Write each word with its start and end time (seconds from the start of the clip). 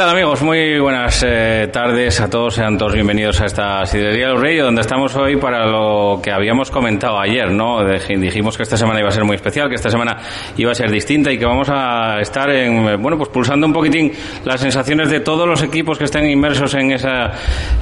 ¿Qué 0.00 0.06
tal 0.06 0.16
amigos? 0.16 0.40
Muy 0.40 0.78
buenas 0.78 1.22
eh, 1.28 1.68
tardes 1.70 2.22
a 2.22 2.30
todos, 2.30 2.54
sean 2.54 2.78
todos 2.78 2.94
bienvenidos 2.94 3.38
a 3.42 3.44
esta 3.44 3.84
Sidería 3.84 4.28
del 4.28 4.40
Rey, 4.40 4.56
donde 4.56 4.80
estamos 4.80 5.14
hoy 5.14 5.36
para 5.36 5.66
lo 5.66 6.22
que 6.22 6.32
habíamos 6.32 6.70
comentado 6.70 7.20
ayer, 7.20 7.50
¿no? 7.50 7.84
Dijimos 7.84 8.56
que 8.56 8.62
esta 8.62 8.78
semana 8.78 9.00
iba 9.00 9.10
a 9.10 9.12
ser 9.12 9.24
muy 9.24 9.36
especial, 9.36 9.68
que 9.68 9.74
esta 9.74 9.90
semana 9.90 10.16
iba 10.56 10.72
a 10.72 10.74
ser 10.74 10.90
distinta 10.90 11.30
y 11.30 11.36
que 11.36 11.44
vamos 11.44 11.68
a 11.70 12.18
estar 12.18 12.48
en, 12.48 12.98
bueno, 13.02 13.18
pues 13.18 13.28
pulsando 13.28 13.66
un 13.66 13.74
poquitín 13.74 14.10
las 14.46 14.62
sensaciones 14.62 15.10
de 15.10 15.20
todos 15.20 15.46
los 15.46 15.62
equipos 15.62 15.98
que 15.98 16.04
estén 16.04 16.30
inmersos 16.30 16.72
en 16.76 16.92
esa, 16.92 17.32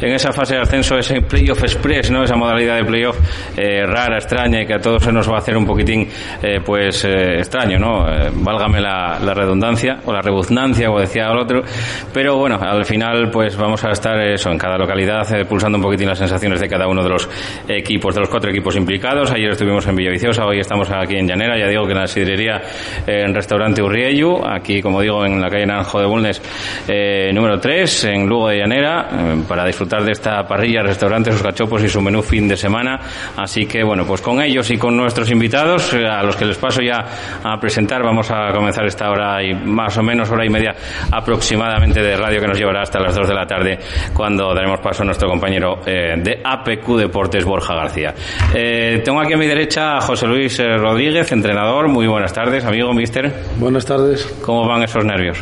en 0.01 0.13
esa 0.13 0.33
fase 0.33 0.57
de 0.57 0.63
ascenso, 0.63 0.99
ese 0.99 1.21
playoff 1.21 1.63
express, 1.63 2.11
¿no? 2.11 2.25
Esa 2.25 2.35
modalidad 2.35 2.79
de 2.79 2.85
playoff 2.85 3.17
eh, 3.57 3.87
rara, 3.87 4.17
extraña 4.17 4.63
y 4.63 4.67
que 4.67 4.75
a 4.75 4.81
todos 4.81 5.05
se 5.05 5.13
nos 5.13 5.31
va 5.31 5.37
a 5.37 5.39
hacer 5.39 5.57
un 5.57 5.65
poquitín, 5.65 6.09
eh, 6.43 6.59
pues, 6.67 7.05
extraño, 7.05 7.79
¿no? 7.79 8.07
válgame 8.33 8.81
la, 8.81 9.21
la 9.21 9.35
redundancia 9.35 10.01
o 10.05 10.13
la 10.13 10.21
rebuznancia, 10.21 10.89
como 10.89 10.99
decía 10.99 11.29
el 11.29 11.39
otro 11.39 11.63
pero 12.13 12.37
bueno, 12.37 12.59
al 12.61 12.85
final 12.85 13.31
pues 13.31 13.57
vamos 13.57 13.85
a 13.85 13.91
estar 13.91 14.19
eso 14.21 14.51
en 14.51 14.59
cada 14.59 14.77
localidad 14.79 15.31
eh, 15.35 15.45
pulsando 15.45 15.79
un 15.79 15.83
poquitín 15.83 16.09
las 16.09 16.19
sensaciones 16.19 16.61
de 16.61 16.69
cada 16.69 16.87
uno 16.87 17.03
de 17.03 17.09
los 17.09 17.29
equipos, 17.69 18.15
de 18.15 18.21
los 18.21 18.31
cuatro 18.31 18.51
equipos 18.51 18.77
implicados. 18.77 19.31
Ayer 19.31 19.51
estuvimos 19.51 19.87
en 19.87 19.97
Villaviciosa, 19.97 20.45
hoy 20.45 20.61
estamos 20.61 20.91
aquí 20.91 21.17
en 21.17 21.27
Llanera, 21.27 21.59
ya 21.59 21.67
digo 21.69 21.85
que 21.87 21.93
en 21.93 21.99
la 21.99 22.07
sidrería 22.07 22.63
eh, 23.07 23.25
en 23.27 23.35
restaurante 23.35 23.83
Urrieyu, 23.83 24.41
aquí 24.47 24.81
como 24.81 25.01
digo 25.01 25.25
en 25.25 25.41
la 25.41 25.49
calle 25.49 25.67
Naranjo 25.67 26.01
de 26.01 26.07
Bulnes 26.07 26.43
eh, 26.89 27.31
número 27.33 27.61
3, 27.61 28.05
en 28.05 28.27
Lugo 28.27 28.49
de 28.49 28.59
Llanera, 28.59 29.09
para 29.47 29.65
disfrutar 29.65 30.03
de 30.05 30.13
esta 30.13 30.47
parrilla, 30.47 30.83
restaurante, 30.83 31.33
sus 31.33 31.43
cachopos 31.43 31.83
y 31.83 31.89
su 31.89 32.01
menú 32.01 32.23
fin 32.23 32.49
de 32.49 32.57
semana. 32.57 33.01
Así 33.37 33.67
que 33.67 33.83
bueno, 33.83 34.05
pues 34.07 34.21
con 34.21 34.41
ellos 34.41 34.71
y 34.71 34.79
con 34.79 34.97
nuestros 34.97 35.31
invitados, 35.31 35.95
a 35.95 36.23
los 36.23 36.37
que 36.37 36.45
les 36.45 36.59
paso 36.59 36.81
ya 36.81 37.05
a 37.43 37.59
presentar, 37.61 38.03
vamos 38.03 38.31
a 38.31 38.53
comenzar 38.53 38.87
esta 38.87 39.11
hora 39.11 39.43
y 39.43 39.55
más 39.55 39.97
o 39.99 40.03
menos 40.03 40.31
hora 40.31 40.45
y 40.45 40.49
media 40.49 40.75
aproximadamente 41.11 41.98
de 42.03 42.17
radio 42.17 42.41
que 42.41 42.47
nos 42.47 42.59
llevará 42.59 42.83
hasta 42.83 43.01
las 43.01 43.15
2 43.15 43.29
de 43.29 43.35
la 43.35 43.47
tarde 43.47 43.79
cuando 44.13 44.55
daremos 44.55 44.81
paso 44.81 45.03
a 45.03 45.07
nuestro 45.07 45.29
compañero 45.29 45.81
eh, 45.87 46.15
de 46.19 46.41
APQ 46.45 46.97
Deportes, 46.97 47.45
Borja 47.45 47.75
García. 47.75 48.15
Eh, 48.55 49.03
tengo 49.05 49.21
aquí 49.21 49.33
a 49.33 49.37
mi 49.37 49.47
derecha 49.47 49.97
a 49.97 50.01
José 50.01 50.27
Luis 50.27 50.59
eh, 50.59 50.77
Rodríguez, 50.77 51.31
entrenador. 51.33 51.89
Muy 51.89 52.07
buenas 52.07 52.33
tardes, 52.33 52.65
amigo, 52.65 52.93
mister. 52.93 53.33
Buenas 53.59 53.85
tardes. 53.85 54.27
¿Cómo 54.43 54.67
van 54.67 54.83
esos 54.83 55.05
nervios? 55.05 55.39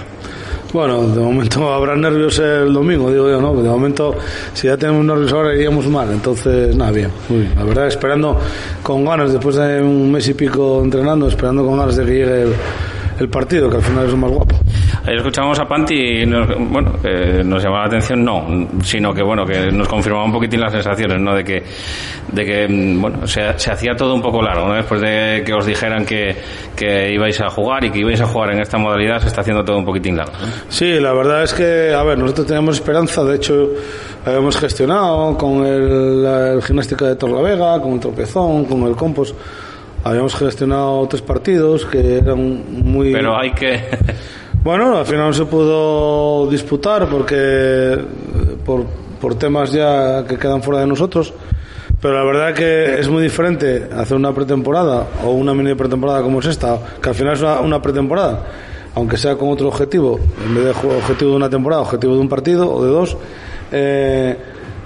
Bueno, 0.72 1.06
de 1.06 1.20
momento 1.20 1.72
habrá 1.72 1.96
nervios 1.96 2.38
el 2.38 2.72
domingo, 2.72 3.10
digo 3.10 3.28
yo, 3.28 3.40
¿no? 3.40 3.54
De 3.54 3.68
momento, 3.68 4.14
si 4.52 4.66
ya 4.66 4.76
tenemos 4.76 5.04
nervios 5.04 5.32
ahora, 5.32 5.54
iríamos 5.54 5.86
mal. 5.88 6.10
Entonces, 6.10 6.74
nada, 6.76 6.90
bien. 6.90 7.10
La 7.56 7.64
verdad, 7.64 7.86
esperando 7.86 8.38
con 8.82 9.04
ganas, 9.04 9.32
después 9.32 9.56
de 9.56 9.80
un 9.80 10.10
mes 10.12 10.28
y 10.28 10.34
pico 10.34 10.82
entrenando, 10.82 11.28
esperando 11.28 11.64
con 11.64 11.78
ganas 11.78 11.96
de 11.96 12.04
que 12.04 12.12
llegue 12.12 12.42
el, 12.42 12.52
el 13.20 13.28
partido, 13.28 13.70
que 13.70 13.76
al 13.76 13.82
final 13.82 14.04
es 14.04 14.10
lo 14.10 14.16
más 14.16 14.30
guapo. 14.30 14.54
Ayer 15.02 15.16
escuchamos 15.16 15.58
a 15.60 15.64
Panti 15.66 15.94
y 15.94 16.26
nos, 16.26 16.48
bueno, 16.58 16.94
eh, 17.04 17.42
nos 17.44 17.62
llamaba 17.62 17.82
la 17.82 17.86
atención, 17.88 18.24
no, 18.24 18.68
sino 18.82 19.12
que 19.12 19.22
bueno, 19.22 19.44
que 19.44 19.70
nos 19.70 19.88
confirmaba 19.88 20.24
un 20.24 20.32
poquitín 20.32 20.60
las 20.60 20.72
sensaciones, 20.72 21.20
¿no? 21.20 21.34
De 21.34 21.44
que, 21.44 21.62
de 22.32 22.44
que 22.44 22.68
mm, 22.68 23.00
bueno, 23.00 23.26
se, 23.26 23.58
se 23.58 23.70
hacía 23.70 23.94
todo 23.94 24.14
un 24.14 24.22
poco 24.22 24.42
largo, 24.42 24.68
¿no? 24.68 24.74
Después 24.74 25.00
de 25.00 25.42
que 25.44 25.52
os 25.52 25.66
dijeran 25.66 26.04
que, 26.04 26.34
que 26.74 27.12
ibais 27.12 27.40
a 27.40 27.48
jugar 27.48 27.84
y 27.84 27.90
que 27.90 28.00
ibais 28.00 28.20
a 28.20 28.26
jugar 28.26 28.52
en 28.52 28.60
esta 28.60 28.78
modalidad, 28.78 29.20
se 29.20 29.28
está 29.28 29.42
haciendo 29.42 29.64
todo 29.64 29.78
un 29.78 29.84
poquitín 29.84 30.16
largo. 30.16 30.32
Sí, 30.68 30.98
la 31.00 31.12
verdad 31.12 31.42
es 31.42 31.54
que, 31.54 31.92
a 31.94 32.02
ver, 32.02 32.18
nosotros 32.18 32.46
teníamos 32.46 32.76
esperanza, 32.76 33.24
de 33.24 33.36
hecho, 33.36 33.70
habíamos 34.24 34.56
gestionado 34.56 35.36
con 35.36 35.64
el, 35.66 36.24
el 36.24 36.62
gimnástica 36.62 37.06
de 37.06 37.16
Torlavega, 37.16 37.80
con 37.80 37.92
el 37.92 38.00
tropezón, 38.00 38.64
con 38.64 38.82
el 38.82 38.96
compost 38.96 39.36
habíamos 40.06 40.36
gestionado 40.36 41.06
tres 41.08 41.22
partidos 41.22 41.84
que 41.84 42.18
eran 42.18 42.62
muy... 42.84 43.12
Pero 43.12 43.36
hay 43.36 43.52
que... 43.52 43.82
Bueno, 44.62 44.98
al 44.98 45.06
final 45.06 45.26
no 45.26 45.32
se 45.32 45.44
pudo 45.44 46.48
disputar 46.50 47.08
porque 47.08 47.98
por, 48.64 48.84
por 49.20 49.36
temas 49.36 49.72
ya 49.72 50.24
que 50.26 50.36
quedan 50.38 50.62
fuera 50.62 50.80
de 50.80 50.86
nosotros. 50.86 51.32
Pero 52.00 52.14
la 52.14 52.24
verdad 52.24 52.54
que 52.54 53.00
es 53.00 53.08
muy 53.08 53.22
diferente 53.22 53.88
hacer 53.96 54.16
una 54.16 54.32
pretemporada 54.34 55.06
o 55.24 55.30
una 55.30 55.54
mini 55.54 55.74
pretemporada 55.74 56.22
como 56.22 56.40
es 56.40 56.46
esta, 56.46 56.78
que 57.00 57.08
al 57.08 57.14
final 57.14 57.34
es 57.34 57.42
una, 57.42 57.80
pretemporada, 57.80 58.44
aunque 58.94 59.16
sea 59.16 59.36
con 59.36 59.48
otro 59.48 59.68
objetivo, 59.68 60.20
en 60.44 60.54
vez 60.54 60.64
de 60.64 60.70
objetivo 60.70 61.30
de 61.30 61.36
una 61.36 61.48
temporada, 61.48 61.82
objetivo 61.82 62.14
de 62.14 62.20
un 62.20 62.28
partido 62.28 62.70
o 62.70 62.84
de 62.84 62.90
dos, 62.90 63.16
eh, 63.72 64.36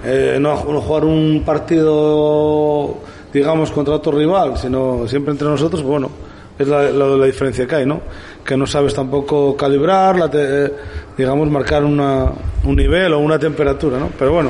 eh, 0.05 0.37
no, 0.39 0.63
no, 0.63 0.81
jugar 0.81 1.03
un 1.03 1.43
partido, 1.45 2.97
digamos, 3.33 3.71
contra 3.71 3.93
otro 3.93 4.13
rival, 4.13 4.57
sino 4.57 5.05
siempre 5.05 5.33
entre 5.33 5.49
nosotros, 5.49 5.83
bueno, 5.83 6.09
es 6.57 6.67
la, 6.67 6.89
la 6.91 7.25
diferencia 7.25 7.67
que 7.67 7.75
hay, 7.75 7.85
¿no? 7.85 7.99
Que 8.51 8.57
no 8.57 8.67
sabes 8.67 8.93
tampoco 8.93 9.55
calibrar, 9.55 10.17
la 10.19 10.29
eh, 10.33 10.69
digamos, 11.17 11.49
marcar 11.49 11.85
una, 11.85 12.25
un 12.65 12.75
nivel 12.75 13.13
o 13.13 13.19
una 13.19 13.39
temperatura, 13.39 13.97
¿no? 13.97 14.09
Pero 14.19 14.33
bueno, 14.33 14.49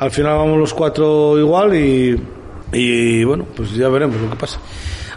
al 0.00 0.10
final 0.10 0.36
vamos 0.36 0.58
los 0.58 0.74
cuatro 0.74 1.38
igual 1.38 1.74
y, 1.74 2.22
y 2.74 3.24
bueno, 3.24 3.46
pues 3.56 3.72
ya 3.72 3.88
veremos 3.88 4.20
lo 4.20 4.28
que 4.28 4.36
pasa 4.36 4.60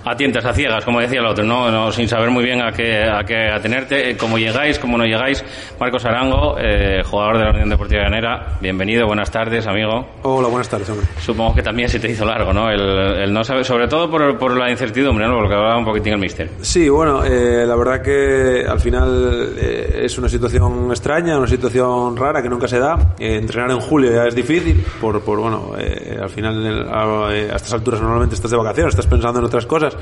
a 0.05 0.15
tientas, 0.15 0.45
a 0.45 0.53
ciegas, 0.53 0.85
como 0.85 1.01
decía 1.01 1.19
el 1.19 1.25
otro, 1.25 1.43
¿no? 1.43 1.71
no 1.71 1.91
sin 1.91 2.07
saber 2.07 2.29
muy 2.29 2.43
bien 2.43 2.61
a 2.61 2.71
qué, 2.71 3.03
a 3.03 3.23
qué 3.23 3.49
atenerte, 3.49 4.11
eh, 4.11 4.17
cómo 4.17 4.37
llegáis, 4.37 4.77
cómo 4.77 4.97
no 4.97 5.03
llegáis. 5.03 5.43
Marcos 5.79 6.05
Arango, 6.05 6.57
eh, 6.59 7.01
jugador 7.03 7.39
de 7.39 7.43
la 7.45 7.49
Unión 7.51 7.69
Deportiva 7.69 8.03
Llanera, 8.03 8.57
bienvenido, 8.61 9.07
buenas 9.07 9.31
tardes, 9.31 9.65
amigo. 9.65 10.07
Hola, 10.21 10.47
buenas 10.47 10.69
tardes, 10.69 10.87
hombre. 10.89 11.07
Supongo 11.19 11.55
que 11.55 11.63
también 11.63 11.89
se 11.89 11.99
te 11.99 12.09
hizo 12.11 12.23
largo, 12.23 12.53
¿no? 12.53 12.69
El, 12.69 12.81
el 12.81 13.33
no 13.33 13.43
saber, 13.43 13.65
sobre 13.65 13.87
todo 13.87 14.09
por, 14.09 14.37
por 14.37 14.55
la 14.55 14.69
incertidumbre, 14.69 15.27
¿no? 15.27 15.37
Porque 15.39 15.55
hablaba 15.55 15.77
un 15.79 15.85
poquitín 15.85 16.13
el 16.13 16.19
mister. 16.19 16.49
Sí, 16.61 16.87
bueno, 16.87 17.23
eh, 17.25 17.65
la 17.65 17.75
verdad 17.75 18.01
que 18.03 18.63
al 18.67 18.79
final 18.79 19.55
eh, 19.57 20.01
es 20.03 20.17
una 20.19 20.29
situación 20.29 20.91
extraña, 20.91 21.35
una 21.37 21.47
situación 21.47 22.15
rara 22.15 22.43
que 22.43 22.49
nunca 22.49 22.67
se 22.67 22.77
da. 22.77 23.15
Eh, 23.17 23.37
entrenar 23.37 23.71
en 23.71 23.79
julio 23.79 24.11
ya 24.11 24.25
es 24.25 24.35
difícil, 24.35 24.85
por, 25.01 25.19
por 25.21 25.39
bueno, 25.39 25.71
eh, 25.79 26.19
al 26.21 26.29
final 26.29 26.87
a, 26.89 27.27
a 27.29 27.35
estas 27.55 27.73
alturas 27.73 28.01
normalmente 28.01 28.35
estás 28.35 28.51
de 28.51 28.57
vacaciones, 28.57 28.93
estás 28.93 29.07
pensando 29.07 29.39
en 29.39 29.45
otras 29.45 29.65
cosas 29.65 29.94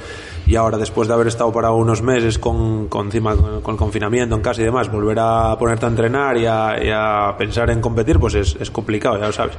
y 0.46 0.56
ahora 0.56 0.78
después 0.78 1.08
de 1.08 1.14
haber 1.14 1.28
estado 1.28 1.52
parado 1.52 1.76
unos 1.76 2.02
meses 2.02 2.38
con, 2.38 2.88
con 2.88 3.08
encima 3.08 3.36
con, 3.36 3.74
el 3.74 3.78
confinamiento 3.78 4.36
en 4.36 4.42
casa 4.42 4.62
y 4.62 4.66
demás, 4.66 4.92
volver 4.92 5.18
a 5.20 5.58
ponerte 5.58 5.86
a 5.86 5.90
entrenar 5.90 6.38
y 6.38 6.46
a, 6.46 7.36
pensar 7.38 7.70
en 7.70 7.81
competir, 7.81 8.20
pues 8.20 8.36
es, 8.36 8.58
es, 8.59 8.70
complicado, 8.70 9.18
ya 9.18 9.28
lo 9.28 9.31
sabes. 9.31 9.56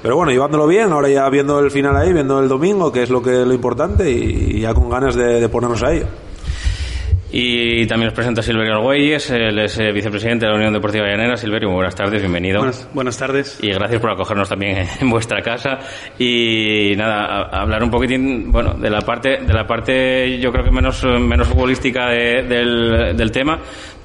Pero 0.00 0.16
bueno, 0.16 0.32
llevándolo 0.32 0.66
bien, 0.66 0.92
ahora 0.92 1.08
ya 1.08 1.28
viendo 1.28 1.60
el 1.60 1.70
final 1.70 1.96
ahí, 1.96 2.12
viendo 2.12 2.40
el 2.40 2.48
domingo, 2.48 2.90
que 2.90 3.02
es 3.02 3.10
lo 3.10 3.22
que 3.22 3.44
lo 3.44 3.52
importante, 3.52 4.10
y, 4.10 4.60
ya 4.60 4.74
con 4.74 4.88
ganas 4.88 5.14
de, 5.14 5.40
de 5.40 5.48
ponernos 5.48 5.82
ahí. 5.82 6.02
Y 7.34 7.86
también 7.86 8.08
nos 8.08 8.14
presenta 8.14 8.42
Silverio 8.42 8.74
Argüelles, 8.74 9.30
él 9.30 9.58
es 9.58 9.78
eh, 9.78 9.90
vicepresidente 9.90 10.44
de 10.44 10.50
la 10.50 10.58
Unión 10.58 10.74
Deportiva 10.74 11.06
Llanera. 11.06 11.34
Silverio, 11.38 11.70
buenas 11.70 11.94
tardes, 11.94 12.20
bienvenido. 12.20 12.60
Buenas, 12.92 13.16
tardes. 13.16 13.58
Y 13.62 13.70
gracias 13.70 14.02
por 14.02 14.10
acogernos 14.10 14.50
también 14.50 14.86
en 15.00 15.08
vuestra 15.08 15.40
casa. 15.40 15.78
Y 16.18 16.92
nada, 16.94 17.44
hablar 17.44 17.82
un 17.84 17.90
poquitín, 17.90 18.52
bueno, 18.52 18.74
de 18.74 18.90
la 18.90 19.00
parte, 19.00 19.38
de 19.38 19.52
la 19.54 19.66
parte 19.66 20.38
yo 20.40 20.52
creo 20.52 20.62
que 20.62 20.70
menos, 20.70 21.02
menos 21.04 21.48
futbolística 21.48 22.10
del, 22.10 23.16
del 23.16 23.30
tema, 23.30 23.60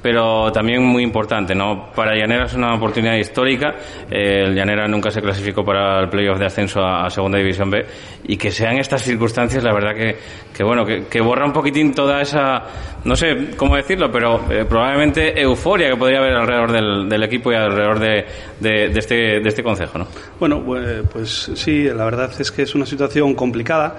pero 0.10 0.50
también 0.54 0.82
muy 0.86 1.04
importante, 1.04 1.54
¿no? 1.54 1.92
Para 1.94 2.16
Llanera 2.16 2.46
es 2.46 2.54
una 2.54 2.74
oportunidad 2.74 3.16
histórica. 3.16 3.76
el 4.10 4.56
Llanera 4.56 4.88
nunca 4.88 5.12
se 5.12 5.22
clasificó 5.22 5.66
para 5.66 6.00
el 6.00 6.08
playoff 6.08 6.40
de 6.40 6.46
ascenso 6.46 6.80
a, 6.82 7.10
Segunda 7.10 7.38
División 7.38 7.70
B 7.70 7.86
y 8.24 8.38
que 8.38 8.50
sean 8.50 8.78
estas 8.78 9.02
circunstancias, 9.02 9.62
la 9.66 9.74
verdad 9.74 9.94
que, 9.94 10.16
que 10.56 10.64
bueno, 10.64 10.86
que, 10.86 11.20
borra 11.20 11.46
un 11.46 11.52
poquitín 11.52 11.94
toda 11.94 12.22
esa, 12.22 12.64
no 13.04 13.18
sé 13.18 13.50
cómo 13.58 13.76
decirlo, 13.76 14.10
pero 14.10 14.50
eh, 14.50 14.64
probablemente 14.64 15.42
euforia 15.42 15.90
que 15.90 15.98
podría 15.98 16.20
haber 16.20 16.36
alrededor 16.36 17.10
del, 17.10 17.24
equipo 17.24 17.52
y 17.52 17.56
alrededor 17.56 18.00
de, 18.00 18.26
de, 18.62 18.86
este, 18.98 19.42
de 19.42 19.50
este 19.50 19.62
consejo, 19.62 19.98
¿no? 19.98 20.08
Bueno, 20.40 20.64
pues 21.12 21.52
sí, 21.54 21.84
la 21.84 22.06
verdad 22.06 22.32
es 22.40 22.50
que 22.50 22.62
es 22.62 22.74
una 22.76 22.86
situación 22.86 23.36
complicada. 23.36 23.94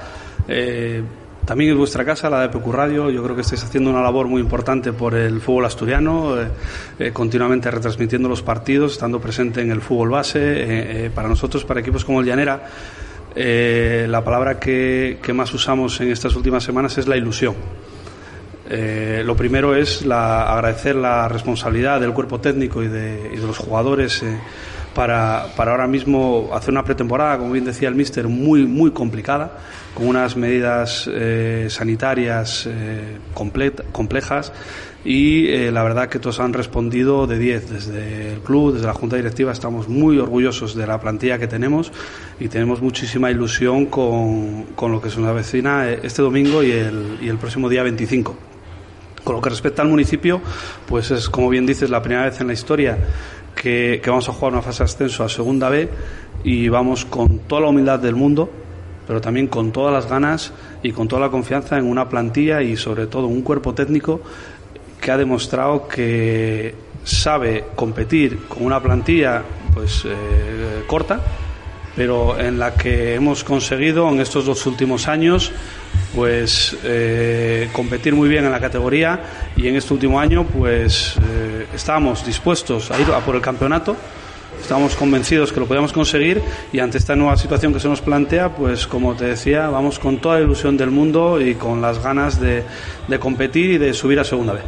Eh, 0.49 1.03
también 1.49 1.71
es 1.71 1.79
vuestra 1.79 2.05
casa, 2.05 2.29
la 2.29 2.43
de 2.43 2.51
PQ 2.51 2.71
Radio. 2.71 3.09
Yo 3.09 3.23
creo 3.23 3.35
que 3.35 3.41
estáis 3.41 3.65
haciendo 3.65 3.89
una 3.89 4.03
labor 4.03 4.27
muy 4.27 4.43
importante 4.43 4.93
por 4.93 5.15
el 5.15 5.41
fútbol 5.41 5.65
asturiano, 5.65 6.39
eh, 6.39 6.49
eh, 6.99 7.11
continuamente 7.11 7.71
retransmitiendo 7.71 8.29
los 8.29 8.43
partidos, 8.43 8.93
estando 8.93 9.19
presente 9.19 9.63
en 9.63 9.71
el 9.71 9.81
fútbol 9.81 10.11
base. 10.11 10.39
Eh, 10.43 11.11
para 11.11 11.27
nosotros, 11.27 11.65
para 11.65 11.81
equipos 11.81 12.05
como 12.05 12.21
el 12.21 12.27
Llanera, 12.27 12.67
la 13.35 14.23
palabra 14.23 14.61
que, 14.61 15.19
más 15.33 15.55
usamos 15.55 15.99
en 16.03 16.11
estas 16.11 16.37
últimas 16.37 16.63
semanas 16.63 16.99
es 16.99 17.09
la 17.09 17.17
ilusión. 17.17 17.55
lo 19.25 19.35
primero 19.35 19.75
es 19.75 20.05
la, 20.05 20.53
agradecer 20.53 20.97
la 20.97 21.29
responsabilidad 21.29 21.99
del 21.99 22.13
cuerpo 22.13 22.41
técnico 22.41 22.83
y 22.83 22.89
de, 22.89 23.31
y 23.33 23.37
de 23.39 23.47
los 23.47 23.57
jugadores 23.57 24.23
para, 24.95 25.47
para, 25.57 25.73
ahora 25.73 25.87
mismo 25.87 26.51
hacer 26.53 26.71
una 26.71 26.85
pretemporada, 26.85 27.39
como 27.39 27.53
bien 27.53 27.65
decía 27.65 27.89
el 27.89 27.95
míster, 27.95 28.29
muy, 28.29 28.67
muy 28.67 28.91
complicada 28.91 29.59
con 29.95 30.07
unas 30.07 30.37
medidas 30.37 31.09
eh, 31.13 31.67
sanitarias 31.71 32.67
eh, 32.67 33.19
complejas 33.93 34.53
y 35.05 35.49
eh, 35.49 35.73
la 35.73 35.83
verdad 35.83 36.09
que 36.09 36.19
todos 36.19 36.41
han 36.41 36.53
respondido 36.53 37.27
de 37.27 37.39
10 37.39 37.71
desde 37.71 38.35
el 38.35 38.41
club, 38.41 38.75
desde 38.75 38.87
la 38.87 38.95
junta 38.95 39.17
directiva 39.17 39.53
estamos 39.53 39.89
muy 39.89 40.19
orgullosos 40.19 40.75
de 40.75 40.87
la 40.87 41.01
plantilla 41.01 41.39
que 41.39 41.47
tenemos 41.47 41.93
y 42.39 42.49
tenemos 42.49 42.83
muchísima 42.83 43.31
ilusión 43.31 43.87
con, 43.87 44.65
con 44.75 44.93
lo 44.93 45.01
que 45.01 45.11
se 45.11 45.21
nos 45.21 45.29
avecina 45.29 45.89
este 45.91 46.23
domingo 46.23 46.63
y 46.63 46.73
el, 46.73 47.19
y 47.23 47.29
el 47.29 47.39
próximo 47.39 47.69
día 47.69 47.83
25 47.83 48.37
Con 49.25 49.37
lo 49.37 49.43
que 49.43 49.51
respecta 49.51 49.83
al 49.83 49.89
municipio, 49.89 50.41
pues 50.87 51.11
es, 51.11 51.29
como 51.29 51.49
bien 51.49 51.67
dices, 51.67 51.91
la 51.91 52.03
primera 52.03 52.25
vez 52.25 52.41
en 52.41 52.47
la 52.47 52.53
historia 52.53 52.99
que, 53.61 54.01
vamos 54.07 54.29
a 54.29 54.33
jugar 54.33 54.53
una 54.53 54.63
fase 54.63 54.85
ascenso 54.85 55.25
a 55.25 55.29
Segunda 55.29 55.69
B 55.69 55.89
y 56.45 56.69
vamos 56.69 57.05
con 57.05 57.41
toda 57.41 57.63
la 57.63 57.69
humildad 57.69 57.99
del 57.99 58.15
mundo, 58.15 58.49
pero 59.07 59.21
también 59.21 59.49
con 59.49 59.73
todas 59.73 59.93
las 59.93 60.09
ganas 60.09 60.53
y 60.83 60.93
con 60.93 61.09
toda 61.09 61.23
la 61.23 61.31
confianza 61.31 61.77
en 61.77 61.87
una 61.87 62.09
plantilla 62.09 62.63
y 62.63 62.77
sobre 62.77 63.07
todo 63.07 63.27
un 63.27 63.43
cuerpo 63.43 63.75
técnico 63.75 64.21
que 65.01 65.11
ha 65.11 65.17
demostrado 65.17 65.89
que 65.89 66.75
sabe 67.05 67.65
competir 67.75 68.47
con 68.47 68.65
una 68.65 68.81
plantilla 68.81 69.43
pues 69.75 70.05
eh, 70.05 70.85
corta, 70.87 71.21
pero 71.99 72.39
en 72.39 72.61
la 72.61 72.75
que 72.75 73.17
hemos 73.17 73.43
conseguido 73.43 74.09
en 74.09 74.21
estos 74.21 74.47
dos 74.47 74.65
últimos 74.67 75.09
años 75.09 75.51
pues 76.15 76.77
eh, 76.85 77.69
competir 77.73 78.15
muy 78.15 78.29
bien 78.29 78.45
en 78.45 78.53
la 78.53 78.61
categoría 78.61 79.21
y 79.57 79.67
en 79.67 79.75
este 79.75 79.93
último 79.93 80.21
año 80.21 80.47
pues 80.47 81.17
eh, 81.17 81.67
estamos 81.75 82.25
dispuestos 82.25 82.93
a 82.93 83.01
ir 83.01 83.09
a 83.11 83.19
por 83.19 83.35
el 83.35 83.43
campeonato 83.43 83.97
estamos 84.61 84.95
convencidos 84.95 85.53
que 85.53 85.59
lo 85.59 85.67
podemos 85.67 85.93
conseguir 85.93 86.41
y 86.73 86.79
ante 86.79 86.99
esta 86.99 87.17
nueva 87.17 87.37
situación 87.37 87.73
que 87.73 87.81
se 87.81 87.89
nos 87.89 88.01
plantea, 88.01 88.55
pues 88.55 88.87
como 88.87 89.15
te 89.15 89.25
decía, 89.25 89.69
vamos 89.69 89.99
con 89.99 90.19
toda 90.19 90.37
la 90.37 90.45
ilusión 90.45 90.77
del 90.77 90.91
mundo 90.91 91.41
y 91.41 91.55
con 91.55 91.81
las 91.81 92.03
ganas 92.03 92.41
de, 92.41 92.65
de 93.07 93.19
competir 93.19 93.71
y 93.71 93.79
de 93.79 93.95
subir 93.95 94.19
a 94.21 94.25
segunda 94.25 94.55
vez. 94.55 94.65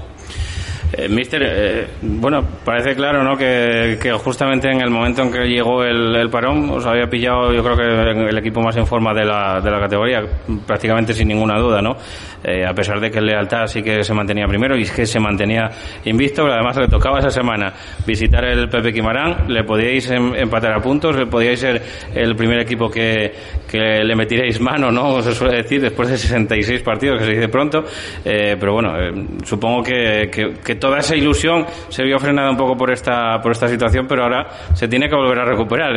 Eh, 0.92 1.08
mister, 1.08 1.40
eh, 1.44 1.86
bueno, 2.02 2.42
parece 2.64 2.96
claro 2.96 3.22
¿no? 3.22 3.36
Que, 3.36 3.96
justamente 4.22 4.68
en 4.70 4.80
el 4.80 4.90
momento 4.90 5.22
en 5.22 5.30
que 5.30 5.44
llegó 5.46 5.84
el, 5.84 6.16
el, 6.16 6.28
parón 6.30 6.68
os 6.70 6.84
había 6.84 7.06
pillado, 7.06 7.52
yo 7.52 7.62
creo 7.62 7.76
que 7.76 8.28
el 8.28 8.38
equipo 8.38 8.60
más 8.60 8.76
en 8.76 8.86
forma 8.86 9.14
de 9.14 9.24
la, 9.24 9.60
de 9.60 9.70
la 9.70 9.78
categoría, 9.78 10.22
prácticamente 10.66 11.14
sin 11.14 11.28
ninguna 11.28 11.58
duda, 11.58 11.80
¿no? 11.80 11.96
Eh, 12.42 12.64
a 12.64 12.72
pesar 12.72 12.98
de 13.00 13.10
que 13.10 13.18
el 13.18 13.26
Lealtad 13.26 13.66
sí 13.66 13.82
que 13.82 14.02
se 14.02 14.14
mantenía 14.14 14.46
primero 14.46 14.76
y 14.76 14.82
es 14.82 14.90
que 14.90 15.04
se 15.04 15.20
mantenía 15.20 15.68
invicto, 16.04 16.46
además 16.46 16.76
le 16.76 16.88
tocaba 16.88 17.18
esa 17.18 17.30
semana 17.30 17.72
visitar 18.06 18.44
el 18.44 18.68
Pepe 18.68 18.92
Quimarán, 18.92 19.44
le 19.48 19.62
podíais 19.64 20.10
em, 20.10 20.34
empatar 20.34 20.72
a 20.72 20.80
puntos, 20.80 21.14
le 21.16 21.26
podíais 21.26 21.60
ser 21.60 21.82
el 22.14 22.34
primer 22.34 22.60
equipo 22.60 22.90
que, 22.90 23.32
que 23.68 24.02
le 24.02 24.16
metiréis 24.16 24.58
mano, 24.60 24.90
¿no? 24.90 25.20
Se 25.22 25.34
suele 25.34 25.56
decir, 25.58 25.82
después 25.82 26.08
de 26.08 26.16
66 26.16 26.82
partidos, 26.82 27.18
que 27.18 27.26
se 27.26 27.32
dice 27.32 27.48
pronto, 27.48 27.84
eh, 28.24 28.56
pero 28.58 28.72
bueno, 28.72 28.98
eh, 28.98 29.12
supongo 29.44 29.82
que, 29.82 30.30
que, 30.64 30.74
toda 30.76 30.98
esa 30.98 31.14
ilusión 31.14 31.66
se 31.90 32.02
vio 32.04 32.18
frenada 32.18 32.50
un 32.50 32.56
poco 32.56 32.74
por 32.74 32.90
esta, 32.90 33.38
por 33.42 33.52
esta 33.52 33.68
situación, 33.68 34.06
pero 34.08 34.22
ahora 34.22 34.46
se 34.72 34.88
tiene 34.88 35.08
que 35.08 35.14
volver 35.14 35.40
a 35.40 35.44
recuperar. 35.44 35.92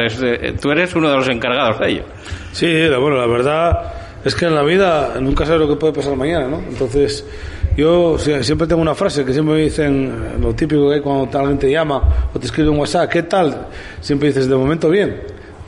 Tú 0.59 0.71
eres 0.71 0.93
uno 0.95 1.09
de 1.09 1.15
los 1.15 1.29
encargados 1.29 1.79
de 1.79 1.89
ello. 1.89 2.03
Sí, 2.51 2.67
bueno, 2.89 3.15
la 3.15 3.27
verdad 3.27 4.02
es 4.23 4.35
que 4.35 4.45
en 4.45 4.55
la 4.55 4.63
vida 4.63 5.15
nunca 5.19 5.45
sabes 5.45 5.61
lo 5.61 5.67
que 5.67 5.75
puede 5.75 5.93
pasar 5.93 6.15
mañana, 6.15 6.47
¿no? 6.47 6.59
Entonces, 6.59 7.25
yo 7.75 8.17
siempre 8.17 8.67
tengo 8.67 8.81
una 8.81 8.95
frase 8.95 9.25
que 9.25 9.33
siempre 9.33 9.55
me 9.55 9.61
dicen, 9.61 10.41
lo 10.41 10.53
típico 10.53 10.89
que 10.89 10.95
hay 10.95 11.01
cuando 11.01 11.37
alguien 11.39 11.57
te 11.57 11.69
llama 11.69 12.29
o 12.33 12.39
te 12.39 12.45
escribe 12.45 12.69
un 12.69 12.79
WhatsApp, 12.79 13.09
¿qué 13.09 13.23
tal? 13.23 13.67
Siempre 13.99 14.29
dices, 14.29 14.47
de 14.47 14.55
momento 14.55 14.89
bien. 14.89 15.21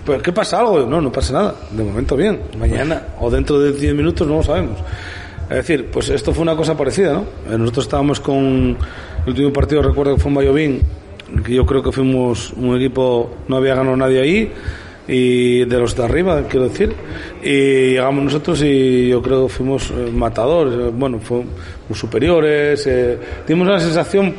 ¿Pero 0.05 0.21
qué 0.21 0.31
pasa 0.31 0.59
algo? 0.59 0.85
No, 0.85 1.01
no 1.01 1.11
pasa 1.11 1.33
nada. 1.33 1.55
De 1.71 1.83
momento 1.83 2.15
bien. 2.15 2.39
Mañana 2.59 3.01
o 3.19 3.29
dentro 3.29 3.59
de 3.59 3.73
10 3.73 3.95
minutos 3.95 4.27
no 4.27 4.35
lo 4.35 4.43
sabemos. 4.43 4.77
Es 5.49 5.57
decir, 5.57 5.89
pues 5.91 6.09
esto 6.09 6.31
fue 6.31 6.43
una 6.43 6.55
cosa 6.55 6.77
parecida, 6.77 7.13
¿no? 7.13 7.57
Nosotros 7.57 7.85
estábamos 7.85 8.19
con 8.19 8.77
el 9.25 9.27
último 9.27 9.51
partido, 9.51 9.81
recuerdo 9.81 10.15
que 10.15 10.21
fue 10.21 10.29
en 10.29 10.35
Bayovín, 10.35 10.81
que 11.43 11.53
yo 11.53 11.65
creo 11.65 11.83
que 11.83 11.91
fuimos 11.91 12.51
un 12.53 12.75
equipo, 12.75 13.35
no 13.47 13.57
había 13.57 13.75
ganado 13.75 13.95
nadie 13.97 14.21
ahí, 14.21 14.51
y 15.07 15.65
de 15.65 15.79
los 15.79 15.95
de 15.95 16.03
arriba, 16.03 16.43
quiero 16.49 16.67
decir, 16.67 16.93
y 17.43 17.91
llegamos 17.91 18.23
nosotros 18.23 18.61
y 18.63 19.09
yo 19.09 19.21
creo 19.21 19.47
que 19.47 19.53
fuimos 19.53 19.91
matadores, 20.11 20.93
bueno, 20.93 21.19
fuimos 21.19 21.47
superiores, 21.93 22.85
eh, 22.87 23.19
dimos 23.47 23.67
la 23.67 23.79
sensación, 23.79 24.35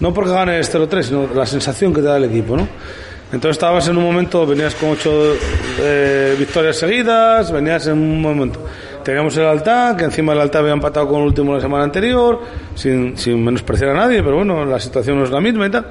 no 0.00 0.14
porque 0.14 0.30
ganes 0.30 0.74
0-3, 0.74 1.02
sino 1.02 1.28
la 1.34 1.46
sensación 1.46 1.92
que 1.92 2.00
te 2.00 2.06
da 2.06 2.16
el 2.16 2.24
equipo, 2.24 2.56
¿no? 2.56 2.66
Entonces 3.30 3.56
estabas 3.56 3.86
en 3.88 3.98
un 3.98 4.04
momento, 4.04 4.46
venías 4.46 4.74
con 4.74 4.90
ocho 4.90 5.34
eh, 5.80 6.34
victorias 6.38 6.76
seguidas, 6.76 7.52
venías 7.52 7.86
en 7.86 7.92
un 7.92 8.22
momento 8.22 8.60
teníamos 9.08 9.34
el 9.38 9.46
altar, 9.46 9.96
que 9.96 10.04
encima 10.04 10.34
el 10.34 10.40
altar 10.40 10.60
había 10.60 10.74
empatado 10.74 11.08
con 11.08 11.22
el 11.22 11.28
último 11.28 11.54
la 11.54 11.60
semana 11.62 11.84
anterior, 11.84 12.42
sin, 12.74 13.16
sin 13.16 13.42
menospreciar 13.42 13.88
a 13.88 13.94
nadie, 13.94 14.22
pero 14.22 14.36
bueno, 14.36 14.66
la 14.66 14.78
situación 14.78 15.18
no 15.18 15.24
es 15.24 15.30
la 15.30 15.40
misma 15.40 15.66
y 15.66 15.70
tal. 15.70 15.86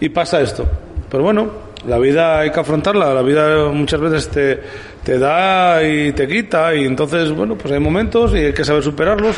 Y 0.00 0.10
pasa 0.10 0.38
esto. 0.38 0.68
Pero 1.10 1.22
bueno, 1.22 1.50
la 1.86 1.98
vida 1.98 2.40
hay 2.40 2.50
que 2.50 2.60
afrontarla, 2.60 3.12
la 3.12 3.22
vida 3.22 3.68
muchas 3.70 4.00
veces 4.00 4.28
te, 4.28 4.60
te 5.02 5.18
da 5.18 5.82
y 5.82 6.12
te 6.12 6.26
quita, 6.26 6.74
y 6.74 6.84
entonces, 6.84 7.32
bueno, 7.32 7.56
pues 7.56 7.72
hay 7.72 7.80
momentos 7.80 8.32
y 8.34 8.38
hay 8.38 8.52
que 8.52 8.64
saber 8.64 8.82
superarlos. 8.82 9.36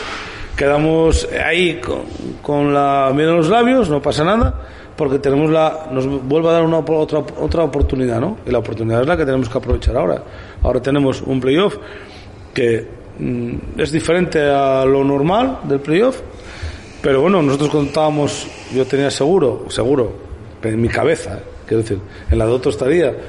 Quedamos 0.56 1.29
ahí 1.44 1.81
con, 1.81 2.02
con 2.41 2.73
la 2.73 3.11
miel 3.14 3.31
en 3.31 3.37
los 3.37 3.49
labios, 3.49 3.91
no 3.91 4.00
pasa 4.00 4.25
nada, 4.25 4.55
porque 4.96 5.19
tenemos 5.19 5.50
la, 5.50 5.88
nos 5.91 6.06
vuelve 6.06 6.49
a 6.49 6.52
dar 6.52 6.62
una 6.62 6.79
otra, 6.79 7.20
otra 7.41 7.64
oportunidad, 7.64 8.20
¿no? 8.20 8.38
Y 8.47 8.50
la 8.50 8.58
oportunidad 8.58 9.00
es 9.00 9.06
la 9.08 9.17
que 9.17 9.25
tenemos 9.25 9.49
que 9.49 9.58
aprovechar 9.58 9.97
ahora. 9.97 10.23
Ahora 10.62 10.81
tenemos 10.81 11.23
un 11.23 11.40
playoff 11.40 11.76
que 12.52 12.87
es 13.76 13.93
diferente 13.93 14.40
a 14.43 14.85
lo 14.85 15.02
normal 15.02 15.61
del 15.64 15.81
playoff, 15.81 16.20
pero 17.02 17.20
bueno, 17.20 17.43
nosotros 17.43 17.70
contábamos, 17.70 18.47
yo 18.73 18.87
tenía 18.87 19.11
seguro, 19.11 19.67
seguro, 19.69 20.12
en 20.62 20.81
mi 20.81 20.88
cabeza, 20.88 21.40
quiero 21.66 21.82
decir, 21.82 21.99
en 22.31 22.38
la 22.38 22.46
de 22.46 22.52
otro 22.52 22.72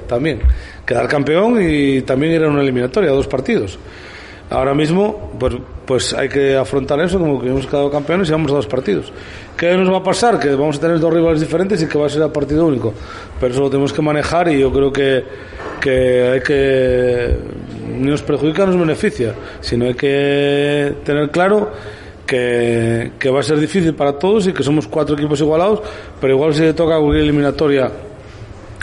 también, 0.07 0.41
quedar 0.85 1.07
campeón 1.07 1.57
y 1.61 2.01
también 2.01 2.33
ir 2.33 2.43
a 2.43 2.49
una 2.49 2.61
eliminatoria, 2.61 3.11
dos 3.11 3.27
partidos. 3.27 3.79
Ahora 4.49 4.75
mismo, 4.75 5.31
pues, 5.39 5.55
pues 5.85 6.13
hay 6.13 6.29
que 6.29 6.55
afrontar 6.55 6.99
eso 6.99 7.17
como 7.17 7.41
que 7.41 7.47
hemos 7.47 7.65
quedado 7.65 7.89
campeones 7.89 8.29
y 8.29 8.31
vamos 8.31 8.51
a 8.51 8.55
dos 8.55 8.67
partidos. 8.67 9.11
¿Qué 9.57 9.75
nos 9.75 9.91
va 9.91 9.97
a 9.97 10.03
pasar? 10.03 10.37
Que 10.37 10.49
vamos 10.53 10.77
a 10.77 10.81
tener 10.81 10.99
dos 10.99 11.11
rivales 11.11 11.41
diferentes 11.41 11.81
y 11.81 11.87
que 11.87 11.97
va 11.97 12.05
a 12.05 12.09
ser 12.09 12.21
a 12.21 12.31
partido 12.31 12.67
único. 12.67 12.93
Pero 13.39 13.53
eso 13.53 13.63
lo 13.63 13.69
tenemos 13.69 13.91
que 13.91 14.03
manejar 14.03 14.49
y 14.49 14.59
yo 14.59 14.71
creo 14.71 14.93
que, 14.93 15.23
que 15.81 16.29
hay 16.33 16.41
que 16.41 17.37
ni 17.97 18.09
nos 18.09 18.21
perjudica 18.21 18.65
nos 18.65 18.77
beneficia, 18.77 19.33
sino 19.61 19.85
hay 19.85 19.95
que 19.95 20.95
tener 21.03 21.31
claro 21.31 21.71
que, 22.27 23.13
que, 23.17 23.29
va 23.29 23.39
a 23.39 23.43
ser 23.43 23.59
difícil 23.59 23.93
para 23.95 24.13
todos 24.13 24.47
y 24.47 24.53
que 24.53 24.63
somos 24.63 24.87
cuatro 24.87 25.15
equipos 25.15 25.39
igualados, 25.39 25.81
pero 26.19 26.33
igual 26.33 26.53
si 26.53 26.61
le 26.61 26.73
toca 26.73 26.99
una 26.99 27.19
eliminatoria 27.19 27.89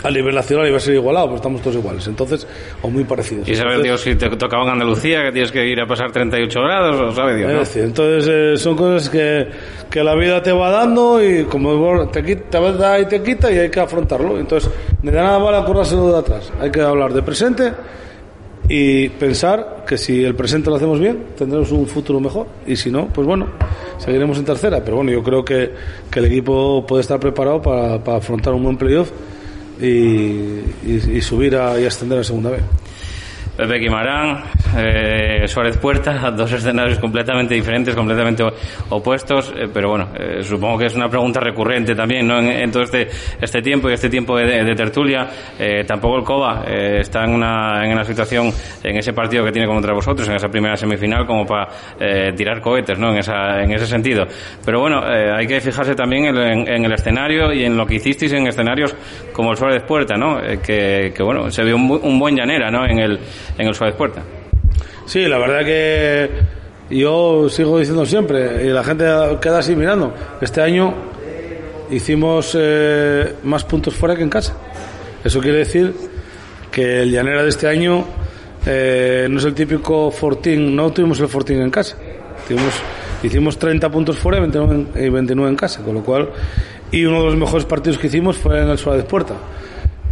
a 0.03 0.11
nivel 0.11 0.35
nacional 0.35 0.67
iba 0.67 0.77
a 0.77 0.81
ser 0.81 0.95
igualado, 0.95 1.27
pues 1.27 1.37
estamos 1.37 1.61
todos 1.61 1.77
iguales, 1.77 2.05
entonces, 2.07 2.45
o 2.81 2.89
muy 2.89 3.05
parecidos. 3.05 3.47
¿Y 3.47 3.55
sabe 3.55 3.81
Dios 3.81 4.01
si 4.01 4.15
te 4.15 4.29
tocaba 4.31 4.63
en 4.63 4.71
Andalucía, 4.71 5.23
que 5.23 5.31
tienes 5.31 5.51
que 5.51 5.65
ir 5.65 5.79
a 5.79 5.87
pasar 5.87 6.11
38 6.11 6.61
grados, 6.61 7.01
o 7.01 7.11
sabe 7.15 7.37
Dios? 7.37 7.51
¿no? 7.51 7.61
Es 7.61 7.69
decir, 7.69 7.83
entonces 7.83 8.29
eh, 8.29 8.57
son 8.57 8.75
cosas 8.75 9.09
que, 9.09 9.47
que 9.89 10.03
la 10.03 10.15
vida 10.15 10.43
te 10.43 10.51
va 10.51 10.69
dando 10.69 11.23
y 11.23 11.45
como 11.45 12.07
te, 12.09 12.21
quita, 12.21 12.59
te 12.59 12.73
da 12.73 12.99
y 12.99 13.05
te 13.05 13.23
quita 13.23 13.51
y 13.51 13.57
hay 13.59 13.69
que 13.69 13.79
afrontarlo. 13.79 14.37
Entonces, 14.37 14.69
de 15.01 15.11
nada 15.11 15.37
vale 15.37 15.57
acordárselo 15.57 16.11
de 16.11 16.19
atrás, 16.19 16.51
hay 16.59 16.69
que 16.69 16.81
hablar 16.81 17.13
de 17.13 17.23
presente 17.23 17.71
y 18.67 19.09
pensar 19.09 19.83
que 19.87 19.97
si 19.97 20.23
el 20.23 20.35
presente 20.35 20.69
lo 20.69 20.75
hacemos 20.75 20.99
bien, 20.99 21.27
tendremos 21.37 21.71
un 21.71 21.87
futuro 21.87 22.19
mejor. 22.19 22.47
Y 22.67 22.75
si 22.75 22.91
no, 22.91 23.07
pues 23.07 23.25
bueno, 23.25 23.47
seguiremos 23.97 24.37
en 24.37 24.45
tercera. 24.45 24.81
Pero 24.83 24.97
bueno, 24.97 25.11
yo 25.11 25.23
creo 25.23 25.45
que, 25.45 25.71
que 26.11 26.19
el 26.19 26.25
equipo 26.25 26.85
puede 26.85 27.01
estar 27.01 27.19
preparado 27.19 27.61
para, 27.61 28.03
para 28.03 28.17
afrontar 28.17 28.53
un 28.53 28.63
buen 28.63 28.77
playoff 28.77 29.09
y, 29.83 30.63
y, 30.85 31.21
subir 31.21 31.55
a, 31.55 31.79
y 31.79 31.85
ascender 31.85 32.19
a 32.19 32.23
segunda 32.23 32.49
vez. 32.49 32.61
Pepe 33.55 33.79
Quimarán, 33.79 34.43
eh, 34.75 35.47
Suárez 35.47 35.77
Puerta, 35.77 36.31
dos 36.35 36.51
escenarios 36.51 36.97
completamente 36.97 37.53
diferentes, 37.53 37.95
completamente 37.95 38.43
opuestos, 38.89 39.53
eh, 39.55 39.67
pero 39.71 39.89
bueno, 39.89 40.09
eh, 40.17 40.41
supongo 40.41 40.79
que 40.79 40.85
es 40.87 40.95
una 40.95 41.07
pregunta 41.07 41.39
recurrente 41.39 41.93
también, 41.93 42.27
¿no? 42.27 42.39
En, 42.39 42.71
todo 42.71 42.83
este, 42.83 43.07
este 43.39 43.61
tiempo 43.61 43.89
y 43.89 43.93
este 43.93 44.09
tiempo 44.09 44.37
de, 44.37 44.73
tertulia, 44.75 45.27
eh, 45.59 45.83
tampoco 45.85 46.17
el 46.17 46.23
COBA 46.23 46.63
está 46.99 47.23
en 47.25 47.31
una, 47.31 47.85
en 47.85 47.91
una 47.91 48.03
situación, 48.03 48.51
en 48.83 48.97
ese 48.97 49.13
partido 49.13 49.45
que 49.45 49.51
tiene 49.51 49.67
contra 49.67 49.93
vosotros, 49.93 50.27
en 50.27 50.35
esa 50.35 50.47
primera 50.47 50.75
semifinal, 50.75 51.25
como 51.27 51.45
para 51.45 51.67
tirar 52.35 52.59
cohetes, 52.61 52.97
¿no? 52.97 53.11
En, 53.11 53.19
esa, 53.19 53.61
en 53.61 53.71
ese 53.71 53.85
sentido. 53.85 54.25
Pero 54.65 54.79
bueno, 54.79 55.01
hay 55.03 55.45
que 55.45 55.61
fijarse 55.61 55.93
también 55.93 56.35
en, 56.35 56.85
el 56.85 56.91
escenario 56.91 57.53
y 57.53 57.63
en 57.63 57.77
lo 57.77 57.85
que 57.85 57.95
hicisteis 57.95 58.33
en 58.33 58.47
escenarios 58.47 58.95
como 59.31 59.51
el 59.51 59.57
Suárez 59.57 59.83
Puerta, 59.83 60.15
¿no? 60.15 60.39
que, 60.65 61.13
que 61.15 61.23
bueno, 61.23 61.49
se 61.51 61.63
vio 61.63 61.75
un, 61.75 61.99
un 62.01 62.19
buen 62.19 62.35
llanera, 62.35 62.71
¿no? 62.71 62.85
En 62.85 62.99
el, 62.99 63.19
en 63.57 63.67
el 63.67 63.75
Suárez 63.75 63.95
Puerta. 63.95 64.21
Sí, 65.05 65.25
la 65.25 65.37
verdad 65.37 65.65
que 65.65 66.29
yo 66.89 67.49
sigo 67.49 67.79
diciendo 67.79 68.05
siempre, 68.05 68.65
y 68.65 68.69
la 68.69 68.83
gente 68.83 69.05
queda 69.41 69.59
así 69.59 69.75
mirando, 69.75 70.13
este 70.41 70.61
año 70.61 70.93
hicimos 71.91 72.55
eh, 72.59 73.35
más 73.43 73.63
puntos 73.63 73.95
fuera 73.95 74.15
que 74.15 74.23
en 74.23 74.29
casa. 74.29 74.55
Eso 75.23 75.39
quiere 75.39 75.59
decir 75.59 75.93
que 76.71 77.01
el 77.01 77.11
llanera 77.11 77.43
de 77.43 77.49
este 77.49 77.67
año 77.67 78.05
eh, 78.65 79.27
no 79.29 79.39
es 79.39 79.45
el 79.45 79.53
típico 79.53 80.11
Fortín, 80.11 80.75
no 80.75 80.91
tuvimos 80.91 81.19
el 81.19 81.27
Fortín 81.27 81.61
en 81.61 81.69
casa. 81.69 81.97
Tuvimos, 82.47 82.73
hicimos 83.21 83.57
30 83.57 83.89
puntos 83.89 84.17
fuera 84.17 84.37
y 84.37 84.41
29, 84.41 84.75
en, 84.95 85.05
y 85.05 85.09
29 85.09 85.49
en 85.49 85.55
casa, 85.55 85.81
con 85.83 85.95
lo 85.95 86.03
cual, 86.03 86.29
y 86.91 87.05
uno 87.05 87.19
de 87.19 87.25
los 87.25 87.35
mejores 87.35 87.65
partidos 87.65 87.97
que 87.97 88.07
hicimos 88.07 88.37
fue 88.37 88.61
en 88.61 88.69
el 88.69 88.77
Suárez 88.77 89.05
Puerta. 89.05 89.35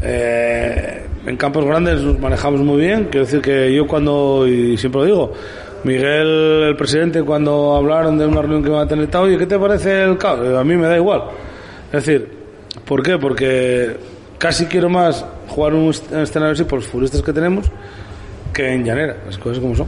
Eh, 0.01 1.05
en 1.25 1.37
campos 1.37 1.65
grandes 1.65 2.01
nos 2.01 2.19
manejamos 2.19 2.61
muy 2.61 2.81
bien. 2.81 3.05
Quiero 3.05 3.25
decir 3.25 3.41
que 3.41 3.73
yo 3.73 3.87
cuando, 3.87 4.47
y 4.47 4.77
siempre 4.77 5.01
lo 5.01 5.05
digo, 5.05 5.33
Miguel, 5.83 6.63
el 6.69 6.75
presidente, 6.75 7.23
cuando 7.23 7.75
hablaron 7.75 8.17
de 8.17 8.25
una 8.25 8.41
reunión 8.41 8.63
que 8.63 8.69
iban 8.69 8.81
a 8.81 8.87
tener, 8.87 9.15
oye, 9.15 9.37
¿qué 9.37 9.45
te 9.45 9.57
parece 9.57 10.03
el 10.03 10.17
CAO? 10.17 10.57
A 10.57 10.63
mí 10.63 10.75
me 10.75 10.87
da 10.87 10.95
igual. 10.95 11.23
Es 11.91 12.05
decir, 12.05 12.29
¿por 12.85 13.03
qué? 13.03 13.17
Porque 13.17 13.97
casi 14.37 14.65
quiero 14.65 14.89
más 14.89 15.25
jugar 15.47 15.73
un 15.73 15.89
escenario 15.89 16.53
así 16.53 16.63
por 16.63 16.79
los 16.79 16.87
futbolistas 16.87 17.21
que 17.21 17.33
tenemos 17.33 17.65
que 18.53 18.73
en 18.73 18.83
llanera, 18.83 19.17
las 19.25 19.37
cosas 19.37 19.59
como 19.59 19.75
son. 19.75 19.87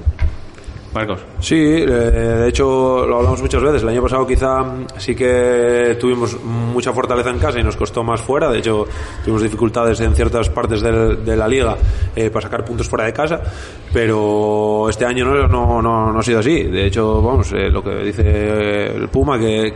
Marcos. 0.93 1.19
Sí, 1.39 1.55
eh, 1.55 1.85
de 1.87 2.49
hecho 2.49 3.05
lo 3.05 3.17
hablamos 3.17 3.41
muchas 3.41 3.63
veces. 3.63 3.81
El 3.81 3.89
año 3.89 4.03
pasado 4.03 4.27
quizá 4.27 4.63
sí 4.97 5.15
que 5.15 5.97
tuvimos 5.99 6.39
mucha 6.43 6.93
fortaleza 6.93 7.31
en 7.31 7.39
casa 7.39 7.59
y 7.59 7.63
nos 7.63 7.75
costó 7.75 8.03
más 8.03 8.21
fuera. 8.21 8.51
De 8.51 8.59
hecho, 8.59 8.85
tuvimos 9.23 9.41
dificultades 9.41 9.99
en 10.01 10.15
ciertas 10.15 10.49
partes 10.49 10.81
de 10.81 11.35
la 11.35 11.47
liga 11.47 11.77
eh, 12.15 12.29
para 12.29 12.43
sacar 12.43 12.63
puntos 12.63 12.87
fuera 12.87 13.05
de 13.05 13.13
casa. 13.13 13.41
Pero 13.91 14.89
este 14.89 15.05
año 15.05 15.25
no, 15.25 15.47
no, 15.47 15.81
no, 15.81 16.19
ha 16.19 16.23
sido 16.23 16.39
así. 16.39 16.63
De 16.63 16.85
hecho, 16.85 17.21
vamos, 17.21 17.51
eh, 17.53 17.69
lo 17.69 17.83
que 17.83 17.95
dice 18.03 18.95
el 18.95 19.07
Puma, 19.07 19.39
que, 19.39 19.73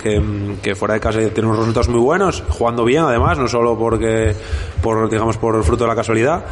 que, 0.62 0.75
fuera 0.75 0.95
de 0.95 1.00
casa 1.00 1.19
tiene 1.19 1.47
unos 1.47 1.59
resultados 1.59 1.89
muy 1.89 2.00
buenos, 2.00 2.43
jugando 2.50 2.83
bien 2.83 3.03
además, 3.03 3.38
no 3.38 3.47
solo 3.47 3.77
porque, 3.77 4.36
por, 4.81 5.09
digamos, 5.09 5.38
por 5.38 5.63
fruto 5.63 5.83
de 5.83 5.89
la 5.89 5.95
casualidad. 5.95 6.45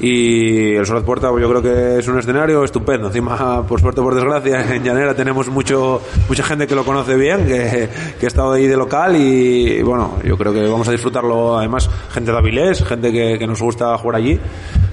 Y 0.00 0.74
el 0.74 0.84
Solat 0.84 1.04
Puerta 1.04 1.28
yo 1.28 1.48
creo 1.48 1.62
que 1.62 1.98
es 1.98 2.08
un 2.08 2.18
escenario 2.18 2.64
estupendo. 2.64 3.06
Encima, 3.06 3.64
por 3.64 3.80
suerte, 3.80 4.02
por 4.02 4.11
desgracia, 4.14 4.74
en 4.74 4.82
Llanera 4.82 5.14
tenemos 5.14 5.48
mucho 5.48 6.00
mucha 6.28 6.42
gente 6.42 6.66
que 6.66 6.74
lo 6.74 6.84
conoce 6.84 7.16
bien, 7.16 7.46
que, 7.46 7.88
que 8.18 8.26
ha 8.26 8.28
estado 8.28 8.52
ahí 8.52 8.66
de 8.66 8.76
local 8.76 9.16
y, 9.16 9.82
bueno, 9.82 10.18
yo 10.24 10.36
creo 10.36 10.52
que 10.52 10.66
vamos 10.66 10.88
a 10.88 10.92
disfrutarlo. 10.92 11.58
Además, 11.58 11.88
gente 12.10 12.32
de 12.32 12.38
Avilés, 12.38 12.84
gente 12.84 13.12
que, 13.12 13.46
nos 13.46 13.60
gusta 13.60 13.96
jugar 13.98 14.16
allí 14.16 14.38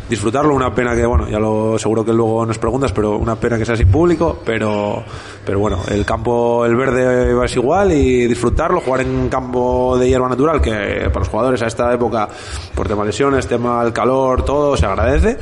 disfrutarlo. 0.10 0.56
Una 0.56 0.74
pena 0.74 0.96
que, 0.96 1.06
bueno, 1.06 1.30
ya 1.30 1.40
lo 1.40 1.78
seguro 1.78 2.04
que 2.04 2.12
luego 2.12 2.46
nos 2.46 2.58
preguntas, 2.58 2.92
pero 2.92 3.18
una 3.18 3.36
pena 3.36 3.58
que 3.58 3.66
sea 3.66 3.76
sin 3.76 3.90
público. 3.90 4.40
Pero, 4.44 5.04
pero 5.46 5.60
bueno, 5.60 5.80
el 5.90 6.04
campo, 6.04 6.66
el 6.66 6.76
verde 6.76 7.46
es 7.46 7.56
igual 7.56 7.92
y 7.92 8.28
disfrutarlo, 8.28 8.82
jugar 8.82 9.02
en 9.02 9.30
campo 9.30 9.98
de 9.98 10.10
hierba 10.10 10.28
natural, 10.28 10.62
que 10.62 11.06
para 11.08 11.20
los 11.20 11.30
jugadores 11.30 11.62
a 11.62 11.68
esta 11.68 11.94
época, 11.94 12.28
por 12.76 12.88
tema 12.88 13.06
lesiones, 13.06 13.48
tema 13.48 13.84
del 13.84 13.94
calor, 13.94 14.44
todo 14.44 14.76
se 14.76 14.86
agradece 14.86 15.38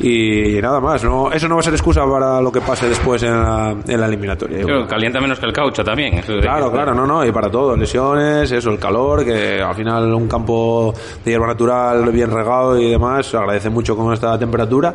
y 0.00 0.60
nada 0.60 0.80
más. 0.80 1.02
No, 1.04 1.30
eso 1.32 1.48
no 1.48 1.56
va 1.56 1.60
a 1.60 1.64
ser 1.64 1.74
excusa 1.74 2.04
para 2.06 2.40
lo 2.40 2.52
que 2.52 2.60
pase 2.60 2.88
después 2.88 3.22
en 3.22 3.32
la, 3.32 3.76
en 3.86 4.00
la 4.00 4.06
eliminatoria. 4.06 4.64
calienta 4.88 5.20
menos 5.20 5.38
que 5.38 5.46
el 5.46 5.52
caucho 5.52 5.82
también. 5.82 6.20
claro, 6.20 6.70
claro, 6.70 6.94
no, 6.94 7.06
no, 7.06 7.24
y 7.24 7.32
para 7.32 7.50
todo, 7.50 7.76
lesiones, 7.76 8.50
eso, 8.50 8.70
el 8.70 8.78
calor, 8.78 9.24
que 9.24 9.60
al 9.60 9.74
final 9.74 10.14
un 10.14 10.28
campo 10.28 10.94
de 11.24 11.30
hierba 11.30 11.48
natural 11.48 12.10
bien 12.10 12.30
regado 12.30 12.78
y 12.78 12.90
demás 12.90 13.26
se 13.26 13.36
agradece 13.36 13.70
mucho 13.70 13.96
con 13.96 14.12
esta 14.12 14.38
temperatura 14.38 14.94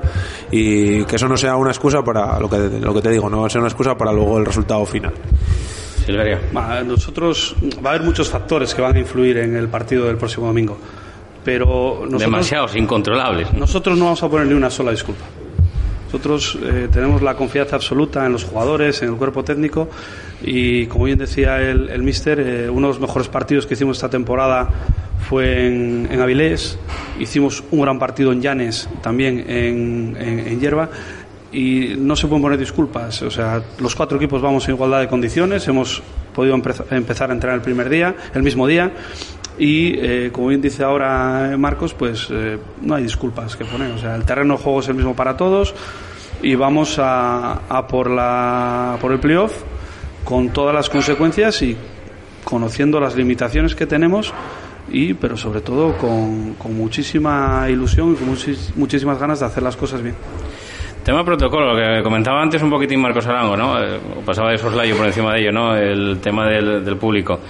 y 0.51 1.03
que 1.05 1.15
eso 1.15 1.27
no 1.27 1.37
sea 1.37 1.55
una 1.55 1.71
excusa 1.71 2.01
para 2.03 2.39
lo 2.39 2.49
que, 2.49 2.57
lo 2.57 2.93
que 2.93 3.01
te 3.01 3.09
digo, 3.09 3.29
no 3.29 3.41
va 3.41 3.47
a 3.47 3.49
ser 3.49 3.59
una 3.59 3.69
excusa 3.69 3.95
para 3.95 4.11
luego 4.11 4.37
el 4.37 4.45
resultado 4.45 4.85
final. 4.85 5.13
Silveria. 6.05 6.39
Nosotros 6.85 7.55
va 7.83 7.91
a 7.91 7.93
haber 7.93 8.05
muchos 8.05 8.29
factores 8.29 8.73
que 8.73 8.81
van 8.81 8.95
a 8.95 8.99
influir 8.99 9.37
en 9.37 9.55
el 9.55 9.69
partido 9.69 10.05
del 10.05 10.17
próximo 10.17 10.47
domingo 10.47 10.77
pero 11.43 11.99
nosotros, 12.01 12.21
demasiados 12.21 12.75
incontrolables. 12.75 13.53
Nosotros 13.53 13.97
no 13.97 14.05
vamos 14.05 14.23
a 14.23 14.29
poner 14.29 14.47
ni 14.47 14.53
una 14.53 14.69
sola 14.69 14.91
disculpa. 14.91 15.25
Nosotros 16.05 16.59
eh, 16.61 16.89
tenemos 16.91 17.23
la 17.23 17.35
confianza 17.35 17.75
absoluta 17.75 18.23
en 18.25 18.33
los 18.33 18.43
jugadores, 18.43 19.01
en 19.01 19.09
el 19.09 19.15
cuerpo 19.15 19.43
técnico 19.43 19.89
y, 20.43 20.85
como 20.85 21.05
bien 21.05 21.17
decía 21.17 21.59
el, 21.59 21.89
el 21.89 22.03
míster, 22.03 22.39
eh, 22.39 22.69
uno 22.69 22.87
de 22.87 22.93
los 22.93 22.99
mejores 22.99 23.27
partidos 23.29 23.65
que 23.65 23.73
hicimos 23.73 23.97
esta 23.97 24.09
temporada 24.09 24.69
fue 25.23 25.67
en, 25.67 26.07
en 26.11 26.21
Avilés. 26.21 26.77
Hicimos 27.19 27.63
un 27.71 27.81
gran 27.81 27.97
partido 27.97 28.31
en 28.31 28.41
Llanes, 28.41 28.87
también 29.01 29.43
en, 29.47 30.15
en, 30.19 30.59
Hierba 30.59 30.89
y 31.51 31.95
no 31.97 32.15
se 32.15 32.27
pueden 32.27 32.43
poner 32.43 32.59
disculpas. 32.59 33.21
O 33.23 33.31
sea, 33.31 33.63
los 33.79 33.95
cuatro 33.95 34.17
equipos 34.17 34.41
vamos 34.41 34.67
en 34.67 34.75
igualdad 34.75 34.99
de 34.99 35.07
condiciones, 35.07 35.67
hemos 35.67 36.03
podido 36.35 36.55
empezar 36.55 37.29
a 37.31 37.33
entrenar 37.33 37.55
el 37.55 37.63
primer 37.63 37.89
día, 37.89 38.15
el 38.33 38.43
mismo 38.43 38.67
día, 38.67 38.91
y 39.57 39.93
eh, 39.97 40.29
como 40.31 40.47
bien 40.47 40.61
dice 40.61 40.83
ahora 40.83 41.55
Marcos, 41.57 41.93
pues 41.93 42.27
eh, 42.31 42.57
no 42.81 42.95
hay 42.95 43.03
disculpas 43.03 43.55
que 43.55 43.65
poner. 43.65 43.91
O 43.91 43.97
sea, 43.97 44.15
el 44.15 44.25
terreno 44.25 44.57
de 44.57 44.63
juego 44.63 44.79
es 44.79 44.87
el 44.87 44.95
mismo 44.95 45.15
para 45.15 45.37
todos 45.37 45.73
y 46.41 46.55
vamos 46.55 46.97
a, 46.99 47.61
a 47.69 47.87
por, 47.87 48.09
la, 48.09 48.97
por 48.99 49.11
el 49.11 49.19
playoff 49.19 49.63
con 50.23 50.49
todas 50.49 50.73
las 50.73 50.89
consecuencias 50.89 51.61
y 51.61 51.77
conociendo 52.43 52.99
las 52.99 53.15
limitaciones 53.15 53.75
que 53.75 53.85
tenemos 53.85 54.33
y 54.91 55.13
pero 55.13 55.37
sobre 55.37 55.61
todo 55.61 55.97
con, 55.97 56.55
con 56.55 56.75
muchísima 56.75 57.67
ilusión 57.69 58.13
y 58.13 58.15
con 58.15 58.37
muchísimas 58.75 59.19
ganas 59.19 59.39
de 59.39 59.45
hacer 59.45 59.63
las 59.63 59.77
cosas 59.77 60.01
bien. 60.01 60.15
Tema 61.03 61.23
protocolo, 61.25 61.73
lo 61.73 61.77
que 61.77 62.01
comentaba 62.01 62.41
antes 62.41 62.61
un 62.61 62.69
poquitín 62.69 63.01
Marcos 63.01 63.27
Arango, 63.27 63.57
¿no? 63.57 63.77
Eh, 63.77 63.99
pasaba 64.25 64.51
de 64.51 64.57
soslayo 64.57 64.95
por 64.95 65.05
encima 65.05 65.33
de 65.33 65.41
ello, 65.41 65.51
¿no? 65.51 65.75
El 65.75 66.19
tema 66.21 66.47
del, 66.47 66.83
del 66.83 66.95
público 66.95 67.41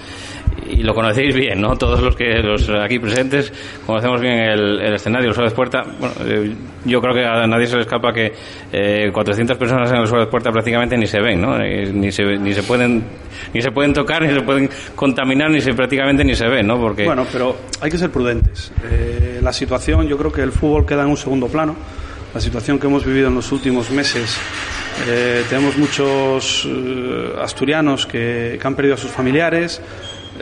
y 0.70 0.82
lo 0.82 0.94
conocéis 0.94 1.34
bien, 1.34 1.60
¿no? 1.60 1.76
Todos 1.76 2.00
los 2.00 2.16
que 2.16 2.38
los 2.42 2.68
aquí 2.70 2.98
presentes 2.98 3.52
conocemos 3.86 4.20
bien 4.20 4.34
el, 4.34 4.94
escenario, 4.94 5.30
el 5.30 5.36
de 5.36 5.50
puerta. 5.50 5.82
Bueno, 5.98 6.14
eh, 6.24 6.54
yo 6.84 7.00
creo 7.00 7.14
que 7.14 7.24
a 7.24 7.46
nadie 7.46 7.66
se 7.66 7.76
le 7.76 7.82
escapa 7.82 8.12
que 8.12 8.32
eh, 8.72 9.10
400 9.12 9.56
personas 9.56 9.90
en 9.90 9.98
el 9.98 10.10
de 10.10 10.26
puerta 10.26 10.50
prácticamente 10.50 10.96
ni 10.96 11.06
se 11.06 11.20
ven, 11.20 11.40
¿no? 11.40 11.60
Eh, 11.60 11.90
ni, 11.92 12.10
se, 12.10 12.24
ni 12.38 12.52
se 12.52 12.62
pueden 12.62 13.04
ni 13.52 13.60
se 13.60 13.70
pueden 13.70 13.92
tocar, 13.92 14.22
ni 14.22 14.32
se 14.32 14.40
pueden 14.40 14.68
contaminar, 14.94 15.50
ni 15.50 15.60
se 15.60 15.74
prácticamente 15.74 16.24
ni 16.24 16.34
se 16.34 16.46
ven, 16.48 16.66
¿no? 16.66 16.78
Porque 16.78 17.04
bueno, 17.04 17.26
pero 17.32 17.56
hay 17.80 17.90
que 17.90 17.98
ser 17.98 18.10
prudentes. 18.10 18.72
Eh, 18.90 19.40
la 19.42 19.52
situación, 19.52 20.06
yo 20.06 20.16
creo 20.16 20.32
que 20.32 20.42
el 20.42 20.52
fútbol 20.52 20.86
queda 20.86 21.02
en 21.02 21.10
un 21.10 21.16
segundo 21.16 21.48
plano. 21.48 21.74
La 22.34 22.40
situación 22.40 22.80
que 22.80 22.88
hemos 22.88 23.04
vivido 23.04 23.28
en 23.28 23.36
los 23.36 23.52
últimos 23.52 23.92
meses 23.92 24.36
tenemos 25.48 25.76
muchos 25.76 26.68
asturianos 27.40 28.06
que, 28.06 28.58
que, 28.60 28.66
han 28.66 28.74
perdido 28.74 28.94
a 28.94 28.98
sus 28.98 29.12
familiares, 29.12 29.80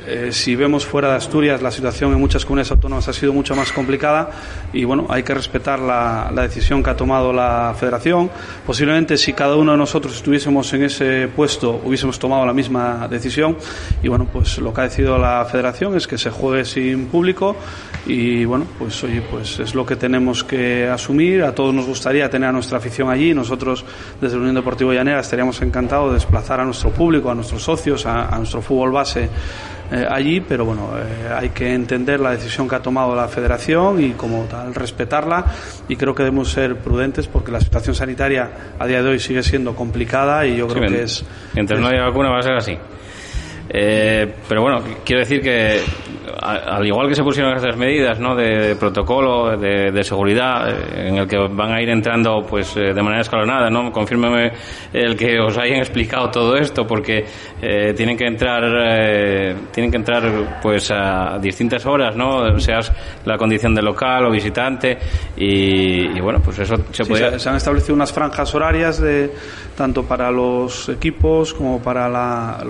eh, 0.07 0.31
si 0.33 0.57
vemos 0.57 0.87
fuera 0.87 1.11
de 1.11 1.17
Asturias, 1.17 1.61
la 1.61 1.71
situación 1.71 2.13
en 2.13 2.19
muchas 2.19 2.47
comunidades 2.47 2.71
autónomas 2.71 3.09
ha 3.09 3.13
sido 3.13 3.35
mucho 3.35 3.55
más 3.55 3.73
complicada 3.73 4.31
y 4.73 4.85
bueno, 4.85 5.07
hay 5.11 5.23
que 5.23 5.35
respetar 5.35 5.79
la, 5.81 6.31
decisión 6.43 6.83
que 6.83 6.91
ha 6.91 6.97
tomado 6.97 7.33
la 7.33 7.75
Federación. 7.79 8.31
Posiblemente 8.67 9.19
si 9.19 9.35
cada 9.35 9.57
uno 9.57 9.73
de 9.73 9.79
nosotros 9.79 10.17
estuviésemos 10.17 10.73
en 10.73 10.85
ese 10.85 11.29
puesto 11.29 11.81
hubiésemos 11.85 12.19
tomado 12.19 12.47
la 12.47 12.55
misma 12.55 13.07
decisión 13.09 13.57
y 14.03 14.09
bueno, 14.09 14.27
pues 14.33 14.59
lo 14.59 14.73
que 14.73 14.81
ha 14.81 14.85
decidido 14.85 15.19
la 15.19 15.45
Federación 15.45 15.95
es 15.97 16.07
que 16.07 16.17
se 16.17 16.31
juegue 16.31 16.65
sin 16.65 17.07
público 17.07 17.55
y 18.07 18.47
bueno, 18.47 18.67
pues 18.79 19.05
oye, 19.05 19.23
pues 19.31 19.61
es 19.61 19.75
lo 19.75 19.85
que 19.85 19.97
tenemos 19.97 20.43
que 20.43 20.89
asumir. 20.89 21.43
A 21.43 21.55
todos 21.55 21.75
nos 21.75 21.87
gustaría 21.87 22.31
tener 22.31 22.49
a 22.49 22.53
nuestra 22.53 22.79
afición 22.79 23.11
allí. 23.11 23.35
Nosotros 23.35 23.85
desde 24.21 24.37
la 24.37 24.41
Unión 24.41 24.57
Deportiva 24.57 24.95
Llanera 24.95 25.21
estaríamos 25.21 25.61
encantados 25.61 26.09
de 26.09 26.15
desplazar 26.15 26.61
a 26.61 26.65
nuestro 26.65 26.91
público, 26.91 27.31
a 27.31 27.35
nuestros 27.35 27.63
socios, 27.63 28.07
a 28.07 28.37
nuestro 28.39 28.63
fútbol 28.63 28.91
base 28.91 29.29
eh, 29.93 30.07
allí, 30.09 30.41
pero 30.41 30.65
bueno, 30.65 30.91
eh, 30.97 31.29
hay 31.31 31.51
que 31.51 31.75
entender 31.75 32.19
la 32.19 32.31
decisión 32.31 32.67
que 32.67 32.77
ha 32.77 32.81
tomado 32.81 33.15
la 33.15 33.29
Federación 33.29 34.03
y 34.03 34.13
como 34.13 34.45
tal 34.45 34.75
respetarla 34.75 35.45
y 35.87 35.97
creo 35.97 36.15
que 36.15 36.23
debemos 36.23 36.51
ser 36.51 36.77
prudentes 36.77 37.27
porque 37.27 37.53
la 37.53 37.61
situación 37.61 37.95
sanitaria 37.95 38.51
a 38.79 38.87
día 38.87 39.03
de 39.03 39.11
hoy 39.11 39.19
sigue 39.19 39.43
siendo 39.43 39.77
complicada 39.77 40.47
y 40.47 40.57
yo 40.57 40.67
creo 40.67 40.89
que 40.89 41.03
es... 41.03 41.23
Mientras 41.53 41.79
no 41.79 41.89
haya 41.89 42.05
vacuna 42.05 42.31
va 42.31 42.39
a 42.39 42.43
ser 42.43 42.55
así. 42.55 42.79
Eh, 43.69 44.35
pero 44.49 44.63
bueno, 44.63 44.83
quiero 45.05 45.21
decir 45.21 45.43
que 45.43 45.81
al 46.41 46.87
igual 46.87 47.09
que 47.09 47.15
se 47.15 47.23
pusieron 47.23 47.55
estas 47.55 47.77
medidas 47.77 48.19
¿no? 48.19 48.35
de, 48.35 48.77
protocolo, 48.77 49.57
de, 49.57 50.05
seguridad, 50.05 50.69
eh, 50.69 51.09
en 51.09 51.17
el 51.17 51.29
que 51.29 51.37
van 51.37 51.73
a 51.73 51.81
ir 51.81 51.89
entrando 51.89 52.45
pues 52.49 52.77
eh, 52.77 52.93
de 52.93 53.03
manera 53.03 53.23
escalonada, 53.23 53.71
¿no? 53.71 53.91
Confírmeme 53.93 54.53
el 54.93 55.17
que 55.17 55.39
os 55.39 55.57
hayan 55.59 55.79
explicado 55.79 56.31
todo 56.31 56.57
esto, 56.57 56.87
porque 56.87 57.25
eh, 57.61 57.95
tienen 57.97 58.17
que 58.17 58.27
entrar 58.27 58.63
tienen 59.73 59.91
que 59.91 59.97
entrar 59.97 60.59
pues 60.61 60.91
a 60.91 61.39
distintas 61.41 61.85
horas, 61.87 62.17
¿no? 62.17 62.59
Seas 62.59 62.93
la 63.25 63.37
condición 63.37 63.75
de 63.75 63.83
local 63.83 64.27
o 64.27 64.31
visitante 64.31 64.99
y, 65.37 66.21
bueno, 66.21 66.41
pues 66.41 66.59
eso 66.59 66.77
se 66.91 67.05
puede... 67.05 67.39
Se, 67.39 67.49
han 67.49 67.57
establecido 67.57 67.95
unas 67.95 68.13
franjas 68.13 68.55
horarias 68.55 69.01
de 69.01 69.33
tanto 69.77 70.05
para 70.05 70.31
los 70.31 70.89
equipos 70.89 71.55
como 71.55 71.81
para 71.81 72.09
la, 72.09 72.63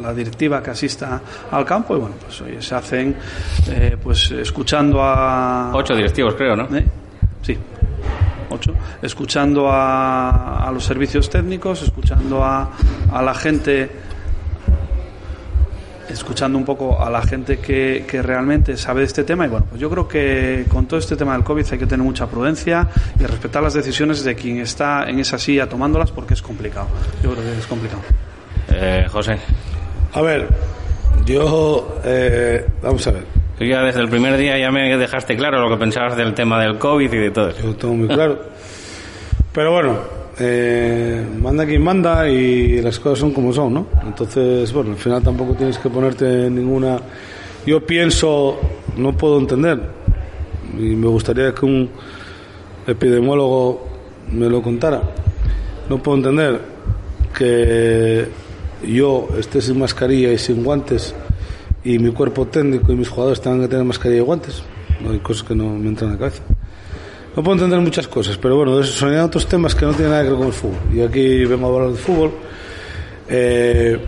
la, 0.00 0.14
directiva 0.14 0.62
que 0.62 0.70
asista 0.70 1.20
al 1.50 1.64
campo 1.64 1.96
y 1.96 2.00
bueno, 2.00 2.16
pues 2.20 2.40
hoy 2.40 2.56
se 2.66 2.74
hacen 2.74 3.16
eh, 3.68 3.96
pues 4.02 4.30
escuchando 4.30 5.02
a... 5.02 5.70
Ocho 5.74 5.94
directivos 5.94 6.34
creo, 6.34 6.56
¿no? 6.56 6.76
¿Eh? 6.76 6.84
Sí, 7.42 7.56
ocho. 8.50 8.74
Escuchando 9.02 9.70
a, 9.70 10.66
a, 10.66 10.72
los 10.72 10.84
servicios 10.84 11.30
técnicos, 11.30 11.82
escuchando 11.82 12.42
a, 12.42 12.70
a 13.12 13.22
la 13.22 13.34
gente 13.34 13.90
escuchando 16.08 16.56
un 16.56 16.64
poco 16.64 17.02
a 17.02 17.10
la 17.10 17.20
gente 17.22 17.58
que, 17.58 18.04
que, 18.08 18.22
realmente 18.22 18.76
sabe 18.76 19.00
de 19.00 19.06
este 19.06 19.24
tema 19.24 19.46
y 19.46 19.48
bueno, 19.48 19.66
pues 19.68 19.80
yo 19.80 19.90
creo 19.90 20.06
que 20.06 20.64
con 20.68 20.86
todo 20.86 20.98
este 20.98 21.16
tema 21.16 21.32
del 21.34 21.42
COVID 21.42 21.64
hay 21.72 21.78
que 21.78 21.86
tener 21.86 22.04
mucha 22.04 22.26
prudencia 22.26 22.88
y 23.18 23.24
respetar 23.24 23.62
las 23.62 23.74
decisiones 23.74 24.22
de 24.24 24.34
quien 24.34 24.60
está 24.60 25.08
en 25.08 25.18
esa 25.18 25.38
silla 25.38 25.68
tomándolas 25.68 26.12
porque 26.12 26.34
es 26.34 26.42
complicado. 26.42 26.86
Yo 27.22 27.32
creo 27.32 27.44
que 27.44 27.58
es 27.58 27.66
complicado. 27.66 28.02
Eh, 28.68 29.06
José. 29.10 29.38
A 30.12 30.22
ver, 30.22 30.48
yo, 31.26 31.98
eh, 32.04 32.64
vamos 32.82 33.06
a 33.06 33.10
ver. 33.10 33.24
Tú 33.58 33.64
ya 33.64 33.82
desde 33.82 34.00
el 34.00 34.08
primer 34.08 34.36
día 34.36 34.58
ya 34.58 34.70
me 34.70 34.96
dejaste 34.96 35.36
claro 35.36 35.60
lo 35.60 35.68
que 35.68 35.76
pensabas 35.78 36.16
del 36.16 36.34
tema 36.34 36.60
del 36.62 36.78
COVID 36.78 37.12
y 37.12 37.16
de 37.16 37.30
todo 37.30 37.48
eso. 37.48 37.62
Yo 37.62 37.74
tengo 37.74 37.94
muy 37.94 38.08
claro. 38.08 38.38
Pero 39.52 39.72
bueno, 39.72 39.98
eh, 40.38 41.26
manda 41.40 41.64
quien 41.64 41.82
manda 41.82 42.28
y 42.28 42.80
las 42.82 42.98
cosas 43.00 43.18
son 43.18 43.32
como 43.32 43.52
son, 43.52 43.74
¿no? 43.74 43.86
Entonces, 44.06 44.72
bueno, 44.72 44.92
al 44.92 44.98
final 44.98 45.22
tampoco 45.22 45.54
tienes 45.54 45.78
que 45.78 45.88
ponerte 45.88 46.50
ninguna... 46.50 46.98
Yo 47.66 47.84
pienso, 47.84 48.60
no 48.96 49.16
puedo 49.16 49.40
entender, 49.40 49.80
y 50.78 50.94
me 50.94 51.08
gustaría 51.08 51.52
que 51.52 51.66
un 51.66 51.90
epidemiólogo 52.86 53.88
me 54.30 54.48
lo 54.48 54.62
contara, 54.62 55.02
no 55.88 56.00
puedo 56.00 56.18
entender 56.18 56.60
que 57.36 58.28
yo 58.84 59.28
esté 59.38 59.60
sin 59.60 59.78
mascarilla 59.78 60.32
y 60.32 60.38
sin 60.38 60.64
guantes 60.64 61.14
y 61.84 61.98
mi 61.98 62.10
cuerpo 62.10 62.46
técnico 62.46 62.92
y 62.92 62.96
mis 62.96 63.08
jugadores 63.08 63.40
tengan 63.40 63.60
que 63.60 63.68
tener 63.68 63.84
mascarilla 63.84 64.20
y 64.20 64.24
guantes. 64.24 64.62
No 65.00 65.12
hay 65.12 65.18
cosas 65.20 65.42
que 65.44 65.54
no 65.54 65.70
me 65.70 65.88
entran 65.88 66.10
a 66.10 66.12
la 66.14 66.18
cabeza. 66.18 66.42
No 67.36 67.42
puedo 67.42 67.54
entender 67.54 67.80
muchas 67.80 68.08
cosas, 68.08 68.38
pero 68.38 68.56
bueno, 68.56 68.82
son 68.82 69.16
otros 69.18 69.46
temas 69.46 69.74
que 69.74 69.84
no 69.84 69.92
tienen 69.92 70.10
nada 70.10 70.22
que 70.24 70.30
ver 70.30 70.38
con 70.38 70.46
el 70.48 70.52
fútbol. 70.52 70.78
Y 70.92 71.00
aquí 71.00 71.44
vengo 71.44 71.66
a 71.66 71.74
hablar 71.74 71.90
de 71.90 71.98
fútbol. 71.98 72.32
Eh, 73.28 73.98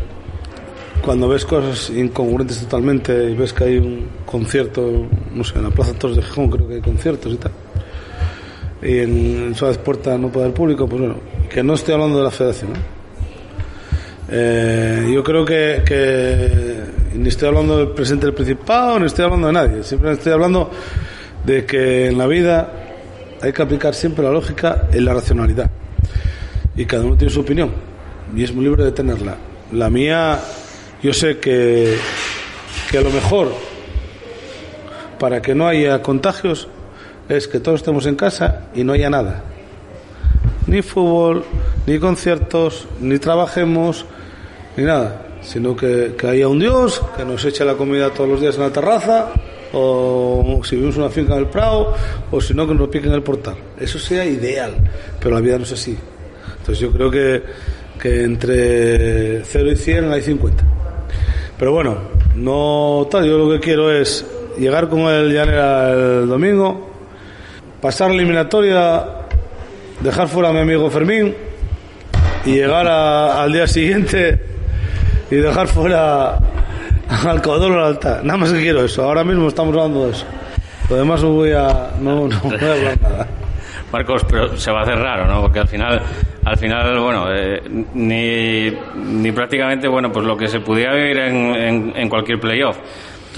cuando 1.03 1.29
ves 1.29 1.45
cosas 1.45 1.91
incongruentes 1.91 2.61
totalmente 2.61 3.31
y 3.31 3.35
ves 3.35 3.53
que 3.53 3.65
hay 3.65 3.79
un 3.79 4.09
concierto, 4.27 5.07
no 5.33 5.45
sé, 5.45 5.57
en 5.57 5.65
la 5.65 5.71
Plaza 5.71 5.95
Toros 5.95 6.17
de 6.17 6.23
Gijón 6.23 6.51
creo 6.51 6.69
que 6.69 6.75
hay 6.75 6.81
conciertos 6.81 7.33
y 7.33 7.37
tal, 7.37 7.53
y 8.83 8.99
en 8.99 9.55
Suárez 9.55 9.79
Puerta 9.79 10.19
no 10.19 10.29
puede 10.29 10.47
haber 10.47 10.57
público, 10.57 10.87
pues 10.87 11.01
bueno, 11.01 11.17
que 11.49 11.63
no 11.63 11.75
estoy 11.75 11.95
hablando 11.95 12.19
de 12.19 12.25
la 12.25 12.31
federación. 12.31 12.71
Eh, 12.73 12.98
yo 14.31 15.23
creo 15.25 15.45
que, 15.45 16.81
ni 17.15 17.29
estoy 17.29 17.49
hablando 17.49 17.79
del 17.79 17.89
presidente 17.89 18.27
del 18.27 18.35
Principado, 18.35 18.99
ni 19.01 19.07
estoy 19.07 19.25
hablando 19.25 19.47
de 19.47 19.53
nadie, 19.53 19.83
siempre 19.83 20.13
estoy 20.13 20.33
hablando 20.33 20.71
de 21.45 21.65
que 21.65 22.09
en 22.09 22.19
la 22.19 22.27
vida 22.27 22.73
hay 23.41 23.53
que 23.53 23.63
aplicar 23.63 23.95
siempre 23.95 24.25
la 24.25 24.31
lógica 24.31 24.89
en 24.93 25.05
la 25.05 25.15
racionalidad. 25.15 25.71
Y 26.77 26.85
cada 26.85 27.05
uno 27.05 27.17
tiene 27.17 27.33
su 27.33 27.41
opinión. 27.41 27.73
Y 28.35 28.45
es 28.45 28.53
muy 28.53 28.65
libre 28.65 28.85
de 28.85 28.93
tenerla. 28.93 29.37
La 29.73 29.91
mía, 29.91 30.39
yo 31.03 31.13
sé 31.13 31.39
que, 31.39 31.97
que 32.91 32.99
a 32.99 33.01
lo 33.01 33.11
mejor, 33.11 33.53
para 35.19 35.41
que 35.41 35.55
no 35.55 35.67
haya 35.67 36.03
contagios, 36.03 36.69
es 37.29 37.49
que 37.49 37.61
todos 37.61 37.81
estemos 37.81 38.07
en 38.07 38.17
casa 38.17 38.69
y 38.75 38.85
no 38.85 38.93
haya 38.93 39.11
nada. 39.11 39.43
Ni 40.67 40.83
fútbol, 40.83 41.45
ni 41.87 41.99
conciertos, 41.99 42.87
ni 43.01 43.19
trabajemos, 43.19 44.05
ni 44.79 44.85
nada. 44.85 45.27
Sino 45.43 45.77
que, 45.77 46.15
que 46.17 46.27
haya 46.27 46.49
un 46.49 46.59
Dios 46.59 47.03
que 47.17 47.25
nos 47.25 47.45
eche 47.45 47.65
la 47.65 47.75
comida 47.75 48.11
todos 48.11 48.29
los 48.31 48.41
días 48.41 48.57
en 48.57 48.63
la 48.63 48.71
terraza 48.71 49.33
o 49.73 50.61
si 50.65 50.77
vivimos 50.77 50.97
una 50.97 51.11
finca 51.11 51.35
en 51.35 51.41
el 51.41 51.47
Prado, 51.47 51.95
o 52.31 52.41
si 52.41 52.55
no, 52.55 52.67
que 52.67 52.75
nos 52.75 52.89
piquen 52.89 53.13
el 53.13 53.23
portal. 53.23 53.57
Eso 53.79 53.99
sería 53.99 54.25
ideal, 54.25 54.75
pero 55.21 55.35
la 55.35 55.41
vida 55.41 55.59
no 55.59 55.65
es 55.65 55.73
así. 55.73 55.97
Entonces 56.59 56.79
yo 56.79 56.91
creo 56.93 57.11
que, 57.11 57.43
que 58.01 58.25
entre 58.25 59.45
0 59.45 59.73
y 59.73 59.77
100 59.77 60.13
hay 60.13 60.23
50. 60.23 60.65
Pero 61.59 61.73
bueno, 61.73 61.99
no 62.35 63.07
tal, 63.11 63.27
yo 63.27 63.39
lo 63.39 63.51
que 63.51 63.61
quiero 63.61 63.91
es 63.91 64.25
llegar 64.59 64.89
con 64.89 65.01
el 65.01 65.33
Llanera 65.33 65.93
el 65.93 66.29
domingo, 66.29 66.91
pasar 67.81 68.09
la 68.11 68.17
eliminatoria, 68.17 69.05
dejar 70.01 70.29
fuera 70.29 70.51
a 70.51 70.53
mi 70.53 70.61
amigo 70.61 70.91
Fermín 70.91 71.35
y 72.45 72.53
llegar 72.53 72.87
al 72.87 73.53
día 73.53 73.67
siguiente 73.67 74.58
y 75.31 75.37
dejar 75.37 75.67
fuera 75.69 76.39
al 77.09 77.43
o 77.45 77.69
la 77.71 77.87
alta. 77.87 78.21
Nada 78.23 78.39
más 78.39 78.53
que 78.53 78.61
quiero 78.61 78.85
eso. 78.85 79.05
Ahora 79.05 79.25
mismo 79.25 79.49
estamos 79.49 79.75
hablando 79.75 80.07
de 80.07 80.13
eso. 80.13 80.27
Lo 80.91 80.97
demás 80.97 81.23
no 81.23 81.31
voy 81.31 81.53
a, 81.53 81.91
no, 82.01 82.29
no 82.29 82.41
voy 82.43 82.55
a 82.55 82.73
hablar 82.73 83.01
nada. 83.03 83.27
Marcos, 83.93 84.23
pero 84.29 84.57
se 84.57 84.71
va 84.71 84.81
a 84.81 84.83
hacer 84.83 84.99
raro, 84.99 85.27
¿no? 85.27 85.41
Porque 85.41 85.61
al 85.61 85.69
final, 85.69 86.03
al 86.45 86.57
final, 86.59 86.99
bueno, 87.01 87.27
eh, 87.35 87.63
ni, 87.95 88.71
ni 88.95 89.33
prácticamente, 89.33 89.89
bueno, 89.89 90.13
pues 90.13 90.27
lo 90.27 90.37
que 90.37 90.47
se 90.47 90.61
pudiera 90.61 90.95
vivir 90.95 91.19
en, 91.19 91.37
en, 91.55 91.93
en 91.97 92.09
cualquier 92.09 92.39
playoff 92.39 92.77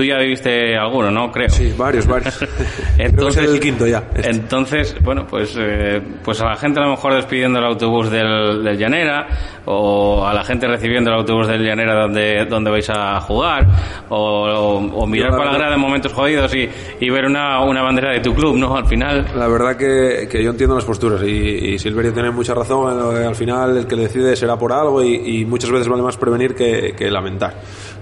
Tú 0.01 0.05
ya 0.05 0.17
viviste 0.17 0.79
alguno, 0.79 1.11
¿no? 1.11 1.31
Creo. 1.31 1.51
Sí, 1.51 1.75
varios, 1.77 2.07
varios. 2.07 2.43
entonces, 2.99 3.51
el 3.51 3.61
quinto 3.61 3.87
ya. 3.87 4.03
Este. 4.15 4.31
Entonces, 4.31 4.97
bueno, 5.03 5.27
pues, 5.27 5.55
eh, 5.59 6.01
pues 6.25 6.41
a 6.41 6.47
la 6.47 6.57
gente 6.57 6.81
a 6.81 6.85
lo 6.85 6.93
mejor 6.93 7.13
despidiendo 7.13 7.59
el 7.59 7.67
autobús 7.67 8.11
del, 8.11 8.65
del, 8.65 8.79
Llanera, 8.79 9.29
o 9.67 10.27
a 10.27 10.33
la 10.33 10.43
gente 10.43 10.67
recibiendo 10.67 11.11
el 11.11 11.19
autobús 11.19 11.49
del 11.49 11.63
Llanera 11.63 12.01
donde, 12.01 12.47
donde 12.47 12.71
vais 12.71 12.89
a 12.89 13.21
jugar, 13.21 13.67
o, 14.09 14.17
o, 14.17 15.03
o 15.03 15.07
mirar 15.07 15.33
para 15.33 15.53
la 15.53 15.59
grada 15.59 15.75
en 15.75 15.81
momentos 15.83 16.15
jodidos 16.15 16.55
y, 16.55 16.67
y 16.99 17.11
ver 17.11 17.27
una, 17.27 17.63
una, 17.63 17.83
bandera 17.83 18.13
de 18.13 18.21
tu 18.21 18.35
club, 18.35 18.57
¿no? 18.57 18.75
Al 18.75 18.87
final. 18.87 19.27
La 19.37 19.49
verdad 19.49 19.77
que, 19.77 20.27
que 20.31 20.43
yo 20.43 20.53
entiendo 20.53 20.77
las 20.77 20.87
posturas 20.87 21.23
y, 21.25 21.75
y, 21.75 21.79
Silverio 21.79 22.15
tiene 22.15 22.31
mucha 22.31 22.55
razón. 22.55 22.89
Al 23.23 23.35
final, 23.35 23.77
el 23.77 23.87
que 23.87 23.97
decide 23.97 24.35
será 24.35 24.57
por 24.57 24.73
algo 24.73 25.03
y, 25.03 25.41
y 25.41 25.45
muchas 25.45 25.71
veces 25.71 25.89
vale 25.89 26.03
más 26.03 26.17
prevenir 26.17 26.55
que, 26.55 26.95
que 26.97 27.11
lamentar. 27.11 27.53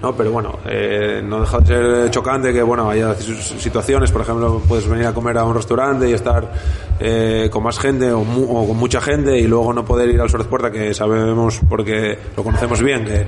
¿no? 0.01 0.15
Pero 0.15 0.31
bueno, 0.31 0.59
eh, 0.65 1.21
no 1.23 1.41
deja 1.41 1.59
de 1.59 1.65
ser 1.65 1.85
chocante 2.09 2.53
que 2.53 2.61
bueno 2.61 2.89
haya 2.89 3.15
situaciones, 3.15 4.11
por 4.11 4.21
ejemplo, 4.21 4.61
puedes 4.67 4.87
venir 4.87 5.05
a 5.07 5.13
comer 5.13 5.37
a 5.37 5.43
un 5.43 5.55
restaurante 5.55 6.09
y 6.09 6.13
estar 6.13 6.51
eh, 6.99 7.49
con 7.51 7.63
más 7.63 7.79
gente 7.79 8.11
o, 8.11 8.23
mu 8.23 8.43
o, 8.43 8.67
con 8.67 8.77
mucha 8.77 8.99
gente 8.99 9.37
y 9.37 9.47
luego 9.47 9.71
no 9.73 9.85
poder 9.85 10.09
ir 10.09 10.19
al 10.19 10.29
Suárez 10.29 10.47
Puerta, 10.47 10.69
que 10.69 10.93
sabemos 10.93 11.59
porque 11.69 12.17
lo 12.35 12.43
conocemos 12.43 12.81
bien, 12.81 13.05
que, 13.05 13.25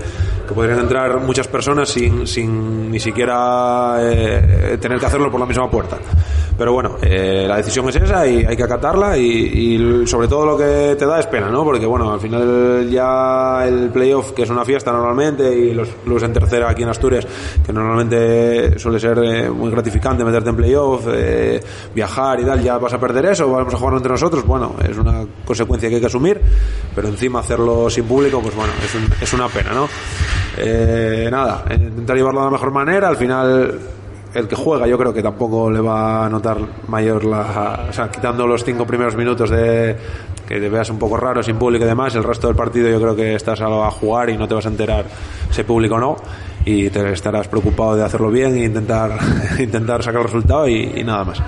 que 0.47 0.53
podrían 0.53 0.79
entrar 0.79 1.19
muchas 1.21 1.47
personas 1.47 1.89
sin, 1.89 2.27
sin 2.27 2.91
ni 2.91 2.99
siquiera 2.99 3.97
eh, 4.01 4.77
tener 4.79 4.99
que 4.99 5.05
hacerlo 5.05 5.31
por 5.31 5.39
la 5.39 5.45
misma 5.45 5.69
puerta. 5.69 5.97
Pero 6.57 6.73
bueno, 6.73 6.97
eh, 7.01 7.45
la 7.47 7.57
decisión 7.57 7.87
es 7.89 7.95
esa 7.95 8.27
y 8.27 8.45
hay 8.45 8.55
que 8.55 8.63
acatarla 8.63 9.17
y, 9.17 9.23
y, 9.23 10.07
sobre 10.07 10.27
todo 10.27 10.45
lo 10.45 10.57
que 10.57 10.95
te 10.97 11.05
da 11.05 11.19
es 11.19 11.27
pena, 11.27 11.49
¿no? 11.49 11.63
Porque 11.63 11.85
bueno, 11.85 12.11
al 12.11 12.19
final 12.19 12.89
ya 12.89 13.65
el 13.65 13.89
playoff, 13.89 14.33
que 14.33 14.43
es 14.43 14.49
una 14.49 14.65
fiesta 14.65 14.91
normalmente, 14.91 15.49
y 15.55 15.73
los 15.73 15.87
clubes 16.03 16.23
en 16.23 16.33
tercera 16.33 16.69
aquí 16.69 16.83
en 16.83 16.89
Asturias, 16.89 17.25
que 17.65 17.71
normalmente 17.71 18.50
suele 18.77 18.99
ser 18.99 19.17
eh, 19.19 19.49
muy 19.49 19.71
gratificante 19.71 20.23
meterte 20.23 20.49
en 20.49 20.55
playoff, 20.55 21.05
eh, 21.09 21.59
viajar 21.93 22.39
y 22.39 22.45
tal, 22.45 22.61
ya 22.61 22.77
vas 22.77 22.93
a 22.93 22.99
perder 22.99 23.25
eso, 23.27 23.51
vamos 23.51 23.73
a 23.73 23.77
jugarlo 23.77 23.97
entre 23.97 24.11
nosotros, 24.11 24.45
bueno, 24.45 24.75
es 24.87 24.97
una 24.97 25.25
consecuencia 25.45 25.89
que 25.89 25.95
hay 25.95 26.01
que 26.01 26.07
asumir, 26.07 26.41
pero 26.95 27.07
encima 27.07 27.39
hacerlo 27.39 27.89
sin 27.89 28.05
público, 28.05 28.41
pues 28.41 28.55
bueno, 28.55 28.73
es, 28.83 28.95
un, 28.95 29.07
es 29.21 29.33
una 29.33 29.47
pena, 29.47 29.71
¿no? 29.73 29.87
Eh, 30.57 31.29
nada, 31.31 31.65
intentar 31.69 32.15
llevarlo 32.15 32.41
de 32.41 32.45
la 32.45 32.51
mejor 32.51 32.71
manera, 32.71 33.07
al 33.07 33.17
final 33.17 33.79
el 34.33 34.47
que 34.47 34.55
juega 34.55 34.87
yo 34.87 34.97
creo 34.97 35.13
que 35.13 35.21
tampoco 35.21 35.69
le 35.69 35.81
va 35.81 36.25
a 36.25 36.29
notar 36.29 36.57
mayor 36.87 37.25
la 37.25 37.87
o 37.89 37.93
sea 37.93 38.09
quitando 38.09 38.47
los 38.47 38.63
cinco 38.63 38.85
primeros 38.85 39.15
minutos 39.15 39.49
de 39.49 39.95
que 40.47 40.59
te 40.59 40.69
veas 40.69 40.89
un 40.89 40.97
poco 40.97 41.17
raro 41.17 41.43
sin 41.43 41.57
público 41.57 41.83
y 41.83 41.87
demás 41.87 42.15
el 42.15 42.23
resto 42.23 42.47
del 42.47 42.55
partido 42.55 42.89
yo 42.89 43.01
creo 43.01 43.15
que 43.15 43.35
estás 43.35 43.59
a 43.61 43.91
jugar 43.91 44.29
y 44.29 44.37
no 44.37 44.47
te 44.47 44.53
vas 44.53 44.65
a 44.65 44.69
enterar 44.69 45.05
si 45.49 45.63
público 45.63 45.95
o 45.95 45.99
no 45.99 46.15
y 46.65 46.89
te 46.89 47.11
estarás 47.11 47.47
preocupado 47.47 47.95
de 47.95 48.03
hacerlo 48.03 48.29
bien 48.29 48.55
e 48.55 48.65
intentar 48.65 49.17
intentar 49.59 50.03
sacar 50.03 50.21
el 50.21 50.27
resultado 50.27 50.67
y, 50.67 50.91
y 50.95 51.03
nada 51.03 51.23
más 51.25 51.41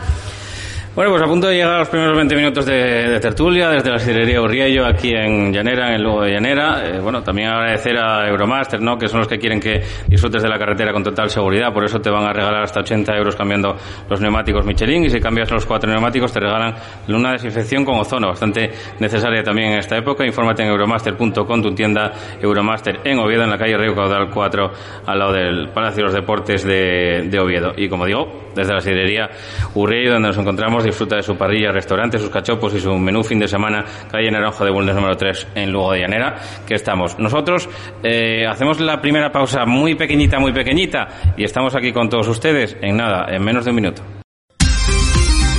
bueno, 0.95 1.09
pues 1.09 1.23
a 1.23 1.25
punto 1.25 1.47
de 1.47 1.55
llegar 1.55 1.73
a 1.73 1.79
los 1.79 1.89
primeros 1.89 2.15
20 2.15 2.35
minutos 2.35 2.67
de, 2.67 3.19
tertulia 3.19 3.69
desde 3.69 3.89
la 3.89 3.97
sidrería 3.97 4.39
Urriello 4.39 4.85
aquí 4.85 5.09
en 5.09 5.51
Llanera, 5.51 5.87
en 5.87 5.95
el 5.95 6.03
Lugo 6.03 6.21
de 6.21 6.33
Llanera. 6.33 6.83
Eh, 6.85 6.99
bueno, 6.99 7.23
también 7.23 7.47
agradecer 7.47 7.97
a 7.97 8.29
Euromaster, 8.29 8.79
¿no? 8.79 8.95
Que 8.95 9.07
son 9.07 9.21
los 9.21 9.27
que 9.27 9.39
quieren 9.39 9.59
que 9.59 9.81
disfrutes 10.07 10.43
de 10.43 10.47
la 10.47 10.59
carretera 10.59 10.93
con 10.93 11.01
total 11.01 11.31
seguridad. 11.31 11.73
Por 11.73 11.83
eso 11.83 11.99
te 11.99 12.11
van 12.11 12.25
a 12.25 12.31
regalar 12.31 12.61
hasta 12.61 12.81
80 12.81 13.11
euros 13.17 13.35
cambiando 13.35 13.75
los 14.07 14.21
neumáticos 14.21 14.67
Michelin 14.67 15.05
y 15.05 15.09
si 15.09 15.19
cambias 15.19 15.49
los 15.49 15.65
cuatro 15.65 15.89
neumáticos 15.89 16.31
te 16.31 16.39
regalan 16.39 16.75
una 17.07 17.31
desinfección 17.31 17.83
con 17.83 17.95
ozono, 17.99 18.27
bastante 18.27 18.69
necesaria 18.99 19.41
también 19.41 19.71
en 19.71 19.79
esta 19.79 19.97
época. 19.97 20.23
Infórmate 20.27 20.61
en 20.61 20.69
euromaster.com, 20.69 21.61
tu 21.63 21.73
tienda 21.73 22.11
Euromaster 22.39 22.99
en 23.03 23.17
Oviedo, 23.17 23.45
en 23.45 23.49
la 23.49 23.57
calle 23.57 23.77
Río 23.77 23.95
Caudal 23.95 24.29
4, 24.31 24.71
al 25.07 25.17
lado 25.17 25.33
del 25.33 25.69
Palacio 25.69 26.01
de 26.01 26.03
los 26.03 26.13
Deportes 26.13 26.63
de, 26.63 27.29
de 27.31 27.39
Oviedo. 27.39 27.71
Y 27.75 27.89
como 27.89 28.05
digo, 28.05 28.51
desde 28.53 28.73
la 28.73 28.79
sidrería 28.79 29.29
Urriello, 29.73 30.13
donde 30.13 30.27
nos 30.27 30.37
encontramos 30.37 30.82
disfruta 30.83 31.15
de 31.15 31.23
su 31.23 31.35
parrilla, 31.35 31.71
restaurante, 31.71 32.17
sus 32.17 32.29
cachopos 32.29 32.73
y 32.75 32.79
su 32.79 32.93
menú 32.97 33.23
fin 33.23 33.39
de 33.39 33.47
semana, 33.47 33.83
calle 34.11 34.31
Naranjo 34.31 34.65
de 34.65 34.71
Bulnes 34.71 34.95
número 34.95 35.15
3 35.15 35.47
en 35.55 35.71
Lugo 35.71 35.93
de 35.93 35.99
Llanera, 35.99 36.35
que 36.67 36.75
estamos. 36.75 37.17
Nosotros 37.19 37.69
eh, 38.03 38.45
hacemos 38.47 38.79
la 38.79 39.01
primera 39.01 39.31
pausa 39.31 39.65
muy 39.65 39.95
pequeñita, 39.95 40.39
muy 40.39 40.53
pequeñita, 40.53 41.07
y 41.37 41.43
estamos 41.43 41.75
aquí 41.75 41.91
con 41.91 42.09
todos 42.09 42.27
ustedes 42.27 42.77
en 42.81 42.97
nada, 42.97 43.25
en 43.29 43.43
menos 43.43 43.65
de 43.65 43.71
un 43.71 43.75
minuto. 43.75 44.22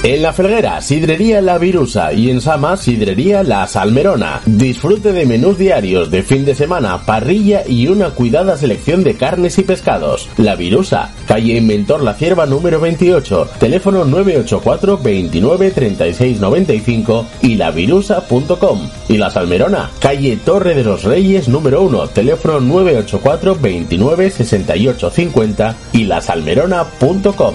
En 0.05 0.21
La 0.21 0.35
Ferguera, 0.35 0.83
Sidrería 0.83 1.41
La 1.41 1.57
Virusa 1.57 2.13
y 2.13 2.29
en 2.29 2.43
Sama, 2.43 2.77
Sidrería 2.77 3.43
La 3.43 3.67
Salmerona. 3.67 4.43
Disfrute 4.45 5.15
de 5.15 5.25
menús 5.25 5.57
diarios 5.57 6.11
de 6.11 6.23
fin 6.23 6.45
de 6.45 6.55
semana, 6.55 7.07
parrilla 7.07 7.63
y 7.67 7.87
una 7.87 8.11
cuidada 8.11 8.59
selección 8.59 9.03
de 9.03 9.15
carnes 9.15 9.57
y 9.57 9.63
pescados. 9.63 10.29
La 10.37 10.57
Virusa, 10.57 11.11
calle 11.27 11.57
Inventor 11.57 12.03
La 12.03 12.13
Cierva 12.13 12.45
número 12.45 12.81
28, 12.81 13.49
teléfono 13.59 14.05
984 14.05 14.99
29 14.99 15.71
36 15.71 16.39
95 16.39 17.27
y 17.41 17.55
lavirusa.com. 17.55 18.91
Y 19.09 19.17
La 19.17 19.31
Salmerona, 19.31 19.91
calle 20.01 20.37
Torre 20.37 20.75
de 20.75 20.85
los 20.85 21.05
Reyes 21.05 21.49
número 21.49 21.81
1, 21.81 22.09
teléfono 22.09 22.61
984 22.61 23.57
29 23.59 24.31
68 24.31 25.11
50 25.11 25.77
y 25.95 26.05
lasalmerona.com. 26.05 27.55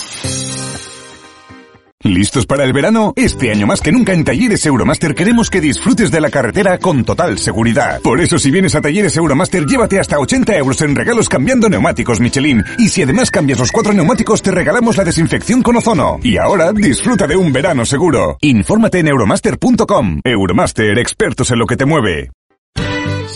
¿Listos 2.03 2.47
para 2.47 2.63
el 2.63 2.73
verano? 2.73 3.13
Este 3.15 3.51
año 3.51 3.67
más 3.67 3.79
que 3.79 3.91
nunca 3.91 4.13
en 4.13 4.23
Talleres 4.23 4.65
Euromaster 4.65 5.13
queremos 5.13 5.49
que 5.49 5.61
disfrutes 5.61 6.09
de 6.09 6.19
la 6.19 6.31
carretera 6.31 6.79
con 6.79 7.03
total 7.03 7.37
seguridad. 7.37 8.01
Por 8.01 8.21
eso 8.21 8.39
si 8.39 8.49
vienes 8.49 8.73
a 8.75 8.81
Talleres 8.81 9.15
Euromaster 9.17 9.65
llévate 9.65 9.99
hasta 9.99 10.19
80 10.19 10.57
euros 10.57 10.81
en 10.81 10.95
regalos 10.95 11.29
cambiando 11.29 11.69
neumáticos 11.69 12.19
Michelin. 12.19 12.63
Y 12.79 12.89
si 12.89 13.03
además 13.03 13.29
cambias 13.29 13.59
los 13.59 13.71
cuatro 13.71 13.93
neumáticos 13.93 14.41
te 14.41 14.51
regalamos 14.51 14.97
la 14.97 15.03
desinfección 15.03 15.61
con 15.61 15.77
ozono. 15.77 16.19
Y 16.23 16.37
ahora 16.37 16.73
disfruta 16.73 17.27
de 17.27 17.35
un 17.35 17.53
verano 17.53 17.85
seguro. 17.85 18.37
Infórmate 18.41 18.99
en 18.99 19.07
euromaster.com. 19.07 20.21
Euromaster, 20.23 20.97
expertos 20.97 21.51
en 21.51 21.59
lo 21.59 21.67
que 21.67 21.77
te 21.77 21.85
mueve. 21.85 22.31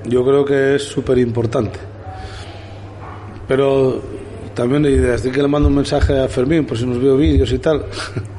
yo 0.05 0.25
creo 0.25 0.45
que 0.45 0.75
es 0.75 0.83
súper 0.83 1.17
importante. 1.19 1.90
Pero 3.51 4.01
también 4.55 4.85
y 4.85 4.97
desde 4.97 5.33
que 5.33 5.43
le 5.43 5.49
mando 5.49 5.67
un 5.67 5.75
mensaje 5.75 6.17
a 6.17 6.29
Fermín, 6.29 6.65
por 6.65 6.79
si 6.79 6.87
nos 6.87 7.03
veo 7.03 7.17
vídeos 7.17 7.51
y 7.51 7.59
tal, 7.59 7.85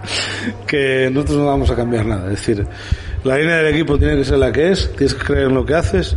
que 0.65 1.10
nosotros 1.12 1.39
no 1.39 1.47
vamos 1.47 1.69
a 1.69 1.76
cambiar 1.76 2.06
nada. 2.06 2.32
Es 2.32 2.39
decir, 2.39 2.65
la 3.26 3.38
línea 3.38 3.58
del 3.58 3.76
equipo 3.76 3.97
tiene 3.97 4.15
que 4.15 4.24
ser 4.24 4.38
la 4.38 4.54
que 4.54 4.71
es, 4.71 4.89
tienes 4.95 5.13
que 5.13 5.26
creer 5.26 5.47
en 5.50 5.56
lo 5.56 5.65
que 5.65 5.76
haces, 5.76 6.15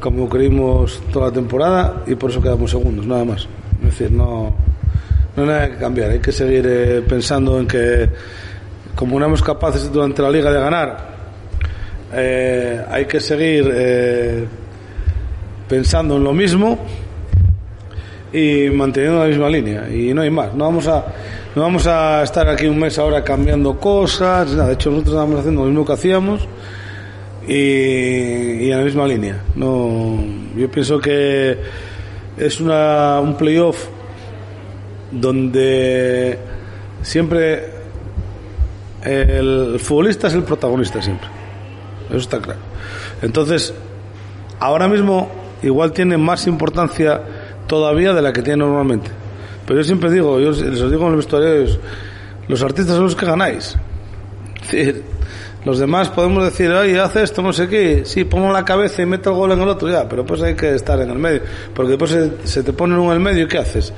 como 0.00 0.28
creímos 0.28 1.00
toda 1.14 1.28
la 1.28 1.32
temporada, 1.32 2.02
y 2.06 2.14
por 2.14 2.28
eso 2.28 2.42
quedamos 2.42 2.72
segundos, 2.72 3.06
nada 3.06 3.24
más. 3.24 3.48
Es 3.78 3.98
decir, 3.98 4.12
no, 4.12 4.54
no 5.34 5.42
hay 5.42 5.48
nada 5.48 5.70
que 5.70 5.76
cambiar, 5.78 6.10
hay 6.10 6.20
que 6.20 6.32
seguir 6.32 6.66
eh, 6.68 7.02
pensando 7.08 7.58
en 7.58 7.66
que, 7.66 8.10
como 8.94 9.12
no 9.12 9.24
éramos 9.24 9.42
capaces 9.42 9.90
durante 9.90 10.20
la 10.20 10.30
liga 10.30 10.52
de 10.52 10.60
ganar, 10.60 11.08
eh, 12.12 12.84
hay 12.86 13.06
que 13.06 13.18
seguir 13.18 13.66
eh, 13.74 14.44
pensando 15.66 16.18
en 16.18 16.24
lo 16.24 16.34
mismo 16.34 16.78
y 18.34 18.68
manteniendo 18.70 19.20
la 19.20 19.28
misma 19.28 19.48
línea. 19.48 19.88
Y 19.88 20.12
no 20.12 20.22
hay 20.22 20.30
más. 20.30 20.52
No 20.54 20.64
vamos 20.64 20.88
a 20.88 21.04
no 21.54 21.62
vamos 21.62 21.86
a 21.86 22.24
estar 22.24 22.48
aquí 22.48 22.66
un 22.66 22.80
mes 22.80 22.98
ahora 22.98 23.22
cambiando 23.22 23.78
cosas 23.78 24.50
nada. 24.50 24.66
de 24.66 24.74
hecho 24.74 24.90
nosotros 24.90 25.14
estamos 25.14 25.38
haciendo 25.38 25.62
lo 25.62 25.68
mismo 25.68 25.86
que 25.86 25.92
hacíamos 25.92 26.48
y, 27.46 27.54
y 27.54 28.72
en 28.72 28.78
la 28.78 28.84
misma 28.84 29.06
línea. 29.06 29.40
No 29.54 30.18
yo 30.56 30.68
pienso 30.68 30.98
que 30.98 31.56
es 32.36 32.60
una, 32.60 33.20
un 33.20 33.36
playoff 33.36 33.86
donde 35.12 36.36
siempre 37.02 37.72
el 39.04 39.78
futbolista 39.78 40.26
es 40.26 40.34
el 40.34 40.42
protagonista 40.42 41.00
siempre. 41.00 41.28
Eso 42.08 42.18
está 42.18 42.40
claro. 42.40 42.58
Entonces 43.22 43.72
ahora 44.58 44.88
mismo 44.88 45.30
igual 45.62 45.92
tiene 45.92 46.18
más 46.18 46.48
importancia 46.48 47.20
todavía 47.74 48.12
de 48.12 48.22
la 48.22 48.32
que 48.32 48.42
tiene 48.42 48.58
normalmente. 48.58 49.10
Pero 49.66 49.80
yo 49.80 49.84
siempre 49.84 50.10
digo, 50.10 50.38
yo 50.38 50.50
les 50.50 50.90
digo 50.90 51.06
en 51.06 51.12
los 51.12 51.16
vestuarios, 51.16 51.78
los 52.46 52.62
artistas 52.62 52.94
son 52.94 53.04
los 53.04 53.16
que 53.16 53.26
ganáis. 53.26 53.76
Es 54.62 54.70
decir, 54.70 55.02
los 55.64 55.78
demás 55.78 56.10
podemos 56.10 56.44
decir, 56.44 56.70
oye, 56.70 57.00
hace 57.00 57.22
esto, 57.22 57.42
no 57.42 57.52
sé 57.52 57.68
qué, 57.68 58.02
sí, 58.04 58.24
pongo 58.24 58.52
la 58.52 58.64
cabeza 58.64 59.02
y 59.02 59.06
meto 59.06 59.30
el 59.30 59.36
gol 59.36 59.52
en 59.52 59.60
el 59.60 59.68
otro, 59.68 59.88
ya, 59.88 60.08
pero 60.08 60.24
pues 60.24 60.42
hay 60.42 60.54
que 60.54 60.74
estar 60.74 61.00
en 61.00 61.10
el 61.10 61.18
medio, 61.18 61.40
porque 61.74 61.90
después 61.90 62.10
se, 62.10 62.46
se 62.46 62.62
te 62.62 62.72
pone 62.72 62.94
uno 62.94 63.06
en 63.06 63.12
el 63.12 63.20
medio 63.20 63.44
y 63.44 63.48
¿qué 63.48 63.58
haces? 63.58 63.92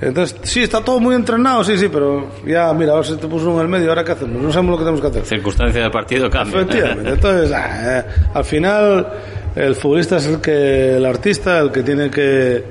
Entonces, 0.00 0.36
sí, 0.42 0.62
está 0.62 0.82
todo 0.82 1.00
muy 1.00 1.14
entrenado, 1.14 1.64
sí, 1.64 1.78
sí, 1.78 1.88
pero 1.90 2.30
ya, 2.46 2.72
mira, 2.74 2.92
ahora 2.92 3.04
se 3.04 3.16
te 3.16 3.26
puso 3.26 3.46
uno 3.46 3.60
en 3.60 3.62
el 3.62 3.68
medio, 3.68 3.88
¿ahora 3.90 4.04
qué 4.04 4.12
hacemos? 4.12 4.42
No 4.42 4.52
sabemos 4.52 4.72
lo 4.72 4.78
que 4.78 4.84
tenemos 4.84 5.00
que 5.00 5.06
hacer. 5.06 5.24
circunstancia 5.24 5.82
del 5.82 5.90
partido 5.90 6.28
cambia 6.28 6.60
Efectivamente. 6.60 7.10
Entonces, 7.14 7.52
ah, 7.52 7.98
eh, 7.98 8.04
al 8.34 8.44
final, 8.44 9.06
el 9.54 9.74
futbolista 9.74 10.16
es 10.16 10.26
el 10.26 10.40
que, 10.40 10.96
el 10.96 11.06
artista, 11.06 11.60
el 11.60 11.70
que 11.70 11.82
tiene 11.82 12.10
que, 12.10 12.62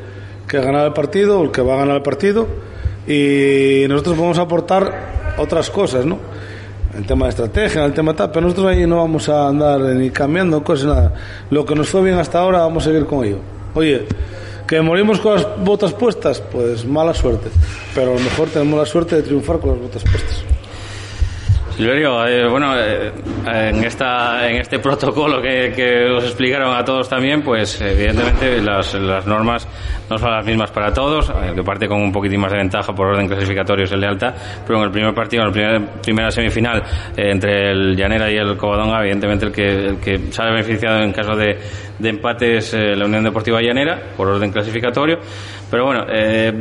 que 0.47 0.59
ganar 0.59 0.85
el 0.87 0.93
partido, 0.93 1.43
el 1.43 1.51
que 1.51 1.61
va 1.61 1.75
a 1.75 1.77
ganar 1.77 1.97
el 1.97 2.01
partido, 2.01 2.47
y 3.07 3.85
nosotros 3.87 4.15
podemos 4.15 4.37
aportar 4.37 5.35
otras 5.37 5.69
cosas, 5.69 6.05
¿no? 6.05 6.19
el 6.97 7.05
tema 7.05 7.25
de 7.25 7.31
estrategia, 7.31 7.83
el 7.83 7.93
tema 7.93 8.13
tal, 8.15 8.31
pero 8.31 8.41
nosotros 8.41 8.67
ahí 8.67 8.87
no 8.87 8.97
vamos 8.97 9.27
a 9.27 9.47
andar 9.47 9.79
ni 9.81 10.09
cambiando 10.11 10.63
cosas, 10.63 10.87
nada. 10.87 11.13
Lo 11.49 11.65
que 11.65 11.75
nos 11.75 11.89
fue 11.89 12.03
bien 12.03 12.17
hasta 12.17 12.39
ahora, 12.39 12.59
vamos 12.59 12.83
a 12.83 12.89
seguir 12.89 13.05
con 13.05 13.25
ello. 13.25 13.39
Oye, 13.73 14.05
que 14.65 14.81
morimos 14.81 15.19
con 15.19 15.35
las 15.35 15.45
botas 15.63 15.93
puestas, 15.93 16.41
pues 16.51 16.85
mala 16.85 17.13
suerte. 17.13 17.49
Pero 17.93 18.11
a 18.11 18.13
lo 18.15 18.19
mejor 18.21 18.49
tenemos 18.49 18.79
la 18.79 18.85
suerte 18.85 19.17
de 19.17 19.23
triunfar 19.23 19.59
con 19.59 19.71
las 19.71 19.79
botas 19.81 20.03
puestas. 20.03 20.54
Silverio, 21.75 22.25
eh, 22.25 22.47
bueno, 22.47 22.73
eh, 22.77 23.11
en, 23.45 23.83
esta, 23.83 24.49
en 24.49 24.61
este 24.61 24.79
protocolo 24.79 25.41
que, 25.41 25.73
que, 25.75 26.05
os 26.09 26.23
explicaron 26.23 26.73
a 26.73 26.85
todos 26.85 27.09
también, 27.09 27.41
pues 27.41 27.81
evidentemente 27.81 28.61
las, 28.61 28.93
las, 28.93 29.27
normas 29.27 29.67
no 30.09 30.17
son 30.17 30.31
las 30.31 30.45
mismas 30.45 30.71
para 30.71 30.93
todos, 30.93 31.29
el 31.45 31.53
que 31.53 31.63
parte 31.63 31.85
con 31.85 32.01
un 32.01 32.13
poquitín 32.13 32.39
más 32.39 32.53
de 32.53 32.59
ventaja 32.59 32.93
por 32.95 33.07
orden 33.07 33.27
clasificatorio 33.27 33.83
es 33.83 33.91
el 33.91 33.99
de 33.99 34.07
alta, 34.07 34.33
pero 34.65 34.79
en 34.79 34.85
el 34.85 34.91
primer 34.91 35.13
partido, 35.13 35.43
en 35.43 35.47
la 35.49 35.53
primer, 35.53 36.01
primera 36.01 36.31
semifinal, 36.31 36.81
eh, 37.17 37.31
entre 37.31 37.71
el 37.71 37.93
Llanera 37.93 38.31
y 38.31 38.37
el 38.37 38.55
Covadonga, 38.55 39.01
evidentemente 39.01 39.47
el 39.47 39.51
que, 39.51 39.67
el 39.67 39.97
que 39.97 40.31
sale 40.31 40.51
beneficiado 40.51 41.03
en 41.03 41.11
caso 41.11 41.35
de, 41.35 41.57
de 41.99 42.09
empate 42.09 42.55
es 42.55 42.73
la 42.73 43.03
Unión 43.03 43.25
Deportiva 43.25 43.61
Llanera, 43.61 44.13
por 44.15 44.29
orden 44.29 44.49
clasificatorio, 44.49 45.19
pero 45.69 45.85
bueno, 45.85 46.05
eh, 46.09 46.51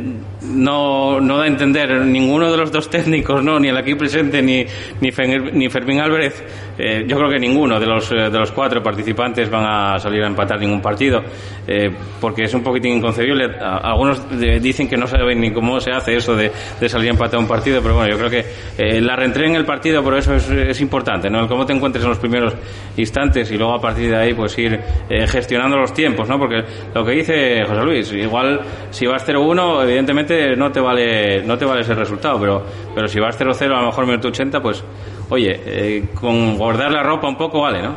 no, 0.41 1.19
no 1.19 1.37
da 1.37 1.43
a 1.43 1.47
entender 1.47 1.89
ninguno 2.01 2.51
de 2.51 2.57
los 2.57 2.71
dos 2.71 2.89
técnicos, 2.89 3.43
no, 3.43 3.59
ni 3.59 3.69
el 3.69 3.77
aquí 3.77 3.95
presente, 3.95 4.41
ni, 4.41 4.65
ni, 5.01 5.09
ni 5.53 5.69
Fermín 5.69 5.99
Álvarez, 5.99 6.43
eh, 6.77 7.05
yo 7.07 7.17
creo 7.17 7.29
que 7.29 7.39
ninguno 7.39 7.79
de 7.79 7.85
los, 7.85 8.09
de 8.09 8.29
los 8.29 8.51
cuatro 8.51 8.81
participantes 8.81 9.49
van 9.49 9.65
a 9.65 9.99
salir 9.99 10.23
a 10.23 10.27
empatar 10.27 10.59
ningún 10.59 10.81
partido, 10.81 11.21
eh, 11.67 11.89
porque 12.19 12.43
es 12.43 12.53
un 12.53 12.63
poquitín 12.63 12.97
inconcebible. 12.97 13.45
Algunos 13.59 14.21
dicen 14.61 14.87
que 14.87 14.97
no 14.97 15.07
saben 15.07 15.39
ni 15.39 15.51
cómo 15.51 15.79
se 15.79 15.91
hace 15.91 16.15
eso 16.15 16.35
de, 16.35 16.51
de 16.79 16.89
salir 16.89 17.09
a 17.09 17.11
empatar 17.11 17.39
un 17.39 17.47
partido, 17.47 17.81
pero 17.81 17.95
bueno, 17.95 18.11
yo 18.11 18.17
creo 18.17 18.29
que 18.29 18.45
eh, 18.77 19.01
la 19.01 19.15
reentré 19.15 19.47
en 19.47 19.55
el 19.55 19.65
partido, 19.65 20.03
por 20.03 20.17
eso 20.17 20.33
es, 20.35 20.49
es, 20.49 20.81
importante, 20.81 21.29
¿no? 21.29 21.41
El 21.41 21.47
cómo 21.47 21.65
te 21.65 21.73
encuentres 21.73 22.03
en 22.03 22.09
los 22.09 22.19
primeros 22.19 22.53
instantes 22.97 23.49
y 23.51 23.57
luego 23.57 23.75
a 23.75 23.81
partir 23.81 24.09
de 24.09 24.17
ahí, 24.17 24.33
pues 24.33 24.57
ir 24.57 24.79
eh, 25.09 25.27
gestionando 25.27 25.77
los 25.77 25.93
tiempos, 25.93 26.27
¿no? 26.27 26.37
Porque 26.37 26.63
lo 26.93 27.05
que 27.05 27.11
dice 27.11 27.63
José 27.65 27.83
Luis, 27.83 28.11
igual 28.13 28.59
si 28.89 29.04
vas 29.07 29.27
0-1, 29.27 29.83
evidentemente 29.83 30.55
no 30.55 30.71
te 30.71 30.79
vale, 30.79 31.43
no 31.43 31.57
te 31.57 31.65
vale 31.65 31.81
ese 31.81 31.93
resultado, 31.93 32.39
pero, 32.39 32.63
pero 32.93 33.07
si 33.07 33.19
vas 33.19 33.39
0-0 33.39 33.63
a 33.65 33.81
lo 33.81 33.87
mejor 33.87 34.05
minuto 34.05 34.27
80, 34.29 34.61
pues, 34.61 34.83
oye, 35.29 35.61
eh, 35.65 36.09
con 36.13 36.57
guardar 36.57 36.91
la 36.91 37.03
ropa 37.03 37.27
un 37.27 37.37
poco 37.37 37.61
vale, 37.61 37.81
¿no? 37.81 37.95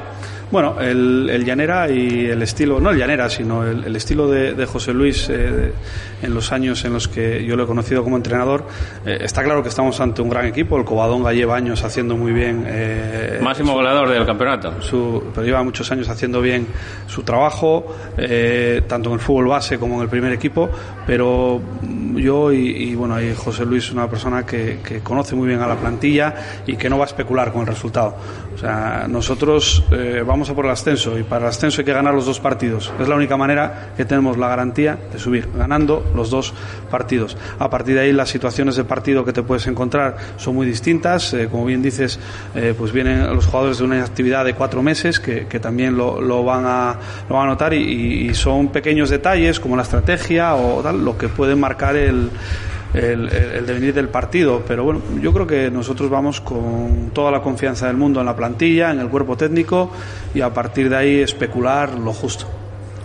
Bueno, 0.51 0.81
el, 0.81 1.29
el, 1.31 1.45
llanera 1.45 1.91
y 1.91 2.25
el 2.25 2.41
estilo, 2.41 2.81
no 2.81 2.91
el 2.91 2.99
llanera, 2.99 3.29
sino 3.29 3.65
el, 3.65 3.85
el 3.85 3.97
estilo 3.97 4.29
de, 4.29 4.55
de, 4.55 4.65
José 4.65 4.95
Luis 4.95 5.29
eh, 5.29 5.73
en 6.23 6.35
los 6.35 6.53
años 6.53 6.83
en 6.87 6.95
los 6.95 7.07
que 7.07 7.45
yo 7.45 7.55
lo 7.55 7.65
he 7.65 7.67
conocido 7.67 8.03
como 8.03 8.17
entrenador, 8.17 8.67
eh, 9.05 9.19
está 9.21 9.43
claro 9.43 9.63
que 9.63 9.69
estamos 9.69 10.01
ante 10.01 10.23
un 10.23 10.31
gran 10.31 10.47
equipo. 10.47 10.79
El 10.79 10.87
Covadonga 10.87 11.35
lleva 11.35 11.55
años 11.55 11.85
haciendo 11.85 12.17
muy 12.17 12.33
bien. 12.33 12.65
Eh, 12.67 13.41
Máximo 13.43 13.75
goleador 13.75 14.09
del 14.09 14.25
campeonato. 14.25 14.81
Su, 14.81 15.25
pero 15.35 15.47
lleva 15.47 15.63
muchos 15.63 15.91
años 15.93 16.09
haciendo 16.09 16.41
bien 16.41 16.67
su 17.07 17.23
trabajo, 17.23 17.95
tanto 18.89 19.11
en 19.11 19.15
el 19.15 19.21
fútbol 19.21 19.49
base 19.49 19.79
como 19.79 19.97
en 19.97 20.03
el 20.03 20.09
primer 20.09 20.33
equipo. 20.33 20.71
Pero 21.07 21.61
yo 22.15 22.53
y, 22.53 22.69
y 22.69 22.95
bueno, 22.95 23.21
y 23.21 23.35
José 23.35 23.67
Luis 23.67 23.85
es 23.85 23.93
una 23.93 24.09
persona 24.09 24.47
que, 24.47 24.81
que, 24.83 25.01
conoce 25.01 25.37
muy 25.37 25.49
bien 25.49 25.61
a 25.61 25.67
la 25.67 25.77
plantilla 25.77 26.35
y 26.67 26.77
que 26.77 26.89
no 26.89 26.97
va 26.99 27.05
a 27.05 27.07
especular 27.07 27.53
con 27.53 27.63
el 27.63 27.67
resultado. 27.67 28.17
O 28.59 28.61
sea, 28.61 29.07
nosotros 29.09 29.85
eh, 29.93 30.25
vamos 30.27 30.51
a 30.51 30.55
por 30.55 30.65
el 30.65 30.73
ascenso 30.73 31.17
y 31.17 31.23
para 31.23 31.45
el 31.45 31.51
ascenso 31.51 31.81
hay 31.81 31.85
que 31.85 31.93
ganar 31.93 32.13
los 32.13 32.27
dos 32.27 32.41
partidos. 32.41 32.93
Es 32.99 33.07
la 33.07 33.15
única 33.15 33.37
manera 33.37 33.93
que 33.97 34.05
tenemos 34.05 34.37
la 34.37 34.49
garantía 34.49 34.99
de 35.13 35.19
subir, 35.21 35.49
ganando 35.57 36.05
los 36.17 36.29
dos 36.29 36.53
partidos. 36.91 37.37
A 37.61 37.71
partir 37.71 37.95
de 37.95 38.01
ahí 38.01 38.13
las 38.13 38.31
situaciones 38.31 38.75
de 38.75 38.83
partido 38.83 39.25
que 39.25 39.33
te 39.33 39.45
puedes 39.45 39.69
encontrar 39.69 40.17
son 40.39 40.57
muy 40.57 40.67
distintas. 40.67 41.33
Eh, 41.35 41.47
como 41.49 41.67
bien 41.67 41.83
dices, 41.83 42.19
eh, 42.57 42.75
pues 42.77 42.91
vienen 42.91 43.33
los 43.33 43.47
jugadores 43.47 43.79
de 43.79 43.85
una 43.85 44.03
actividad 44.03 44.45
de 44.45 44.55
cuatro 44.55 44.83
meses 44.83 45.21
que, 45.21 45.45
también 45.61 45.97
lo, 45.97 46.21
lo, 46.21 46.43
van 46.43 46.65
a, 46.67 46.97
lo 47.29 47.37
van 47.37 47.47
a 47.47 47.51
notar 47.51 47.75
y, 47.75 48.29
y 48.29 48.35
son 48.35 48.71
pequeños 48.71 49.09
detalles 49.09 49.61
como 49.61 49.77
la 49.77 49.83
estrategia 49.83 50.57
o 50.57 50.83
tal, 50.83 51.05
lo 51.05 51.17
que 51.17 51.29
pueden 51.29 51.61
marcar 51.61 51.95
el, 51.95 52.29
el, 52.95 53.67
devenir 53.67 53.95
del 53.95 54.09
partido. 54.09 54.63
Pero 54.67 54.85
bueno, 54.85 55.01
yo 55.21 55.33
creo 55.33 55.47
que 55.47 55.71
nosotros 55.71 56.11
vamos 56.11 56.41
con 56.41 57.11
toda 57.13 57.31
la 57.31 57.41
confianza 57.41 57.87
del 57.87 57.97
mundo 57.97 58.21
en 58.21 58.27
la 58.27 58.37
plantilla, 58.37 58.91
en 58.91 59.01
el 59.01 59.09
cuerpo 59.09 59.37
técnico 59.37 59.91
y 60.35 60.41
a 60.41 60.53
partir 60.53 60.89
de 60.89 60.97
ahí 60.97 61.21
especular 61.21 61.95
lo 61.99 62.13
justo. 62.13 62.47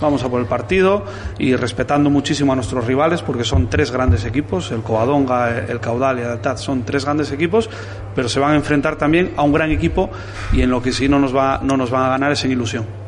Vamos 0.02 0.24
a 0.24 0.30
por 0.30 0.41
el 0.41 0.48
partido 0.48 1.06
y 1.38 1.56
respetando 1.56 2.10
muchísimo 2.10 2.52
a 2.52 2.56
nuestros 2.56 2.86
rivales 2.86 3.22
porque 3.22 3.46
son 3.46 3.69
tres 3.69 3.89
grandes 3.89 4.26
equipos, 4.26 4.72
el 4.72 4.82
Covadonga, 4.82 5.60
el 5.60 5.80
Caudal 5.80 6.19
y 6.19 6.22
el 6.24 6.28
Altat 6.28 6.58
son 6.58 6.84
tres 6.84 7.06
grandes 7.06 7.32
equipos, 7.32 7.69
pero 8.13 8.28
se 8.28 8.39
van 8.41 8.52
a 8.52 8.56
enfrentar 8.56 8.98
también 8.98 9.32
a 9.38 9.43
un 9.43 9.54
gran 9.54 9.72
equipo 9.72 10.10
y 10.52 10.62
en 10.62 10.72
lo 10.72 10.82
que 10.82 10.91
sí 10.91 11.08
no 11.08 11.19
nos 11.19 11.34
va, 11.34 11.62
no 11.63 11.78
nos 11.78 11.89
van 11.89 12.04
a 12.04 12.10
ganar 12.10 12.34
es 12.34 12.43
en 12.43 12.52
ilusión 12.52 13.03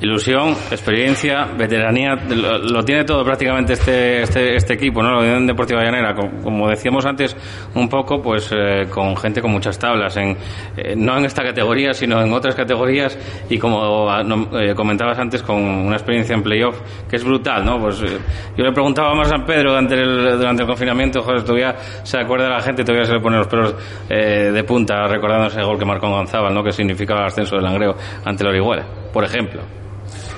ilusión, 0.00 0.50
experiencia, 0.70 1.46
veteranía, 1.56 2.14
lo, 2.14 2.58
lo, 2.58 2.84
tiene 2.84 3.04
todo 3.04 3.24
prácticamente 3.24 3.74
este, 3.74 4.22
este, 4.22 4.56
este 4.56 4.74
equipo, 4.74 5.02
¿no? 5.02 5.12
La 5.12 5.20
Unión 5.20 5.46
Deportiva 5.46 5.82
Llanera, 5.82 6.14
como, 6.14 6.42
como, 6.42 6.68
decíamos 6.68 7.06
antes, 7.06 7.36
un 7.74 7.88
poco, 7.88 8.20
pues, 8.20 8.50
eh, 8.52 8.86
con 8.90 9.16
gente 9.16 9.40
con 9.40 9.52
muchas 9.52 9.78
tablas, 9.78 10.16
en, 10.16 10.36
eh, 10.76 10.94
no 10.96 11.16
en 11.16 11.24
esta 11.24 11.42
categoría, 11.42 11.92
sino 11.92 12.20
en 12.20 12.32
otras 12.32 12.54
categorías, 12.54 13.16
y 13.48 13.58
como 13.58 14.22
no, 14.24 14.60
eh, 14.60 14.74
comentabas 14.74 15.18
antes, 15.18 15.42
con 15.42 15.56
una 15.62 15.96
experiencia 15.96 16.34
en 16.34 16.42
playoff 16.42 16.80
que 17.08 17.16
es 17.16 17.24
brutal, 17.24 17.64
¿no? 17.64 17.78
Pues 17.80 18.00
yo 18.00 18.64
le 18.64 18.72
preguntaba 18.72 19.12
a 19.20 19.24
San 19.24 19.44
Pedro 19.46 19.70
durante 19.70 19.94
el, 19.94 20.38
durante 20.38 20.62
el 20.62 20.68
confinamiento, 20.68 21.22
joder, 21.22 21.42
todavía 21.42 21.76
se 22.02 22.18
acuerda 22.18 22.48
la 22.48 22.60
gente, 22.60 22.82
todavía 22.82 23.06
se 23.06 23.14
le 23.14 23.20
pone 23.20 23.38
los 23.38 23.46
pelos 23.46 23.74
de 24.08 24.64
punta 24.64 25.06
recordando 25.06 25.46
ese 25.46 25.62
gol 25.62 25.78
que 25.78 25.84
marcó 25.84 26.08
González, 26.08 26.52
¿no? 26.52 26.62
Que 26.62 26.72
significaba 26.72 27.20
el 27.20 27.26
ascenso 27.26 27.56
del 27.56 27.64
Langreo 27.64 27.94
ante 28.24 28.42
el 28.42 28.50
Orihuela, 28.50 29.03
por 29.14 29.24
ejemplo. 29.24 29.62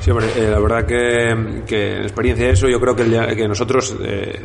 Sí, 0.00 0.10
hombre, 0.10 0.26
eh, 0.36 0.50
la 0.50 0.60
verdad 0.60 0.86
que, 0.86 1.64
que 1.66 1.96
en 1.96 2.02
experiencia 2.02 2.46
de 2.46 2.52
eso 2.52 2.68
yo 2.68 2.78
creo 2.78 2.94
que, 2.94 3.02
el, 3.02 3.34
que 3.34 3.48
nosotros, 3.48 3.96
eh, 4.04 4.38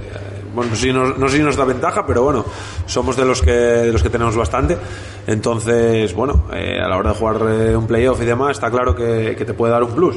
bueno, 0.55 0.71
no 0.71 0.93
nos, 0.93 1.17
no 1.19 1.27
sé 1.27 1.37
si 1.37 1.43
nos 1.43 1.55
da 1.55 1.65
ventaja, 1.65 2.03
pero 2.07 2.23
bueno, 2.23 2.45
somos 2.87 3.15
de 3.17 3.25
los 3.25 3.41
que, 3.41 3.51
de 3.51 3.91
los 3.91 4.01
que 4.01 4.09
tenemos 4.09 4.35
bastante. 4.35 4.77
Entonces, 5.27 6.13
bueno, 6.15 6.45
eh, 6.53 6.79
a 6.81 6.87
la 6.87 6.97
hora 6.97 7.11
de 7.11 7.15
jugar 7.17 7.43
un 7.75 7.85
playoff 7.85 8.21
y 8.21 8.25
demás, 8.25 8.51
está 8.51 8.71
claro 8.71 8.95
que, 8.95 9.35
que 9.37 9.45
te 9.45 9.53
puede 9.53 9.73
dar 9.73 9.83
un 9.83 9.93
plus. 9.93 10.15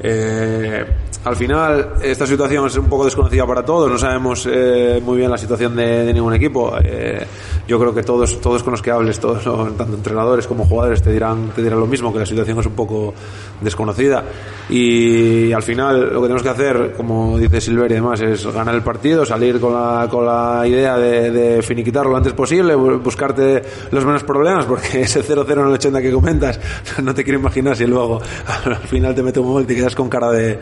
Eh, 0.00 0.84
al 1.24 1.36
final, 1.36 1.94
esta 2.02 2.26
situación 2.26 2.66
es 2.66 2.76
un 2.76 2.86
poco 2.86 3.04
desconocida 3.04 3.46
para 3.46 3.64
todos, 3.64 3.88
no 3.88 3.96
sabemos 3.96 4.48
eh, 4.50 5.00
muy 5.04 5.18
bien 5.18 5.30
la 5.30 5.38
situación 5.38 5.76
de, 5.76 6.12
ningún 6.12 6.34
equipo. 6.34 6.74
Eh, 6.82 7.24
yo 7.68 7.78
creo 7.78 7.94
que 7.94 8.02
todos, 8.02 8.40
todos 8.40 8.64
con 8.64 8.72
los 8.72 8.82
que 8.82 8.90
hables, 8.90 9.20
todos, 9.20 9.44
tanto 9.44 9.94
entrenadores 9.94 10.48
como 10.48 10.64
jugadores, 10.64 11.00
te 11.00 11.12
dirán, 11.12 11.52
te 11.54 11.62
dirán 11.62 11.78
lo 11.78 11.86
mismo, 11.86 12.12
que 12.12 12.18
la 12.18 12.26
situación 12.26 12.58
es 12.58 12.66
un 12.66 12.72
poco 12.72 13.14
desconocida. 13.60 14.24
Y 14.68 15.52
al 15.52 15.62
final, 15.62 16.12
lo 16.12 16.20
que 16.22 16.26
tenemos 16.26 16.42
que 16.42 16.48
hacer, 16.48 16.94
como 16.96 17.38
dice 17.38 17.60
Silver 17.60 17.92
y 17.92 17.94
demás, 17.94 18.20
es 18.20 18.44
ganar 18.52 18.74
el 18.74 18.82
partido, 18.82 19.24
salir 19.24 19.60
con 19.60 19.74
la, 19.74 20.08
con 20.10 20.26
la 20.26 20.66
idea 20.66 20.98
de, 20.98 21.30
de 21.30 22.02
lo 22.02 22.16
antes 22.16 22.32
posible, 22.32 22.74
buscarte 22.74 23.62
los 23.92 24.04
menos 24.04 24.24
problemas, 24.24 24.64
porque 24.64 25.02
ese 25.02 25.22
0-0 25.22 25.52
en 25.52 25.58
el 25.60 25.74
80 25.74 26.02
que 26.02 26.10
comentas, 26.10 26.58
no 27.02 27.14
te 27.14 27.22
quiero 27.22 27.38
imaginar 27.38 27.76
si 27.76 27.86
luego 27.86 28.20
al 28.64 28.88
final 28.88 29.14
te 29.14 29.22
mete 29.22 29.38
un 29.38 29.52
gol 29.52 29.62
y 29.62 29.66
te 29.66 29.76
quedas 29.76 29.94
con 29.94 30.08
cara 30.08 30.32
de 30.32 30.58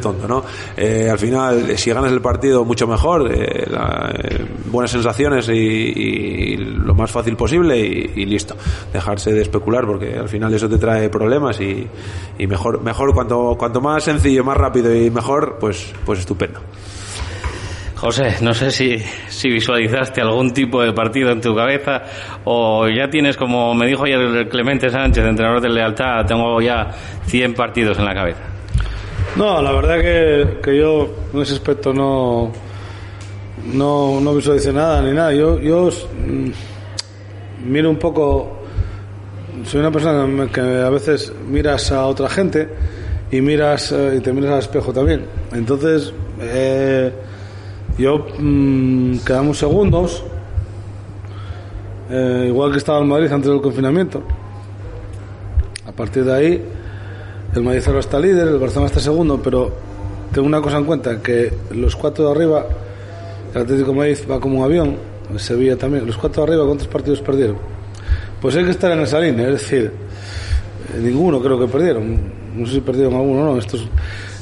tonto, 0.00 0.26
¿no? 0.26 0.44
Eh, 0.76 1.08
al 1.10 1.18
final, 1.18 1.76
si 1.78 1.90
ganas 1.90 2.12
el 2.12 2.20
partido, 2.20 2.64
mucho 2.64 2.86
mejor, 2.86 3.32
eh, 3.32 3.66
eh, 3.66 4.46
buenas 4.66 4.90
sensaciones 4.90 5.48
y, 5.48 6.56
lo 6.56 6.94
más 6.94 7.10
fácil 7.10 7.36
posible 7.36 7.78
y, 7.78 8.24
listo. 8.26 8.56
Dejarse 8.92 9.32
de 9.32 9.42
especular 9.42 9.86
porque 9.86 10.14
al 10.18 10.28
final 10.28 10.52
eso 10.54 10.68
te 10.68 10.78
trae 10.78 11.08
problemas 11.08 11.60
y, 11.60 11.86
y 12.38 12.46
mejor, 12.46 12.82
mejor 12.82 13.14
cuanto, 13.14 13.56
cuanto 13.58 13.80
más 13.80 14.04
sencillo, 14.04 14.44
más 14.44 14.56
rápido 14.56 14.94
y 14.94 15.10
mejor, 15.10 15.58
pues, 15.60 15.92
pues 16.04 16.20
estupendo. 16.20 16.60
José, 18.00 18.36
no 18.40 18.54
sé 18.54 18.70
si, 18.70 18.96
si 19.28 19.50
visualizaste 19.50 20.22
algún 20.22 20.54
tipo 20.54 20.82
de 20.82 20.94
partido 20.94 21.32
en 21.32 21.42
tu 21.42 21.54
cabeza 21.54 22.02
o 22.44 22.88
ya 22.88 23.10
tienes, 23.10 23.36
como 23.36 23.74
me 23.74 23.86
dijo 23.86 24.04
ayer 24.04 24.48
Clemente 24.48 24.88
Sánchez, 24.88 25.22
entrenador 25.22 25.60
de 25.60 25.68
lealtad, 25.68 26.24
tengo 26.24 26.62
ya 26.62 26.88
100 27.26 27.52
partidos 27.52 27.98
en 27.98 28.06
la 28.06 28.14
cabeza. 28.14 28.49
No, 29.36 29.62
la 29.62 29.72
verdad 29.72 30.00
que, 30.00 30.60
que 30.60 30.76
yo 30.76 31.08
en 31.32 31.40
ese 31.40 31.54
aspecto 31.54 31.92
no, 31.94 32.50
no, 33.72 34.20
no 34.20 34.32
nada 34.72 35.02
ni 35.02 35.12
nada. 35.12 35.32
Yo, 35.32 35.58
yo 35.60 35.88
mmm, 36.26 36.50
miro 37.70 37.90
un 37.90 37.96
poco, 37.96 38.58
soy 39.64 39.80
una 39.80 39.92
persona 39.92 40.48
que 40.52 40.60
a 40.60 40.90
veces 40.90 41.32
miras 41.48 41.92
a 41.92 42.06
otra 42.06 42.28
gente 42.28 42.68
y 43.30 43.40
miras 43.40 43.92
eh, 43.92 44.16
y 44.18 44.20
te 44.20 44.32
miras 44.32 44.52
al 44.52 44.58
espejo 44.58 44.92
también. 44.92 45.24
Entonces, 45.52 46.12
eh, 46.40 47.12
yo 47.98 48.26
mmm, 48.36 49.18
quedamos 49.18 49.58
segundos, 49.58 50.24
eh, 52.10 52.46
igual 52.48 52.72
que 52.72 52.78
estaba 52.78 52.98
en 52.98 53.08
Madrid 53.08 53.30
antes 53.30 53.48
del 53.48 53.60
confinamiento. 53.60 54.22
A 55.86 55.92
partir 55.92 56.24
de 56.24 56.34
ahí, 56.34 56.64
el 57.54 57.62
Madrid 57.62 57.82
ahora 57.86 58.00
está 58.00 58.18
líder, 58.18 58.48
el 58.48 58.58
Barcelona 58.58 58.86
está 58.86 59.00
segundo, 59.00 59.40
pero 59.42 59.70
tengo 60.32 60.46
una 60.46 60.60
cosa 60.60 60.78
en 60.78 60.84
cuenta, 60.84 61.20
que 61.20 61.52
los 61.72 61.96
cuatro 61.96 62.26
de 62.26 62.30
arriba, 62.32 62.66
el 63.54 63.62
Atlético 63.62 63.90
de 63.90 63.96
Madrid 63.96 64.18
va 64.30 64.40
como 64.40 64.58
un 64.58 64.64
avión, 64.64 64.96
el 65.32 65.40
Sevilla 65.40 65.76
también, 65.76 66.06
los 66.06 66.16
cuatro 66.16 66.44
de 66.44 66.52
arriba, 66.52 66.66
¿cuántos 66.66 66.86
partidos 66.86 67.20
perdieron? 67.20 67.80
pues 68.40 68.56
hay 68.56 68.64
que 68.64 68.70
estar 68.70 68.90
en 68.92 69.00
esa 69.00 69.20
línea. 69.20 69.48
Es 69.48 69.60
decir, 69.60 69.92
ninguno 71.00 71.40
creo 71.40 71.58
que 71.58 71.66
perdieron. 71.66 72.18
No 72.56 72.66
sé 72.66 72.74
si 72.74 72.80
perdieron 72.80 73.14
alguno 73.14 73.42
o 73.42 73.44
no. 73.44 73.58
Estos, 73.58 73.86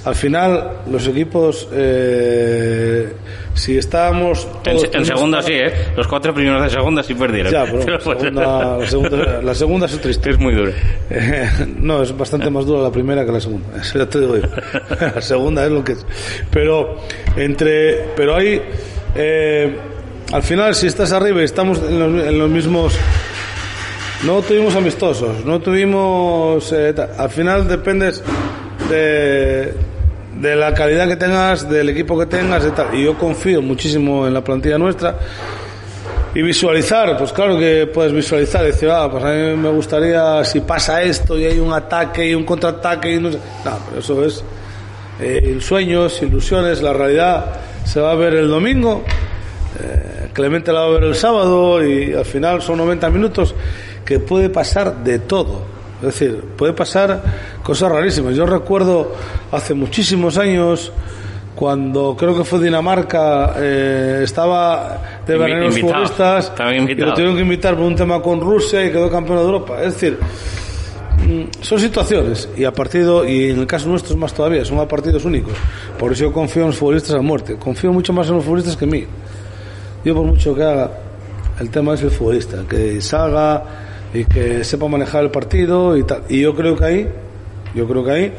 al 0.08 0.14
final, 0.14 0.80
los 0.90 1.06
equipos, 1.06 1.68
eh, 1.70 3.12
si 3.52 3.76
estábamos. 3.76 4.44
En, 4.44 4.62
todos 4.62 4.84
en 4.84 4.90
tenemos 4.90 5.08
segunda 5.08 5.42
sí, 5.42 5.52
¿eh? 5.52 5.72
Los 5.96 6.08
cuatro 6.08 6.32
primeros 6.32 6.62
de 6.62 6.70
segunda 6.70 7.02
sí 7.02 7.14
perdieron. 7.14 7.52
Ya, 7.52 7.64
pero 7.70 7.92
la 7.92 8.00
segunda, 8.00 8.78
la, 8.78 8.86
segunda, 8.86 9.42
la 9.42 9.54
segunda 9.54 9.86
es 9.86 9.92
historia. 9.92 10.32
es 10.32 10.38
muy 10.38 10.54
duro. 10.54 10.72
Eh, 11.10 11.50
no, 11.78 12.02
es 12.02 12.16
bastante 12.16 12.48
más 12.48 12.64
dura 12.64 12.82
la 12.82 12.90
primera 12.90 13.24
que 13.26 13.32
la 13.32 13.40
segunda. 13.40 13.66
Eso 13.80 13.98
ya 13.98 14.06
te 14.06 14.20
digo 14.20 14.36
yo. 14.36 14.48
La 15.14 15.20
segunda 15.20 15.66
es 15.66 15.72
lo 15.72 15.84
que 15.84 15.92
es. 15.92 16.06
Pero 16.50 16.96
entre, 17.36 18.08
pero 18.16 18.36
ahí, 18.36 18.62
eh, 19.14 19.76
al 20.32 20.42
final, 20.42 20.74
si 20.74 20.86
estás 20.86 21.12
arriba 21.12 21.42
y 21.42 21.44
estamos 21.44 21.82
en 21.82 21.98
los, 21.98 22.26
en 22.26 22.38
los 22.38 22.48
mismos, 22.48 22.98
no 24.24 24.40
tuvimos 24.40 24.74
amistosos, 24.74 25.44
no 25.44 25.60
tuvimos, 25.60 26.72
eh, 26.72 26.94
al 27.18 27.30
final 27.30 27.68
dependes 27.68 28.22
de, 28.88 29.74
de 30.40 30.56
la 30.56 30.72
calidad 30.74 31.08
que 31.08 31.16
tengas, 31.16 31.68
del 31.68 31.88
equipo 31.88 32.18
que 32.18 32.26
tengas 32.26 32.64
y 32.66 32.70
tal. 32.70 32.94
Y 32.94 33.04
yo 33.04 33.16
confío 33.16 33.60
muchísimo 33.62 34.26
en 34.26 34.34
la 34.34 34.42
plantilla 34.42 34.78
nuestra. 34.78 35.16
Y 36.34 36.42
visualizar, 36.42 37.16
pues 37.16 37.32
claro 37.32 37.58
que 37.58 37.86
puedes 37.92 38.12
visualizar 38.12 38.62
decir, 38.62 38.88
ah, 38.90 39.10
pues 39.10 39.24
a 39.24 39.28
mí 39.28 39.56
me 39.56 39.70
gustaría 39.70 40.44
si 40.44 40.60
pasa 40.60 41.02
esto 41.02 41.38
y 41.38 41.46
hay 41.46 41.58
un 41.58 41.72
ataque 41.72 42.28
y 42.28 42.34
un 42.34 42.44
contraataque 42.44 43.14
y 43.14 43.18
no 43.18 43.32
sé. 43.32 43.38
No, 43.64 43.78
pero 43.88 44.00
eso 44.00 44.24
es 44.24 44.44
eh, 45.20 45.58
sueños, 45.60 46.22
ilusiones, 46.22 46.82
la 46.82 46.92
realidad 46.92 47.46
se 47.84 48.00
va 48.00 48.12
a 48.12 48.14
ver 48.14 48.34
el 48.34 48.48
domingo, 48.48 49.02
eh, 49.80 50.28
Clemente 50.32 50.72
la 50.72 50.82
va 50.82 50.86
a 50.86 50.90
ver 50.90 51.04
el 51.04 51.14
sábado 51.16 51.84
y 51.84 52.12
al 52.12 52.24
final 52.24 52.62
son 52.62 52.78
90 52.78 53.10
minutos 53.10 53.56
que 54.04 54.20
puede 54.20 54.50
pasar 54.50 55.02
de 55.02 55.18
todo. 55.18 55.77
Es 55.98 56.06
decir, 56.06 56.40
puede 56.56 56.72
pasar 56.72 57.22
cosas 57.62 57.90
rarísimas. 57.90 58.34
Yo 58.34 58.46
recuerdo 58.46 59.12
hace 59.50 59.74
muchísimos 59.74 60.38
años 60.38 60.92
cuando 61.58 62.16
creo 62.16 62.36
que 62.36 62.44
fue 62.44 62.60
Dinamarca, 62.60 63.54
eh, 63.56 64.20
estaba 64.22 65.22
de 65.26 65.34
invitado. 65.34 65.72
futbolistas 65.72 66.52
y 66.88 66.94
lo 66.94 67.14
tuvieron 67.14 67.34
que 67.34 67.42
invitar 67.42 67.74
por 67.74 67.82
un 67.84 67.96
tema 67.96 68.22
con 68.22 68.40
Rusia 68.40 68.84
y 68.86 68.92
quedó 68.92 69.10
campeón 69.10 69.38
de 69.38 69.44
Europa. 69.44 69.82
Es 69.82 69.94
decir, 69.94 70.18
mm, 71.26 71.60
son 71.60 71.80
situaciones 71.80 72.48
y 72.56 72.62
a 72.62 72.70
partido, 72.70 73.26
y 73.26 73.50
en 73.50 73.58
el 73.58 73.66
caso 73.66 73.88
nuestro 73.88 74.12
es 74.12 74.20
más 74.20 74.32
todavía, 74.32 74.64
son 74.64 74.78
a 74.78 74.86
partidos 74.86 75.24
únicos. 75.24 75.54
Por 75.98 76.12
eso 76.12 76.26
yo 76.26 76.32
confío 76.32 76.62
en 76.62 76.68
los 76.68 76.76
futbolistas 76.76 77.16
a 77.16 77.22
muerte. 77.22 77.56
Confío 77.56 77.92
mucho 77.92 78.12
más 78.12 78.28
en 78.28 78.34
los 78.36 78.44
futbolistas 78.44 78.76
que 78.76 78.84
en 78.84 78.90
mí. 78.92 79.04
Yo 80.04 80.14
por 80.14 80.24
mucho 80.26 80.54
que 80.54 80.62
haga, 80.62 80.92
el 81.58 81.70
tema 81.70 81.94
es 81.94 82.02
el 82.02 82.12
futbolista, 82.12 82.58
que 82.70 83.00
salga 83.00 83.87
y 84.14 84.24
que 84.24 84.64
sepa 84.64 84.88
manejar 84.88 85.24
el 85.24 85.30
partido 85.30 85.96
y 85.96 86.04
tal. 86.04 86.22
Y 86.28 86.40
yo 86.40 86.54
creo 86.54 86.76
que 86.76 86.84
ahí, 86.84 87.08
yo 87.74 87.86
creo 87.86 88.04
que 88.04 88.10
ahí 88.10 88.32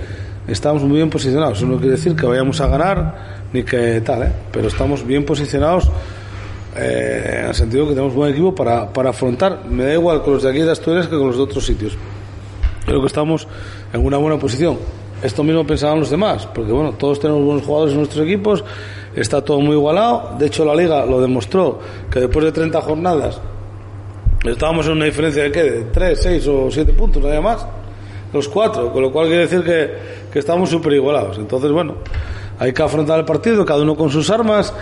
estamos 0.48 0.84
muy 0.84 0.98
bien 0.98 1.10
posicionados. 1.10 1.58
Eso 1.58 1.68
no 1.68 1.78
quiere 1.78 1.92
decir 1.92 2.16
que 2.16 2.26
vayamos 2.26 2.60
a 2.62 2.68
ganar 2.68 3.40
ni 3.54 3.64
que 3.64 4.02
tal, 4.02 4.24
¿eh? 4.24 4.32
pero 4.52 4.68
estamos 4.68 5.06
bien 5.06 5.26
posicionados 5.26 5.90
eh, 6.76 7.40
en 7.42 7.46
el 7.48 7.56
sentido 7.56 7.88
que 7.88 7.94
tenemos 7.94 8.14
buen 8.14 8.32
equipo 8.32 8.54
para, 8.54 8.92
para 8.92 9.12
afrontar. 9.12 9.66
Me 9.70 9.86
da 9.86 9.94
igual 9.94 10.22
con 10.24 10.34
los 10.34 10.44
de 10.44 10.50
aquí 10.50 10.60
de 10.60 10.72
Asturias 10.72 11.08
que 11.08 11.18
con 11.18 11.28
los 11.28 11.38
de 11.38 11.44
otros 11.44 11.66
sitios. 11.66 11.98
Creo 12.86 13.02
que 13.02 13.08
estamos 13.08 13.48
en 13.94 14.06
una 14.06 14.18
buena 14.18 14.40
posición. 14.40 14.78
Esto 15.22 15.44
mismo 15.44 15.68
pensaban 15.68 16.00
los 16.00 16.10
demás, 16.10 16.48
porque 16.48 16.72
bueno, 16.72 16.94
todos 16.94 17.20
tenemos 17.20 17.44
buenos 17.44 17.64
jugadores 17.64 17.92
en 17.94 18.00
nuestros 18.00 18.26
equipos, 18.26 18.64
está 19.14 19.44
todo 19.44 19.60
muy 19.60 19.76
igualado. 19.76 20.36
De 20.40 20.48
hecho, 20.48 20.64
la 20.64 20.74
liga 20.74 21.06
lo 21.06 21.20
demostró 21.20 21.80
que 22.10 22.22
después 22.22 22.46
de 22.46 22.54
30 22.54 22.80
jornadas 22.82 23.42
estábamos 24.46 24.86
en 24.88 24.94
una 24.94 25.06
diferencia 25.06 25.44
de 25.44 25.52
qué, 25.52 25.64
de 25.64 25.82
3, 25.86 26.20
6 26.22 26.48
o 26.48 26.72
7 26.72 26.94
puntos, 26.94 27.24
nada 27.24 27.42
más, 27.42 27.66
los 28.32 28.48
cuatro, 28.48 28.92
con 28.94 29.02
lo 29.02 29.12
cual 29.12 29.28
quiere 29.28 29.44
decir 29.44 29.64
que, 29.64 29.92
que 30.32 30.40
estamos 30.40 30.70
súper 30.70 30.94
igualados. 30.94 31.38
Entonces, 31.38 31.72
bueno, 31.72 31.96
hay 32.60 32.74
que 32.74 32.84
afrontar 32.84 33.20
el 33.20 33.26
partido, 33.26 33.66
cada 33.66 33.82
uno 33.82 33.96
con 33.96 34.10
sus 34.10 34.30
armas, 34.30 34.74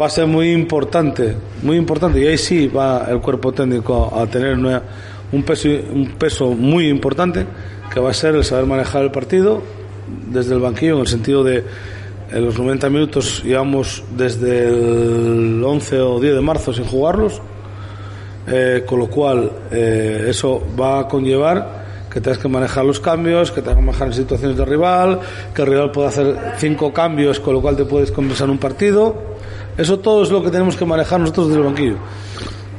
va 0.00 0.06
a 0.06 0.10
ser 0.10 0.26
muy 0.26 0.52
importante, 0.52 1.36
muy 1.62 1.76
importante, 1.76 2.20
y 2.20 2.26
ahí 2.26 2.38
sí 2.38 2.66
va 2.66 3.06
el 3.08 3.20
cuerpo 3.20 3.52
técnico 3.52 4.12
a 4.14 4.26
tener 4.26 4.56
un, 5.32 5.42
peso, 5.42 5.68
un 5.68 6.14
peso 6.18 6.50
muy 6.50 6.88
importante, 6.88 7.46
que 7.92 8.00
va 8.00 8.10
a 8.10 8.14
ser 8.14 8.34
el 8.34 8.44
saber 8.44 8.66
manejar 8.66 9.02
el 9.02 9.10
partido 9.10 9.62
desde 10.30 10.54
el 10.54 10.60
banquillo, 10.60 10.94
en 10.94 11.00
el 11.00 11.06
sentido 11.06 11.44
de 11.44 11.64
en 12.32 12.44
los 12.44 12.58
90 12.58 12.90
minutos 12.90 13.44
llevamos 13.44 14.02
desde 14.16 14.66
el 14.68 15.62
11 15.62 16.00
o 16.00 16.20
10 16.20 16.34
de 16.34 16.40
marzo 16.40 16.72
sin 16.72 16.84
jugarlos, 16.84 17.40
eh, 18.46 18.84
con 18.86 18.98
lo 19.00 19.06
cual 19.08 19.50
eh, 19.70 20.26
eso 20.28 20.62
va 20.78 21.00
a 21.00 21.08
conllevar 21.08 21.84
que 22.10 22.20
tengas 22.20 22.38
que 22.38 22.48
manejar 22.48 22.84
los 22.84 22.98
cambios, 23.00 23.50
que 23.50 23.60
tengas 23.60 23.76
que 23.76 23.82
manejar 23.84 24.14
situaciones 24.14 24.56
de 24.56 24.64
rival, 24.64 25.20
que 25.54 25.62
el 25.62 25.68
rival 25.68 25.90
puede 25.90 26.08
hacer 26.08 26.34
cinco 26.56 26.92
cambios, 26.92 27.38
con 27.40 27.52
lo 27.54 27.60
cual 27.60 27.76
te 27.76 27.84
puedes 27.84 28.10
conversar 28.10 28.48
un 28.48 28.56
partido. 28.58 29.14
Eso 29.76 29.98
todo 29.98 30.22
es 30.22 30.30
lo 30.30 30.42
que 30.42 30.50
tenemos 30.50 30.76
que 30.76 30.86
manejar 30.86 31.20
nosotros 31.20 31.48
desde 31.48 31.60
el 31.60 31.66
banquillo. 31.66 31.96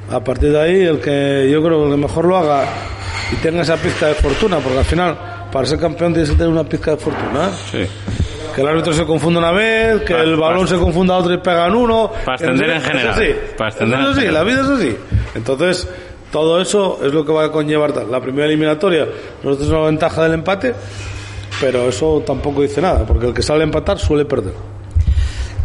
A 0.09 0.23
partir 0.23 0.51
de 0.51 0.59
ahí, 0.59 0.81
el 0.81 0.99
que 0.99 1.47
yo 1.51 1.61
creo 1.61 1.89
que 1.89 1.97
mejor 1.97 2.25
lo 2.25 2.37
haga 2.37 2.63
y 3.31 3.35
tenga 3.35 3.61
esa 3.61 3.75
pizca 3.75 4.07
de 4.07 4.13
fortuna, 4.15 4.57
porque 4.57 4.79
al 4.79 4.85
final, 4.85 5.17
para 5.51 5.67
ser 5.67 5.77
campeón 5.79 6.13
tienes 6.13 6.31
que 6.31 6.37
tener 6.37 6.51
una 6.51 6.63
pizca 6.63 6.91
de 6.91 6.97
fortuna. 6.97 7.47
¿eh? 7.47 7.51
Sí. 7.71 8.13
Que 8.55 8.61
el 8.61 8.67
árbitro 8.69 8.91
se 8.93 9.05
confunda 9.05 9.39
una 9.39 9.51
vez, 9.51 10.01
que 10.01 10.15
Pa- 10.15 10.21
el 10.21 10.35
balón 10.35 10.61
pa- 10.61 10.67
se 10.67 10.77
confunda 10.77 11.13
a 11.13 11.17
otro 11.17 11.33
y 11.33 11.37
pega 11.37 11.67
en 11.67 11.75
uno. 11.75 12.09
Pa' 12.25 12.33
ascender 12.33 12.69
en 12.71 12.81
general. 12.81 13.13
sí, 13.15 13.35
Pa' 13.55 13.67
ascender 13.67 13.99
eso 13.99 14.09
en 14.09 14.15
sí, 14.15 14.21
general. 14.21 14.33
la 14.47 14.49
vida 14.51 14.61
es 14.61 14.67
así. 14.79 14.97
Entonces, 15.37 15.87
todo 16.31 16.59
eso 16.61 16.99
es 17.03 17.13
lo 17.13 17.25
que 17.25 17.31
va 17.31 17.45
a 17.45 17.51
conllevar 17.51 17.95
la 18.07 18.19
primera 18.19 18.47
eliminatoria. 18.47 19.07
Nosotros 19.43 19.69
la 19.69 19.79
ventaja 19.81 20.23
del 20.23 20.33
empate, 20.33 20.73
pero 21.61 21.87
eso 21.87 22.21
tampoco 22.25 22.61
dice 22.61 22.81
nada, 22.81 23.05
porque 23.05 23.27
el 23.27 23.33
que 23.33 23.41
sale 23.41 23.61
a 23.61 23.63
empatar 23.63 23.97
suele 23.97 24.25
perder. 24.25 24.76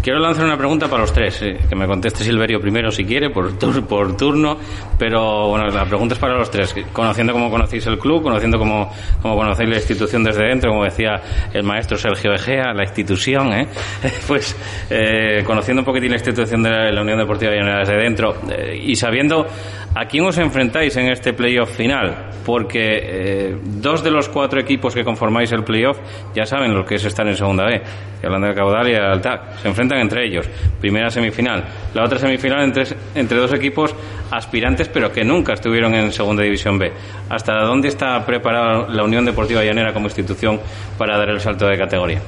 Quiero 0.03 0.19
lanzar 0.19 0.47
una 0.47 0.57
pregunta 0.59 0.89
para 0.89 1.03
los 1.03 1.13
tres, 1.13 1.41
eh, 1.43 1.59
que 1.69 1.77
me 1.77 1.87
conteste 1.87 2.25
Silverio 2.25 2.59
primero 2.61 2.91
si 2.91 3.05
quiere, 3.05 3.31
por, 3.31 3.57
tur- 3.57 3.87
por 3.87 4.17
turno, 4.17 4.57
pero 4.99 5.47
bueno, 5.47 5.69
la 5.69 5.85
pregunta 5.85 6.15
es 6.15 6.19
para 6.21 6.37
los 6.37 6.51
tres. 6.51 6.75
Conociendo 6.93 7.33
cómo 7.33 7.49
conocéis 7.49 7.87
el 7.87 7.99
club, 8.01 8.21
conociendo 8.21 8.59
cómo, 8.59 8.93
cómo 9.23 9.37
conocéis 9.37 9.69
la 9.71 9.77
institución 9.77 10.25
desde 10.25 10.45
dentro, 10.45 10.71
como 10.73 10.83
decía 10.83 11.21
el 11.53 11.63
maestro 11.63 11.97
Sergio 11.97 12.33
Egea, 12.35 12.75
la 12.75 12.83
institución, 12.83 13.53
¿eh? 13.53 13.69
pues 14.27 14.57
eh, 14.91 15.45
conociendo 15.47 15.83
un 15.83 15.87
poquitín 15.87 16.11
la 16.11 16.17
institución 16.17 16.65
de 16.65 16.91
la, 16.91 17.01
Unión 17.01 17.19
Deportiva 17.19 17.53
Llanera 17.53 17.79
desde 17.81 17.97
dentro 17.97 18.35
eh, 18.51 18.77
y 18.83 18.97
sabiendo 18.97 19.47
a 19.95 20.05
quién 20.07 20.25
os 20.25 20.37
enfrentáis 20.39 20.97
en 20.97 21.13
este 21.13 21.33
playoff 21.33 21.77
final, 21.77 22.31
porque 22.45 23.57
dos 23.63 24.03
de 24.03 24.11
los 24.11 24.29
cuatro 24.29 24.59
equipos 24.59 24.95
que 24.95 25.05
conformáis 25.05 25.53
el 25.53 25.63
playoff 25.63 25.99
ya 26.35 26.45
saben 26.45 26.75
lo 26.75 26.85
que 26.85 26.97
es 26.97 27.05
estar 27.05 27.27
en 27.29 27.37
segunda 27.37 27.67
B, 27.67 27.83
hablando 28.27 28.49
de 28.49 28.55
caudal 28.55 28.89
y 28.89 28.95
al 28.95 29.21
TAC, 29.21 29.59
se 29.61 29.69
enfrentan 29.69 29.99
entre 29.99 30.27
ellos, 30.27 30.47
primera 30.81 31.11
semifinal, 31.11 31.65
la 31.95 32.05
otra 32.05 32.19
semifinal 32.19 32.63
entre, 32.63 32.85
entre 33.15 33.39
dos 33.39 33.53
equipos 33.53 33.95
aspirantes 34.31 34.89
pero 34.89 35.13
que 35.13 35.25
nunca 35.25 35.53
estuvieron 35.53 35.95
en 35.95 36.13
segunda 36.13 36.43
división 36.43 36.79
B. 36.79 36.93
¿Hasta 37.29 37.61
dónde 37.63 37.89
está 37.89 38.25
preparada 38.25 38.89
la 38.89 39.05
Unión 39.05 39.25
Deportiva 39.25 39.63
Llanera 39.63 39.93
como 39.93 40.07
institución 40.07 40.61
para 40.99 41.19
dar 41.19 41.31
el 41.31 41.41
salto 41.41 41.67
de 41.67 41.77
categoría? 41.77 42.21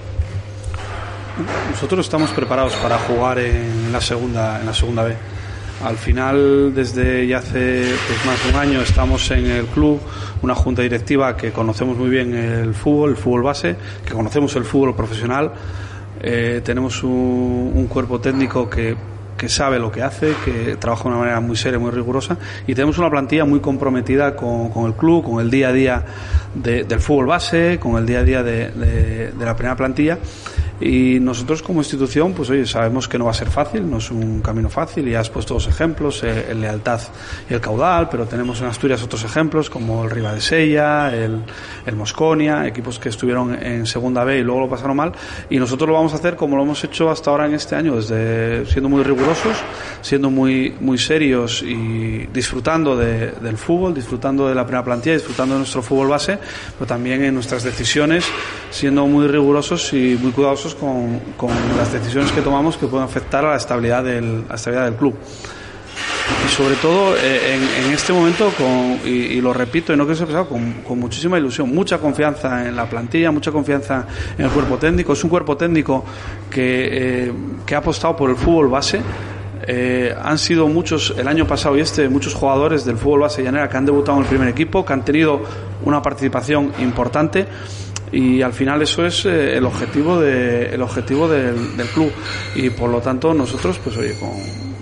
Nosotros 1.70 2.06
estamos 2.06 2.30
preparados 2.30 2.74
para 2.76 2.96
jugar 2.98 3.38
en 3.40 3.92
la 3.92 4.00
segunda, 4.00 4.60
en 4.60 4.66
la 4.66 4.74
segunda 4.74 5.02
B. 5.02 5.16
Al 5.84 5.96
final, 5.98 6.72
desde 6.74 7.26
ya 7.26 7.38
hace 7.38 7.84
pues, 8.06 8.24
más 8.24 8.42
de 8.42 8.50
un 8.50 8.56
año, 8.56 8.80
estamos 8.80 9.30
en 9.30 9.44
el 9.46 9.66
club, 9.66 10.00
una 10.40 10.54
junta 10.54 10.80
directiva 10.80 11.36
que 11.36 11.52
conocemos 11.52 11.98
muy 11.98 12.08
bien 12.08 12.34
el 12.34 12.74
fútbol, 12.74 13.10
el 13.10 13.16
fútbol 13.18 13.42
base, 13.42 13.76
que 14.06 14.14
conocemos 14.14 14.56
el 14.56 14.64
fútbol 14.64 14.96
profesional. 14.96 15.52
Eh, 16.22 16.62
tenemos 16.64 17.02
un, 17.02 17.86
cuerpo 17.90 18.18
técnico 18.18 18.68
que, 18.70 18.96
sabe 19.46 19.78
lo 19.78 19.92
que 19.92 20.02
hace, 20.02 20.32
que 20.42 20.76
trabaja 20.76 21.02
de 21.02 21.08
una 21.10 21.18
manera 21.18 21.40
muy 21.40 21.54
seria, 21.54 21.78
muy 21.78 21.90
rigurosa, 21.90 22.38
y 22.66 22.74
tenemos 22.74 22.96
una 22.96 23.10
plantilla 23.10 23.44
muy 23.44 23.60
comprometida 23.60 24.34
con, 24.34 24.86
el 24.86 24.94
club, 24.94 25.22
con 25.22 25.38
el 25.44 25.50
día 25.50 25.68
a 25.68 25.72
día 25.72 26.04
de- 26.54 26.84
del 26.84 27.00
fútbol 27.00 27.26
base, 27.26 27.78
con 27.78 27.98
el 27.98 28.06
día 28.06 28.20
a 28.20 28.24
día 28.24 28.42
de 28.42 29.32
la 29.38 29.54
primera 29.54 29.76
plantilla. 29.76 30.18
Y 30.86 31.18
nosotros 31.18 31.62
como 31.62 31.80
institución, 31.80 32.34
pues 32.34 32.50
oye, 32.50 32.66
sabemos 32.66 33.08
que 33.08 33.16
no 33.18 33.24
va 33.24 33.30
a 33.30 33.34
ser 33.34 33.48
fácil, 33.48 33.90
no 33.90 33.96
es 33.96 34.10
un 34.10 34.42
camino 34.42 34.68
fácil, 34.68 35.08
y 35.08 35.14
has 35.14 35.30
puesto 35.30 35.54
dos 35.54 35.66
ejemplos, 35.66 36.22
eh, 36.24 36.48
el 36.50 36.60
Lealtad 36.60 37.00
y 37.48 37.54
el 37.54 37.60
Caudal, 37.62 38.10
pero 38.10 38.26
tenemos 38.26 38.60
en 38.60 38.66
Asturias 38.66 39.02
otros 39.02 39.24
ejemplos 39.24 39.70
como 39.70 40.04
el 40.04 40.10
Riva 40.10 40.34
de 40.34 40.42
Sella, 40.42 41.10
el, 41.14 41.40
el 41.86 41.96
Mosconia, 41.96 42.66
equipos 42.66 42.98
que 42.98 43.08
estuvieron 43.08 43.54
en 43.54 43.86
segunda 43.86 44.24
B 44.24 44.40
y 44.40 44.42
luego 44.42 44.60
lo 44.60 44.68
pasaron 44.68 44.94
mal, 44.98 45.12
y 45.48 45.56
nosotros 45.58 45.88
lo 45.88 45.94
vamos 45.94 46.12
a 46.12 46.16
hacer 46.16 46.36
como 46.36 46.54
lo 46.58 46.64
hemos 46.64 46.84
hecho 46.84 47.08
hasta 47.10 47.30
ahora 47.30 47.46
en 47.46 47.54
este 47.54 47.76
año, 47.76 47.96
desde 47.96 48.66
siendo 48.66 48.90
muy 48.90 49.02
rigurosos, 49.02 49.56
siendo 50.02 50.28
muy, 50.28 50.74
muy 50.80 50.98
serios 50.98 51.62
y 51.62 52.26
disfrutando 52.30 52.94
de- 52.94 53.30
del 53.30 53.56
fútbol, 53.56 53.94
disfrutando 53.94 54.48
de 54.50 54.54
la 54.54 54.64
primera 54.66 54.84
plantilla, 54.84 55.14
disfrutando 55.14 55.54
de 55.54 55.60
nuestro 55.60 55.80
fútbol 55.80 56.08
base, 56.08 56.38
pero 56.78 56.86
también 56.86 57.24
en 57.24 57.32
nuestras 57.32 57.62
decisiones, 57.64 58.26
siendo 58.70 59.06
muy 59.06 59.26
rigurosos 59.28 59.90
y 59.94 60.18
muy 60.20 60.32
cuidadosos 60.32 60.73
con, 60.74 61.20
las 61.76 61.92
decisiones 61.92 62.30
que 62.32 62.40
tomamos 62.40 62.76
que 62.76 62.86
pueden 62.86 63.04
afectar 63.04 63.44
a 63.44 63.50
la 63.50 63.56
estabilidad 63.56 64.04
del, 64.04 64.46
la 64.48 64.54
estabilidad 64.54 64.84
del 64.86 64.94
club. 64.94 65.14
y 66.44 66.48
sobre 66.48 66.74
todo 66.76 67.16
eh, 67.16 67.58
en, 67.84 67.92
este 67.92 68.12
momento, 68.12 68.50
con, 68.56 68.98
y, 69.04 69.40
lo 69.40 69.52
repito, 69.52 69.92
y 69.92 69.96
no 69.96 70.06
quiero 70.06 70.26
ser 70.26 70.46
con, 70.46 70.82
con 70.86 70.98
muchísima 70.98 71.38
ilusión, 71.38 71.74
mucha 71.74 71.98
confianza 71.98 72.66
en 72.66 72.76
la 72.76 72.86
plantilla, 72.86 73.30
mucha 73.30 73.52
confianza 73.52 74.06
en 74.36 74.44
el 74.44 74.50
cuerpo 74.50 74.76
técnico. 74.78 75.12
Es 75.12 75.24
un 75.24 75.30
cuerpo 75.30 75.56
técnico 75.56 76.04
que, 76.50 77.26
eh, 77.26 77.32
que 77.64 77.74
ha 77.74 77.78
apostado 77.78 78.16
por 78.16 78.30
el 78.30 78.36
fútbol 78.36 78.68
base. 78.68 79.00
Eh, 79.66 80.14
han 80.22 80.38
sido 80.38 80.68
muchos, 80.68 81.14
el 81.16 81.26
año 81.26 81.46
pasado 81.46 81.76
y 81.76 81.80
este, 81.80 82.08
muchos 82.08 82.34
jugadores 82.34 82.84
del 82.84 82.98
fútbol 82.98 83.20
base 83.20 83.42
llanera 83.42 83.68
que 83.68 83.76
han 83.76 83.86
debutado 83.86 84.18
en 84.18 84.24
el 84.24 84.28
primer 84.28 84.48
equipo, 84.48 84.84
que 84.84 84.92
han 84.92 85.04
tenido 85.04 85.40
una 85.84 86.02
participación 86.02 86.72
importante 86.80 87.46
y 88.14 88.42
al 88.42 88.52
final 88.52 88.80
eso 88.82 89.04
es 89.04 89.24
el 89.26 89.64
objetivo 89.64 90.20
de, 90.20 90.74
el 90.74 90.82
objetivo 90.82 91.28
del, 91.28 91.76
del, 91.76 91.86
club 91.88 92.12
y 92.54 92.70
por 92.70 92.88
lo 92.88 93.00
tanto 93.00 93.34
nosotros 93.34 93.78
pues 93.82 93.96
oye 93.96 94.14
con, 94.18 94.30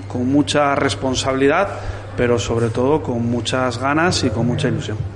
con 0.07 0.30
mucha 0.30 0.74
responsabilidad, 0.74 1.68
pero 2.16 2.39
sobre 2.39 2.68
todo 2.68 3.03
con 3.03 3.24
muchas 3.24 3.78
ganas 3.78 4.22
y 4.24 4.30
con 4.30 4.47
mucha 4.47 4.68
ilusión. 4.68 5.11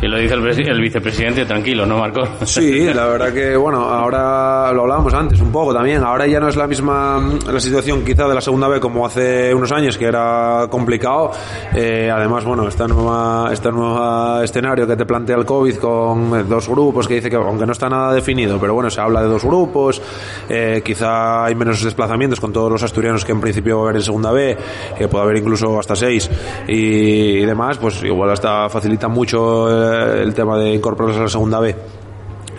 Sí, 0.00 0.08
lo 0.08 0.16
dice 0.16 0.32
el, 0.32 0.80
vicepresidente, 0.80 1.44
tranquilo, 1.44 1.84
¿no, 1.84 1.98
Marco? 1.98 2.26
Sí, 2.46 2.90
la 2.94 3.06
verdad 3.06 3.34
que, 3.34 3.54
bueno, 3.54 3.80
ahora 3.84 4.72
lo 4.72 4.80
hablábamos 4.80 5.12
antes 5.12 5.38
un 5.42 5.52
poco 5.52 5.74
también. 5.74 6.02
Ahora 6.02 6.26
ya 6.26 6.40
no 6.40 6.48
es 6.48 6.56
la 6.56 6.66
misma 6.66 7.22
la 7.46 7.60
situación 7.60 8.02
quizá 8.02 8.26
de 8.26 8.34
la 8.34 8.40
segunda 8.40 8.66
vez 8.66 8.80
como 8.80 9.04
hace 9.04 9.54
unos 9.54 9.70
años, 9.72 9.98
que 9.98 10.06
era 10.06 10.68
complicado. 10.70 11.32
Eh, 11.74 12.10
además, 12.10 12.46
bueno, 12.46 12.66
esta 12.66 12.88
nueva, 12.88 13.50
este 13.52 13.70
nuevo 13.70 14.40
escenario 14.40 14.86
que 14.86 14.96
te 14.96 15.04
plantea 15.04 15.36
el 15.36 15.44
COVID 15.44 15.76
con 15.76 16.48
dos 16.48 16.66
grupos, 16.66 17.06
que 17.06 17.16
dice 17.16 17.28
que, 17.28 17.36
aunque 17.36 17.66
no 17.66 17.72
está 17.72 17.90
nada 17.90 18.14
definido, 18.14 18.58
pero 18.58 18.72
bueno, 18.72 18.88
se 18.88 19.02
habla 19.02 19.20
de 19.20 19.28
dos 19.28 19.44
grupos. 19.44 20.00
Eh, 20.48 20.80
quizá 20.82 21.44
hay 21.44 21.54
menos 21.54 21.84
desplazamientos 21.84 22.40
con 22.40 22.54
todos 22.54 22.72
los 22.72 22.82
asturianos 22.82 23.22
que 23.22 23.32
en 23.32 23.40
principio 23.42 23.76
va 23.76 23.82
a 23.82 23.84
haber 23.90 23.96
en 23.96 24.02
segunda 24.02 24.32
B, 24.32 24.56
que 24.96 25.08
puede 25.08 25.24
haber 25.24 25.36
incluso 25.36 25.78
hasta 25.78 25.94
seis 25.94 26.30
y, 26.66 27.44
demás, 27.44 27.76
pues 27.76 28.02
igual 28.02 28.30
hasta 28.30 28.70
facilita 28.70 29.06
mucho. 29.06 29.89
El 29.90 30.34
tema 30.34 30.58
de 30.58 30.74
incorporarse 30.74 31.20
a 31.20 31.24
la 31.24 31.28
segunda 31.28 31.60
B. 31.60 31.74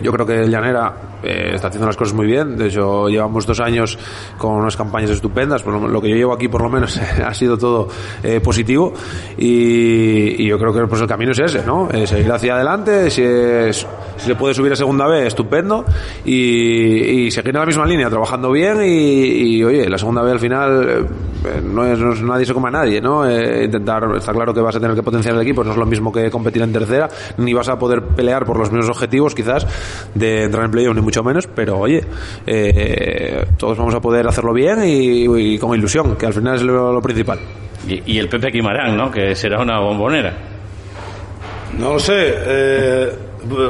Yo 0.02 0.12
creo 0.12 0.26
que 0.26 0.48
Llanera 0.48 0.94
eh, 1.22 1.52
está 1.54 1.68
haciendo 1.68 1.86
las 1.86 1.96
cosas 1.96 2.14
muy 2.14 2.26
bien. 2.26 2.56
De 2.56 2.66
hecho, 2.66 3.08
llevamos 3.08 3.46
dos 3.46 3.60
años 3.60 3.98
con 4.38 4.52
unas 4.54 4.76
campañas 4.76 5.10
estupendas. 5.10 5.62
Por 5.62 5.74
lo, 5.74 6.00
que 6.00 6.10
yo 6.10 6.16
llevo 6.16 6.32
aquí, 6.32 6.48
por 6.48 6.62
lo 6.62 6.68
menos, 6.68 6.98
ha 7.24 7.32
sido 7.34 7.56
todo 7.56 7.88
eh, 8.22 8.40
positivo. 8.40 8.92
Y, 9.36 10.44
yo 10.44 10.58
creo 10.58 10.72
que 10.72 10.86
pues, 10.86 11.00
el 11.00 11.06
camino 11.06 11.32
es 11.32 11.38
ese, 11.38 11.64
¿no? 11.64 11.88
Eh, 11.90 12.06
seguir 12.06 12.30
hacia 12.32 12.54
adelante. 12.54 13.10
Si, 13.10 13.22
se 13.22 14.34
puede 14.34 14.54
subir 14.54 14.72
a 14.72 14.76
segunda 14.76 15.06
B, 15.06 15.26
estupendo. 15.26 15.84
Y, 16.24 17.30
seguir 17.30 17.54
en 17.54 17.60
la 17.60 17.66
misma 17.66 17.86
línea, 17.86 18.10
trabajando 18.10 18.50
bien. 18.50 18.78
Y, 18.82 19.62
oye, 19.62 19.88
la 19.88 19.98
segunda 19.98 20.22
B 20.22 20.32
al 20.32 20.40
final 20.40 21.06
no 21.64 21.84
es, 21.84 22.22
nadie 22.22 22.46
se 22.46 22.54
come 22.54 22.68
a 22.68 22.72
nadie, 22.72 23.00
¿no? 23.00 23.22
intentar, 23.62 24.04
está 24.16 24.32
claro 24.32 24.54
que 24.54 24.60
vas 24.60 24.76
a 24.76 24.80
tener 24.80 24.94
que 24.94 25.02
potenciar 25.02 25.34
el 25.34 25.42
equipo. 25.42 25.64
No 25.64 25.72
es 25.72 25.76
lo 25.76 25.86
mismo 25.86 26.12
que 26.12 26.30
competir 26.30 26.62
en 26.62 26.72
tercera, 26.72 27.08
ni 27.36 27.52
vas 27.52 27.68
a 27.68 27.78
poder 27.78 28.02
pelear 28.02 28.44
por 28.44 28.58
los 28.58 28.70
mismos 28.70 28.90
objetivos, 28.90 29.34
quizás, 29.34 29.66
de 30.14 30.44
entrar 30.44 30.64
en 30.64 30.70
playoff, 30.70 30.94
ni 30.94 31.02
mucho 31.02 31.22
menos, 31.22 31.46
pero 31.46 31.78
oye, 31.78 32.02
eh, 32.46 33.44
todos 33.56 33.78
vamos 33.78 33.94
a 33.94 34.00
poder 34.00 34.26
hacerlo 34.26 34.52
bien 34.52 34.80
y, 34.84 35.58
con 35.58 35.76
ilusión, 35.76 36.16
que 36.16 36.26
al 36.26 36.34
final 36.34 36.56
es 36.56 36.62
lo, 36.62 37.00
principal. 37.02 37.38
Y, 37.86 38.18
el 38.18 38.28
Pepe 38.28 38.52
Quimarán, 38.52 38.96
¿no? 38.96 39.10
Que 39.10 39.34
será 39.34 39.60
una 39.60 39.80
bombonera. 39.80 40.32
No 41.78 41.94
lo 41.94 41.98
sé, 41.98 42.34
eh, 42.36 43.12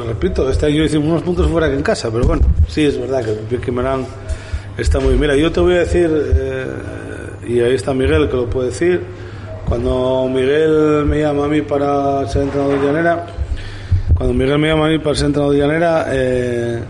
repito, 0.07 0.51
este 0.51 0.67
año 0.67 0.85
hicimos 0.85 1.09
unos 1.09 1.23
puntos 1.23 1.49
fuera 1.49 1.69
que 1.69 1.75
en 1.75 1.83
casa, 1.83 2.11
pero 2.11 2.27
bueno, 2.27 2.43
sí 2.69 2.85
es 2.85 3.01
verdad 3.01 3.25
que 3.25 3.31
el 3.31 3.39
Pepe 3.39 3.67
Quimarán 3.67 4.05
está 4.77 5.01
muy... 5.01 5.15
Mira, 5.15 5.37
yo 5.37 5.51
te 5.51 5.61
voy 5.61 5.75
a 5.75 5.81
decir, 5.81 6.11
eh, 6.13 6.67
y 7.47 7.61
ahí 7.61 7.75
está 7.75 7.95
Miguel 7.95 8.29
que 8.29 8.37
lo 8.37 8.51
puede 8.51 8.69
decir, 8.69 9.03
cuando 9.69 10.29
Miguel 10.29 11.07
me 11.07 11.21
llama 11.21 11.47
a 11.47 11.49
mí 11.49 11.63
para 11.63 12.29
ser 12.29 12.43
entrenador 12.43 12.79
de 12.79 12.87
llanera, 12.87 13.27
cuando 14.15 14.35
Miguel 14.35 14.59
me 14.59 14.69
llama 14.69 14.87
a 14.87 14.89
mí 14.89 14.99
para 14.99 15.15
ser 15.15 15.27
entrenador 15.27 15.55
de 15.55 15.61
llanera, 15.61 16.07
eh, 16.11 16.83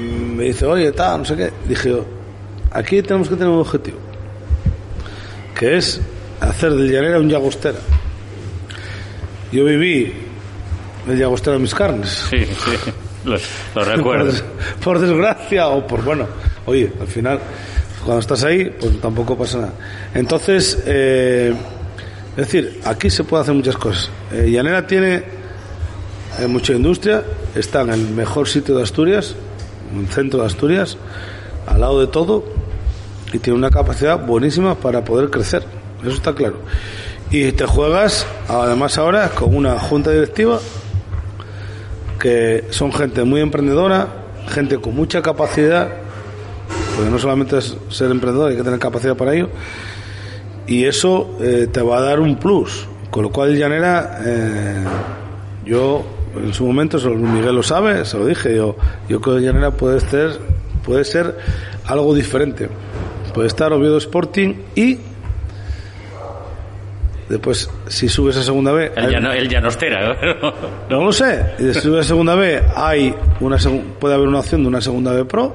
me 0.00 0.44
dice, 0.44 0.66
oye, 0.66 0.92
tal, 0.92 1.18
no 1.18 1.24
sé 1.24 1.36
qué. 1.36 1.52
Dije 1.66 1.90
yo, 1.90 2.04
aquí 2.70 3.02
tenemos 3.02 3.28
que 3.28 3.36
tener 3.36 3.48
un 3.48 3.60
objetivo, 3.60 3.98
que 5.58 5.76
es 5.76 6.00
hacer 6.40 6.74
del 6.74 6.90
llanera 6.90 7.18
un 7.18 7.28
llagostera. 7.28 7.78
Yo 9.52 9.64
viví 9.64 10.12
el 11.08 11.18
llagostera 11.18 11.56
en 11.56 11.62
mis 11.62 11.74
carnes. 11.74 12.26
Sí, 12.30 12.44
sí, 12.44 12.92
lo, 13.24 13.84
recuerdo. 13.84 14.32
por, 14.82 14.98
desgracia 14.98 15.68
o 15.68 15.86
por, 15.86 16.02
bueno, 16.04 16.26
oye, 16.66 16.92
al 17.00 17.06
final, 17.06 17.40
cuando 18.04 18.20
estás 18.20 18.44
ahí, 18.44 18.70
pues 18.78 19.00
tampoco 19.00 19.36
pasa 19.36 19.58
nada. 19.58 19.72
Entonces, 20.14 20.82
eh, 20.86 21.54
es 22.30 22.36
decir, 22.36 22.80
aquí 22.84 23.08
se 23.08 23.24
puede 23.24 23.42
hacer 23.42 23.54
muchas 23.54 23.76
cosas. 23.76 24.10
Eh, 24.32 24.50
llanera 24.50 24.86
tiene 24.86 25.35
eh, 26.38 26.46
mucha 26.46 26.72
industria, 26.72 27.24
está 27.54 27.82
en 27.82 27.90
el 27.90 28.08
mejor 28.08 28.48
sitio 28.48 28.76
de 28.76 28.82
Asturias, 28.82 29.34
un 29.94 30.06
centro 30.06 30.40
de 30.40 30.46
Asturias, 30.46 30.96
al 31.66 31.80
lado 31.80 32.00
de 32.00 32.06
todo, 32.06 32.44
y 33.32 33.38
tiene 33.38 33.58
una 33.58 33.70
capacidad 33.70 34.24
buenísima 34.24 34.74
para 34.74 35.04
poder 35.04 35.30
crecer. 35.30 35.64
Eso 36.02 36.12
está 36.12 36.34
claro. 36.34 36.56
Y 37.30 37.52
te 37.52 37.66
juegas, 37.66 38.26
además 38.48 38.98
ahora, 38.98 39.30
con 39.30 39.54
una 39.54 39.78
junta 39.78 40.10
directiva 40.10 40.60
que 42.18 42.64
son 42.70 42.92
gente 42.92 43.24
muy 43.24 43.40
emprendedora, 43.40 44.08
gente 44.48 44.78
con 44.78 44.94
mucha 44.94 45.22
capacidad, 45.22 45.88
porque 46.94 47.10
no 47.10 47.18
solamente 47.18 47.58
es 47.58 47.76
ser 47.90 48.10
emprendedor, 48.10 48.50
hay 48.50 48.56
que 48.56 48.62
tener 48.62 48.78
capacidad 48.78 49.16
para 49.16 49.34
ello, 49.34 49.50
y 50.66 50.84
eso 50.84 51.36
eh, 51.40 51.68
te 51.70 51.82
va 51.82 51.98
a 51.98 52.00
dar 52.00 52.20
un 52.20 52.36
plus. 52.36 52.86
Con 53.10 53.22
lo 53.22 53.30
cual, 53.30 53.56
Llanera, 53.56 54.20
eh, 54.24 54.84
yo 55.64 56.04
en 56.42 56.52
su 56.52 56.66
momento, 56.66 56.98
Miguel 57.10 57.54
lo 57.54 57.62
sabe, 57.62 58.04
se 58.04 58.18
lo 58.18 58.26
dije, 58.26 58.54
yo, 58.54 58.76
yo 59.08 59.20
creo 59.20 59.36
que 59.36 59.42
Llanera 59.42 59.70
puede 59.70 60.00
ser, 60.00 60.38
puede 60.84 61.04
ser 61.04 61.36
algo 61.86 62.14
diferente. 62.14 62.68
Puede 63.34 63.48
estar 63.48 63.72
Oviedo 63.72 63.98
Sporting 63.98 64.54
y 64.74 64.98
después 67.28 67.68
si 67.88 68.08
subes 68.08 68.36
a 68.36 68.42
segunda 68.42 68.72
B 68.72 68.92
el, 68.96 69.10
llano, 69.10 69.32
el 69.32 69.48
llanostera 69.48 70.16
no 70.88 71.04
lo 71.04 71.12
sé 71.12 71.54
y 71.58 71.74
si 71.74 71.80
subes 71.80 72.06
a 72.06 72.08
segunda 72.08 72.36
B 72.36 72.62
hay 72.74 73.14
una 73.40 73.56
puede 73.98 74.14
haber 74.14 74.28
una 74.28 74.38
opción 74.38 74.62
de 74.62 74.68
una 74.68 74.80
segunda 74.80 75.12
B 75.12 75.24
pro 75.24 75.54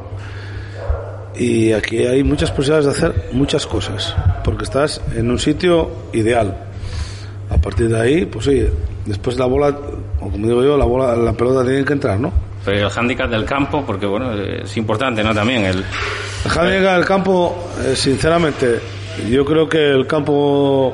y 1.34 1.72
aquí 1.72 2.06
hay 2.06 2.24
muchas 2.24 2.52
posibilidades 2.52 2.86
de 2.86 2.92
hacer 2.92 3.30
muchas 3.32 3.66
cosas 3.66 4.14
porque 4.44 4.66
estás 4.66 5.02
en 5.16 5.32
un 5.32 5.40
sitio 5.40 5.92
ideal 6.12 6.58
a 7.50 7.58
partir 7.58 7.88
de 7.88 8.00
ahí 8.00 8.26
pues 8.26 8.48
oye 8.48 8.70
después 9.06 9.38
la 9.38 9.46
bola 9.46 9.78
o 10.22 10.30
como 10.30 10.48
digo 10.48 10.64
yo, 10.64 10.78
la 10.78 10.86
bola, 10.86 11.16
la 11.16 11.34
pelota 11.34 11.64
tiene 11.64 11.84
que 11.84 11.94
entrar, 11.94 12.20
¿no? 12.20 12.32
Pero 12.64 12.86
el 12.86 12.90
hándicap 12.92 13.30
del 13.30 13.44
campo, 13.44 13.84
porque 13.86 14.06
bueno, 14.06 14.34
es 14.34 14.78
importante, 14.78 15.24
¿no? 15.24 15.34
También 15.34 15.66
el... 15.66 15.84
El 16.46 16.52
hándicap 16.52 16.96
del 16.96 17.06
campo, 17.06 17.70
eh, 17.84 17.96
sinceramente, 17.96 18.80
yo 19.30 19.44
creo 19.44 19.68
que 19.68 19.90
el 19.90 20.08
campo 20.08 20.94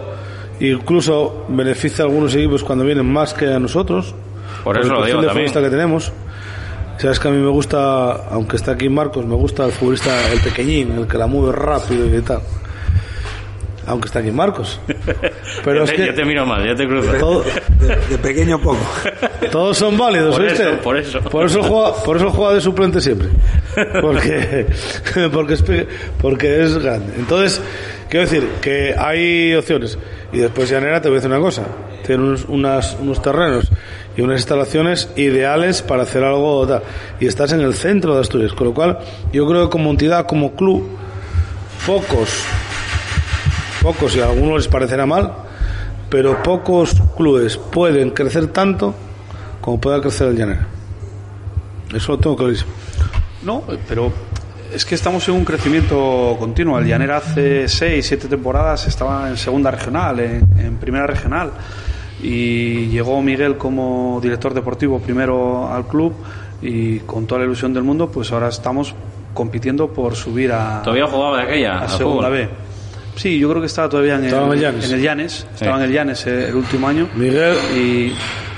incluso 0.60 1.46
beneficia 1.50 2.04
a 2.04 2.08
algunos 2.08 2.34
equipos 2.34 2.64
cuando 2.64 2.86
vienen 2.86 3.06
más 3.06 3.34
que 3.34 3.54
a 3.54 3.60
nosotros. 3.60 4.16
Por 4.64 4.80
eso 4.80 4.94
lo 4.94 5.06
digo 5.06 5.24
también. 5.24 5.52
que 5.52 5.70
tenemos. 5.70 6.12
Sabes 6.98 7.20
que 7.20 7.28
a 7.28 7.32
mí 7.32 7.38
me 7.38 7.50
gusta, 7.50 8.28
aunque 8.32 8.56
está 8.56 8.72
aquí 8.72 8.90
Marcos, 8.90 9.26
me 9.26 9.36
gusta 9.36 9.66
el 9.66 9.72
futbolista, 9.72 10.32
el 10.32 10.40
pequeñín, 10.40 10.94
el 10.94 11.08
que 11.08 11.18
la 11.18 11.28
mueve 11.28 11.52
rápido 11.52 12.06
y 12.08 12.22
tal 12.22 12.42
aunque 13.88 14.08
está 14.08 14.20
aquí 14.20 14.32
Marcos. 14.32 14.80
Pero 15.64 15.84
es 15.86 15.92
que 15.92 16.08
yo 16.08 16.14
te 16.14 16.26
miro 16.26 16.46
mal, 16.46 16.64
ya 16.66 16.76
te 16.76 16.86
cruzo. 16.86 17.44
de, 18.10 18.18
pequeño 18.18 18.60
poco. 18.60 18.86
Todos 19.52 19.78
son 19.78 19.98
válidos, 19.98 20.36
por 20.36 20.46
¿viste? 20.46 20.64
Eso, 20.64 20.82
por 20.82 20.98
eso. 20.98 21.22
Por 21.22 21.46
eso 21.46 21.64
juega, 21.64 22.04
por 22.04 22.18
eso 22.18 22.30
juega 22.30 22.54
de 22.54 22.62
suplente 22.62 23.02
siempre. 23.02 23.30
Porque, 24.02 24.66
porque, 25.32 25.54
es, 25.54 25.64
porque 26.20 26.64
es 26.64 26.80
grande. 26.80 27.14
Entonces, 27.16 27.62
quiero 28.10 28.26
decir 28.26 28.48
que 28.60 28.96
hay 28.98 29.54
opciones. 29.54 30.00
Y 30.34 30.40
después, 30.40 30.68
Llanera, 30.68 31.00
te 31.00 31.10
voy 31.10 31.18
a 31.18 31.20
decir 31.20 31.32
una 31.32 31.40
cosa. 31.40 31.64
Tiene 32.04 32.24
unos, 32.24 32.46
unas, 32.46 32.98
unos 33.00 33.22
terrenos 33.22 33.70
y 34.18 34.22
unas 34.22 34.38
instalaciones 34.38 35.12
ideales 35.16 35.84
para 35.84 36.04
hacer 36.04 36.24
algo 36.24 36.66
tal. 36.66 36.82
Y 37.20 37.28
estás 37.28 37.52
en 37.52 37.62
el 37.62 37.76
centro 37.76 38.16
de 38.16 38.22
Asturias. 38.22 38.54
Con 38.54 38.66
lo 38.66 38.74
cual, 38.74 38.98
yo 39.32 39.46
creo 39.48 39.66
que 39.66 39.70
como 39.70 39.92
entidad, 39.92 40.26
como 40.26 40.56
club, 40.56 40.98
pocos 41.86 42.48
pocos 43.82 44.16
y 44.16 44.22
a 44.22 44.26
algunos 44.26 44.58
les 44.58 44.68
parecerá 44.68 45.06
mal, 45.06 45.34
pero 46.10 46.42
pocos 46.44 46.96
clubes 47.16 47.58
pueden 47.58 48.12
crecer 48.12 48.48
tanto 48.48 48.94
como 49.62 49.80
pueda 49.80 50.02
crecer 50.02 50.30
el 50.30 50.38
Llanera. 50.38 50.68
Eso 51.94 52.14
lo 52.14 52.20
tengo 52.20 52.36
clarísimo. 52.36 52.72
No, 53.44 53.64
pero 53.88 54.12
es 54.74 54.86
que 54.86 54.96
estamos 54.96 55.28
en 55.30 55.36
un 55.36 55.46
crecimiento 55.46 56.36
continuo. 56.40 56.78
El 56.80 56.86
Llanera 56.86 57.18
hace 57.18 57.68
seis, 57.68 58.06
siete 58.06 58.28
temporadas 58.28 58.88
estaba 58.88 59.30
en 59.30 59.38
segunda 59.38 59.72
regional, 59.72 60.20
en, 60.20 60.78
primera 60.78 61.08
regional. 61.08 61.52
Y 62.22 62.88
llegó 62.88 63.22
Miguel 63.22 63.58
como 63.58 64.20
director 64.22 64.54
deportivo 64.54 65.00
primero 65.00 65.72
al 65.72 65.86
club 65.88 66.14
y 66.62 67.00
con 67.00 67.28
toda 67.28 67.40
la 67.40 67.46
ilusión 67.46 67.74
del 67.74 67.84
mundo, 67.84 68.10
pues 68.10 68.32
ahora 68.32 68.50
estamos 68.50 68.96
compitiendo 69.34 69.90
por 69.90 70.16
subir 70.16 70.52
a. 70.52 70.82
¿Todavía 70.82 71.08
jugaba 71.08 71.38
de 71.38 71.44
aquella? 71.44 71.80
A 71.80 71.90
segunda 71.90 72.30
B. 72.30 72.50
Sí, 73.18 73.38
yo 73.40 73.50
creo 73.50 73.62
que 73.62 73.68
estaba 73.68 73.90
todavía 73.90 74.16
en 74.16 74.22
el, 74.22 74.28
Estaba 74.28 74.46
en 74.48 74.54
el 74.54 74.60
Llanes. 74.62 74.86
en 74.86 74.92
el 74.96 75.02
Llanes, 75.02 75.48
estaba 75.54 75.78
en 75.78 75.84
el 75.84 75.92
Llanes 75.92 76.28
eh, 76.28 76.50
el 76.50 76.56
último 76.56 76.88
año. 76.88 77.10
Miguel, 77.16 77.56
Y 77.76 78.14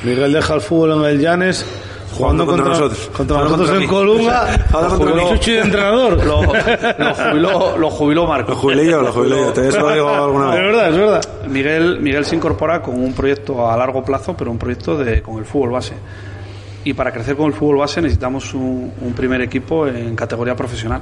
Miguel 0.05 0.33
deja 0.33 0.53
el 0.53 0.61
fútbol 0.61 0.91
en 1.03 1.05
el 1.11 1.19
Llanes 1.19 1.65
jugando, 2.11 2.45
contra 2.45 2.65
contra, 2.65 2.81
nosotros. 2.85 3.09
contra 3.15 3.37
nosotros 3.37 3.69
contra 3.69 3.83
en. 3.83 3.89
Colunga. 3.89 4.65
Ahora 4.73 4.87
contra 4.89 5.15
mí. 5.15 5.21
Chuchi 5.29 5.51
de 5.53 5.59
entrenador. 5.61 6.25
lo, 6.25 6.41
lo 6.43 7.13
jubiló, 7.13 7.77
lo 7.77 7.89
jubiló 7.89 8.27
Marco. 8.27 8.51
Lo 8.51 8.57
jubilé 8.57 8.85
yo, 8.85 9.01
lo 9.01 9.11
jubilé 9.13 9.37
yo. 9.37 9.53
Te 9.53 9.67
eso 9.69 9.79
lo 9.79 9.93
digo 9.93 10.09
alguna 10.09 10.45
Es 10.53 10.59
vez. 10.59 10.61
verdad, 10.71 10.89
es 10.89 10.97
verdad. 10.97 11.21
Miguel, 11.47 11.99
Miguel 12.01 12.25
se 12.25 12.35
incorpora 12.35 12.81
con 12.81 12.95
un 13.01 13.13
proyecto 13.13 13.69
a 13.69 13.77
largo 13.77 14.03
plazo, 14.03 14.35
pero 14.37 14.51
un 14.51 14.57
proyecto 14.57 14.97
de, 14.97 15.21
con 15.21 15.37
el 15.37 15.45
fútbol 15.45 15.71
base. 15.71 15.93
Y 16.83 16.93
para 16.93 17.11
crecer 17.11 17.35
con 17.35 17.45
el 17.47 17.53
fútbol 17.53 17.77
base 17.77 18.01
necesitamos 18.01 18.53
un, 18.53 18.91
un 19.01 19.13
primer 19.13 19.41
equipo 19.41 19.87
en 19.87 20.15
categoría 20.15 20.55
profesional. 20.55 21.01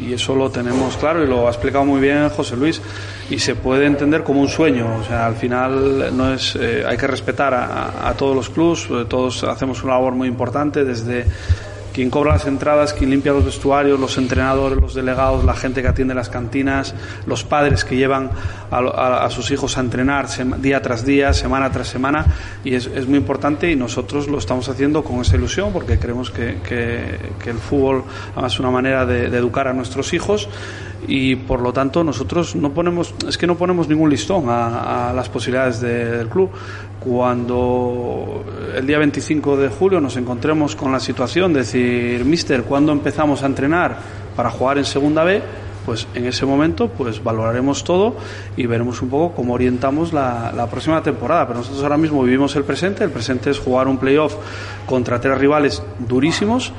Y 0.00 0.12
eso 0.12 0.34
lo 0.34 0.50
tenemos 0.50 0.96
claro 0.98 1.24
y 1.24 1.26
lo 1.26 1.46
ha 1.46 1.50
explicado 1.50 1.84
muy 1.84 2.00
bien 2.00 2.28
José 2.28 2.56
Luis. 2.56 2.82
Y 3.30 3.38
se 3.38 3.54
puede 3.54 3.86
entender 3.86 4.22
como 4.22 4.40
un 4.40 4.48
sueño. 4.48 4.86
O 5.00 5.04
sea, 5.04 5.26
al 5.26 5.36
final 5.36 6.16
no 6.16 6.34
es, 6.34 6.54
eh, 6.56 6.84
hay 6.86 6.96
que 6.96 7.06
respetar 7.06 7.54
a, 7.54 8.08
a 8.08 8.14
todos 8.14 8.36
los 8.36 8.50
clubs. 8.50 8.88
eh, 8.90 9.04
Todos 9.08 9.42
hacemos 9.44 9.82
una 9.82 9.94
labor 9.94 10.14
muy 10.14 10.28
importante 10.28 10.84
desde 10.84 11.24
quien 11.96 12.10
cobra 12.10 12.34
las 12.34 12.44
entradas, 12.44 12.92
quien 12.92 13.08
limpia 13.08 13.32
los 13.32 13.42
vestuarios, 13.42 13.98
los 13.98 14.18
entrenadores, 14.18 14.78
los 14.78 14.92
delegados, 14.92 15.46
la 15.46 15.54
gente 15.54 15.80
que 15.80 15.88
atiende 15.88 16.14
las 16.14 16.28
cantinas, 16.28 16.94
los 17.24 17.42
padres 17.42 17.86
que 17.86 17.96
llevan 17.96 18.28
a, 18.70 19.24
a- 19.24 19.30
sus 19.30 19.50
hijos 19.50 19.78
a 19.78 19.80
entrenar 19.80 20.26
día 20.60 20.82
tras 20.82 21.06
día, 21.06 21.32
semana 21.32 21.72
tras 21.72 21.88
semana, 21.88 22.26
y 22.64 22.74
es, 22.74 23.08
muy 23.08 23.16
importante 23.16 23.70
y 23.72 23.76
nosotros 23.76 24.28
lo 24.28 24.36
estamos 24.36 24.68
haciendo 24.68 25.02
con 25.02 25.22
esa 25.22 25.36
ilusión 25.36 25.72
porque 25.72 25.98
creemos 25.98 26.30
que, 26.30 26.58
el 27.46 27.58
fútbol 27.58 28.04
es 28.46 28.60
una 28.60 28.70
manera 28.70 29.06
de, 29.06 29.30
de 29.30 29.38
educar 29.38 29.66
a 29.66 29.72
nuestros 29.72 30.12
hijos 30.12 30.50
y 31.08 31.36
por 31.36 31.60
lo 31.60 31.72
tanto 31.72 32.02
nosotros 32.02 32.56
no 32.56 32.70
ponemos, 32.72 33.14
es 33.28 33.38
que 33.38 33.46
no 33.46 33.54
ponemos 33.56 33.88
ningún 33.88 34.10
listón 34.10 34.46
a, 34.48 35.12
las 35.14 35.28
posibilidades 35.28 35.80
de- 35.80 36.10
del 36.18 36.28
club. 36.28 36.50
Cuando 36.98 38.44
el 38.76 38.86
día 38.86 38.98
25 38.98 39.56
de 39.56 39.68
julio 39.68 40.00
nos 40.00 40.16
encontremos 40.16 40.74
con 40.76 40.90
la 40.92 41.00
situación 41.00 41.52
de 41.52 41.60
decir, 41.60 42.24
mister, 42.24 42.62
¿cuándo 42.64 42.92
empezamos 42.92 43.42
a 43.42 43.46
entrenar 43.46 43.96
para 44.34 44.50
jugar 44.50 44.78
en 44.78 44.84
segunda 44.84 45.22
B? 45.24 45.42
Pues 45.84 46.08
en 46.14 46.26
ese 46.26 46.44
momento 46.46 46.88
pues 46.88 47.22
valoraremos 47.22 47.84
todo 47.84 48.16
y 48.56 48.66
veremos 48.66 49.00
un 49.02 49.08
poco 49.08 49.34
cómo 49.36 49.54
orientamos 49.54 50.12
la, 50.12 50.52
la 50.54 50.66
próxima 50.68 51.00
temporada. 51.02 51.46
Pero 51.46 51.60
nosotros 51.60 51.82
ahora 51.82 51.96
mismo 51.96 52.22
vivimos 52.24 52.56
el 52.56 52.64
presente. 52.64 53.04
El 53.04 53.10
presente 53.10 53.50
es 53.50 53.58
jugar 53.60 53.86
un 53.86 53.98
playoff 53.98 54.34
contra 54.86 55.20
tres 55.20 55.38
rivales 55.38 55.82
durísimos 56.00 56.72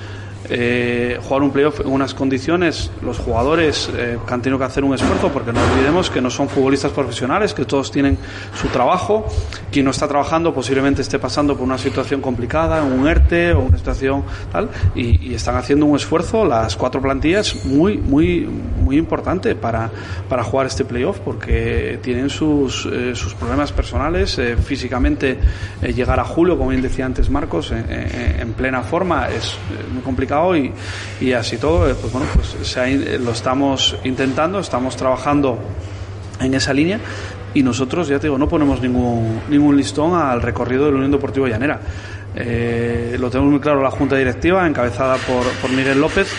eh, 0.50 1.20
jugar 1.22 1.42
un 1.44 1.52
playoff 1.52 1.82
en 1.82 1.88
unas 1.88 2.14
condiciones, 2.14 2.90
los 3.02 3.18
jugadores 3.18 3.90
eh, 3.96 4.18
que 4.26 4.34
han 4.34 4.42
tenido 4.42 4.58
que 4.60 4.66
hacer 4.66 4.84
un 4.84 4.94
esfuerzo, 4.94 5.30
porque 5.30 5.52
no 5.52 5.60
olvidemos 5.62 6.10
que 6.10 6.22
no 6.22 6.30
son 6.30 6.48
futbolistas 6.48 6.92
profesionales, 6.92 7.54
que 7.54 7.66
todos 7.66 7.92
tienen 7.92 8.18
su 8.60 8.68
trabajo. 8.70 9.26
Quien 9.72 9.86
no 9.86 9.92
está 9.92 10.08
trabajando 10.08 10.54
posiblemente 10.54 11.02
esté 11.02 11.20
pasando 11.20 11.56
por 11.56 11.64
una 11.66 11.78
situación 11.78 12.22
complicada, 12.22 12.84
un 12.84 13.08
ERTE 13.08 13.54
o 13.54 13.60
una 13.62 13.78
situación 13.78 14.24
tal, 14.52 14.70
y, 14.96 15.32
y 15.32 15.34
están 15.36 15.56
haciendo 15.58 15.86
un 15.86 15.96
esfuerzo, 15.96 16.46
las 16.46 16.76
cuatro 16.78 17.02
plantillas, 17.02 17.66
muy, 17.66 17.98
muy, 17.98 18.48
muy 18.84 18.98
importante 18.98 19.56
para, 19.56 19.90
para 20.30 20.44
jugar 20.44 20.68
este 20.68 20.86
playoff, 20.86 21.20
porque 21.20 22.00
tienen 22.02 22.30
sus, 22.30 22.86
eh, 22.86 23.16
sus 23.16 23.34
problemas 23.34 23.72
personales, 23.72 24.38
eh, 24.40 24.56
físicamente 24.56 25.38
eh, 25.82 25.94
llegar 25.94 26.20
a 26.20 26.24
julio, 26.24 26.58
como 26.58 26.70
bien 26.70 26.82
decía 26.82 27.06
antes 27.06 27.30
Marcos, 27.30 27.72
en, 27.72 27.80
en- 27.92 28.28
en 28.40 28.54
plena 28.54 28.82
forma 28.82 29.28
es 29.30 29.46
eh, 29.54 29.58
muy 29.94 30.02
complicado 30.04 30.27
y, 30.56 30.72
y 31.22 31.34
así 31.34 31.58
todo, 31.58 31.90
eh, 31.90 31.96
pues 32.00 32.12
bueno, 32.12 32.28
pues 32.34 32.68
se 32.68 32.80
ha 32.80 32.90
eh, 32.90 33.20
lo 33.20 33.32
estamos 33.32 33.96
intentando, 34.04 34.60
estamos 34.60 34.96
trabajando 34.96 35.58
en 36.40 36.54
esa 36.54 36.74
línea 36.74 37.00
y 37.54 37.64
nosotros, 37.64 38.08
ya 38.08 38.20
te 38.20 38.28
digo, 38.28 38.38
no 38.38 38.48
ponemos 38.48 38.82
ningún, 38.82 39.42
ningún 39.50 39.76
listón 39.78 40.14
al 40.14 40.42
recorrido 40.42 40.86
de 40.86 40.92
la 40.92 40.98
Unión 40.98 41.12
Deportiva 41.12 41.48
Llanera. 41.48 41.80
Eh, 42.36 43.18
lo 43.20 43.32
tenemos 43.32 43.50
muy 43.52 43.60
claro 43.60 43.82
la 43.82 43.90
Junta 43.90 44.16
Directiva, 44.16 44.68
encabezada 44.68 45.16
por, 45.16 45.44
por 45.60 45.72
Miguel 45.72 46.00
López, 46.00 46.32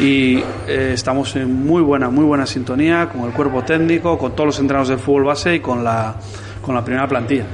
y 0.00 0.38
eh, 0.66 0.90
estamos 0.94 1.36
en 1.36 1.64
muy 1.64 1.80
buena, 1.80 2.10
muy 2.10 2.24
buena 2.24 2.44
sintonía 2.44 3.08
con 3.08 3.22
el 3.22 3.30
cuerpo 3.30 3.62
técnico, 3.62 4.18
con 4.18 4.32
todos 4.32 4.46
los 4.46 4.58
entrenados 4.58 4.88
del 4.88 4.98
fútbol 4.98 5.24
base 5.24 5.54
y 5.54 5.60
con 5.60 5.84
la, 5.84 6.16
con 6.60 6.74
la 6.74 6.84
primera 6.84 7.06
plantilla. 7.06 7.44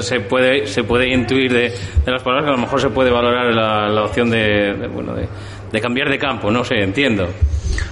Se 0.00 0.20
puede 0.20 0.66
se 0.66 0.84
puede 0.84 1.08
intuir 1.08 1.52
de, 1.52 1.70
de 2.04 2.12
las 2.12 2.22
palabras 2.22 2.44
que 2.44 2.50
a 2.50 2.54
lo 2.54 2.62
mejor 2.62 2.80
se 2.80 2.90
puede 2.90 3.10
valorar 3.10 3.52
la, 3.52 3.88
la 3.88 4.04
opción 4.04 4.30
de, 4.30 4.74
de, 4.74 4.86
bueno 4.86 5.14
de, 5.14 5.26
de 5.72 5.80
cambiar 5.80 6.08
de 6.08 6.18
campo 6.18 6.50
no 6.50 6.64
sé 6.64 6.76
entiendo 6.82 7.28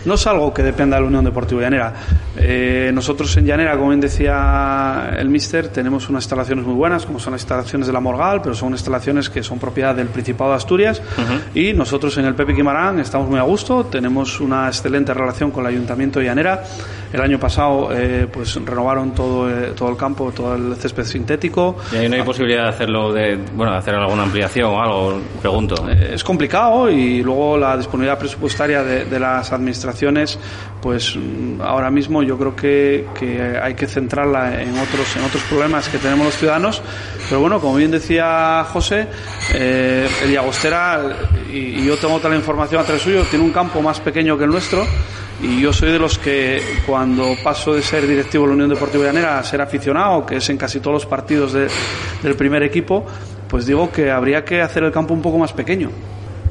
No 0.04 0.14
es 0.14 0.26
algo 0.26 0.52
que 0.52 0.62
dependa 0.62 0.96
de 0.96 1.02
la 1.02 1.08
Unión 1.08 1.24
Deportiva 1.24 1.62
Llanera. 1.62 1.92
Eh, 2.36 2.90
nosotros 2.94 3.36
en 3.36 3.46
Llanera, 3.46 3.76
como 3.76 3.88
bien 3.88 4.00
decía 4.00 5.10
el 5.18 5.28
Mister, 5.28 5.68
tenemos 5.68 6.08
unas 6.08 6.24
instalaciones 6.24 6.64
muy 6.64 6.74
buenas, 6.74 7.06
como 7.06 7.18
son 7.18 7.32
las 7.32 7.42
instalaciones 7.42 7.86
de 7.86 7.92
la 7.92 8.00
Morgal, 8.00 8.40
pero 8.42 8.54
son 8.54 8.72
instalaciones 8.72 9.28
que 9.28 9.42
son 9.42 9.58
propiedad 9.58 9.94
del 9.94 10.08
Principado 10.08 10.50
de 10.50 10.56
Asturias. 10.56 11.02
Y 11.54 11.72
nosotros 11.72 12.16
en 12.18 12.24
el 12.24 12.34
Pepe 12.34 12.54
Quimarán 12.54 12.98
estamos 13.00 13.28
muy 13.28 13.38
a 13.38 13.42
gusto, 13.42 13.84
tenemos 13.86 14.40
una 14.40 14.68
excelente 14.68 15.12
relación 15.14 15.50
con 15.50 15.64
el 15.64 15.70
Ayuntamiento 15.72 16.18
de 16.20 16.26
Llanera. 16.26 16.62
El 17.12 17.20
año 17.20 17.40
pasado, 17.40 17.88
eh, 17.92 18.28
pues 18.32 18.54
renovaron 18.64 19.12
todo, 19.12 19.50
eh, 19.50 19.72
todo 19.76 19.90
el 19.90 19.96
campo, 19.96 20.30
todo 20.30 20.54
el 20.54 20.76
césped 20.76 21.04
sintético. 21.04 21.76
y 21.92 21.96
ahí 21.96 22.08
no 22.08 22.14
hay 22.14 22.22
posibilidad 22.22 22.62
de 22.64 22.68
hacerlo 22.68 23.12
de 23.12 23.36
bueno 23.56 23.72
de 23.72 23.78
hacer 23.78 23.94
alguna 23.96 24.22
ampliación 24.22 24.70
o 24.70 24.80
algo 24.80 25.20
pregunto 25.40 25.88
Eh, 25.90 26.12
es 26.14 26.22
complicado 26.22 26.88
y 26.88 27.20
luego 27.22 27.58
la 27.58 27.76
disponibilidad 27.76 28.16
presupuestaria 28.16 28.84
de, 28.84 29.06
de 29.06 29.18
las 29.18 29.50
administraciones 29.50 29.69
pues 30.82 31.14
mm, 31.16 31.60
ahora 31.60 31.90
mismo 31.90 32.22
yo 32.22 32.36
creo 32.38 32.56
que, 32.56 33.06
hay 33.62 33.74
que 33.74 33.86
centrarla 33.86 34.62
en 34.62 34.70
otros 34.78 35.16
en 35.16 35.24
otros 35.24 35.42
problemas 35.44 35.88
que 35.88 35.98
tenemos 35.98 36.26
los 36.26 36.34
ciudadanos 36.36 36.82
pero 37.28 37.40
bueno 37.40 37.60
como 37.60 37.76
bien 37.76 37.90
decía 37.90 38.64
José 38.72 39.06
eh, 39.54 40.08
el 40.24 40.32
Llagostera 40.32 41.00
y, 41.52 41.84
yo 41.84 41.96
tengo 41.96 42.20
la 42.22 42.36
información 42.36 42.80
a 42.80 42.84
través 42.84 43.02
suyo 43.02 43.22
tiene 43.30 43.44
un 43.44 43.52
campo 43.52 43.80
más 43.82 44.00
pequeño 44.00 44.36
que 44.36 44.44
el 44.44 44.50
nuestro 44.50 44.84
y 45.42 45.60
yo 45.60 45.72
soy 45.72 45.90
de 45.90 45.98
los 45.98 46.18
que 46.18 46.60
cuando 46.86 47.34
paso 47.42 47.74
de 47.74 47.80
ser 47.82 48.06
directivo 48.06 48.44
de 48.44 48.48
la 48.48 48.54
Unión 48.54 48.68
Deportiva 48.68 49.04
Llanera 49.04 49.38
a 49.38 49.42
ser 49.42 49.62
aficionado, 49.62 50.26
que 50.26 50.36
es 50.36 50.50
en 50.50 50.58
casi 50.58 50.80
todos 50.80 50.92
los 50.92 51.06
partidos 51.06 51.54
de- 51.54 51.68
del 52.22 52.34
primer 52.34 52.62
equipo, 52.62 53.06
pues 53.48 53.64
digo 53.64 53.90
que 53.90 54.10
habría 54.10 54.44
que 54.44 54.60
hacer 54.60 54.84
el 54.84 54.92
campo 54.92 55.14
un 55.14 55.22
poco 55.22 55.38
más 55.38 55.54
pequeño. 55.54 55.90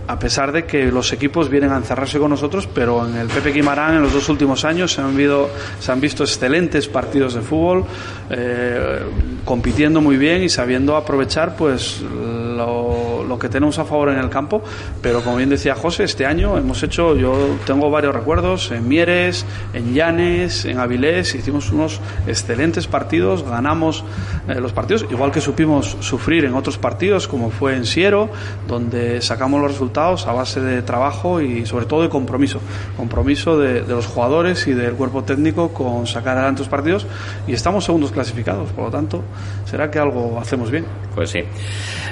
A 0.10 0.18
pesar 0.18 0.51
de 0.51 0.66
que 0.66 0.91
los 0.91 1.14
equipos 1.14 1.49
vienen 1.49 1.72
a 1.72 1.78
encerrarse 1.78 2.18
con 2.18 2.32
nosotros, 2.32 2.68
pero 2.74 3.07
en 3.07 3.16
el 3.16 3.28
Pepe 3.28 3.53
Quimarán 3.53 3.93
en 3.93 4.01
los 4.01 4.12
dos 4.12 4.28
últimos 4.28 4.66
años 4.66 4.91
se 4.91 5.01
han, 5.01 5.16
visto, 5.16 6.24
excelentes 6.24 6.88
partidos 6.88 7.36
de 7.36 7.41
fútbol, 7.41 7.86
eh, 8.32 9.01
compitiendo 9.45 10.01
muy 10.01 10.18
bien 10.18 10.41
y 10.41 10.49
sabiendo 10.49 10.95
aprovechar 10.95 11.55
pues 11.55 12.01
lo, 12.01 13.24
lo 13.24 13.38
que 13.38 13.49
tenemos 13.49 13.78
a 13.78 13.86
favor 13.86 14.10
en 14.10 14.18
el 14.18 14.32
campo. 14.32 14.64
Pero 14.99 15.22
como 15.22 15.38
bien 15.38 15.49
decía 15.49 15.76
José, 15.76 16.05
este 16.05 16.26
año 16.26 16.57
hemos 16.57 16.82
hecho, 16.82 17.16
yo 17.16 17.57
tengo 17.68 17.91
varios 17.91 18.16
recuerdos 18.16 18.72
en 18.72 18.88
Mieres, 18.88 19.45
en 19.74 19.93
Llanes, 19.93 20.66
en 20.66 20.80
Avilés, 20.80 21.36
hicimos 21.36 21.72
unos 21.72 22.01
excelentes 22.26 22.88
partidos, 22.88 23.43
ganamos 23.43 24.03
eh, 24.47 24.55
los 24.60 24.74
partidos, 24.74 25.05
igual 25.12 25.32
que 25.32 25.39
supimos 25.39 25.97
sufrir 25.99 26.45
en 26.45 26.55
otros 26.55 26.80
partidos, 26.80 27.28
como 27.28 27.51
fue 27.51 27.76
en 27.76 27.86
Siero, 27.86 28.32
donde 28.68 29.22
sacamos 29.22 29.62
los 29.62 29.72
resultados 29.72 29.98
a 29.99 30.33
base 30.33 30.61
de 30.61 30.81
trabajo 30.81 31.41
y 31.41 31.65
sobre 31.65 31.85
todo 31.85 32.01
de 32.01 32.09
compromiso. 32.09 32.61
Compromiso 32.95 33.57
de, 33.57 33.81
los 33.81 34.07
jugadores 34.07 34.65
y 34.67 34.73
del 34.73 34.93
cuerpo 34.93 35.23
técnico 35.23 35.73
con 35.73 36.07
sacar 36.07 36.37
adelante 36.37 36.63
partidos 36.69 37.05
y 37.47 37.53
estamos 37.53 37.85
segundos 37.85 38.11
clasificados, 38.11 38.69
por 38.71 38.85
lo 38.85 38.91
tanto, 38.91 39.23
será 39.65 39.89
que 39.89 39.99
algo 39.99 40.39
hacemos 40.39 40.71
bien. 40.71 40.85
Pues 41.13 41.31
sí. 41.31 41.39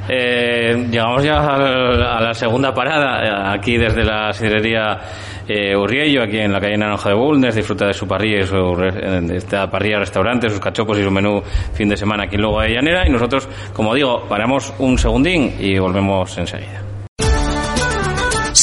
Eh, 0.10 0.88
llegamos 0.90 1.24
ya 1.24 1.38
a 1.38 2.22
la 2.22 2.34
segunda 2.34 2.74
parada, 2.74 3.24
eh, 3.24 3.58
aquí 3.58 3.78
desde 3.78 4.04
la 4.04 4.34
sidrería 4.34 5.00
eh, 5.48 5.76
Urriello, 5.76 6.24
aquí 6.24 6.40
en 6.40 6.52
la 6.52 6.60
calle 6.60 6.78
Naranja 6.78 7.10
de 7.10 7.16
Bulnes, 7.16 7.56
disfruta 7.56 7.88
de 7.88 7.94
su 7.94 8.08
parrilla, 8.08 8.46
su, 8.46 8.56
de 8.56 9.38
esta 9.38 9.70
parrilla 9.70 10.00
restaurante, 10.00 10.50
sus 10.50 10.60
cachopos 10.60 10.98
y 11.00 11.04
su 11.04 11.12
menú 11.12 11.42
fin 11.74 11.88
de 11.88 11.96
semana 11.96 12.24
aquí 12.24 12.36
en 12.36 12.42
Lugo 12.42 12.62
de 12.62 12.74
Llanera. 12.74 13.08
Y 13.08 13.10
nosotros, 13.10 13.48
como 13.74 13.96
digo, 13.96 14.26
paramos 14.28 14.74
un 14.80 14.98
segundín 14.98 15.56
y 15.60 15.78
volvemos 15.80 16.38
enseguida. 16.38 16.87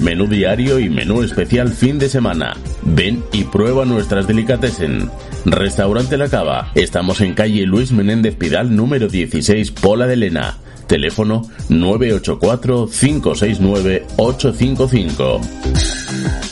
Menú 0.00 0.26
diario 0.26 0.78
y 0.78 0.88
menú 0.88 1.22
especial 1.22 1.68
fin 1.68 1.98
de 1.98 2.08
semana. 2.08 2.56
Ven 2.82 3.22
y 3.32 3.44
prueba 3.44 3.84
nuestras 3.84 4.26
delicatessen. 4.26 5.10
Restaurante 5.44 6.16
La 6.16 6.28
Cava. 6.28 6.72
Estamos 6.74 7.20
en 7.20 7.34
calle 7.34 7.66
Luis 7.66 7.92
Menéndez 7.92 8.34
Pidal 8.34 8.74
número 8.74 9.08
16, 9.08 9.70
Pola 9.72 10.06
de 10.06 10.16
Lena. 10.16 10.56
Teléfono 10.86 11.42
984 11.68 12.88
569 12.88 14.06
855. 14.16 16.49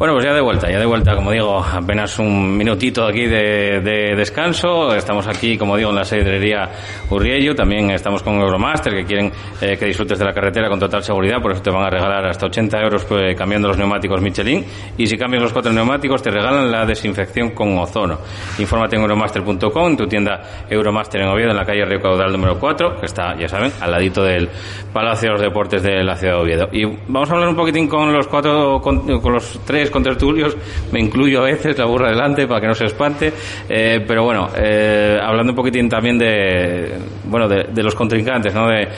Bueno, 0.00 0.14
pues 0.14 0.24
ya 0.24 0.32
de 0.32 0.40
vuelta, 0.40 0.70
ya 0.70 0.78
de 0.78 0.86
vuelta, 0.86 1.14
como 1.14 1.30
digo, 1.30 1.62
apenas 1.62 2.18
un 2.18 2.56
minutito 2.56 3.04
aquí 3.04 3.26
de, 3.26 3.82
de 3.82 4.16
descanso. 4.16 4.94
Estamos 4.94 5.26
aquí, 5.28 5.58
como 5.58 5.76
digo, 5.76 5.90
en 5.90 5.96
la 5.96 6.04
sidrería 6.04 6.70
Urriello. 7.10 7.54
También 7.54 7.90
estamos 7.90 8.22
con 8.22 8.40
Euromaster, 8.40 8.94
que 8.94 9.04
quieren 9.04 9.30
eh, 9.60 9.76
que 9.76 9.84
disfrutes 9.84 10.18
de 10.18 10.24
la 10.24 10.32
carretera 10.32 10.70
con 10.70 10.80
total 10.80 11.02
seguridad. 11.02 11.42
Por 11.42 11.52
eso 11.52 11.60
te 11.60 11.68
van 11.68 11.84
a 11.84 11.90
regalar 11.90 12.26
hasta 12.28 12.46
80 12.46 12.80
euros 12.80 13.04
pues, 13.04 13.36
cambiando 13.36 13.68
los 13.68 13.76
neumáticos 13.76 14.22
Michelin. 14.22 14.64
Y 14.96 15.06
si 15.06 15.18
cambias 15.18 15.42
los 15.42 15.52
cuatro 15.52 15.70
neumáticos, 15.70 16.22
te 16.22 16.30
regalan 16.30 16.72
la 16.72 16.86
desinfección 16.86 17.50
con 17.50 17.76
ozono. 17.76 18.20
Infórmate 18.58 18.96
en 18.96 19.02
euromaster.com, 19.02 19.86
en 19.86 19.96
tu 19.98 20.06
tienda 20.06 20.64
Euromaster 20.70 21.20
en 21.20 21.28
Oviedo, 21.28 21.50
en 21.50 21.58
la 21.58 21.66
calle 21.66 21.84
Río 21.84 22.00
Caudal 22.00 22.32
número 22.32 22.58
4, 22.58 23.00
que 23.00 23.04
está, 23.04 23.36
ya 23.38 23.48
saben, 23.48 23.70
al 23.78 23.90
ladito 23.90 24.22
del 24.22 24.48
Palacio 24.94 25.28
de 25.28 25.32
los 25.34 25.42
Deportes 25.42 25.82
de 25.82 26.02
la 26.02 26.16
ciudad 26.16 26.36
de 26.36 26.40
Oviedo. 26.40 26.68
Y 26.72 26.86
vamos 26.86 27.30
a 27.30 27.34
hablar 27.34 27.50
un 27.50 27.56
poquitín 27.56 27.86
con 27.86 28.10
los 28.10 28.26
cuatro, 28.28 28.80
con, 28.80 29.20
con 29.20 29.34
los 29.34 29.60
tres 29.66 29.89
con 29.90 30.02
tertulios, 30.02 30.56
me 30.92 31.00
incluyo 31.00 31.40
a 31.40 31.44
veces, 31.44 31.76
la 31.78 31.86
burra 31.86 32.10
delante 32.10 32.46
para 32.46 32.60
que 32.60 32.66
no 32.66 32.74
se 32.74 32.86
espante, 32.86 33.32
eh, 33.68 34.04
pero 34.06 34.24
bueno, 34.24 34.48
eh, 34.56 35.18
hablando 35.20 35.52
un 35.52 35.56
poquitín 35.56 35.88
también 35.88 36.18
de, 36.18 36.94
bueno, 37.24 37.48
de, 37.48 37.64
de 37.72 37.82
los 37.82 37.94
contrincantes, 37.94 38.54
¿no? 38.54 38.68
De, 38.68 38.88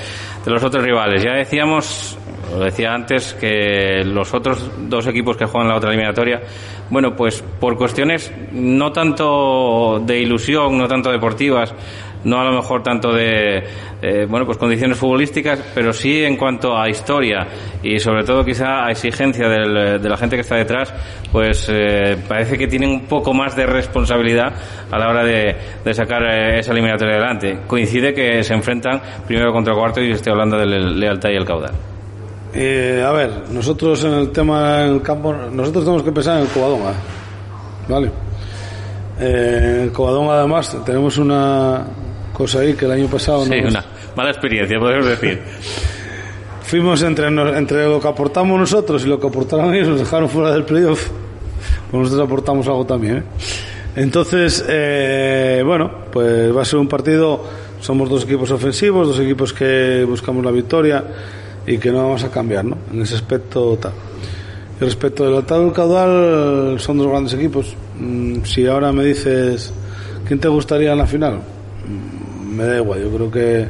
de 0.45 0.51
los 0.51 0.63
otros 0.63 0.85
rivales. 0.85 1.23
Ya 1.23 1.35
decíamos, 1.35 2.19
lo 2.53 2.65
decía 2.65 2.93
antes, 2.93 3.35
que 3.35 4.03
los 4.05 4.33
otros 4.35 4.71
dos 4.89 5.07
equipos 5.07 5.37
que 5.37 5.47
juegan 5.47 5.69
la 5.69 5.77
otra 5.77 5.91
eliminatoria, 5.91 6.41
bueno, 6.91 7.15
pues 7.17 7.43
por 7.61 7.77
cuestiones 7.77 8.33
no 8.53 8.93
tanto 8.93 10.01
de 10.05 10.19
ilusión, 10.19 10.77
no 10.77 10.87
tanto 10.87 11.11
deportivas, 11.11 11.75
no 12.25 12.41
a 12.41 12.45
lo 12.45 12.53
mejor 12.53 12.83
tanto 12.83 13.13
de 13.13 13.65
eh, 14.03 14.27
bueno 14.29 14.47
pues 14.47 14.59
condiciones 14.59 14.99
futbolísticas 14.99 15.61
pero 15.75 15.93
sí 15.93 16.25
en 16.25 16.37
cuanto 16.37 16.77
a 16.77 16.89
historia 16.89 17.47
y 17.83 17.99
sobre 17.99 18.25
todo 18.25 18.45
quizá 18.45 18.87
a 18.87 18.91
exigencia 18.91 19.49
del, 19.49 20.01
de 20.01 20.09
la 20.09 20.17
gente 20.17 20.37
que 20.37 20.43
está 20.43 20.57
detrás 20.57 20.93
pues 21.31 21.69
eh, 21.71 22.17
parece 22.29 22.57
que 22.59 22.67
tienen 22.67 22.91
un 22.91 23.05
poco 23.07 23.33
más 23.33 23.57
de 23.57 23.67
responsabilidad 23.67 24.53
a 24.91 24.99
la 24.99 25.09
hora 25.09 25.25
de, 25.25 25.57
de 25.85 25.95
sacar 25.95 26.23
eh, 26.25 26.59
esa 26.61 26.73
eliminatoria 26.73 27.15
adelante 27.15 27.59
coincide 27.67 28.15
que 28.15 28.43
se 28.43 28.55
enfrentan 28.55 29.01
primero 29.27 29.53
contra 29.53 29.75
cuarto 29.75 30.01
y 30.01 30.11
estoy 30.11 30.33
hablando 30.33 30.57
del 30.59 30.99
lealtad 30.99 31.31
y 31.31 31.37
el 31.37 31.45
caudal 31.45 31.73
Eh, 32.55 33.03
a 33.03 33.11
ver, 33.13 33.49
nosotros 33.51 34.05
en 34.05 34.13
el 34.13 34.31
tema 34.31 34.85
en 34.85 34.95
el 34.95 35.01
campo, 35.03 35.33
nosotros 35.33 35.85
tenemos 35.85 36.03
que 36.03 36.13
pensar 36.13 36.37
en 36.37 36.43
el 36.43 36.49
Covadonga, 36.49 36.93
¿vale? 37.89 38.11
Eh, 39.19 39.77
en 39.77 39.81
el 39.85 39.93
Covadonga 39.93 40.39
además 40.41 40.77
tenemos 40.85 41.17
una 41.17 41.83
cosa 42.33 42.61
ahí 42.61 42.75
que 42.75 42.85
el 42.87 42.93
año 42.93 43.07
pasado 43.09 43.45
sí 43.45 43.53
una 43.55 43.85
mala 44.17 44.31
experiencia 44.31 44.79
podemos 44.79 45.07
decir 45.07 45.41
fuimos 46.73 47.03
entre, 47.03 47.27
entre 47.27 47.85
lo 47.87 48.01
que 48.01 48.09
aportamos 48.09 48.59
nosotros 48.59 49.05
y 49.05 49.07
lo 49.07 49.21
que 49.21 49.27
aportaron 49.27 49.75
ellos, 49.75 49.89
nos 49.89 50.01
dejaron 50.01 50.27
fuera 50.27 50.53
del 50.53 50.65
playoff. 50.65 51.07
Pues 51.91 52.05
nosotros 52.05 52.27
aportamos 52.27 52.67
algo 52.67 52.87
también. 52.87 53.19
¿eh? 53.19 53.23
Entonces, 53.97 54.65
eh, 54.67 55.63
bueno, 55.67 55.91
pues 56.11 56.57
va 56.57 56.63
a 56.63 56.65
ser 56.65 56.79
un 56.79 56.89
partido. 56.89 57.45
Somos 57.79 58.09
dos 58.09 58.25
equipos 58.25 58.51
ofensivos, 58.51 59.09
dos 59.09 59.21
equipos 59.21 59.53
que 59.53 60.03
buscamos 60.09 60.43
la 60.43 60.51
victoria 60.51 61.05
y 61.67 61.77
que 61.77 61.91
no 61.91 61.99
vamos 61.99 62.25
a 62.25 62.31
cambiar, 62.31 62.65
¿no? 62.65 62.79
En 62.91 63.03
ese 63.03 63.17
aspecto, 63.17 63.77
tal. 63.77 63.93
Y 64.81 64.85
respecto 64.85 65.25
del 65.27 65.37
atado 65.37 65.65
del 65.65 65.75
caudal, 65.75 66.81
son 66.81 66.97
dos 66.97 67.09
grandes 67.09 67.35
equipos. 67.35 67.77
Mm, 67.99 68.45
Si 68.45 68.67
ahora 68.67 68.93
me 68.93 69.05
dices, 69.05 69.75
¿quién 70.27 70.41
te 70.41 70.49
gustaría 70.49 70.93
en 70.93 70.99
la 70.99 71.07
final? 71.07 71.41
Me 72.53 72.65
da 72.65 72.77
igual, 72.77 73.03
yo 73.03 73.11
creo 73.11 73.31
que, 73.31 73.67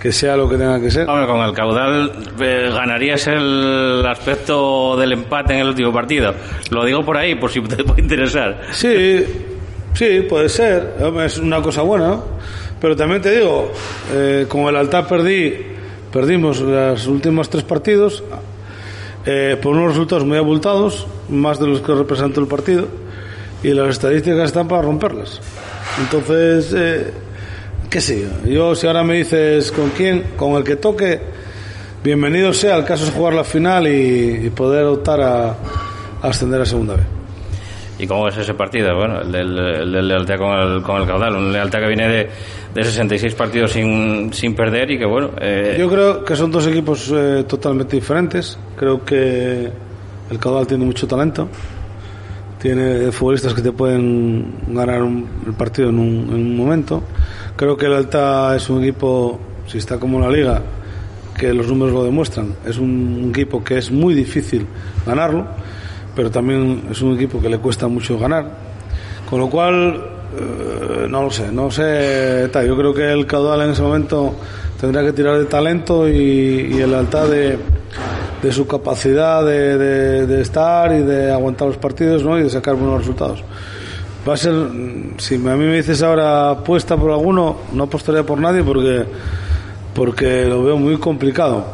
que 0.00 0.12
sea 0.12 0.36
lo 0.36 0.48
que 0.48 0.56
tenga 0.56 0.80
que 0.80 0.90
ser. 0.90 1.08
Hombre, 1.08 1.26
con 1.26 1.40
el 1.40 1.52
caudal 1.52 2.12
eh, 2.40 2.70
ganarías 2.72 3.26
el 3.26 4.04
aspecto 4.06 4.96
del 4.96 5.12
empate 5.12 5.54
en 5.54 5.60
el 5.60 5.68
último 5.68 5.92
partido. 5.92 6.32
Lo 6.70 6.84
digo 6.84 7.04
por 7.04 7.16
ahí, 7.16 7.34
por 7.34 7.50
si 7.50 7.60
te 7.60 7.82
puede 7.82 8.02
interesar. 8.02 8.62
Sí, 8.70 9.24
sí, 9.94 10.20
puede 10.28 10.48
ser. 10.48 10.94
Es 11.24 11.38
una 11.38 11.60
cosa 11.60 11.82
buena, 11.82 12.08
¿no? 12.08 12.24
Pero 12.80 12.94
también 12.94 13.20
te 13.20 13.36
digo, 13.36 13.72
eh, 14.12 14.46
con 14.48 14.62
el 14.62 14.76
altar 14.76 15.08
perdí, 15.08 15.54
perdimos 16.12 16.60
los 16.60 17.06
últimos 17.08 17.50
tres 17.50 17.64
partidos 17.64 18.22
eh, 19.26 19.58
por 19.60 19.74
unos 19.74 19.90
resultados 19.90 20.24
muy 20.24 20.38
abultados, 20.38 21.06
más 21.28 21.58
de 21.58 21.66
los 21.66 21.80
que 21.80 21.92
representó 21.92 22.40
el 22.40 22.46
partido, 22.46 22.86
y 23.62 23.70
las 23.70 23.90
estadísticas 23.90 24.44
están 24.46 24.68
para 24.68 24.82
romperlas. 24.82 25.40
Entonces, 26.00 26.72
eh, 26.76 27.12
qué 27.90 28.00
sé 28.00 28.22
yo. 28.22 28.50
Yo, 28.50 28.74
si 28.74 28.86
ahora 28.86 29.02
me 29.02 29.14
dices 29.14 29.72
con 29.72 29.90
quién, 29.90 30.24
con 30.36 30.52
el 30.54 30.64
que 30.64 30.76
toque, 30.76 31.20
bienvenido 32.02 32.52
sea. 32.52 32.76
El 32.76 32.84
caso 32.84 33.04
es 33.04 33.10
jugar 33.10 33.34
la 33.34 33.44
final 33.44 33.86
y, 33.86 34.46
y 34.46 34.50
poder 34.50 34.84
optar 34.84 35.20
a, 35.20 35.48
a 35.48 35.56
ascender 36.22 36.60
a 36.60 36.66
segunda 36.66 36.94
vez. 36.96 37.06
¿Y 37.98 38.06
cómo 38.06 38.28
es 38.28 38.36
ese 38.36 38.54
partido? 38.54 38.94
Bueno, 38.96 39.20
el 39.20 39.32
del 39.32 40.08
lealtad 40.08 40.36
con 40.36 40.52
el, 40.52 40.82
con 40.82 41.00
el 41.00 41.06
caudal. 41.06 41.34
Un 41.34 41.52
lealtad 41.52 41.80
que 41.80 41.88
viene 41.88 42.08
de, 42.08 42.30
de 42.72 42.84
66 42.84 43.34
partidos 43.34 43.72
sin, 43.72 44.32
sin 44.32 44.54
perder 44.54 44.90
y 44.92 44.98
que, 44.98 45.04
bueno, 45.04 45.30
eh, 45.40 45.76
Yo 45.78 45.88
creo 45.88 46.24
que 46.24 46.36
son 46.36 46.50
dos 46.50 46.66
equipos 46.68 47.12
eh, 47.12 47.44
totalmente 47.48 47.96
diferentes. 47.96 48.56
Creo 48.76 49.04
que 49.04 49.68
El 50.30 50.38
Caudal 50.38 50.66
tiene 50.66 50.84
mucho 50.84 51.08
talento, 51.08 51.48
tiene 52.60 53.10
futbolistas 53.10 53.52
que 53.52 53.62
te 53.62 53.72
pueden 53.72 54.54
ganar 54.68 55.00
el 55.46 55.54
partido 55.54 55.88
en 55.88 55.98
un, 55.98 56.28
en 56.30 56.34
un 56.34 56.56
momento. 56.56 57.02
Creo 57.58 57.76
que 57.76 57.86
el 57.86 57.92
Alta 57.94 58.54
es 58.54 58.70
un 58.70 58.82
equipo, 58.84 59.38
si 59.66 59.78
está 59.78 59.98
como 59.98 60.20
la 60.20 60.30
liga, 60.30 60.62
que 61.36 61.52
los 61.52 61.66
números 61.66 61.92
lo 61.92 62.04
demuestran, 62.04 62.54
es 62.64 62.78
un 62.78 63.28
equipo 63.30 63.62
que 63.64 63.78
es 63.78 63.90
muy 63.90 64.14
difícil 64.14 64.64
ganarlo, 65.04 65.44
pero 66.14 66.30
también 66.30 66.84
es 66.90 67.02
un 67.02 67.16
equipo 67.16 67.40
que 67.40 67.48
le 67.48 67.58
cuesta 67.58 67.88
mucho 67.88 68.16
ganar. 68.18 68.46
Con 69.28 69.40
lo 69.40 69.50
cual, 69.50 70.00
eh, 70.38 71.06
no 71.10 71.22
lo 71.24 71.30
sé, 71.30 71.50
no 71.50 71.68
sé, 71.70 72.48
tal. 72.52 72.66
yo 72.66 72.76
creo 72.76 72.94
que 72.94 73.12
el 73.12 73.26
caudal 73.26 73.62
en 73.62 73.70
ese 73.70 73.82
momento 73.82 74.36
tendría 74.80 75.04
que 75.04 75.12
tirar 75.12 75.36
de 75.38 75.44
talento 75.46 76.08
y, 76.08 76.70
y 76.76 76.80
el 76.80 76.94
alta 76.94 77.26
de, 77.26 77.58
de 78.40 78.52
su 78.52 78.66
capacidad 78.68 79.44
de, 79.44 79.76
de- 79.76 80.26
de 80.28 80.40
estar 80.42 80.92
y 80.92 81.02
de 81.02 81.32
aguantar 81.32 81.66
los 81.68 81.76
partidos 81.76 82.22
¿no? 82.24 82.38
y 82.38 82.44
de 82.44 82.50
sacar 82.50 82.76
buenos 82.76 83.00
resultados. 83.00 83.42
Va 84.26 84.34
a 84.34 84.36
ser, 84.36 84.52
si 85.18 85.36
a 85.36 85.38
mí 85.38 85.64
me 85.64 85.76
dices 85.76 86.02
ahora 86.02 86.50
apuesta 86.50 86.96
por 86.96 87.10
alguno, 87.10 87.56
no 87.72 87.84
apostaría 87.84 88.24
por 88.24 88.38
nadie 88.40 88.62
porque, 88.62 89.04
porque 89.94 90.44
lo 90.44 90.64
veo 90.64 90.76
muy 90.76 90.98
complicado. 90.98 91.64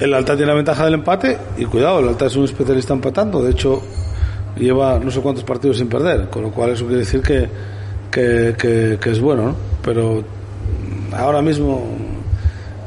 El 0.00 0.12
Alta 0.12 0.34
tiene 0.36 0.50
la 0.50 0.56
ventaja 0.56 0.84
del 0.84 0.94
empate 0.94 1.38
y 1.56 1.64
cuidado, 1.66 2.00
el 2.00 2.08
Alta 2.08 2.26
es 2.26 2.36
un 2.36 2.44
especialista 2.44 2.92
empatando, 2.92 3.42
de 3.42 3.52
hecho 3.52 3.82
lleva 4.56 4.98
no 4.98 5.10
sé 5.10 5.20
cuántos 5.20 5.44
partidos 5.44 5.78
sin 5.78 5.88
perder, 5.88 6.28
con 6.28 6.42
lo 6.42 6.50
cual 6.50 6.70
eso 6.70 6.84
quiere 6.86 7.00
decir 7.00 7.22
que, 7.22 7.48
que, 8.10 9.10
es 9.10 9.20
bueno, 9.20 9.42
¿no? 9.44 9.56
pero 9.82 10.22
ahora 11.12 11.40
mismo 11.40 11.86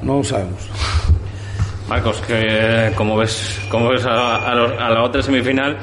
no 0.02 0.18
lo 0.18 0.24
sabemos. 0.24 0.70
Marcos, 1.88 2.18
que, 2.28 2.92
¿cómo 2.96 3.16
ves, 3.16 3.58
cómo 3.70 3.90
ves 3.90 4.06
a, 4.06 4.36
a 4.36 4.52
a 4.52 4.90
la 4.90 5.04
otra 5.04 5.22
semifinal 5.22 5.78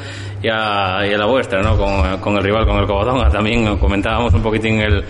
y 0.44 0.48
a, 0.50 1.06
y 1.08 1.14
a 1.14 1.18
la 1.18 1.26
vuestra, 1.26 1.62
¿no? 1.62 1.76
Con, 1.76 2.18
con 2.20 2.36
el 2.36 2.42
rival, 2.42 2.66
con 2.66 2.76
el 2.76 2.86
Covadonga? 2.86 3.28
También 3.32 3.76
comentábamos 3.78 4.32
un 4.34 4.42
poquitín 4.42 4.74
en 4.74 4.80
el, 4.92 5.04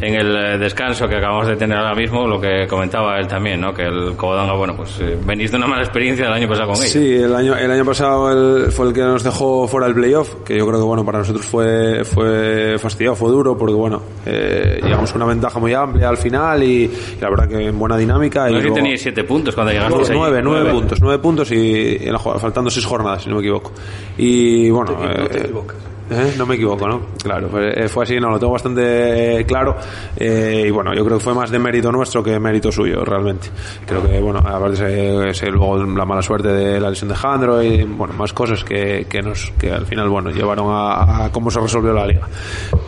en 0.00 0.14
el 0.14 0.36
eh, 0.36 0.58
descanso 0.58 1.08
que 1.08 1.16
acabamos 1.16 1.48
de 1.48 1.56
tener 1.56 1.76
ahora 1.76 1.94
mismo, 1.94 2.26
lo 2.26 2.40
que 2.40 2.66
comentaba 2.68 3.18
él 3.18 3.26
también, 3.26 3.60
¿no? 3.60 3.74
Que 3.74 3.82
el 3.84 4.14
Covadonga, 4.16 4.54
bueno, 4.54 4.74
pues 4.76 4.98
eh, 5.00 5.18
venís 5.26 5.50
de 5.50 5.56
una 5.56 5.66
mala 5.66 5.82
experiencia 5.82 6.26
el 6.26 6.32
año 6.32 6.48
pasado 6.48 6.68
con 6.68 6.76
ellos. 6.76 6.90
Sí, 6.92 7.14
el 7.16 7.34
año, 7.34 7.56
el 7.56 7.70
año 7.70 7.84
pasado 7.84 8.30
el- 8.66 8.70
fue 8.70 8.86
el 8.88 8.92
que 8.92 9.00
nos 9.00 9.22
dejó 9.24 9.66
fuera 9.66 9.86
del 9.86 9.96
playoff, 9.96 10.34
que 10.44 10.56
yo 10.56 10.66
creo 10.66 10.78
que 10.78 10.84
bueno 10.86 11.04
para 11.04 11.18
nosotros 11.18 11.44
fue, 11.44 12.04
fue 12.04 12.76
fastidiado, 12.78 13.16
fue 13.16 13.30
duro, 13.30 13.56
porque 13.58 13.74
bueno, 13.74 14.02
eh, 14.24 14.78
llegamos 14.82 15.10
con 15.12 15.22
una 15.22 15.32
ventaja 15.32 15.58
muy 15.58 15.72
amplia 15.74 16.08
al 16.08 16.16
final 16.16 16.62
y, 16.62 16.84
y 16.84 17.18
la 17.20 17.28
verdad 17.30 17.48
que 17.48 17.66
en 17.66 17.78
buena 17.78 17.96
dinámica. 17.96 18.44
No 18.44 18.50
y 18.50 18.52
sé 18.52 18.58
si 18.58 18.62
luego- 18.64 18.76
teníais 18.76 19.02
siete 19.02 19.24
puntos 19.24 19.54
cuando 19.54 19.72
llegasteis 19.72 20.10
Nueve, 20.10 20.36
allí. 20.38 20.44
nueve, 20.44 20.62
nueve 20.62 20.70
puntos, 20.80 20.98
nueve 21.00 21.18
puntos 21.22 21.50
y, 21.50 21.96
en 22.06 22.12
la 22.12 22.18
faltando 22.18 22.70
seis 22.70 22.84
jornadas, 22.86 23.22
si 23.22 23.28
no 23.30 23.36
me 23.36 23.40
equivoco. 23.40 23.72
Y 24.18 24.70
bueno, 24.76 24.92
No 24.92 25.26
te 25.28 25.38
eh, 25.38 25.40
equivocas. 25.42 25.76
¿eh? 26.10 26.34
no 26.38 26.46
me 26.46 26.54
equivoco, 26.54 26.86
¿no? 26.86 27.00
Claro, 27.22 27.48
fue, 27.48 27.70
eh, 27.84 27.88
fue 27.88 28.04
así, 28.04 28.20
no, 28.20 28.30
lo 28.30 28.38
tengo 28.38 28.52
bastante 28.52 29.44
claro. 29.48 29.76
eh, 30.16 30.64
y 30.68 30.70
bueno, 30.70 30.94
yo 30.94 31.04
creo 31.04 31.18
que 31.18 31.24
fue 31.24 31.34
más 31.34 31.50
de 31.50 31.58
mérito 31.58 31.90
nuestro 31.90 32.22
que 32.22 32.38
mérito 32.38 32.70
suyo, 32.70 33.04
realmente. 33.04 33.48
Creo 33.86 34.02
que, 34.08 34.20
bueno, 34.20 34.38
aparte 34.38 34.76
se, 34.76 35.34
se- 35.34 35.50
luego 35.50 35.78
la 35.84 36.04
mala 36.04 36.22
suerte 36.22 36.48
de 36.48 36.78
la 36.80 36.90
lesión 36.90 37.08
de 37.08 37.16
Jandro 37.16 37.60
y, 37.62 37.82
bueno, 37.82 38.14
más 38.14 38.32
cosas 38.32 38.62
que, 38.62 39.06
que 39.10 39.20
nos, 39.22 39.52
que 39.58 39.72
al 39.72 39.84
final, 39.86 40.08
bueno, 40.08 40.30
llevaron 40.30 40.68
a, 40.70 41.24
a 41.24 41.32
cómo 41.32 41.50
se 41.50 41.58
resolvió 41.60 41.92
la 41.92 42.06
liga. 42.06 42.28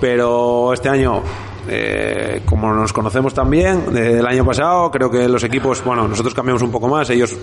Pero 0.01 0.73
este 0.73 0.89
año, 0.89 1.21
eh, 1.69 2.43
como 2.45 2.73
nos 2.73 2.93
conocemos 2.93 3.35
también 3.35 3.93
del 3.93 4.25
año 4.27 4.45
pasado, 4.45 4.91
creo 4.93 5.11
que 5.11 5.29
los 5.29 5.43
equipos, 5.43 5.83
bueno, 5.85 6.07
nosotros 6.07 6.35
cambiamos 6.35 6.63
un 6.63 6.71
poco 6.71 6.87
más, 6.89 7.11
ellos 7.11 7.37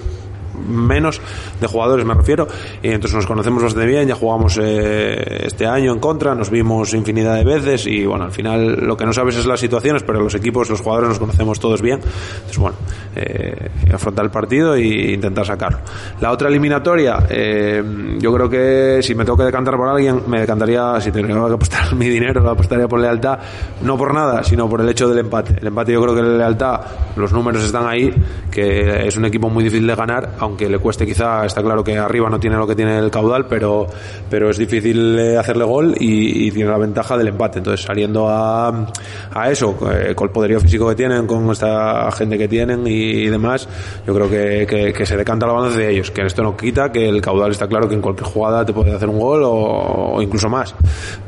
menos 0.67 1.21
de 1.59 1.67
jugadores 1.67 2.05
me 2.05 2.13
refiero. 2.13 2.47
Y 2.81 2.89
entonces 2.89 3.15
nos 3.15 3.27
conocemos 3.27 3.63
bastante 3.63 3.87
bien 3.87 4.07
ya 4.07 4.15
jugamos 4.15 4.57
eh, 4.61 5.45
este 5.45 5.65
año 5.65 5.93
en 5.93 5.99
contra 5.99 6.35
nos 6.35 6.49
vimos 6.49 6.93
infinidad 6.93 7.35
de 7.35 7.43
veces 7.43 7.87
y 7.87 8.05
bueno 8.05 8.25
al 8.25 8.31
final 8.31 8.85
lo 8.85 8.97
que 8.97 9.05
no 9.05 9.13
sabes 9.13 9.35
es 9.37 9.45
las 9.45 9.59
situaciones 9.59 10.03
pero 10.03 10.21
los 10.21 10.35
equipos 10.35 10.69
los 10.69 10.81
jugadores 10.81 11.09
nos 11.09 11.19
conocemos 11.19 11.59
todos 11.59 11.81
bien. 11.81 11.99
Entonces 11.99 12.57
bueno 12.57 12.77
eh, 13.15 13.69
afrontar 13.93 14.25
el 14.25 14.31
partido 14.31 14.75
e 14.75 15.13
intentar 15.13 15.45
sacarlo. 15.45 15.79
La 16.21 16.31
otra 16.31 16.49
eliminatoria 16.49 17.25
eh, 17.29 17.83
yo 18.19 18.33
creo 18.33 18.49
que 18.49 18.99
si 19.01 19.15
me 19.15 19.23
tengo 19.23 19.37
que 19.37 19.45
decantar 19.45 19.75
por 19.77 19.87
alguien 19.87 20.23
me 20.27 20.39
decantaría 20.41 20.99
si 21.01 21.11
tendría 21.11 21.35
que 21.35 21.53
apostar 21.53 21.93
mi 21.95 22.09
dinero 22.09 22.41
lo 22.41 22.51
apostaría 22.51 22.87
por 22.87 22.99
lealtad 22.99 23.39
no 23.81 23.97
por 23.97 24.13
nada 24.13 24.43
sino 24.43 24.69
por 24.69 24.81
el 24.81 24.89
hecho 24.89 25.07
del 25.09 25.19
empate. 25.19 25.57
El 25.59 25.67
empate 25.67 25.93
yo 25.93 26.01
creo 26.01 26.15
que 26.15 26.21
la 26.21 26.37
lealtad 26.37 26.81
los 27.15 27.31
números 27.31 27.63
están 27.63 27.87
ahí 27.87 28.13
que 28.51 29.07
es 29.07 29.17
un 29.17 29.25
equipo 29.25 29.49
muy 29.49 29.63
difícil 29.63 29.87
de 29.87 29.95
ganar 29.95 30.31
aunque 30.45 30.69
le 30.69 30.79
cueste 30.79 31.05
quizá 31.05 31.45
está 31.45 31.61
claro 31.61 31.83
que 31.83 31.97
arriba 31.97 32.29
no 32.29 32.39
tiene 32.39 32.57
lo 32.57 32.67
que 32.67 32.75
tiene 32.75 32.97
el 32.97 33.11
caudal 33.11 33.45
pero 33.47 33.87
pero 34.29 34.49
es 34.49 34.57
difícil 34.57 35.17
eh, 35.19 35.37
hacerle 35.37 35.65
gol 35.65 35.95
y, 35.99 36.47
y 36.47 36.51
tiene 36.51 36.69
la 36.69 36.77
ventaja 36.77 37.17
del 37.17 37.27
empate. 37.27 37.59
Entonces 37.59 37.85
saliendo 37.85 38.27
a, 38.29 38.87
a 39.33 39.51
eso 39.51 39.75
eh, 39.91 40.13
con 40.15 40.27
el 40.27 40.31
poderío 40.31 40.59
físico 40.59 40.87
que 40.89 40.95
tienen 40.95 41.27
con 41.27 41.49
esta 41.51 42.11
gente 42.11 42.37
que 42.37 42.47
tienen 42.47 42.85
y 42.87 43.27
demás 43.27 43.67
yo 44.05 44.13
creo 44.13 44.29
que, 44.29 44.65
que, 44.67 44.93
que 44.93 45.05
se 45.05 45.17
decanta 45.17 45.45
el 45.45 45.51
avance 45.51 45.79
de 45.79 45.91
ellos 45.91 46.11
que 46.11 46.21
esto 46.25 46.43
no 46.43 46.55
quita 46.55 46.91
que 46.91 47.07
el 47.07 47.21
caudal 47.21 47.51
está 47.51 47.67
claro 47.67 47.87
que 47.87 47.95
en 47.95 48.01
cualquier 48.01 48.27
jugada 48.27 48.65
te 48.65 48.73
puede 48.73 48.93
hacer 48.93 49.09
un 49.09 49.19
gol 49.19 49.43
o, 49.43 50.15
o 50.15 50.21
incluso 50.21 50.49
más. 50.49 50.75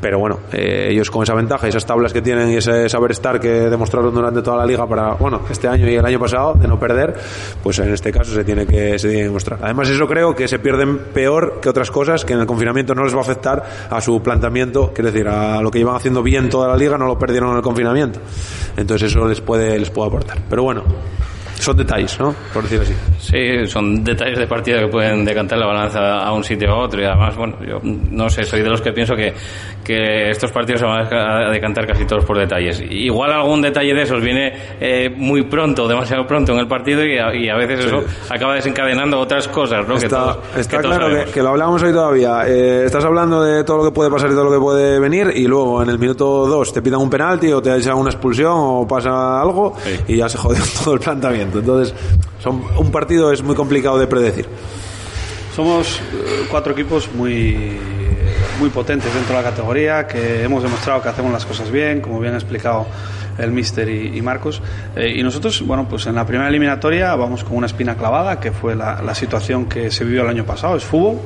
Pero 0.00 0.18
bueno 0.18 0.38
eh, 0.52 0.88
ellos 0.90 1.10
con 1.10 1.22
esa 1.22 1.34
ventaja 1.34 1.66
y 1.66 1.70
esas 1.70 1.86
tablas 1.86 2.12
que 2.12 2.22
tienen 2.22 2.50
y 2.50 2.56
ese 2.56 2.88
saber 2.88 3.10
estar 3.10 3.40
que 3.40 3.48
demostraron 3.48 4.14
durante 4.14 4.42
toda 4.42 4.58
la 4.58 4.66
liga 4.66 4.86
para 4.86 5.14
bueno 5.14 5.42
este 5.50 5.68
año 5.68 5.88
y 5.88 5.94
el 5.94 6.04
año 6.04 6.18
pasado 6.18 6.54
de 6.54 6.68
no 6.68 6.78
perder 6.78 7.14
pues 7.62 7.78
en 7.78 7.92
este 7.92 8.12
caso 8.12 8.32
se 8.32 8.44
tiene 8.44 8.66
que 8.66 8.98
se 8.98 9.07
además 9.60 9.88
eso 9.88 10.06
creo 10.06 10.34
que 10.34 10.48
se 10.48 10.58
pierden 10.58 10.98
peor 10.98 11.60
que 11.60 11.68
otras 11.68 11.90
cosas 11.90 12.24
que 12.24 12.32
en 12.32 12.40
el 12.40 12.46
confinamiento 12.46 12.94
no 12.94 13.04
les 13.04 13.14
va 13.14 13.18
a 13.18 13.22
afectar 13.22 13.64
a 13.90 14.00
su 14.00 14.22
planteamiento 14.22 14.92
quiero 14.94 15.10
decir 15.10 15.28
a 15.28 15.60
lo 15.60 15.70
que 15.70 15.78
llevan 15.78 15.96
haciendo 15.96 16.22
bien 16.22 16.48
toda 16.48 16.68
la 16.68 16.76
liga 16.76 16.98
no 16.98 17.06
lo 17.06 17.18
perdieron 17.18 17.50
en 17.50 17.56
el 17.56 17.62
confinamiento. 17.62 18.20
Entonces 18.76 19.10
eso 19.10 19.26
les 19.26 19.40
puede 19.40 19.78
les 19.78 19.90
puede 19.90 20.08
aportar. 20.08 20.38
Pero 20.48 20.62
bueno 20.62 20.82
son 21.62 21.76
detalles 21.76 22.18
no 22.20 22.34
por 22.52 22.62
decirlo 22.64 22.84
así 22.84 22.94
Sí, 23.20 23.66
son 23.66 24.02
detalles 24.04 24.38
de 24.38 24.46
partida 24.46 24.78
que 24.80 24.88
pueden 24.88 25.24
decantar 25.24 25.58
la 25.58 25.66
balanza 25.66 26.18
a 26.20 26.32
un 26.32 26.42
sitio 26.44 26.70
a 26.70 26.84
otro 26.84 27.00
y 27.02 27.04
además, 27.04 27.36
bueno, 27.36 27.56
yo 27.66 27.78
no 27.82 28.30
sé, 28.30 28.44
soy 28.44 28.62
de 28.62 28.68
los 28.70 28.80
que 28.80 28.92
pienso 28.92 29.14
que, 29.14 29.34
que 29.84 30.30
estos 30.30 30.50
partidos 30.52 30.80
se 30.80 30.86
van 30.86 31.06
a 31.12 31.50
decantar 31.50 31.86
casi 31.86 32.04
todos 32.06 32.24
por 32.24 32.38
detalles. 32.38 32.80
Igual 32.88 33.32
algún 33.32 33.60
detalle 33.60 33.92
de 33.92 34.02
esos 34.02 34.22
viene 34.22 34.52
eh, 34.80 35.10
muy 35.14 35.42
pronto, 35.42 35.86
demasiado 35.88 36.26
pronto 36.26 36.52
en 36.52 36.60
el 36.60 36.68
partido 36.68 37.04
y 37.04 37.18
a, 37.18 37.34
y 37.34 37.48
a 37.48 37.56
veces 37.56 37.86
eso 37.86 38.02
acaba 38.30 38.54
desencadenando 38.54 39.18
otras 39.20 39.48
cosas, 39.48 39.86
¿no? 39.86 39.96
que 39.96 40.06
Está, 40.06 40.18
todos, 40.18 40.38
está 40.56 40.76
que 40.78 40.82
todos 40.84 40.96
claro 40.96 41.24
que, 41.24 41.30
que 41.32 41.42
lo 41.42 41.48
hablábamos 41.50 41.82
hoy 41.82 41.92
todavía. 41.92 42.42
Eh, 42.46 42.84
estás 42.86 43.04
hablando 43.04 43.42
de 43.42 43.64
todo 43.64 43.78
lo 43.78 43.84
que 43.84 43.90
puede 43.92 44.10
pasar 44.10 44.30
y 44.30 44.34
todo 44.34 44.44
lo 44.44 44.52
que 44.52 44.58
puede 44.60 45.00
venir 45.00 45.32
y 45.34 45.46
luego 45.46 45.82
en 45.82 45.90
el 45.90 45.98
minuto 45.98 46.46
2 46.46 46.72
te 46.72 46.82
pidan 46.82 47.00
un 47.00 47.10
penalti 47.10 47.52
o 47.52 47.60
te 47.60 47.74
echan 47.76 47.96
una 47.96 48.10
expulsión 48.10 48.52
o 48.54 48.86
pasa 48.86 49.40
algo 49.40 49.74
Sí. 49.84 49.96
y 50.08 50.16
ya 50.18 50.28
se 50.28 50.38
jodió 50.38 50.62
todo 50.84 50.94
el 50.94 51.00
planteamiento. 51.00 51.47
Entonces, 51.56 51.94
son, 52.42 52.62
un 52.76 52.90
partido 52.90 53.32
es 53.32 53.42
muy 53.42 53.54
complicado 53.54 53.98
de 53.98 54.06
predecir. 54.06 54.46
Somos 55.54 55.98
eh, 55.98 56.46
cuatro 56.50 56.72
equipos 56.72 57.08
muy, 57.14 57.78
muy 58.60 58.70
potentes 58.70 59.12
dentro 59.14 59.36
de 59.36 59.42
la 59.42 59.50
categoría, 59.50 60.06
que 60.06 60.44
hemos 60.44 60.62
demostrado 60.62 61.02
que 61.02 61.08
hacemos 61.08 61.32
las 61.32 61.46
cosas 61.46 61.70
bien, 61.70 62.00
como 62.00 62.20
bien 62.20 62.34
ha 62.34 62.38
explicado 62.38 62.86
el 63.38 63.52
Mister 63.52 63.88
y, 63.88 64.16
y 64.16 64.22
Marcos. 64.22 64.60
Eh, 64.96 65.14
y 65.16 65.22
nosotros, 65.22 65.62
bueno, 65.66 65.88
pues 65.88 66.06
en 66.06 66.14
la 66.14 66.24
primera 66.26 66.48
eliminatoria 66.48 67.14
vamos 67.16 67.44
con 67.44 67.56
una 67.56 67.66
espina 67.66 67.96
clavada, 67.96 68.38
que 68.38 68.52
fue 68.52 68.76
la, 68.76 69.02
la 69.02 69.14
situación 69.14 69.66
que 69.66 69.90
se 69.90 70.04
vivió 70.04 70.22
el 70.22 70.28
año 70.28 70.44
pasado, 70.44 70.76
es 70.76 70.84
fútbol. 70.84 71.18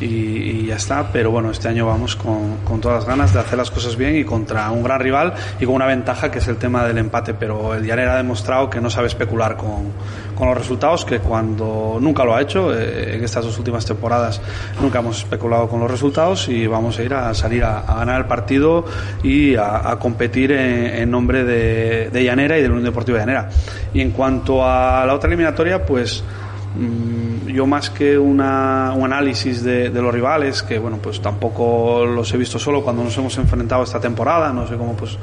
Y, 0.00 0.04
y 0.04 0.66
ya 0.66 0.76
está, 0.76 1.10
pero 1.12 1.30
bueno, 1.30 1.50
este 1.50 1.68
año 1.68 1.86
vamos 1.86 2.14
con, 2.14 2.58
con 2.58 2.80
todas 2.80 2.98
las 2.98 3.08
ganas 3.08 3.32
de 3.32 3.40
hacer 3.40 3.58
las 3.58 3.70
cosas 3.70 3.96
bien 3.96 4.16
y 4.16 4.24
contra 4.24 4.70
un 4.70 4.82
gran 4.82 5.00
rival 5.00 5.34
y 5.58 5.64
con 5.64 5.74
una 5.74 5.86
ventaja 5.86 6.30
que 6.30 6.38
es 6.38 6.46
el 6.48 6.56
tema 6.56 6.84
del 6.84 6.98
empate, 6.98 7.34
pero 7.34 7.74
el 7.74 7.84
Llanera 7.84 8.14
ha 8.14 8.16
demostrado 8.16 8.70
que 8.70 8.80
no 8.80 8.90
sabe 8.90 9.08
especular 9.08 9.56
con, 9.56 9.92
con 10.36 10.48
los 10.48 10.56
resultados, 10.56 11.04
que 11.04 11.18
cuando 11.18 11.98
nunca 12.00 12.24
lo 12.24 12.34
ha 12.36 12.40
hecho, 12.40 12.72
eh, 12.72 13.16
en 13.16 13.24
estas 13.24 13.44
dos 13.44 13.58
últimas 13.58 13.84
temporadas 13.84 14.40
nunca 14.80 15.00
hemos 15.00 15.18
especulado 15.18 15.68
con 15.68 15.80
los 15.80 15.90
resultados 15.90 16.48
y 16.48 16.66
vamos 16.68 16.98
a 16.98 17.02
ir 17.02 17.14
a 17.14 17.34
salir 17.34 17.64
a, 17.64 17.80
a 17.80 17.96
ganar 17.96 18.20
el 18.20 18.26
partido 18.26 18.84
y 19.24 19.56
a, 19.56 19.90
a 19.90 19.98
competir 19.98 20.52
en, 20.52 20.86
en 20.94 21.10
nombre 21.10 21.42
de, 21.42 22.10
de 22.10 22.24
Llanera 22.24 22.56
y 22.56 22.62
del 22.62 22.70
Unión 22.70 22.84
Deportivo 22.84 23.16
de 23.16 23.22
Llanera. 23.22 23.48
Y 23.92 24.00
en 24.00 24.12
cuanto 24.12 24.64
a 24.64 25.04
la 25.04 25.14
otra 25.14 25.28
eliminatoria, 25.28 25.84
pues 25.84 26.22
mm, 26.76 27.37
yo 27.52 27.66
más 27.66 27.90
que 27.90 28.16
una, 28.18 28.92
un 28.96 29.04
análisis 29.04 29.62
de, 29.62 29.90
los 29.90 30.12
rivales, 30.12 30.62
que 30.62 30.78
bueno, 30.78 30.98
pues 31.02 31.20
tampoco 31.20 32.04
los 32.06 32.32
he 32.32 32.36
visto 32.36 32.58
solo 32.58 32.82
cuando 32.82 33.02
nos 33.04 33.16
hemos 33.18 33.36
enfrentado 33.38 33.82
esta 33.82 34.00
temporada, 34.00 34.52
no 34.52 34.66
sé 34.66 34.76
cómo 34.76 34.94
pues 34.94 35.18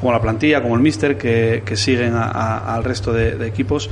como 0.00 0.12
la 0.12 0.20
plantilla, 0.20 0.62
como 0.62 0.74
el 0.74 0.80
Mister, 0.82 1.16
que, 1.16 1.62
que 1.64 1.76
siguen 1.76 2.14
a- 2.14 2.74
al 2.74 2.84
resto 2.84 3.12
de, 3.12 3.36
de 3.36 3.46
equipos, 3.46 3.88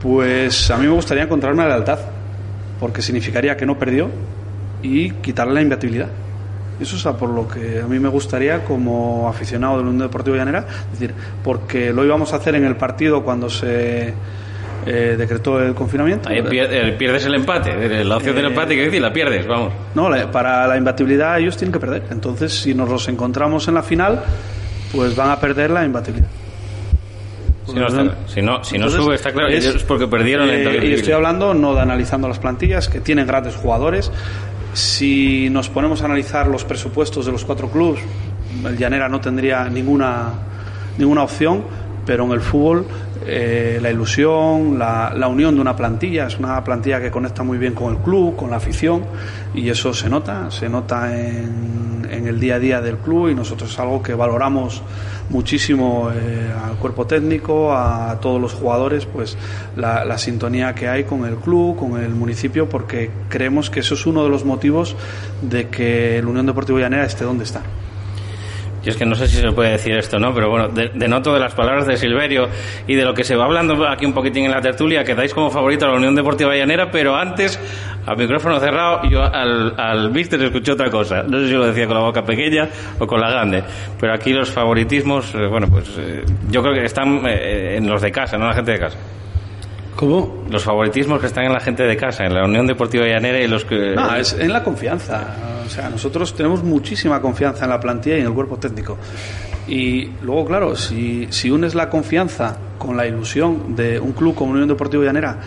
pues 0.00 0.70
a 0.70 0.76
mí 0.76 0.86
me 0.86 0.92
gustaría 0.92 1.24
encontrar 1.24 1.52
una 1.52 1.66
lealtad, 1.68 1.98
porque 2.80 3.02
significaría 3.02 3.56
que 3.56 3.66
no 3.66 3.78
perdió 3.78 4.08
y 4.82 5.10
quitarle 5.10 5.54
la 5.54 5.62
imbatibilidad. 5.62 6.08
Eso 6.80 6.96
es 6.96 7.06
a 7.06 7.16
por 7.16 7.28
lo 7.28 7.46
que 7.46 7.80
a 7.80 7.86
mí 7.86 8.00
me 8.00 8.08
gustaría 8.08 8.64
como 8.64 9.28
aficionado 9.28 9.76
del 9.78 9.86
Unión 9.86 10.08
Deportivo 10.08 10.36
Llanera, 10.36 10.66
decir, 10.90 11.14
porque 11.44 11.92
lo 11.92 12.04
íbamos 12.04 12.32
a 12.32 12.36
hacer 12.36 12.56
en 12.56 12.64
el 12.64 12.74
partido 12.76 13.22
cuando 13.22 13.48
se 13.48 14.12
eh, 14.86 15.14
decretó 15.18 15.60
el 15.62 15.74
confinamiento. 15.74 16.28
Ahí 16.28 16.40
pier- 16.42 16.96
pierdes 16.96 17.24
el 17.26 17.34
empate, 17.34 18.04
la 18.04 18.16
opción 18.16 18.34
del 18.36 18.46
empate, 18.46 18.74
que 18.74 18.84
decir, 18.84 19.00
la 19.02 19.12
pierdes, 19.12 19.46
vamos. 19.46 19.72
No, 19.94 20.08
para 20.30 20.66
la 20.66 20.76
imbatibilidad 20.76 21.38
ellos 21.38 21.56
tienen 21.56 21.72
que 21.72 21.80
perder. 21.80 22.04
Entonces, 22.10 22.52
si 22.52 22.74
nos 22.74 22.88
los 22.88 23.08
encontramos 23.08 23.68
en 23.68 23.74
la 23.74 23.82
final, 23.82 24.22
pues 24.92 25.14
van 25.16 25.30
a 25.30 25.38
perder 25.40 25.70
la 25.70 25.84
imbatibilidad. 25.84 26.28
Si 27.66 27.74
no, 27.74 27.86
está- 27.86 28.16
si 28.26 28.42
no, 28.42 28.64
si 28.64 28.76
no 28.76 28.86
Entonces, 28.86 29.00
sube, 29.04 29.14
está 29.14 29.32
claro, 29.32 29.48
es- 29.48 29.84
porque 29.84 30.06
perdieron 30.08 30.48
eh, 30.50 30.62
el 30.64 30.84
Y 30.84 30.94
estoy 30.94 31.12
hablando 31.12 31.54
no 31.54 31.74
de 31.74 31.80
analizando 31.80 32.26
las 32.28 32.38
plantillas, 32.40 32.88
que 32.88 33.00
tienen 33.00 33.26
grandes 33.26 33.54
jugadores. 33.54 34.10
Si 34.74 35.48
nos 35.50 35.68
ponemos 35.68 36.02
a 36.02 36.06
analizar 36.06 36.48
los 36.48 36.64
presupuestos 36.64 37.24
de 37.26 37.32
los 37.32 37.44
cuatro 37.44 37.68
clubes, 37.70 38.00
el 38.66 38.76
Llanera 38.76 39.08
no 39.08 39.20
tendría 39.20 39.64
ninguna, 39.68 40.30
ninguna 40.98 41.22
opción, 41.22 41.62
pero 42.04 42.24
en 42.24 42.32
el 42.32 42.40
fútbol 42.40 42.86
eh, 43.24 43.78
la 43.80 43.90
ilusión, 43.90 44.78
la, 44.78 45.12
la 45.16 45.28
unión 45.28 45.54
de 45.54 45.60
una 45.60 45.76
plantilla, 45.76 46.26
es 46.26 46.38
una 46.38 46.62
plantilla 46.64 47.00
que 47.00 47.10
conecta 47.10 47.42
muy 47.42 47.58
bien 47.58 47.74
con 47.74 47.92
el 47.94 47.98
club, 48.00 48.34
con 48.36 48.50
la 48.50 48.56
afición, 48.56 49.04
y 49.54 49.68
eso 49.68 49.94
se 49.94 50.08
nota, 50.08 50.50
se 50.50 50.68
nota 50.68 51.16
en, 51.16 52.06
en 52.10 52.26
el 52.26 52.40
día 52.40 52.56
a 52.56 52.58
día 52.58 52.80
del 52.80 52.96
club 52.96 53.28
y 53.28 53.34
nosotros 53.34 53.70
es 53.72 53.78
algo 53.78 54.02
que 54.02 54.14
valoramos 54.14 54.82
muchísimo 55.30 56.10
eh, 56.12 56.50
al 56.64 56.76
cuerpo 56.76 57.06
técnico, 57.06 57.72
a 57.72 58.18
todos 58.20 58.40
los 58.40 58.52
jugadores, 58.54 59.06
pues 59.06 59.36
la, 59.76 60.04
la 60.04 60.18
sintonía 60.18 60.74
que 60.74 60.88
hay 60.88 61.04
con 61.04 61.24
el 61.24 61.36
club, 61.36 61.76
con 61.76 62.02
el 62.02 62.10
municipio, 62.10 62.68
porque 62.68 63.10
creemos 63.28 63.70
que 63.70 63.80
eso 63.80 63.94
es 63.94 64.04
uno 64.04 64.24
de 64.24 64.30
los 64.30 64.44
motivos 64.44 64.96
de 65.40 65.68
que 65.68 66.18
el 66.18 66.26
Unión 66.26 66.46
Deportiva 66.46 66.80
Llanera 66.80 67.04
esté 67.04 67.24
donde 67.24 67.44
está. 67.44 67.62
Yo 68.82 68.90
es 68.90 68.96
que 68.96 69.06
no 69.06 69.14
sé 69.14 69.28
si 69.28 69.36
se 69.36 69.52
puede 69.52 69.70
decir 69.70 69.94
esto, 69.96 70.18
¿no? 70.18 70.34
Pero 70.34 70.50
bueno, 70.50 70.68
de, 70.68 70.90
denoto 70.94 71.32
de 71.32 71.40
las 71.40 71.54
palabras 71.54 71.86
de 71.86 71.96
Silverio 71.96 72.48
y 72.86 72.94
de 72.94 73.04
lo 73.04 73.14
que 73.14 73.22
se 73.22 73.36
va 73.36 73.44
hablando 73.44 73.86
aquí 73.88 74.04
un 74.04 74.12
poquitín 74.12 74.44
en 74.46 74.50
la 74.50 74.60
tertulia, 74.60 75.04
que 75.04 75.14
dais 75.14 75.32
como 75.32 75.50
favorito 75.50 75.84
a 75.84 75.90
la 75.90 75.96
Unión 75.96 76.14
Deportiva 76.14 76.54
Llanera, 76.54 76.90
pero 76.90 77.14
antes, 77.14 77.60
a 78.04 78.14
micrófono 78.14 78.58
cerrado, 78.58 79.08
yo 79.08 79.22
al, 79.22 79.78
al 79.78 80.10
mister 80.10 80.42
escuché 80.42 80.72
otra 80.72 80.90
cosa. 80.90 81.22
No 81.22 81.38
sé 81.38 81.46
si 81.46 81.52
lo 81.52 81.66
decía 81.66 81.86
con 81.86 81.96
la 81.96 82.02
boca 82.02 82.24
pequeña 82.24 82.68
o 82.98 83.06
con 83.06 83.20
la 83.20 83.30
grande, 83.30 83.62
pero 84.00 84.14
aquí 84.14 84.32
los 84.32 84.50
favoritismos, 84.50 85.34
eh, 85.34 85.46
bueno, 85.46 85.68
pues 85.70 85.88
eh, 85.98 86.24
yo 86.50 86.62
creo 86.62 86.74
que 86.74 86.84
están 86.84 87.22
eh, 87.26 87.76
en 87.76 87.88
los 87.88 88.02
de 88.02 88.10
casa, 88.10 88.36
no 88.36 88.46
la 88.46 88.54
gente 88.54 88.72
de 88.72 88.78
casa. 88.78 88.98
¿Cómo? 90.02 90.42
Los 90.50 90.64
favoritismos 90.64 91.20
que 91.20 91.28
están 91.28 91.44
en 91.44 91.52
la 91.52 91.60
gente 91.60 91.84
de 91.84 91.96
casa, 91.96 92.24
en 92.24 92.34
la 92.34 92.44
Unión 92.44 92.66
Deportiva 92.66 93.06
Llanera 93.06 93.38
y 93.38 93.46
los 93.46 93.64
que... 93.64 93.94
No, 93.94 94.16
es 94.16 94.32
en 94.32 94.52
la 94.52 94.64
confianza. 94.64 95.62
O 95.64 95.68
sea, 95.70 95.88
nosotros 95.90 96.34
tenemos 96.34 96.64
muchísima 96.64 97.22
confianza 97.22 97.66
en 97.66 97.70
la 97.70 97.78
plantilla 97.78 98.16
y 98.16 98.20
en 98.22 98.26
el 98.26 98.32
cuerpo 98.32 98.56
técnico. 98.56 98.98
Y 99.68 100.06
luego, 100.22 100.44
claro, 100.44 100.74
si, 100.74 101.28
si 101.30 101.52
unes 101.52 101.76
la 101.76 101.88
confianza 101.88 102.56
con 102.78 102.96
la 102.96 103.06
ilusión 103.06 103.76
de 103.76 104.00
un 104.00 104.10
club 104.10 104.34
como 104.34 104.50
Unión 104.50 104.66
Deportiva 104.66 105.04
Llanera, 105.04 105.38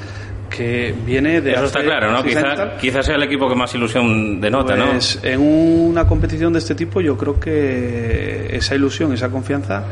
que 0.56 0.96
viene 1.06 1.42
de... 1.42 1.54
Eso 1.54 1.66
está 1.66 1.84
claro, 1.84 2.12
¿no? 2.12 2.20
y 2.22 2.36
Quizá, 2.80 3.04
sea 3.04 3.16
el 3.16 3.24
equipo 3.24 3.50
que 3.50 3.56
más 3.56 3.74
ilusión 3.76 4.40
denota, 4.40 4.76
¿no? 4.76 4.92
pues 4.92 5.20
en 5.24 5.42
una 5.42 6.08
competición 6.08 6.54
de 6.54 6.60
este 6.60 6.76
tipo 6.76 7.02
yo 7.02 7.18
creo 7.18 7.40
que 7.40 8.48
esa 8.56 8.76
ilusión, 8.76 9.14
esa 9.14 9.30
confianza 9.30 9.84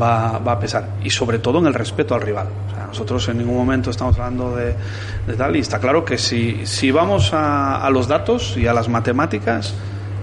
va, 0.00 0.38
va 0.38 0.52
a 0.52 0.58
pesar. 0.58 0.88
Y 1.02 1.10
sobre 1.10 1.38
todo 1.38 1.58
en 1.58 1.66
el 1.66 1.74
respeto 1.74 2.14
al 2.14 2.22
rival. 2.22 2.48
O 2.68 2.74
sea, 2.74 2.86
nosotros 2.86 3.28
en 3.28 3.38
ningún 3.38 3.56
momento 3.56 3.90
estamos 3.90 4.18
hablando 4.18 4.56
de, 4.56 4.74
de 5.26 5.34
tal 5.34 5.56
y 5.56 5.60
está 5.60 5.78
claro 5.78 6.04
que 6.04 6.18
si, 6.18 6.66
si 6.66 6.90
vamos 6.90 7.32
a, 7.32 7.84
a 7.84 7.90
los 7.90 8.08
datos 8.08 8.56
y 8.56 8.66
a 8.66 8.72
las 8.72 8.88
matemáticas, 8.88 9.74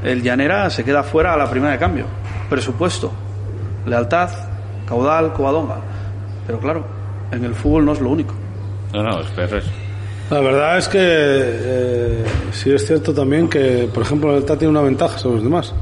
el 0.03 0.23
Llanera 0.23 0.69
se 0.69 0.83
queda 0.83 1.03
fuera 1.03 1.33
a 1.33 1.37
la 1.37 1.49
primera 1.49 1.73
de 1.73 1.79
cambio. 1.79 2.05
Presupuesto, 2.49 3.11
lealtad, 3.85 4.29
caudal, 4.87 5.33
covadonga. 5.33 5.77
Pero 6.45 6.59
claro, 6.59 6.85
en 7.31 7.43
el 7.45 7.55
fútbol 7.55 7.85
no 7.85 7.93
es 7.93 8.01
lo 8.01 8.09
único. 8.09 8.33
No, 8.93 9.01
no, 9.01 9.19
eso. 9.19 9.82
La 10.29 10.39
verdad 10.39 10.77
es 10.77 10.87
que 10.87 10.99
eh, 10.99 12.23
sí 12.51 12.71
es 12.71 12.87
cierto 12.87 13.13
también 13.13 13.49
que, 13.49 13.89
por 13.93 14.03
ejemplo, 14.03 14.35
el 14.35 14.45
TAT 14.45 14.59
tiene 14.59 14.71
una 14.71 14.81
ventaja 14.81 15.17
sobre 15.17 15.35
los 15.35 15.43
demás, 15.43 15.73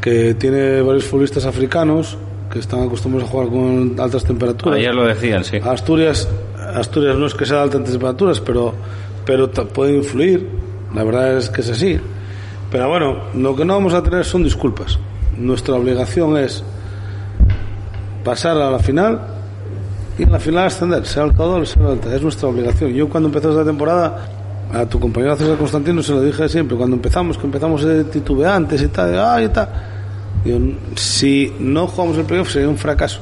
que 0.00 0.34
tiene 0.34 0.80
varios 0.82 1.04
futbolistas 1.04 1.44
africanos 1.44 2.16
que 2.50 2.58
están 2.58 2.82
acostumbrados 2.82 3.28
a 3.28 3.32
jugar 3.32 3.48
con 3.48 3.94
altas 3.98 4.24
temperaturas. 4.24 4.78
Ayer 4.78 4.94
lo 4.94 5.06
decían, 5.06 5.44
sí. 5.44 5.58
Asturias, 5.58 6.28
Asturias 6.74 7.16
no 7.16 7.26
es 7.26 7.34
que 7.34 7.44
sea 7.44 7.58
de 7.58 7.62
altas 7.64 7.84
temperaturas, 7.84 8.40
pero, 8.40 8.74
pero 9.24 9.50
puede 9.50 9.96
influir. 9.96 10.48
La 10.94 11.04
verdad 11.04 11.36
es 11.36 11.50
que 11.50 11.60
es 11.60 11.70
así. 11.70 12.00
Pero 12.70 12.88
bueno, 12.88 13.24
lo 13.34 13.54
que 13.54 13.64
no 13.64 13.74
vamos 13.74 13.94
a 13.94 14.02
tener 14.02 14.24
son 14.24 14.42
disculpas. 14.42 14.98
Nuestra 15.36 15.74
obligación 15.74 16.36
es 16.36 16.64
pasar 18.24 18.56
a 18.56 18.70
la 18.70 18.78
final 18.78 19.39
y 20.20 20.24
en 20.24 20.32
la 20.32 20.38
final 20.38 20.66
ascender, 20.66 21.06
sea 21.06 21.24
el 21.24 21.30
o 21.34 21.64
sea 21.64 21.82
el 21.82 21.88
alta. 21.92 22.14
Es 22.14 22.20
nuestra 22.20 22.46
obligación. 22.46 22.92
Yo 22.92 23.08
cuando 23.08 23.30
empezó 23.30 23.52
esta 23.52 23.64
temporada, 23.64 24.28
a 24.70 24.84
tu 24.84 25.00
compañero 25.00 25.34
César 25.34 25.56
Constantino 25.56 26.02
se 26.02 26.12
lo 26.12 26.20
dije 26.20 26.46
siempre, 26.46 26.76
cuando 26.76 26.96
empezamos, 26.96 27.38
que 27.38 27.46
empezamos 27.46 27.86
titubeantes 28.12 28.82
y 28.82 28.88
tal, 28.88 29.18
"Ay", 29.18 29.46
y 29.46 29.48
tal. 29.48 29.68
Si 30.94 31.50
no 31.58 31.86
jugamos 31.86 32.18
el 32.18 32.24
playoff 32.24 32.50
sería 32.50 32.68
un 32.68 32.76
fracaso. 32.76 33.20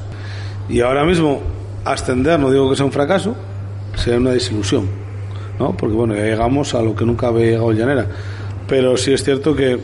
Y 0.67 0.81
ahora 0.81 1.05
mismo 1.05 1.39
ascender, 1.85 2.37
no 2.37 2.51
digo 2.51 2.69
que 2.69 2.75
sea 2.75 2.85
un 2.85 2.91
fracaso, 2.91 3.33
sería 3.95 4.19
una 4.19 4.31
desilusión, 4.31 4.89
¿no? 5.57 5.77
Porque 5.77 5.95
bueno, 5.95 6.15
ya 6.15 6.23
llegamos 6.23 6.75
a 6.75 6.81
lo 6.81 6.93
que 6.97 7.05
nunca 7.05 7.27
había 7.27 7.45
llegado 7.45 7.71
Llanera. 7.71 8.07
Pero 8.67 8.97
sí 8.97 9.13
es 9.13 9.23
cierto 9.23 9.55
que, 9.55 9.79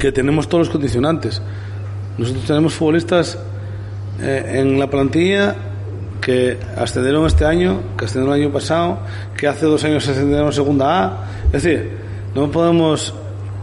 que 0.00 0.10
tenemos 0.10 0.48
todos 0.48 0.66
los 0.66 0.72
condicionantes. 0.72 1.40
Nosotros 2.18 2.44
tenemos 2.44 2.74
futbolistas 2.74 3.38
eh, 4.20 4.58
en 4.58 4.80
la 4.80 4.90
plantilla 4.90 5.54
que 6.22 6.56
ascendieron 6.76 7.26
este 7.26 7.44
año, 7.44 7.80
que 7.98 8.04
ascendieron 8.04 8.36
el 8.36 8.44
año 8.44 8.52
pasado, 8.52 9.00
que 9.36 9.48
hace 9.48 9.66
dos 9.66 9.82
años 9.84 10.08
ascendieron 10.08 10.52
segunda 10.52 11.04
A. 11.04 11.26
Es 11.46 11.64
decir, 11.64 11.90
no 12.34 12.50
podemos 12.50 13.12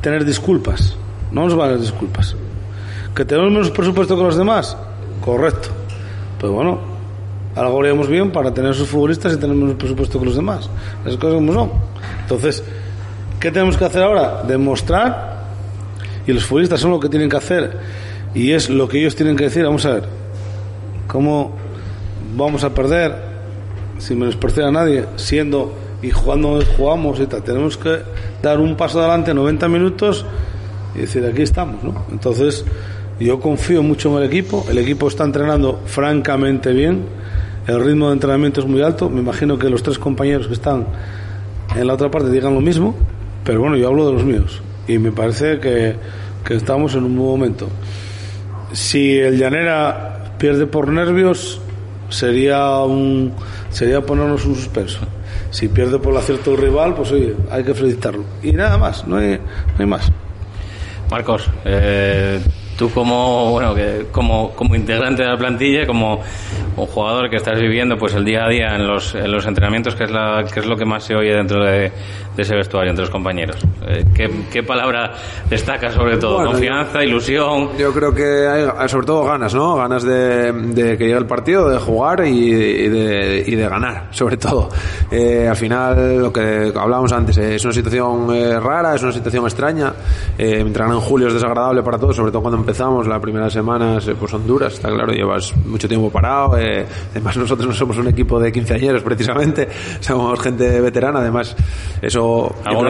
tener 0.01 0.25
disculpas, 0.25 0.95
no 1.31 1.45
nos 1.45 1.55
valen 1.55 1.79
disculpas. 1.79 2.35
¿Que 3.15 3.23
tenemos 3.25 3.51
menos 3.51 3.71
presupuesto 3.71 4.15
que 4.15 4.23
los 4.23 4.37
demás? 4.37 4.77
Correcto. 5.21 5.69
Pero 6.39 6.53
bueno, 6.53 6.79
algo 7.55 7.79
haríamos 7.79 8.07
bien 8.07 8.29
para 8.31 8.53
tener 8.53 8.71
esos 8.71 8.89
futbolistas 8.89 9.33
y 9.33 9.37
tener 9.37 9.55
menos 9.55 9.75
presupuesto 9.75 10.19
que 10.19 10.25
los 10.25 10.35
demás. 10.35 10.69
Las 11.05 11.15
cosas 11.15 11.35
como 11.35 11.53
son. 11.53 11.71
Entonces, 12.21 12.63
¿qué 13.39 13.51
tenemos 13.51 13.77
que 13.77 13.85
hacer 13.85 14.03
ahora? 14.03 14.43
Demostrar, 14.43 15.45
y 16.27 16.33
los 16.33 16.43
futbolistas 16.45 16.81
son 16.81 16.91
lo 16.91 16.99
que 16.99 17.07
tienen 17.07 17.29
que 17.29 17.37
hacer, 17.37 17.77
y 18.33 18.51
es 18.51 18.69
lo 18.69 18.87
que 18.89 18.99
ellos 18.99 19.15
tienen 19.15 19.37
que 19.37 19.45
decir. 19.45 19.63
Vamos 19.63 19.85
a 19.85 19.91
ver, 19.91 20.03
¿cómo 21.07 21.68
vamos 22.39 22.63
a 22.63 22.73
perder 22.73 23.13
sin 23.97 24.19
menospreciar 24.19 24.67
a 24.67 24.71
nadie, 24.71 25.05
siendo 25.17 25.73
y 26.01 26.11
jugando 26.11 26.59
jugamos 26.77 27.19
y 27.19 27.27
tal? 27.27 27.43
Tenemos 27.43 27.77
que 27.77 27.99
dar 28.41 28.59
un 28.59 28.75
paso 28.75 28.99
adelante 28.99 29.33
90 29.33 29.67
minutos 29.67 30.25
y 30.95 30.99
decir, 30.99 31.25
aquí 31.25 31.41
estamos, 31.41 31.83
¿no? 31.83 32.05
Entonces, 32.11 32.65
yo 33.19 33.39
confío 33.39 33.83
mucho 33.83 34.09
en 34.11 34.23
el 34.23 34.29
equipo, 34.29 34.65
el 34.69 34.77
equipo 34.77 35.07
está 35.07 35.25
entrenando 35.25 35.81
francamente 35.85 36.71
bien, 36.71 37.03
el 37.67 37.83
ritmo 37.83 38.07
de 38.07 38.13
entrenamiento 38.13 38.61
es 38.61 38.67
muy 38.67 38.81
alto, 38.81 39.09
me 39.09 39.19
imagino 39.19 39.59
que 39.59 39.69
los 39.69 39.83
tres 39.83 39.99
compañeros 39.99 40.47
que 40.47 40.53
están 40.53 40.87
en 41.75 41.85
la 41.85 41.93
otra 41.93 42.09
parte 42.09 42.29
digan 42.31 42.53
lo 42.53 42.61
mismo, 42.61 42.95
pero 43.43 43.59
bueno, 43.59 43.75
yo 43.75 43.87
hablo 43.87 44.07
de 44.07 44.13
los 44.13 44.23
míos 44.23 44.61
y 44.87 44.97
me 44.97 45.11
parece 45.11 45.59
que, 45.59 45.95
que 46.43 46.55
estamos 46.55 46.95
en 46.95 47.03
un 47.03 47.17
buen 47.17 47.29
momento. 47.29 47.67
Si 48.71 49.17
el 49.17 49.37
Llanera 49.37 50.35
pierde 50.37 50.65
por 50.65 50.87
nervios, 50.87 51.61
sería 52.09 52.79
un 52.79 53.33
sería 53.69 54.01
ponernos 54.01 54.45
un 54.45 54.55
suspenso. 54.55 54.99
Si 55.51 55.67
pierde 55.67 55.99
por 55.99 56.13
el 56.13 56.19
acierto 56.19 56.55
rival, 56.55 56.93
pues 56.95 57.11
oye, 57.11 57.35
hay 57.49 57.63
que 57.63 57.73
felicitarlo. 57.73 58.23
Y 58.43 58.51
nada 58.51 58.77
más, 58.77 59.07
no 59.07 59.17
hay, 59.17 59.37
no 59.37 59.79
hay 59.79 59.85
más. 59.85 60.11
Marcos, 61.09 61.49
eh, 61.65 62.39
tú 62.79 62.89
como 62.91 63.51
bueno 63.51 63.75
que 63.75 64.05
como 64.09 64.51
como 64.51 64.73
integrante 64.73 65.21
de 65.21 65.27
la 65.27 65.37
plantilla, 65.37 65.85
como 65.85 66.21
un 66.77 66.85
jugador 66.85 67.29
que 67.29 67.35
estás 67.35 67.59
viviendo 67.59 67.97
pues 67.97 68.13
el 68.15 68.23
día 68.23 68.45
a 68.45 68.49
día 68.49 68.75
en 68.75 68.87
los, 68.87 69.13
en 69.13 69.29
los 69.29 69.45
entrenamientos, 69.45 69.95
que 69.95 70.05
es 70.05 70.11
la 70.11 70.45
que 70.51 70.61
es 70.61 70.65
lo 70.65 70.77
que 70.77 70.85
más 70.85 71.03
se 71.03 71.13
oye 71.13 71.33
dentro 71.33 71.61
de, 71.65 71.91
de 72.35 72.41
ese 72.41 72.55
vestuario 72.55 72.91
entre 72.91 73.03
los 73.03 73.11
compañeros. 73.11 73.57
Eh, 73.85 74.05
¿qué, 74.15 74.31
qué 74.49 74.63
palabra 74.63 75.11
destaca 75.49 75.91
sobre 75.91 76.17
todo? 76.17 76.35
Bueno, 76.35 76.51
Confianza, 76.51 77.03
ilusión. 77.03 77.77
Yo 77.77 77.91
creo 77.91 78.13
que 78.15 78.47
hay 78.47 78.87
sobre 78.87 79.05
todo 79.05 79.25
ganas, 79.25 79.53
¿no? 79.53 79.75
Ganas 79.75 80.03
de, 80.03 80.53
de 80.53 80.97
que 80.97 81.03
llegue 81.03 81.17
el 81.17 81.25
partido, 81.25 81.69
de 81.69 81.79
jugar 81.79 82.25
y, 82.25 82.29
y 82.29 82.87
de, 82.87 83.43
y 83.45 83.55
de 83.55 83.67
ganar, 83.67 84.07
sobre 84.11 84.37
todo. 84.37 84.69
Eh, 85.11 85.47
al 85.49 85.57
final, 85.57 86.21
lo 86.21 86.31
que 86.31 86.71
hablábamos 86.73 87.11
antes, 87.11 87.37
eh, 87.39 87.55
es 87.55 87.65
una 87.65 87.73
situación 87.73 88.33
eh, 88.33 88.57
rara, 88.57 88.95
es 88.95 89.03
una 89.03 89.11
situación 89.11 89.43
extraña. 89.43 89.91
Eh, 90.37 90.61
entrar 90.61 90.89
en 90.89 90.99
julio 91.01 91.27
es 91.27 91.33
desagradable 91.33 91.83
para 91.83 91.97
todos, 91.97 92.15
sobre 92.15 92.31
todo 92.31 92.41
cuando 92.41 92.57
empezamos, 92.69 93.07
la 93.07 93.19
primera 93.19 93.49
semana 93.49 93.97
pues 94.19 94.29
son 94.29 94.45
duras, 94.45 94.73
está 94.73 94.89
claro, 94.89 95.11
llevas 95.11 95.55
mucho 95.65 95.87
tiempo 95.87 96.11
parado, 96.11 96.55
eh, 96.55 96.85
además 97.09 97.35
nosotros 97.35 97.67
no 97.67 97.73
somos 97.73 97.97
un 97.97 98.07
equipo 98.09 98.39
de 98.39 98.51
quinceañeros 98.51 99.01
precisamente, 99.01 99.67
somos 99.99 100.39
gente 100.39 100.79
veterana, 100.79 101.19
además 101.19 101.55
eso... 101.99 102.55
¿Alguno, 102.63 102.89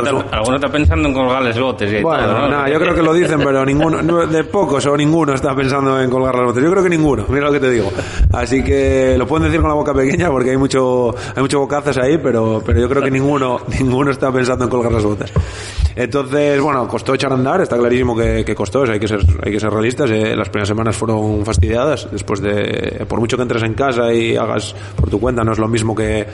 está, 0.56 0.68
pensando 0.68 1.08
en 1.08 1.14
colgarles 1.14 1.58
botes? 1.58 1.94
Y 1.94 2.04
bueno, 2.04 2.26
todo, 2.26 2.50
¿no? 2.50 2.68
yo 2.68 2.78
creo 2.78 2.94
que 2.94 3.02
lo 3.02 3.14
dicen, 3.14 3.40
pero 3.42 3.66
ninguno, 3.66 4.28
de 4.28 4.44
pocos 4.44 4.86
o 4.86 4.98
ninguno 4.98 5.34
está 5.34 5.56
pensando 5.56 6.02
en 6.02 6.10
colgar 6.10 6.36
las 6.36 6.48
botes, 6.48 6.62
yo 6.62 6.72
creo 6.72 6.84
que 6.84 6.90
ninguno, 6.90 7.24
mira 7.30 7.46
lo 7.46 7.54
que 7.54 7.62
te 7.62 7.72
digo, 7.72 7.90
así 8.34 8.62
que 8.62 9.16
lo 9.18 9.26
pueden 9.26 9.46
decir 9.46 9.62
con 9.62 9.70
la 9.70 9.76
boca 9.76 9.94
pequeña 9.94 10.30
porque 10.30 10.50
hay 10.50 10.58
mucho, 10.58 11.16
hay 11.34 11.42
mucho 11.42 11.60
bocazas 11.60 11.98
ahí, 12.00 12.18
pero, 12.18 12.62
pero 12.66 12.82
yo 12.82 12.90
creo 12.90 13.02
que 13.02 13.12
ninguno, 13.12 13.62
ninguno 13.80 14.12
está 14.12 14.30
pensando 14.30 14.66
en 14.66 14.70
colgar 14.70 14.92
las 14.92 15.06
botas. 15.06 15.32
Entonces, 15.96 16.62
bueno, 16.62 16.88
costó 16.88 17.14
echar 17.14 17.32
a 17.32 17.36
andar, 17.36 17.62
está 17.62 17.78
clarísimo 17.78 18.16
que, 18.16 18.56
costó, 18.56 18.84
hay, 18.84 19.00
que 19.00 19.08
ser, 19.08 19.20
hay 19.44 19.52
que 19.52 19.60
ser 19.60 19.69
realistas. 19.74 20.10
Eh, 20.12 20.36
las 20.36 20.50
primeras 20.50 20.68
semanas 20.68 20.96
fueron 20.96 21.46
fastidiadas, 21.46 22.08
después 22.12 22.42
de, 22.42 23.06
por 23.08 23.20
mucho 23.20 23.38
que 23.38 23.44
entres 23.44 23.64
en 23.64 23.74
casa 23.74 24.14
y 24.14 24.36
hagas 24.36 24.76
por 24.96 25.10
tu 25.10 25.20
cuenta, 25.20 25.44
no 25.44 25.52
es 25.52 25.60
lo 25.60 25.68
mismo 25.68 25.96
que, 25.96 26.28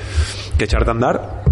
que 0.57 0.63
echarte 0.63 0.89
a 0.89 0.93
andar. 0.93 1.43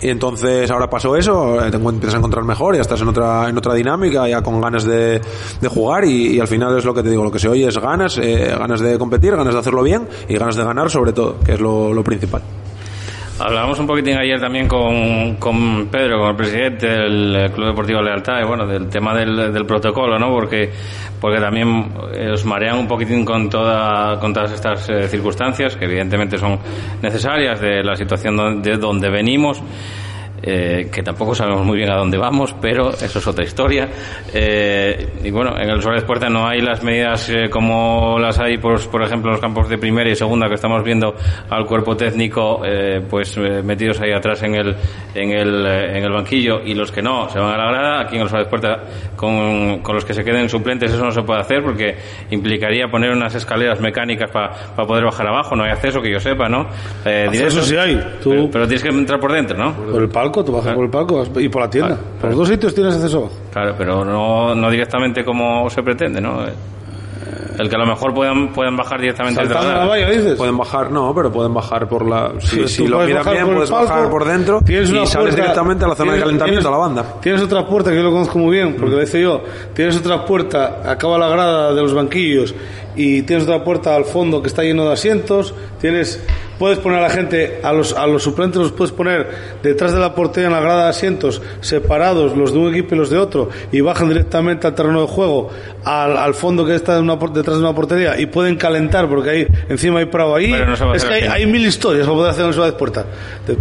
Y 0.00 0.10
entonces 0.10 0.70
ahora 0.70 0.90
pasó 0.90 1.16
eso, 1.16 1.64
eh, 1.64 1.70
te 1.70 1.78
empiezas 1.78 2.14
a 2.14 2.18
encontrar 2.18 2.44
mejor, 2.44 2.74
ya 2.74 2.82
estás 2.82 3.00
en 3.00 3.08
otra, 3.08 3.48
en 3.48 3.56
otra 3.56 3.72
dinámica, 3.74 4.28
ya 4.28 4.42
con 4.42 4.60
ganas 4.60 4.84
de, 4.84 5.20
de 5.60 5.68
jugar 5.68 6.04
y, 6.04 6.38
al 6.38 6.48
final 6.48 6.76
es 6.76 6.84
lo 6.84 6.92
que 6.92 7.02
te 7.02 7.08
digo, 7.08 7.24
lo 7.24 7.30
que 7.30 7.38
se 7.38 7.48
oye 7.48 7.66
es 7.66 7.78
ganas, 7.78 8.18
eh, 8.18 8.54
ganas 8.58 8.80
de 8.80 8.98
competir, 8.98 9.34
ganas 9.34 9.54
de 9.54 9.60
hacerlo 9.60 9.82
bien 9.82 10.06
y 10.28 10.36
ganas 10.36 10.56
de 10.56 10.64
ganar 10.64 10.90
sobre 10.90 11.12
todo, 11.12 11.40
que 11.40 11.52
es 11.52 11.60
lo, 11.60 11.94
lo 11.94 12.04
principal. 12.04 12.42
Hablábamos 13.38 13.78
un 13.78 13.86
poquitín 13.86 14.16
ayer 14.16 14.40
también 14.40 14.66
con, 14.66 15.36
con 15.36 15.88
Pedro, 15.88 16.20
con 16.20 16.30
el 16.30 16.36
presidente 16.36 16.86
del 16.86 17.50
Club 17.52 17.66
Deportivo 17.66 18.00
Lealtad, 18.00 18.40
y 18.42 18.46
bueno, 18.46 18.66
del 18.66 18.88
tema 18.88 19.14
del, 19.14 19.52
del 19.52 19.66
protocolo, 19.66 20.18
¿no? 20.18 20.30
Porque, 20.30 20.70
porque 21.20 21.40
también 21.40 21.92
eh, 22.14 22.30
os 22.32 22.44
marean 22.44 22.78
un 22.78 22.86
poquitín 22.86 23.24
con, 23.24 23.48
toda, 23.48 24.18
con 24.20 24.32
todas 24.32 24.52
estas 24.52 24.88
eh, 24.88 25.08
circunstancias, 25.08 25.76
que 25.76 25.84
evidentemente 25.84 26.38
son 26.38 26.58
necesarias 27.02 27.60
de 27.60 27.82
la 27.82 27.94
situación 27.96 28.62
de 28.62 28.76
donde 28.76 29.10
venimos. 29.10 29.62
Eh, 30.42 30.90
que 30.92 31.02
tampoco 31.02 31.34
sabemos 31.34 31.64
muy 31.64 31.78
bien 31.78 31.90
a 31.90 31.96
dónde 31.96 32.18
vamos, 32.18 32.54
pero 32.60 32.90
eso 32.90 33.18
es 33.18 33.26
otra 33.26 33.44
historia. 33.44 33.88
Eh, 34.32 35.08
y 35.24 35.30
bueno, 35.30 35.58
en 35.58 35.70
el 35.70 35.82
Suárez 35.82 36.04
Puerta 36.04 36.28
no 36.28 36.46
hay 36.46 36.60
las 36.60 36.82
medidas 36.82 37.28
eh, 37.30 37.48
como 37.50 38.18
las 38.18 38.38
hay, 38.38 38.58
pues, 38.58 38.86
por 38.86 39.02
ejemplo, 39.02 39.30
en 39.30 39.32
los 39.32 39.40
campos 39.40 39.68
de 39.68 39.78
primera 39.78 40.10
y 40.10 40.14
segunda, 40.14 40.48
que 40.48 40.54
estamos 40.54 40.84
viendo 40.84 41.14
al 41.48 41.64
cuerpo 41.64 41.96
técnico 41.96 42.60
pues 43.08 43.36
metidos 43.38 44.00
ahí 44.00 44.12
atrás 44.12 44.42
en 44.42 44.54
el, 44.54 44.74
en, 45.14 45.30
el, 45.30 45.66
en 45.66 46.04
el 46.04 46.12
banquillo 46.12 46.60
y 46.64 46.74
los 46.74 46.90
que 46.90 47.02
no 47.02 47.28
se 47.28 47.38
van 47.38 47.54
a 47.54 47.56
la 47.56 47.70
grada. 47.70 48.00
Aquí 48.02 48.16
en 48.16 48.22
el 48.22 48.28
Suárez 48.28 48.48
Puerta, 48.48 48.82
con, 49.14 49.80
con 49.80 49.94
los 49.94 50.04
que 50.04 50.14
se 50.14 50.24
queden 50.24 50.48
suplentes, 50.48 50.92
eso 50.92 51.04
no 51.04 51.10
se 51.10 51.22
puede 51.22 51.40
hacer 51.40 51.62
porque 51.62 51.96
implicaría 52.30 52.88
poner 52.88 53.10
unas 53.12 53.34
escaleras 53.34 53.80
mecánicas 53.80 54.30
para 54.30 54.86
poder 54.86 55.04
bajar 55.04 55.26
abajo. 55.28 55.56
No 55.56 55.64
hay 55.64 55.70
acceso 55.70 56.00
que 56.00 56.10
yo 56.10 56.20
sepa, 56.20 56.48
¿no? 56.48 56.66
eso 57.04 57.62
sí 57.62 57.76
hay. 57.76 58.00
Tú... 58.22 58.50
Pero, 58.50 58.66
tienes 58.66 58.82
que 58.82 58.88
entrar 58.88 59.20
por 59.20 59.32
dentro, 59.32 59.56
¿no? 59.56 59.72
Por 59.72 60.02
el 60.02 60.08
palco, 60.26 60.44
tú 60.44 60.52
bajas 60.52 60.74
por 60.74 60.84
el 60.84 60.90
palco 60.90 61.24
y 61.38 61.48
por 61.48 61.62
la 61.62 61.70
tienda. 61.70 61.98
Por 62.20 62.30
los 62.30 62.38
dos 62.38 62.48
sitios 62.48 62.74
tienes 62.74 62.94
acceso. 62.94 63.30
Claro, 63.52 63.74
pero 63.76 64.04
no, 64.04 64.54
no 64.54 64.70
directamente 64.70 65.24
como 65.24 65.68
se 65.70 65.82
pretende, 65.82 66.20
¿no? 66.20 66.44
El 67.58 67.70
que 67.70 67.74
a 67.74 67.78
lo 67.78 67.86
mejor 67.86 68.12
puedan, 68.12 68.52
puedan 68.52 68.76
bajar 68.76 69.00
directamente 69.00 69.40
desde 69.40 69.54
la, 69.54 69.78
la 69.78 69.86
valla, 69.86 70.10
dices. 70.10 70.36
Pueden 70.36 70.58
bajar, 70.58 70.90
no, 70.90 71.14
pero 71.14 71.32
pueden 71.32 71.54
bajar 71.54 71.88
por 71.88 72.06
la. 72.06 72.32
Si, 72.38 72.68
si 72.68 72.86
lo 72.86 73.00
miran 73.00 73.24
bien, 73.24 73.46
puedes 73.46 73.70
bajar 73.70 74.10
por 74.10 74.26
dentro 74.26 74.60
y 74.68 75.06
sales 75.06 75.34
directamente 75.34 75.84
a 75.84 75.88
la 75.88 75.94
zona 75.94 76.12
de 76.12 76.20
calentamiento 76.20 76.68
a 76.68 76.70
la 76.70 76.76
banda. 76.76 77.04
Tienes 77.20 77.42
otra 77.42 77.66
puerta 77.66 77.90
que 77.90 77.96
yo 77.96 78.02
lo 78.02 78.10
conozco 78.10 78.38
muy 78.38 78.56
bien, 78.56 78.76
porque 78.76 78.94
lo 78.94 79.02
hice 79.02 79.22
yo. 79.22 79.42
Tienes 79.74 79.96
otra 79.96 80.24
puerta, 80.24 80.82
acaba 80.84 81.18
la 81.18 81.28
grada 81.28 81.74
de 81.74 81.80
los 81.80 81.94
banquillos 81.94 82.54
y 82.96 83.22
tienes 83.22 83.44
otra 83.44 83.62
puerta 83.62 83.94
al 83.94 84.04
fondo 84.04 84.42
que 84.42 84.48
está 84.48 84.62
lleno 84.62 84.86
de 84.86 84.92
asientos. 84.92 85.54
Tienes 85.80 86.20
puedes 86.58 86.78
poner 86.78 86.98
a 87.00 87.02
la 87.02 87.10
gente, 87.10 87.60
a 87.62 87.72
los, 87.72 87.92
a 87.92 88.06
los 88.06 88.22
suplentes 88.22 88.60
los 88.60 88.72
puedes 88.72 88.92
poner 88.92 89.28
detrás 89.62 89.92
de 89.92 90.00
la 90.00 90.14
portería 90.14 90.48
en 90.48 90.54
la 90.54 90.60
grada 90.60 90.84
de 90.84 90.90
asientos, 90.90 91.42
separados 91.60 92.36
los 92.36 92.52
de 92.52 92.58
un 92.58 92.72
equipo 92.72 92.94
y 92.94 92.98
los 92.98 93.10
de 93.10 93.18
otro, 93.18 93.48
y 93.72 93.80
bajan 93.80 94.08
directamente 94.08 94.66
al 94.66 94.74
terreno 94.74 95.02
de 95.02 95.06
juego, 95.06 95.50
al, 95.84 96.16
al 96.16 96.34
fondo 96.34 96.64
que 96.64 96.74
está 96.74 96.98
una, 97.00 97.16
detrás 97.16 97.56
de 97.56 97.62
una 97.62 97.74
portería, 97.74 98.18
y 98.18 98.26
pueden 98.26 98.56
calentar 98.56 99.08
porque 99.08 99.30
ahí 99.30 99.46
encima 99.68 100.00
hay 100.00 100.06
prado 100.06 100.34
ahí. 100.34 100.52
es 100.94 101.04
que 101.04 101.28
hay, 101.28 101.46
mil 101.46 101.64
historias 101.66 102.06
para 102.06 102.16
poder 102.16 102.30
hacer 102.32 102.46
en 102.46 102.52
Ciudad 102.52 102.66
de 102.66 102.72
Puerta. 102.72 103.06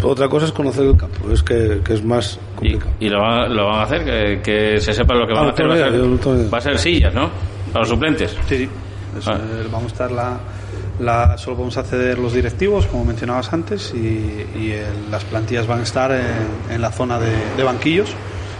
Otra 0.04 0.28
cosa 0.28 0.46
es 0.46 0.52
conocer 0.52 0.86
el 0.86 0.98
campo, 0.98 1.32
es 1.32 1.44
que, 1.44 1.82
que 1.84 1.94
es 1.94 2.04
más 2.04 2.40
complicado. 2.56 2.92
¿Y, 3.00 3.10
lo, 3.10 3.22
van, 3.22 3.56
lo 3.56 3.66
van 3.68 3.80
a 3.80 3.84
hacer? 3.84 4.04
Que, 4.04 4.42
que 4.42 4.80
se 4.80 4.94
sepa 4.94 5.14
lo 5.16 5.28
que 5.28 5.34
van 5.34 5.48
a 5.48 5.50
hacer. 5.50 5.70
Va 5.70 5.74
a, 5.74 5.78
ser, 5.78 6.54
va 6.54 6.58
a 6.58 6.62
ser 6.62 6.78
sillas, 6.80 7.14
¿no? 7.14 7.30
Para 7.72 7.82
los 7.82 7.90
suplentes. 7.90 8.36
Sí, 8.48 8.58
sí. 8.58 8.70
Ah. 9.26 9.38
Eh, 9.38 9.68
vamos 9.72 9.92
a 9.92 9.94
estar 9.94 10.12
la 10.12 10.40
la, 11.00 11.38
solo 11.38 11.58
podemos 11.58 11.78
acceder 11.78 12.20
los 12.20 12.34
directivos, 12.34 12.86
como 12.86 13.06
mencionabas 13.06 13.52
antes, 13.52 13.94
y, 13.94 14.74
las 15.10 15.24
plantillas 15.26 15.68
van 15.68 15.80
a 15.82 15.84
estar 15.84 16.12
en, 16.70 16.82
la 16.82 16.92
zona 16.92 17.20
de, 17.20 17.64
banquillos. 17.64 18.10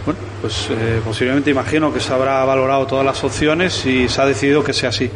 Bueno, 0.04 0.20
pues 0.40 0.68
eh, 0.70 1.00
posiblemente 1.04 1.50
imagino 1.50 1.92
que 1.92 2.00
se 2.00 2.12
habrá 2.12 2.44
valorado 2.44 2.86
todas 2.86 3.04
las 3.04 3.22
opciones 3.24 3.84
y 3.86 4.08
se 4.08 4.22
ha 4.22 4.26
decidido 4.26 4.62
que 4.62 4.72
sea 4.72 4.90
así. 4.90 5.10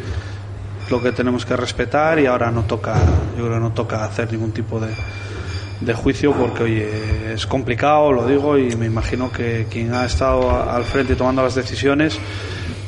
Lo 0.89 1.01
que 1.01 1.13
tenemos 1.13 1.45
que 1.45 1.55
respetar 1.55 2.19
y 2.19 2.25
ahora 2.25 2.51
no 2.51 2.63
toca, 2.63 2.95
yo 3.37 3.45
creo 3.45 3.53
que 3.53 3.59
no 3.59 3.71
toca 3.71 4.03
hacer 4.03 4.31
ningún 4.33 4.51
tipo 4.51 4.79
de, 4.79 4.93
de 5.79 5.93
juicio 5.93 6.33
porque 6.33 6.63
oye 6.63 7.33
es 7.33 7.47
complicado 7.47 8.11
lo 8.11 8.27
digo 8.27 8.57
y 8.57 8.75
me 8.75 8.87
imagino 8.87 9.31
que 9.31 9.67
quien 9.69 9.93
ha 9.93 10.05
estado 10.05 10.69
al 10.69 10.83
frente 10.83 11.15
tomando 11.15 11.41
las 11.41 11.55
decisiones 11.55 12.19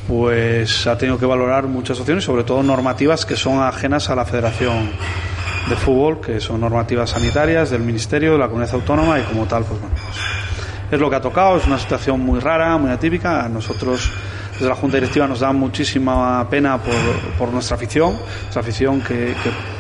pues 0.08 0.88
ha 0.88 0.97
tenido 0.97 1.18
que 1.18 1.26
valorar 1.26 1.68
muchas 1.68 1.99
opciones, 1.99 2.24
sobre 2.24 2.43
todo 2.43 2.62
normativas 2.64 3.26
que 3.26 3.36
son 3.36 3.62
ajenas 3.62 4.10
a 4.10 4.16
la 4.16 4.26
Federación 4.26 4.91
de 5.70 5.76
Fútbol, 5.76 6.20
que 6.20 6.39
son 6.39 6.62
normativas 6.62 7.12
sanitarias 7.12 7.70
del 7.70 7.82
Ministerio, 7.82 8.34
de 8.34 8.39
la 8.39 8.47
Comunidad 8.47 8.76
Autónoma 8.76 9.20
y 9.20 9.24
como 9.24 9.45
tal, 9.45 9.64
pues 9.64 9.80
bueno, 9.80 9.95
es 10.91 10.99
lo 10.99 11.10
que 11.10 11.16
ha 11.16 11.22
tocado, 11.22 11.58
es 11.58 11.66
una 11.66 11.80
situación 11.80 12.20
muy 12.20 12.39
rara, 12.39 12.78
muy 12.78 12.91
atípica. 12.91 13.45
A 13.45 13.49
nosotros 13.49 14.12
desde 14.54 14.68
la 14.68 14.76
Junta 14.76 14.97
Directiva 14.97 15.28
nos 15.28 15.39
da 15.39 15.51
muchísima 15.51 16.47
pena 16.49 16.78
por, 16.78 16.93
por 17.38 17.49
nuestra 17.51 17.76
afición, 17.76 18.14
nuestra 18.14 18.62
afición 18.62 19.01
que, 19.01 19.34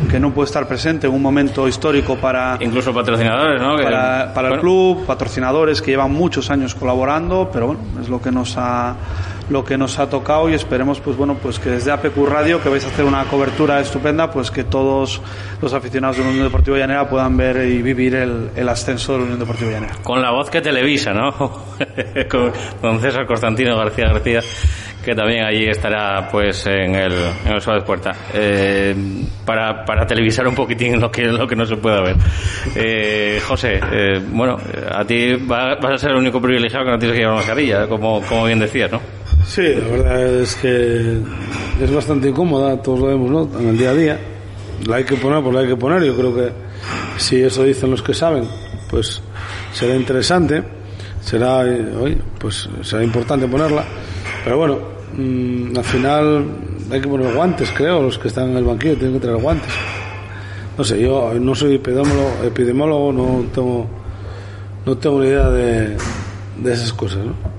que, 0.09 0.19
no 0.19 0.33
puede 0.33 0.47
estar 0.47 0.67
presente 0.67 1.05
en 1.05 1.13
un 1.13 1.21
momento 1.21 1.67
histórico 1.67 2.15
para... 2.15 2.57
Incluso 2.59 2.93
patrocinadores, 2.93 3.61
¿no? 3.61 3.75
Para, 3.75 4.33
para 4.33 4.55
el 4.55 4.59
club, 4.59 5.05
patrocinadores 5.05 5.81
que 5.81 5.91
llevan 5.91 6.11
muchos 6.11 6.49
años 6.49 6.73
colaborando, 6.73 7.49
pero 7.53 7.67
bueno, 7.67 7.81
es 8.01 8.09
lo 8.09 8.19
que 8.19 8.31
nos 8.31 8.55
ha 8.57 8.95
lo 9.49 9.63
que 9.63 9.77
nos 9.77 9.99
ha 9.99 10.09
tocado 10.09 10.49
y 10.49 10.53
esperemos 10.53 10.99
pues 10.99 11.17
bueno 11.17 11.35
pues 11.41 11.59
que 11.59 11.69
desde 11.69 11.91
APQ 11.91 12.15
Radio 12.27 12.61
que 12.61 12.69
vais 12.69 12.83
a 12.85 12.87
hacer 12.87 13.05
una 13.05 13.23
cobertura 13.25 13.79
estupenda 13.79 14.31
pues 14.31 14.51
que 14.51 14.63
todos 14.63 15.21
los 15.61 15.73
aficionados 15.73 16.17
de 16.17 16.23
la 16.23 16.29
Unión 16.29 16.45
Deportiva 16.45 16.77
Llanera 16.77 17.09
puedan 17.09 17.35
ver 17.35 17.67
y 17.67 17.81
vivir 17.81 18.15
el, 18.15 18.51
el 18.55 18.69
ascenso 18.69 19.13
de 19.13 19.19
la 19.19 19.23
Unión 19.25 19.39
Deportiva 19.39 19.71
Llanera 19.71 19.95
con 20.03 20.21
la 20.21 20.31
voz 20.31 20.49
que 20.49 20.61
televisa 20.61 21.13
¿no? 21.13 21.31
con, 22.81 23.01
César 23.01 23.25
Constantino 23.25 23.77
García 23.77 24.05
García 24.05 24.39
que 25.03 25.13
también 25.13 25.43
allí 25.43 25.65
estará 25.67 26.29
pues 26.31 26.65
en 26.65 26.95
el, 26.95 27.11
en 27.45 27.53
el 27.53 27.83
Puerta 27.83 28.11
eh, 28.33 28.95
para, 29.45 29.83
para 29.83 30.05
televisar 30.05 30.47
un 30.47 30.55
poquitín 30.55 31.01
lo 31.01 31.11
que, 31.11 31.23
lo 31.23 31.45
que 31.45 31.55
no 31.55 31.65
se 31.65 31.75
pueda 31.75 32.01
ver 32.01 32.15
eh, 32.75 33.41
José 33.45 33.81
eh, 33.91 34.21
bueno 34.31 34.57
a 34.89 35.03
ti 35.03 35.35
vas 35.35 35.77
a 35.83 35.97
ser 35.97 36.11
el 36.11 36.17
único 36.17 36.41
privilegiado 36.41 36.85
que 36.85 36.91
no 36.91 36.97
tienes 36.97 37.15
que 37.15 37.21
llevar 37.21 37.37
mascarilla 37.37 37.87
como, 37.87 38.21
como 38.21 38.45
bien 38.45 38.59
decías 38.59 38.89
¿no? 38.89 39.22
Sí, 39.45 39.61
la 39.61 39.87
verdad 39.87 40.35
es 40.41 40.55
que 40.55 41.19
es 41.81 41.93
bastante 41.93 42.29
incómoda, 42.29 42.81
todos 42.81 42.99
lo 42.99 43.07
vemos, 43.07 43.29
¿no? 43.29 43.59
En 43.59 43.69
el 43.69 43.77
día 43.77 43.89
a 43.91 43.93
día. 43.93 44.19
La 44.87 44.97
hay 44.97 45.03
que 45.03 45.15
poner, 45.15 45.43
pues 45.43 45.53
la 45.53 45.61
hay 45.61 45.67
que 45.67 45.75
poner. 45.75 46.03
Yo 46.03 46.15
creo 46.15 46.33
que 46.33 46.51
si 47.17 47.41
eso 47.41 47.63
dicen 47.63 47.91
los 47.91 48.01
que 48.01 48.13
saben, 48.13 48.45
pues 48.89 49.21
será 49.73 49.95
interesante, 49.95 50.63
será, 51.21 51.59
oye, 51.59 52.17
pues 52.39 52.69
será 52.81 53.03
importante 53.03 53.47
ponerla. 53.47 53.83
Pero 54.43 54.57
bueno, 54.57 54.79
mm, 55.17 55.77
al 55.77 55.83
final 55.83 56.45
hay 56.91 57.01
que 57.01 57.07
poner 57.07 57.33
guantes, 57.33 57.71
creo, 57.75 58.01
los 58.01 58.17
que 58.17 58.29
están 58.29 58.51
en 58.51 58.57
el 58.57 58.63
banquillo 58.63 58.95
tienen 58.95 59.13
que 59.13 59.19
traer 59.19 59.37
guantes. 59.37 59.71
No 60.77 60.83
sé, 60.83 60.99
yo 60.99 61.33
no 61.39 61.53
soy 61.53 61.75
epidemiólogo 61.75 63.13
no 63.13 63.45
tengo, 63.53 63.87
no 64.85 64.97
tengo 64.97 65.21
ni 65.21 65.27
idea 65.27 65.49
de, 65.49 65.95
de 66.57 66.73
esas 66.73 66.91
cosas, 66.93 67.19
¿no? 67.25 67.52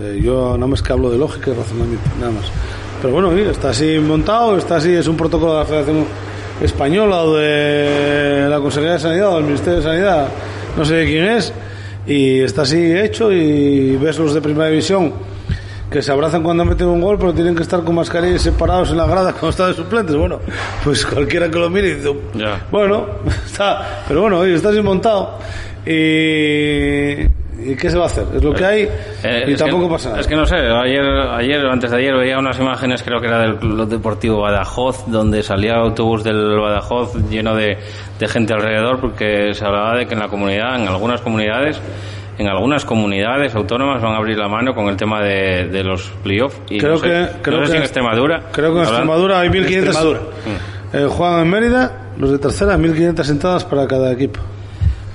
Eh, 0.00 0.20
yo 0.22 0.54
nada 0.54 0.66
más 0.66 0.82
que 0.82 0.92
hablo 0.92 1.10
de 1.10 1.18
lógica 1.18 1.50
y 1.50 1.54
razonamiento, 1.54 2.08
nada 2.18 2.32
más. 2.32 2.44
Pero 3.00 3.14
bueno, 3.14 3.32
está 3.32 3.70
así 3.70 3.98
montado, 3.98 4.56
está 4.56 4.76
así, 4.76 4.92
es 4.92 5.06
un 5.08 5.16
protocolo 5.16 5.54
de 5.54 5.58
la 5.60 5.64
Federación 5.66 6.06
Española 6.60 7.22
o 7.22 7.34
de 7.34 8.46
la 8.48 8.60
Consejería 8.60 8.92
de 8.92 8.98
Sanidad 9.00 9.32
o 9.32 9.36
del 9.36 9.44
Ministerio 9.44 9.78
de 9.78 9.82
Sanidad, 9.82 10.28
no 10.76 10.84
sé 10.84 10.94
de 10.94 11.06
quién 11.06 11.24
es, 11.24 11.52
y 12.06 12.40
está 12.40 12.62
así 12.62 12.96
hecho 12.96 13.32
y 13.32 13.96
ves 13.96 14.18
los 14.18 14.34
de 14.34 14.40
primera 14.40 14.68
división 14.68 15.12
que 15.90 16.00
se 16.00 16.10
abrazan 16.10 16.42
cuando 16.42 16.64
meten 16.64 16.86
un 16.86 17.00
gol, 17.00 17.18
pero 17.18 17.34
tienen 17.34 17.54
que 17.54 17.62
estar 17.62 17.84
con 17.84 17.94
mascarillas 17.94 18.40
separados 18.40 18.90
en 18.90 18.96
la 18.96 19.06
grada 19.06 19.32
cuando 19.32 19.50
están 19.50 19.68
de 19.68 19.74
suplentes. 19.74 20.16
Bueno, 20.16 20.40
pues 20.82 21.04
cualquiera 21.04 21.50
que 21.50 21.58
lo 21.58 21.68
mire 21.68 21.96
dice, 21.96 22.08
bueno, 22.70 23.06
está, 23.44 24.04
pero 24.08 24.22
bueno, 24.22 24.42
está 24.44 24.70
así 24.70 24.80
montado. 24.80 25.38
Y 25.84 27.26
¿Y 27.64 27.76
qué 27.76 27.90
se 27.90 27.96
va 27.96 28.04
a 28.04 28.06
hacer? 28.06 28.24
Es 28.34 28.42
lo 28.42 28.52
que 28.52 28.64
hay 28.64 28.82
Eh, 29.22 29.44
y 29.48 29.52
es 29.52 29.58
tampoco 29.58 29.86
que, 29.88 29.92
pasa 29.94 30.08
nada. 30.10 30.20
Es 30.20 30.26
que 30.26 30.34
no 30.36 30.44
sé, 30.46 30.56
ayer, 30.56 31.04
ayer 31.04 31.64
o 31.64 31.70
antes 31.72 31.90
de 31.90 31.96
ayer 31.98 32.14
veía 32.14 32.38
unas 32.38 32.58
imágenes, 32.58 33.02
creo 33.02 33.20
que 33.20 33.26
era 33.28 33.38
del 33.40 33.56
Club 33.56 33.88
Deportivo 33.88 34.40
Badajoz, 34.40 35.04
donde 35.06 35.42
salía 35.42 35.72
el 35.74 35.80
autobús 35.80 36.24
del 36.24 36.58
Badajoz 36.58 37.14
lleno 37.30 37.54
de, 37.54 37.78
de 38.18 38.28
gente 38.28 38.52
alrededor, 38.54 39.00
porque 39.00 39.54
se 39.54 39.64
hablaba 39.64 39.96
de 39.96 40.06
que 40.06 40.14
en 40.14 40.20
la 40.20 40.28
comunidad, 40.28 40.80
en 40.80 40.88
algunas 40.88 41.20
comunidades, 41.20 41.80
en 42.38 42.48
algunas 42.48 42.84
comunidades 42.84 43.54
autónomas 43.54 44.02
van 44.02 44.12
a 44.14 44.16
abrir 44.16 44.38
la 44.38 44.48
mano 44.48 44.74
con 44.74 44.88
el 44.88 44.96
tema 44.96 45.22
de, 45.22 45.68
de 45.68 45.84
los 45.84 46.10
playoffs. 46.22 46.60
Y 46.70 46.78
Creo 46.78 46.92
no 46.92 46.98
sé, 46.98 47.06
que- 47.06 47.28
creo 47.42 47.58
no 47.60 47.66
sé 47.66 47.66
si 47.66 47.72
que- 47.72 47.76
en 47.78 47.82
Extremadura. 47.84 48.42
Creo 48.52 48.72
que 48.72 48.78
en 48.78 48.84
Extremadura 48.84 49.40
hay 49.40 49.48
1.500. 49.50 49.76
Extremadura. 49.76 50.20
Eh, 50.94 51.06
juegan 51.08 51.40
en 51.40 51.50
Mérida, 51.50 51.92
los 52.18 52.30
de 52.32 52.38
tercera, 52.38 52.76
1.500 52.76 53.28
entradas 53.30 53.64
para 53.64 53.86
cada 53.86 54.12
equipo. 54.12 54.40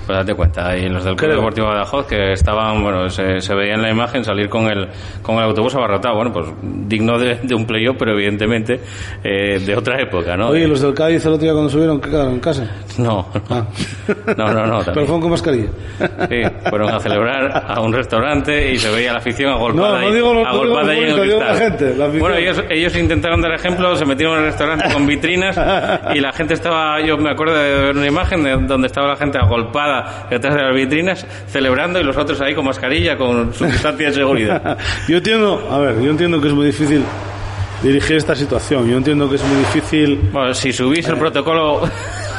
Pues 0.08 0.20
date 0.20 0.34
cuenta, 0.34 0.74
y 0.74 0.88
los 0.88 1.04
del 1.04 1.16
Club. 1.16 1.32
Deportivo 1.32 1.66
Badajoz 1.66 2.06
que 2.06 2.32
estaban, 2.32 2.82
bueno, 2.82 3.10
se, 3.10 3.42
se 3.42 3.54
veía 3.54 3.74
en 3.74 3.82
la 3.82 3.90
imagen 3.90 4.24
salir 4.24 4.48
con 4.48 4.66
el, 4.66 4.88
con 5.20 5.36
el 5.36 5.42
autobús 5.42 5.74
abarrotado. 5.74 6.14
Bueno, 6.14 6.32
pues 6.32 6.46
digno 6.62 7.18
de, 7.18 7.34
de 7.42 7.54
un 7.54 7.66
playoff, 7.66 7.96
pero 7.98 8.12
evidentemente 8.12 8.80
eh, 9.22 9.58
de 9.58 9.76
otra 9.76 10.00
época, 10.00 10.34
¿no? 10.34 10.48
Oye, 10.48 10.66
los 10.66 10.80
del 10.80 10.94
Cádiz 10.94 11.26
el 11.26 11.32
otro 11.34 11.42
día 11.44 11.52
cuando 11.52 11.68
subieron, 11.68 12.00
¿qué 12.00 12.08
quedaron 12.08 12.32
en 12.32 12.40
casa? 12.40 12.70
No, 12.96 13.28
Ah. 13.50 13.66
no, 14.38 14.52
no, 14.54 14.66
no. 14.66 14.78
Pero 14.82 14.94
fueron 15.04 15.20
con 15.20 15.30
mascarilla. 15.30 15.68
Sí, 15.98 16.42
fueron 16.70 16.88
a 16.88 17.00
celebrar 17.00 17.64
a 17.68 17.78
un 17.82 17.92
restaurante 17.92 18.72
y 18.72 18.78
se 18.78 18.90
veía 18.90 19.12
la 19.12 19.18
afición 19.18 19.52
agolpada, 19.52 20.00
No, 20.00 20.08
no 20.08 20.14
digo 20.14 20.32
no 20.32 20.46
agolpada 20.46 20.92
digo 20.92 21.22
en 21.22 21.30
el 21.30 21.38
la 21.38 21.54
gente, 21.54 21.94
la 21.94 22.08
bueno, 22.08 22.34
ellos, 22.36 22.64
ellos 22.70 22.96
intentaron 22.96 23.42
dar 23.42 23.52
ejemplo, 23.52 23.94
se 23.94 24.06
metieron 24.06 24.36
en 24.36 24.40
el 24.40 24.46
restaurante 24.46 24.90
con 24.90 25.06
vitrinas 25.06 25.54
y 26.14 26.20
la 26.20 26.32
gente 26.32 26.54
estaba, 26.54 26.98
yo 27.02 27.18
me 27.18 27.30
acuerdo 27.30 27.54
de 27.54 27.74
ver 27.82 27.96
una 27.96 28.06
imagen 28.06 28.42
de 28.42 28.56
donde 28.66 28.86
estaba 28.86 29.08
la 29.08 29.16
gente 29.16 29.36
agolpada 29.38 29.97
detrás 30.30 30.54
de 30.54 30.62
las 30.62 30.74
vitrinas 30.74 31.26
celebrando 31.48 32.00
y 32.00 32.04
los 32.04 32.16
otros 32.16 32.40
ahí 32.40 32.54
con 32.54 32.64
mascarilla, 32.64 33.16
con 33.16 33.52
su 33.54 33.64
distancia 33.66 34.08
de 34.08 34.14
seguridad. 34.14 34.78
yo 35.08 35.16
entiendo, 35.18 35.68
a 35.70 35.78
ver, 35.78 36.00
yo 36.02 36.10
entiendo 36.10 36.40
que 36.40 36.48
es 36.48 36.54
muy 36.54 36.66
difícil 36.66 37.02
dirigir 37.82 38.16
esta 38.16 38.34
situación. 38.34 38.88
Yo 38.88 38.96
entiendo 38.96 39.28
que 39.28 39.36
es 39.36 39.44
muy 39.44 39.58
difícil. 39.58 40.30
Bueno, 40.32 40.54
si 40.54 40.72
subís 40.72 41.06
el 41.08 41.16
protocolo, 41.16 41.82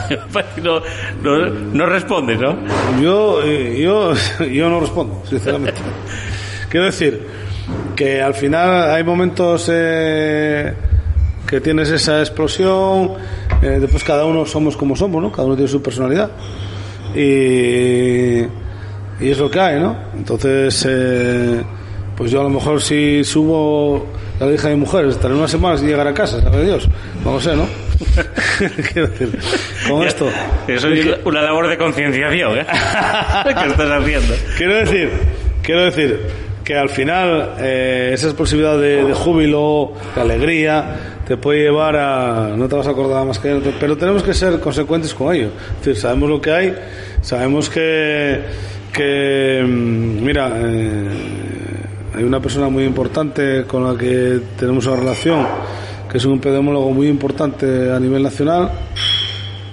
no, 0.64 0.82
no, 1.22 1.50
no 1.50 1.86
respondes, 1.86 2.40
¿no? 2.40 2.58
Yo, 3.02 3.42
eh, 3.44 3.80
yo, 3.82 4.14
yo 4.46 4.70
no 4.70 4.80
respondo, 4.80 5.22
sinceramente. 5.30 5.80
Quiero 6.70 6.86
decir 6.88 7.26
que 7.96 8.22
al 8.22 8.34
final 8.34 8.92
hay 8.92 9.04
momentos 9.04 9.70
eh, 9.72 10.74
que 11.48 11.62
tienes 11.62 11.90
esa 11.90 12.20
explosión. 12.20 13.14
eh, 13.62 13.78
después 13.80 14.04
cada 14.04 14.26
uno 14.26 14.46
somos 14.46 14.78
como 14.78 14.96
somos, 14.96 15.22
¿no? 15.22 15.32
Cada 15.32 15.46
uno 15.46 15.56
tiene 15.56 15.70
su 15.70 15.82
personalidad. 15.82 16.30
Y, 17.16 18.40
y 19.20 19.32
es 19.32 19.38
lo 19.38 19.50
que 19.50 19.60
hay, 19.60 19.80
¿no? 19.80 19.96
Entonces, 20.16 20.86
eh, 20.88 21.62
pues 22.16 22.32
yo 22.32 22.42
a 22.42 22.44
lo 22.44 22.50
mejor 22.50 22.82
si 22.82 23.24
subo 23.24 24.08
la 24.40 24.52
hija 24.52 24.70
de 24.70 24.76
mi 24.76 24.82
mujer, 24.82 25.06
estaré 25.06 25.34
unas 25.34 25.52
semanas 25.52 25.82
y 25.82 25.88
llegar 25.88 26.08
a 26.08 26.14
casa, 26.14 26.42
sabe 26.42 26.64
Dios. 26.66 26.88
No 27.24 27.34
lo 27.34 27.42
sé, 27.42 27.56
¿no? 27.56 27.68
Quiero 28.94 29.08
decir, 29.10 29.38
con 29.88 30.04
esto. 30.04 30.30
Eso 30.68 30.88
es 30.88 31.18
una 31.26 31.42
labor 31.42 31.68
de 31.68 31.78
concienciación, 31.78 32.60
¿eh? 32.60 32.66
que 33.44 33.68
estás 33.68 33.92
haciendo. 33.92 34.34
Quiero 34.58 34.76
decir, 34.76 35.12
quiero 35.62 35.86
decir 35.86 36.20
que 36.64 36.78
al 36.78 36.90
final 36.90 37.56
eh, 37.60 38.12
esa 38.14 38.28
explosividad 38.28 38.80
de, 38.80 39.04
de 39.04 39.14
júbilo, 39.14 39.94
de 40.16 40.22
alegría, 40.22 41.19
te 41.30 41.38
puede 41.38 41.60
llevar 41.60 41.96
a. 41.96 42.56
No 42.58 42.68
te 42.68 42.76
vas 42.76 42.88
a 42.88 42.90
acordar 42.90 43.24
más 43.24 43.38
que. 43.38 43.62
Pero 43.80 43.96
tenemos 43.96 44.24
que 44.24 44.34
ser 44.34 44.60
consecuentes 44.60 45.14
con 45.14 45.36
ello. 45.36 45.52
Sabemos 45.94 46.28
lo 46.28 46.42
que 46.42 46.52
hay, 46.52 46.76
sabemos 47.22 47.70
que. 47.70 48.42
que 48.92 49.64
mm, 49.64 50.24
mira, 50.26 50.52
eh, 50.56 51.08
hay 52.16 52.24
una 52.24 52.42
persona 52.42 52.68
muy 52.70 52.84
importante 52.84 53.64
con 53.68 53.86
la 53.86 53.96
que 53.96 54.40
tenemos 54.58 54.88
una 54.88 54.96
relación, 54.96 55.46
que 56.12 56.18
es 56.18 56.26
un 56.26 56.40
epidemiólogo 56.40 56.90
muy 56.90 57.08
importante 57.08 57.92
a 57.92 58.00
nivel 58.00 58.24
nacional, 58.24 58.72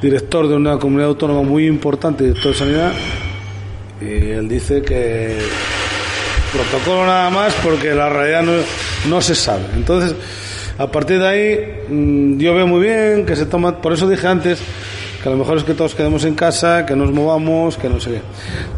director 0.02 0.48
de 0.48 0.56
una 0.56 0.78
comunidad 0.78 1.08
autónoma 1.08 1.40
muy 1.40 1.66
importante, 1.66 2.24
director 2.24 2.52
de 2.52 2.58
sanidad, 2.58 2.92
y 3.98 4.28
él 4.28 4.46
dice 4.46 4.82
que 4.82 5.38
protocolo 6.52 7.06
nada 7.06 7.30
más 7.30 7.54
porque 7.64 7.94
la 7.94 8.10
realidad 8.10 8.44
no 9.08 9.22
se 9.22 9.34
sabe. 9.34 9.64
Entonces, 9.74 10.14
a 10.78 10.86
partir 10.86 11.18
de 11.18 11.26
ahí, 11.26 11.82
mm, 11.88 12.38
yo 12.38 12.54
veo 12.54 12.66
muy 12.66 12.80
bien 12.80 13.24
que 13.24 13.34
se 13.36 13.46
toma, 13.46 13.80
por 13.80 13.92
eso 13.92 14.08
dije 14.08 14.26
antes 14.26 14.60
que 15.22 15.28
a 15.28 15.32
lo 15.32 15.38
mejor 15.38 15.56
es 15.56 15.64
que 15.64 15.74
todos 15.74 15.94
quedemos 15.94 16.24
en 16.24 16.34
casa, 16.34 16.84
que 16.84 16.94
nos 16.94 17.12
movamos, 17.12 17.76
que 17.76 17.88
no 17.88 18.00
sé 18.00 18.10
qué. 18.10 18.20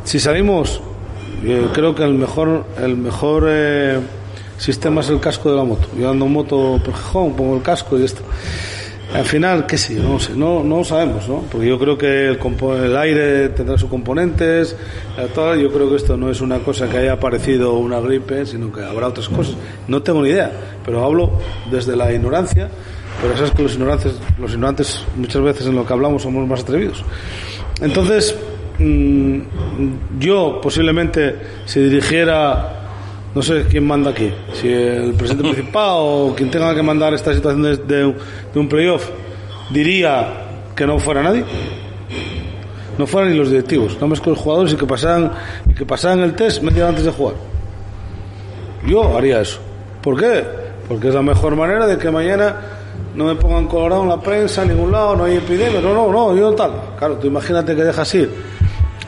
Si 0.05 0.21
salimos, 0.21 0.81
yo 1.43 1.73
creo 1.73 1.95
que 1.95 2.05
el 2.05 2.15
mejor, 2.15 2.65
el 2.83 2.97
mejor 2.97 3.47
eh, 3.49 3.99
sistema 4.57 5.01
es 5.01 5.09
el 5.09 5.21
casco 5.21 5.51
de 5.51 5.57
la 5.57 5.65
moto. 5.65 5.89
Yo 5.99 6.11
ando 6.11 6.27
en 6.27 6.33
moto 6.33 6.81
por 6.85 6.95
Gijón, 6.95 7.35
pongo 7.35 7.57
el 7.57 7.63
casco 7.63 7.99
y 7.99 8.05
esto. 8.05 8.23
Al 9.15 9.25
final, 9.25 9.65
qué 9.67 9.79
sé, 9.79 9.95
no 9.95 10.21
sé, 10.21 10.35
no, 10.35 10.63
no 10.63 10.85
sabemos, 10.85 11.27
¿no? 11.29 11.43
Porque 11.51 11.67
yo 11.67 11.79
creo 11.79 11.97
que 11.97 12.29
el, 12.29 12.39
el 12.85 12.97
aire 12.97 13.49
tendrá 13.49 13.79
sus 13.79 13.89
componentes, 13.89 14.77
todo, 15.35 15.57
yo 15.57 15.73
creo 15.73 15.89
que 15.89 15.97
esto 15.97 16.17
no 16.17 16.31
es 16.31 16.43
una 16.43 16.59
cosa 16.59 16.91
que 16.91 16.99
haya 16.99 17.15
aparecido 17.15 17.75
una 17.79 18.01
gripe, 18.01 18.45
sino 18.45 18.71
que 18.71 18.83
habrá 18.83 19.09
otras 19.09 19.29
cosas. 19.31 19.57
No 19.89 20.03
tengo 20.03 20.23
ni 20.23 20.29
idea, 20.29 20.53
pero 20.85 21.03
hablo 21.05 21.33
desde 21.71 21.97
la 21.97 22.13
ignorancia, 22.13 22.69
pero 23.23 23.35
sabes 23.35 23.53
que 23.53 23.63
los 23.63 23.73
ignorantes, 23.73 24.13
los 24.39 24.53
ignorantes 24.53 25.03
muchas 25.17 25.43
veces 25.43 25.67
en 25.67 25.77
lo 25.77 25.87
que 25.87 25.93
hablamos 25.95 26.23
somos 26.23 26.47
más 26.47 26.61
atrevidos. 26.61 27.03
Entonces, 27.81 28.37
mm, 28.79 29.39
yo 30.19 30.61
posiblemente 30.61 31.35
si 31.65 31.81
dirigiera 31.81 32.79
no 33.35 33.43
sé 33.43 33.67
quién 33.71 33.87
manda 33.87 34.11
aquí, 34.11 34.33
si 34.55 34.69
el 34.73 35.13
presidente 35.15 35.43
municipal 35.49 35.91
o 35.99 36.35
quien 36.37 36.51
tenga 36.51 36.75
que 36.75 36.83
mandar 36.83 37.13
esta 37.15 37.33
situación 37.35 37.63
de, 37.63 37.77
de 37.77 38.05
un- 38.07 38.17
de 38.55 38.61
un 38.61 38.69
playoff, 38.69 39.09
diría 39.71 40.29
que 40.75 40.87
no 40.87 40.99
fuera 40.99 41.23
nadie. 41.23 41.45
No 42.97 43.07
fueran 43.07 43.31
ni 43.31 43.37
los 43.39 43.49
directivos, 43.51 43.97
no 44.01 44.09
más 44.09 44.21
que 44.21 44.31
los 44.31 44.39
jugadores 44.41 44.73
y 44.73 44.77
que 44.77 44.87
pasaran, 44.87 45.31
y 45.71 45.75
que 45.75 45.87
pasaran 45.87 46.21
el 46.21 46.35
test 46.35 46.63
media 46.63 46.83
hora 46.83 46.89
antes 46.91 47.05
de 47.05 47.13
jugar. 47.13 47.35
Yo 48.87 49.17
haría 49.17 49.41
eso. 49.41 49.59
¿Por 50.03 50.19
qué? 50.19 50.45
Porque 50.89 51.09
es 51.09 51.15
la 51.15 51.23
mejor 51.23 51.55
manera 51.55 51.87
de 51.87 51.97
que 51.99 52.11
mañana 52.11 52.57
no 53.15 53.27
me 53.27 53.35
pongan 53.37 53.67
colorado 53.69 54.03
en 54.03 54.09
la 54.09 54.21
prensa, 54.21 54.63
en 54.63 54.69
ningún 54.71 54.91
lado, 54.91 55.15
no 55.15 55.25
hay 55.25 55.37
epidemia. 55.37 55.81
No, 55.81 55.93
no, 55.95 56.11
no, 56.11 56.35
yo 56.37 56.53
tal. 56.55 56.73
Claro, 56.99 57.17
tú 57.19 57.27
imagínate 57.29 57.77
que 57.77 57.85
dejas 57.85 58.13
ir 58.17 58.33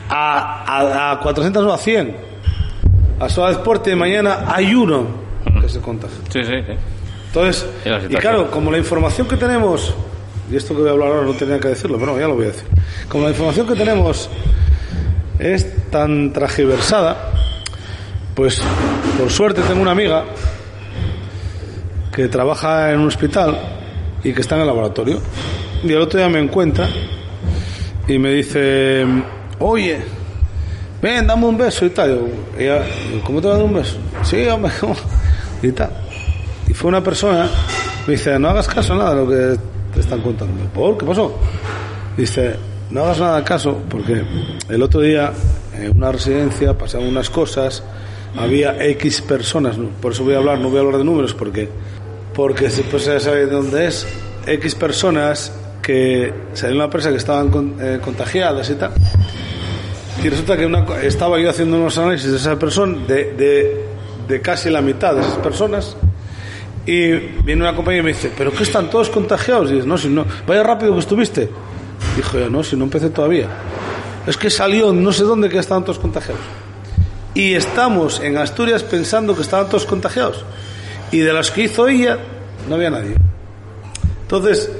a, 0.09 0.63
a, 0.63 1.11
a 1.13 1.19
400 1.19 1.65
o 1.65 1.73
a 1.73 1.77
100 1.77 2.15
a 3.21 3.29
Soda 3.29 3.49
Deporte 3.51 3.91
y 3.91 3.95
mañana 3.95 4.45
hay 4.47 4.73
uno 4.73 5.05
que 5.61 5.69
se 5.69 5.79
contagia. 5.79 6.17
Sí, 6.29 6.43
sí, 6.43 6.53
sí. 6.65 6.73
Entonces, 7.27 7.67
Y 8.09 8.15
claro, 8.15 8.49
como 8.49 8.71
la 8.71 8.79
información 8.79 9.27
que 9.27 9.37
tenemos, 9.37 9.93
y 10.51 10.55
esto 10.55 10.73
que 10.75 10.81
voy 10.81 10.89
a 10.89 10.93
hablar 10.93 11.09
ahora 11.09 11.23
no 11.25 11.33
tenía 11.33 11.59
que 11.59 11.69
decirlo, 11.69 11.99
pero 11.99 12.13
no, 12.13 12.19
ya 12.19 12.27
lo 12.27 12.33
voy 12.35 12.45
a 12.45 12.47
decir. 12.47 12.65
Como 13.07 13.25
la 13.25 13.29
información 13.29 13.67
que 13.67 13.75
tenemos 13.75 14.27
es 15.37 15.89
tan 15.91 16.33
tragiversada, 16.33 17.31
pues 18.33 18.59
por 19.19 19.29
suerte 19.29 19.61
tengo 19.61 19.81
una 19.81 19.91
amiga 19.91 20.25
que 22.13 22.27
trabaja 22.27 22.91
en 22.91 23.01
un 23.01 23.07
hospital 23.07 23.55
y 24.23 24.33
que 24.33 24.41
está 24.41 24.55
en 24.55 24.61
el 24.61 24.67
laboratorio. 24.67 25.21
Y 25.83 25.91
el 25.91 26.01
otro 26.01 26.19
día 26.19 26.27
me 26.27 26.39
encuentra 26.39 26.89
y 28.07 28.17
me 28.17 28.31
dice, 28.31 29.05
oye, 29.59 30.01
ven, 31.01 31.27
dame 31.27 31.45
un 31.45 31.57
beso 31.57 31.85
y 31.85 31.89
tal. 31.89 32.19
Yo, 32.59 32.77
¿cómo 33.23 33.41
te 33.41 33.47
voy 33.47 33.55
a 33.55 33.57
dar 33.57 33.65
un 33.65 33.73
beso? 33.73 33.97
Sí, 34.23 34.45
hombre, 34.47 34.71
¿cómo? 34.79 34.95
y 35.61 35.71
tal. 35.71 35.91
Y 36.67 36.73
fue 36.73 36.89
una 36.89 37.03
persona, 37.03 37.49
me 38.07 38.13
dice, 38.13 38.37
no 38.39 38.49
hagas 38.49 38.67
caso 38.67 38.93
a 38.93 38.97
nada 38.97 39.15
de 39.15 39.25
lo 39.25 39.29
que 39.29 39.61
te 39.93 39.99
están 39.99 40.21
contando. 40.21 40.63
¿Por 40.73 40.97
qué 40.97 41.05
pasó? 41.05 41.37
Dice, 42.17 42.55
no 42.89 43.03
hagas 43.03 43.19
nada 43.19 43.43
caso, 43.43 43.81
porque 43.89 44.23
el 44.69 44.81
otro 44.81 45.01
día 45.01 45.31
en 45.75 45.97
una 45.97 46.11
residencia 46.11 46.77
pasaron 46.77 47.07
unas 47.07 47.29
cosas, 47.29 47.83
había 48.37 48.81
X 48.85 49.21
personas, 49.21 49.75
por 50.01 50.13
eso 50.13 50.23
voy 50.23 50.35
a 50.35 50.37
hablar, 50.37 50.59
no 50.59 50.69
voy 50.69 50.77
a 50.77 50.81
hablar 50.81 50.97
de 50.97 51.03
números, 51.03 51.33
porque 51.33 51.69
porque 52.33 52.69
después 52.69 53.03
se 53.03 53.19
sabe 53.19 53.45
de 53.45 53.51
dónde 53.51 53.87
es, 53.87 54.07
X 54.45 54.75
personas 54.75 55.51
que 55.81 56.33
salió 56.53 56.75
una 56.75 56.85
empresa 56.85 57.09
que 57.09 57.17
estaban 57.17 57.75
eh, 57.79 57.99
contagiadas 58.01 58.69
y 58.69 58.75
tal. 58.75 58.91
Y 60.23 60.29
resulta 60.29 60.55
que 60.55 61.07
estaba 61.07 61.39
yo 61.39 61.49
haciendo 61.49 61.77
unos 61.77 61.97
análisis 61.97 62.29
de 62.29 62.37
esa 62.37 62.57
persona, 62.59 62.97
de, 63.07 63.33
de, 63.33 63.85
de 64.27 64.41
casi 64.41 64.69
la 64.69 64.81
mitad 64.81 65.15
de 65.15 65.21
esas 65.21 65.37
personas, 65.37 65.95
y 66.85 67.11
viene 67.43 67.61
una 67.61 67.75
compañía 67.75 68.01
y 68.01 68.03
me 68.03 68.13
dice, 68.13 68.31
¿pero 68.35 68.51
qué 68.51 68.63
están 68.63 68.89
todos 68.89 69.09
contagiados? 69.09 69.69
Y 69.69 69.73
dices, 69.73 69.87
no, 69.87 69.97
si 69.97 70.09
no, 70.09 70.25
vaya 70.47 70.63
rápido 70.63 70.93
que 70.93 70.99
estuviste. 70.99 71.49
Dijo 72.15 72.39
yo, 72.39 72.49
no, 72.49 72.63
si 72.63 72.75
no 72.75 72.85
empecé 72.85 73.09
todavía. 73.09 73.47
Es 74.25 74.37
que 74.37 74.49
salió 74.49 74.93
no 74.93 75.11
sé 75.11 75.23
dónde 75.23 75.49
que 75.49 75.59
estaban 75.59 75.83
todos 75.83 75.99
contagiados. 75.99 76.41
Y 77.33 77.53
estamos 77.53 78.19
en 78.19 78.37
Asturias 78.37 78.83
pensando 78.83 79.35
que 79.35 79.41
estaban 79.41 79.67
todos 79.67 79.85
contagiados. 79.85 80.43
Y 81.11 81.19
de 81.19 81.33
las 81.33 81.51
que 81.51 81.63
hizo 81.63 81.87
ella, 81.87 82.17
no 82.67 82.75
había 82.75 82.89
nadie. 82.89 83.15
Entonces, 84.23 84.71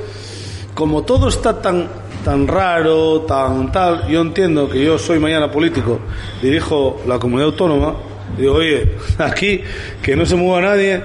como 0.73 1.03
todo 1.03 1.29
está 1.29 1.61
tan 1.61 1.87
tan 2.23 2.47
raro, 2.47 3.21
tan 3.21 3.71
tal. 3.71 4.07
Yo 4.07 4.21
entiendo 4.21 4.69
que 4.69 4.83
yo 4.83 4.97
soy 4.97 5.19
mañana 5.19 5.51
político, 5.51 5.99
dirijo 6.41 7.01
la 7.07 7.19
comunidad 7.19 7.49
autónoma, 7.49 7.95
y 8.37 8.41
digo, 8.41 8.55
oye, 8.55 8.91
aquí 9.17 9.61
que 10.01 10.15
no 10.15 10.25
se 10.25 10.35
mueva 10.35 10.61
nadie 10.61 11.01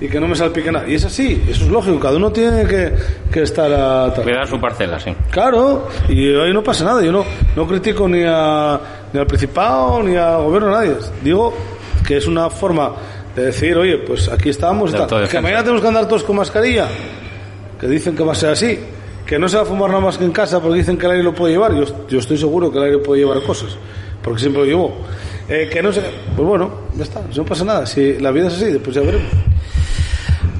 y 0.00 0.08
que 0.08 0.18
no 0.18 0.26
me 0.26 0.34
salpique 0.34 0.70
nada. 0.72 0.88
Y 0.88 0.94
es 0.94 1.04
así, 1.04 1.42
eso 1.48 1.64
es 1.64 1.70
lógico, 1.70 2.00
cada 2.00 2.16
uno 2.16 2.30
tiene 2.32 2.66
que, 2.66 2.92
que 3.32 3.42
estar 3.42 3.72
a... 3.72 4.12
Cuidar 4.22 4.48
su 4.48 4.60
parcela, 4.60 4.98
sí. 4.98 5.14
Claro, 5.30 5.88
y 6.08 6.34
ahí 6.34 6.52
no 6.52 6.62
pasa 6.62 6.84
nada. 6.84 7.02
Yo 7.02 7.12
no, 7.12 7.24
no 7.54 7.66
critico 7.66 8.08
ni, 8.08 8.22
a, 8.26 8.80
ni 9.12 9.20
al 9.20 9.26
Principado 9.26 10.02
ni 10.02 10.16
al 10.16 10.42
gobierno, 10.42 10.70
nadie. 10.70 10.94
Digo 11.22 11.54
que 12.06 12.16
es 12.16 12.26
una 12.26 12.50
forma 12.50 12.92
de 13.36 13.46
decir, 13.46 13.76
oye, 13.76 13.98
pues 13.98 14.28
aquí 14.28 14.50
estamos. 14.50 14.90
y 14.90 14.92
De 14.92 14.98
tal. 14.98 15.02
autodefensa. 15.04 15.36
Que 15.36 15.42
mañana 15.42 15.62
tenemos 15.62 15.82
que 15.82 15.88
andar 15.88 16.08
todos 16.08 16.24
con 16.24 16.36
mascarilla, 16.36 16.88
que 17.80 17.86
dicen 17.86 18.16
que 18.16 18.24
va 18.24 18.32
a 18.32 18.34
ser 18.34 18.50
así. 18.50 18.78
Que 19.32 19.38
no 19.38 19.48
se 19.48 19.56
va 19.56 19.62
a 19.62 19.64
fumar 19.64 19.88
nada 19.88 20.02
más 20.02 20.18
que 20.18 20.26
en 20.26 20.30
casa 20.30 20.60
porque 20.60 20.76
dicen 20.76 20.98
que 20.98 21.06
el 21.06 21.12
aire 21.12 21.24
lo 21.24 21.32
puede 21.32 21.54
llevar. 21.54 21.72
Yo, 21.74 22.18
estoy 22.18 22.36
seguro 22.36 22.70
que 22.70 22.76
el 22.76 22.84
aire 22.84 22.98
puede 22.98 23.22
llevar 23.22 23.42
cosas, 23.42 23.78
porque 24.22 24.38
siempre 24.38 24.60
lo 24.60 24.68
llevo. 24.68 24.94
Eh, 25.48 25.70
que 25.72 25.82
no 25.82 25.90
sé, 25.90 26.02
pues 26.36 26.46
bueno, 26.46 26.70
ya 26.94 27.04
está, 27.04 27.22
no 27.34 27.42
pasa 27.42 27.64
nada. 27.64 27.86
Si 27.86 28.18
la 28.18 28.30
vida 28.30 28.48
es 28.48 28.56
así, 28.56 28.66
después 28.66 28.94
ya 28.94 29.00
veremos. 29.00 29.30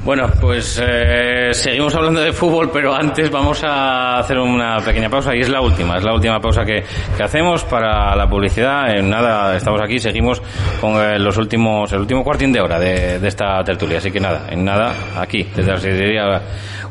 Bueno, 0.07 0.27
pues 0.41 0.83
eh, 0.83 1.51
seguimos 1.53 1.95
hablando 1.95 2.23
de 2.23 2.33
fútbol, 2.33 2.71
pero 2.73 2.95
antes 2.95 3.31
vamos 3.31 3.63
a 3.63 4.21
hacer 4.21 4.39
una 4.39 4.79
pequeña 4.79 5.11
pausa 5.11 5.37
y 5.37 5.41
es 5.41 5.51
la 5.51 5.61
última, 5.61 5.99
es 5.99 6.05
la 6.05 6.15
última 6.15 6.41
pausa 6.41 6.65
que, 6.65 6.83
que 7.15 7.23
hacemos 7.23 7.65
para 7.65 8.17
la 8.17 8.27
publicidad. 8.27 8.97
En 8.97 9.11
nada, 9.11 9.55
estamos 9.55 9.83
aquí, 9.83 9.99
seguimos 9.99 10.41
con 10.81 10.95
eh, 10.95 11.19
los 11.19 11.37
últimos, 11.37 11.93
el 11.93 12.01
último 12.01 12.25
cuartín 12.25 12.51
de 12.51 12.63
hora 12.63 12.79
de, 12.79 13.17
esta 13.29 13.63
tertulia. 13.63 13.99
Así 13.99 14.11
que 14.11 14.19
nada, 14.19 14.47
en 14.49 14.65
nada, 14.65 14.95
aquí, 15.21 15.47
desde 15.55 15.73
la 15.73 15.79
sidrería 15.79 16.43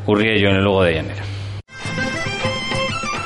Urriello 0.06 0.48
en 0.50 0.54
el 0.54 0.62
Lugo 0.62 0.84
de 0.84 0.94
Llanera. 0.94 1.41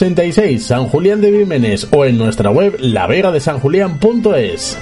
86, 0.00 0.64
San 0.64 0.88
Julián 0.88 1.20
de 1.20 1.30
Vímenes 1.30 1.86
o 1.90 2.06
en 2.06 2.16
nuestra 2.16 2.50
web 2.50 2.74
lavegadesanjulián.es. 2.80 4.78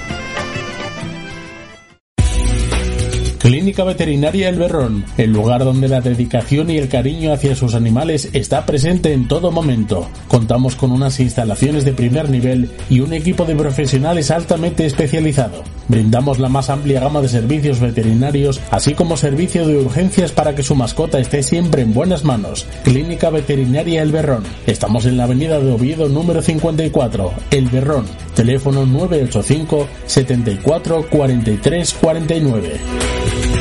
Clínica 3.39 3.83
Veterinaria 3.83 4.47
El 4.47 4.57
Berrón, 4.57 5.03
el 5.17 5.33
lugar 5.33 5.65
donde 5.65 5.89
la 5.89 5.99
dedicación 5.99 6.69
y 6.69 6.77
el 6.77 6.87
cariño 6.87 7.33
hacia 7.33 7.53
sus 7.53 7.75
animales 7.75 8.29
está 8.31 8.65
presente 8.65 9.11
en 9.11 9.27
todo 9.27 9.51
momento. 9.51 10.07
Contamos 10.29 10.77
con 10.77 10.93
unas 10.93 11.19
instalaciones 11.19 11.83
de 11.83 11.91
primer 11.91 12.29
nivel 12.29 12.69
y 12.89 13.01
un 13.01 13.11
equipo 13.11 13.43
de 13.43 13.57
profesionales 13.57 14.31
altamente 14.31 14.85
especializado. 14.85 15.63
Brindamos 15.89 16.39
la 16.39 16.49
más 16.49 16.69
amplia 16.69 17.01
gama 17.01 17.19
de 17.19 17.27
servicios 17.27 17.79
veterinarios, 17.79 18.61
así 18.71 18.93
como 18.93 19.17
servicio 19.17 19.67
de 19.67 19.77
urgencias 19.77 20.31
para 20.31 20.55
que 20.55 20.63
su 20.63 20.75
mascota 20.75 21.19
esté 21.19 21.43
siempre 21.43 21.81
en 21.81 21.93
buenas 21.93 22.23
manos. 22.23 22.67
Clínica 22.83 23.29
Veterinaria 23.31 24.01
El 24.03 24.11
Berrón. 24.11 24.43
Estamos 24.67 25.05
en 25.05 25.17
la 25.17 25.23
avenida 25.23 25.59
de 25.59 25.71
Oviedo 25.71 26.07
número 26.07 26.41
54, 26.41 27.33
El 27.51 27.67
Berrón. 27.69 28.05
Teléfono 28.35 28.85
985 28.85 29.87
74 30.05 31.09
43 31.09 31.93
49. 31.95 33.58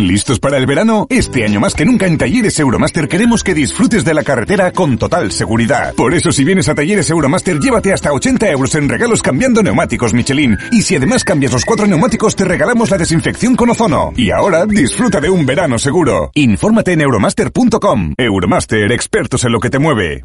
¿Listos 0.00 0.40
para 0.40 0.56
el 0.56 0.66
verano? 0.66 1.06
Este 1.10 1.44
año 1.44 1.60
más 1.60 1.74
que 1.74 1.84
nunca 1.84 2.06
en 2.06 2.16
Talleres 2.16 2.58
Euromaster 2.58 3.06
queremos 3.06 3.44
que 3.44 3.54
disfrutes 3.54 4.04
de 4.04 4.14
la 4.14 4.24
carretera 4.24 4.72
con 4.72 4.96
total 4.96 5.30
seguridad. 5.30 5.94
Por 5.94 6.14
eso 6.14 6.32
si 6.32 6.42
vienes 6.42 6.68
a 6.68 6.74
Talleres 6.74 7.10
Euromaster 7.10 7.58
llévate 7.58 7.92
hasta 7.92 8.12
80 8.12 8.50
euros 8.50 8.74
en 8.74 8.88
regalos 8.88 9.22
cambiando 9.22 9.62
neumáticos 9.62 10.14
Michelin. 10.14 10.56
Y 10.72 10.82
si 10.82 10.96
además 10.96 11.24
cambias 11.24 11.52
los 11.52 11.64
cuatro 11.64 11.86
neumáticos 11.86 12.34
te 12.34 12.44
regalamos 12.44 12.90
la 12.90 12.98
desinfección 12.98 13.56
con 13.56 13.70
ozono. 13.70 14.12
Y 14.16 14.30
ahora 14.30 14.64
disfruta 14.64 15.20
de 15.20 15.30
un 15.30 15.44
verano 15.44 15.78
seguro. 15.78 16.30
Infórmate 16.34 16.92
en 16.92 17.02
euromaster.com. 17.02 18.14
Euromaster, 18.16 18.92
expertos 18.92 19.44
en 19.44 19.52
lo 19.52 19.60
que 19.60 19.70
te 19.70 19.78
mueve. 19.78 20.24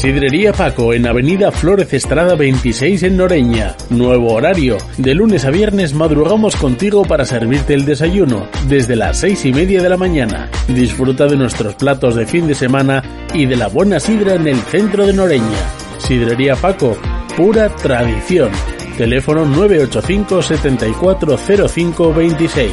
Sidrería 0.00 0.52
Paco 0.54 0.94
en 0.94 1.06
Avenida 1.06 1.52
Flórez 1.52 1.92
Estrada 1.92 2.34
26 2.34 3.02
en 3.02 3.18
Noreña. 3.18 3.76
Nuevo 3.90 4.32
horario. 4.32 4.78
De 4.96 5.14
lunes 5.14 5.44
a 5.44 5.50
viernes 5.50 5.92
madrugamos 5.92 6.56
contigo 6.56 7.02
para 7.02 7.26
servirte 7.26 7.74
el 7.74 7.84
desayuno 7.84 8.48
desde 8.66 8.96
las 8.96 9.20
seis 9.20 9.44
y 9.44 9.52
media 9.52 9.82
de 9.82 9.90
la 9.90 9.98
mañana. 9.98 10.48
Disfruta 10.68 11.26
de 11.26 11.36
nuestros 11.36 11.74
platos 11.74 12.14
de 12.14 12.24
fin 12.24 12.46
de 12.46 12.54
semana 12.54 13.02
y 13.34 13.44
de 13.44 13.56
la 13.56 13.68
buena 13.68 14.00
sidra 14.00 14.36
en 14.36 14.48
el 14.48 14.56
centro 14.56 15.04
de 15.04 15.12
Noreña. 15.12 15.68
Sidrería 15.98 16.56
Paco, 16.56 16.96
pura 17.36 17.68
tradición. 17.68 18.48
Teléfono 18.96 19.44
985 19.44 20.40
740526. 20.40 22.72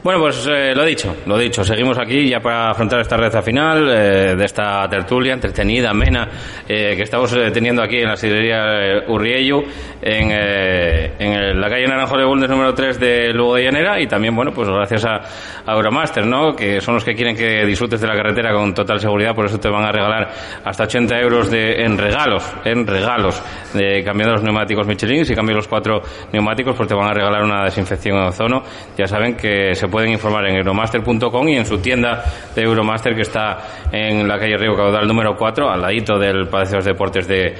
Bueno, 0.00 0.20
pues 0.20 0.46
eh, 0.46 0.74
lo 0.76 0.84
dicho, 0.84 1.16
lo 1.26 1.36
dicho. 1.36 1.64
Seguimos 1.64 1.98
aquí 1.98 2.28
ya 2.28 2.38
para 2.38 2.70
afrontar 2.70 3.00
esta 3.00 3.16
reza 3.16 3.42
final 3.42 3.88
eh, 3.90 4.36
de 4.36 4.44
esta 4.44 4.88
tertulia 4.88 5.32
entretenida, 5.32 5.90
amena, 5.90 6.28
eh, 6.68 6.94
que 6.96 7.02
estamos 7.02 7.32
eh, 7.32 7.50
teniendo 7.50 7.82
aquí 7.82 7.96
en 7.96 8.08
la 8.08 8.16
sidrería 8.16 9.02
Urriello, 9.08 9.60
en, 10.00 10.30
en 10.30 11.60
la 11.60 11.68
calle 11.68 11.88
Naranjo 11.88 12.16
de 12.16 12.24
Bulnes 12.24 12.48
número 12.48 12.72
3 12.74 13.00
de 13.00 13.32
Lugo 13.32 13.56
de 13.56 13.64
Llanera 13.64 14.00
y 14.00 14.06
también, 14.06 14.36
bueno, 14.36 14.52
pues 14.52 14.68
gracias 14.68 15.04
a, 15.04 15.20
a 15.66 15.74
Euromaster, 15.74 16.24
¿no? 16.24 16.54
Que 16.54 16.80
son 16.80 16.94
los 16.94 17.04
que 17.04 17.14
quieren 17.14 17.34
que 17.34 17.66
disfrutes 17.66 18.00
de 18.00 18.06
la 18.06 18.14
carretera 18.14 18.52
con 18.52 18.72
total 18.72 19.00
seguridad, 19.00 19.34
por 19.34 19.46
eso 19.46 19.58
te 19.58 19.68
van 19.68 19.84
a 19.84 19.90
regalar 19.90 20.30
hasta 20.64 20.84
80 20.84 21.18
euros 21.18 21.50
de, 21.50 21.82
en 21.82 21.98
regalos, 21.98 22.48
en 22.64 22.86
regalos, 22.86 23.42
de 23.74 24.04
cambiando 24.04 24.34
los 24.34 24.44
neumáticos 24.44 24.86
Michelin. 24.86 25.24
Si 25.24 25.34
cambias 25.34 25.56
los 25.56 25.68
cuatro 25.68 26.00
neumáticos, 26.32 26.76
pues 26.76 26.88
te 26.88 26.94
van 26.94 27.10
a 27.10 27.12
regalar 27.12 27.42
una 27.42 27.64
desinfección 27.64 28.16
en 28.18 28.28
ozono. 28.28 28.62
Ya 28.96 29.08
saben 29.08 29.34
que 29.34 29.74
se 29.74 29.87
pueden 29.88 30.12
informar 30.12 30.46
en 30.46 30.56
euromaster.com 30.56 31.48
y 31.48 31.56
en 31.56 31.66
su 31.66 31.78
tienda 31.78 32.24
de 32.54 32.62
Euromaster 32.62 33.14
que 33.14 33.22
está 33.22 33.58
en 33.90 34.26
la 34.26 34.38
calle 34.38 34.56
Río 34.56 34.74
Caudal 34.76 35.06
número 35.06 35.36
4, 35.36 35.70
al 35.70 35.80
ladito 35.80 36.18
del 36.18 36.48
Palacio 36.48 36.72
de 36.72 36.76
los 36.78 36.84
Deportes 36.84 37.26
de, 37.26 37.54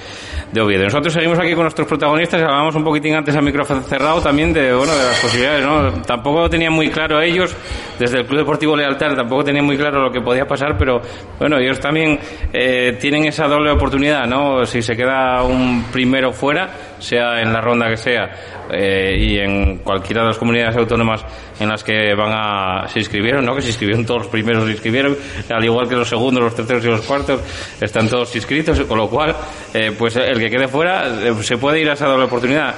de 0.52 0.60
Oviedo. 0.60 0.84
Nosotros 0.84 1.12
seguimos 1.12 1.38
aquí 1.38 1.52
con 1.52 1.62
nuestros 1.62 1.86
protagonistas, 1.86 2.42
hablábamos 2.42 2.74
un 2.74 2.84
poquitín 2.84 3.14
antes 3.14 3.34
a 3.36 3.40
micrófono 3.40 3.80
cerrado 3.82 4.20
también 4.20 4.52
de, 4.52 4.72
bueno, 4.74 4.94
de 4.94 5.04
las 5.04 5.20
posibilidades, 5.20 5.64
¿no? 5.64 6.02
Tampoco 6.02 6.48
tenían 6.48 6.72
muy 6.72 6.88
claro 6.88 7.20
ellos, 7.20 7.54
desde 7.98 8.20
el 8.20 8.26
Club 8.26 8.40
Deportivo 8.40 8.76
Lealtad, 8.76 9.14
tampoco 9.14 9.44
tenían 9.44 9.64
muy 9.64 9.76
claro 9.76 10.02
lo 10.02 10.10
que 10.10 10.20
podía 10.20 10.46
pasar, 10.46 10.76
pero 10.78 11.00
bueno, 11.38 11.58
ellos 11.58 11.80
también 11.80 12.18
eh, 12.52 12.96
tienen 13.00 13.24
esa 13.24 13.46
doble 13.46 13.70
oportunidad, 13.70 14.26
¿no? 14.26 14.64
Si 14.64 14.82
se 14.82 14.96
queda 14.96 15.42
un 15.42 15.84
primero 15.92 16.32
fuera, 16.32 16.68
sea 16.98 17.40
en 17.40 17.52
la 17.52 17.60
ronda 17.60 17.88
que 17.88 17.96
sea, 17.96 18.30
eh, 18.70 19.16
y 19.18 19.38
en 19.38 19.78
cualquiera 19.78 20.22
de 20.22 20.28
las 20.28 20.38
comunidades 20.38 20.76
autónomas 20.76 21.24
en 21.58 21.68
las 21.68 21.82
que 21.82 22.14
van 22.14 22.32
a 22.32 22.88
se 22.88 23.00
inscribieron, 23.00 23.44
¿no? 23.44 23.54
Que 23.54 23.62
se 23.62 23.68
inscribieron 23.68 24.04
todos 24.04 24.22
los 24.22 24.30
primeros 24.30 24.64
se 24.64 24.72
inscribieron, 24.72 25.16
al 25.48 25.64
igual 25.64 25.88
que 25.88 25.96
los 25.96 26.08
segundos, 26.08 26.42
los 26.42 26.54
terceros 26.54 26.84
y 26.84 26.88
los 26.88 27.02
cuartos, 27.02 27.40
están 27.80 28.08
todos 28.08 28.34
inscritos, 28.34 28.80
con 28.80 28.98
lo 28.98 29.08
cual, 29.08 29.34
eh, 29.74 29.92
pues 29.96 30.16
el 30.16 30.38
que 30.38 30.50
quede 30.50 30.68
fuera 30.68 31.08
eh, 31.08 31.34
se 31.42 31.56
puede 31.58 31.80
ir 31.80 31.90
a 31.90 31.94
esa 31.94 32.06
doble 32.06 32.24
oportunidad. 32.24 32.74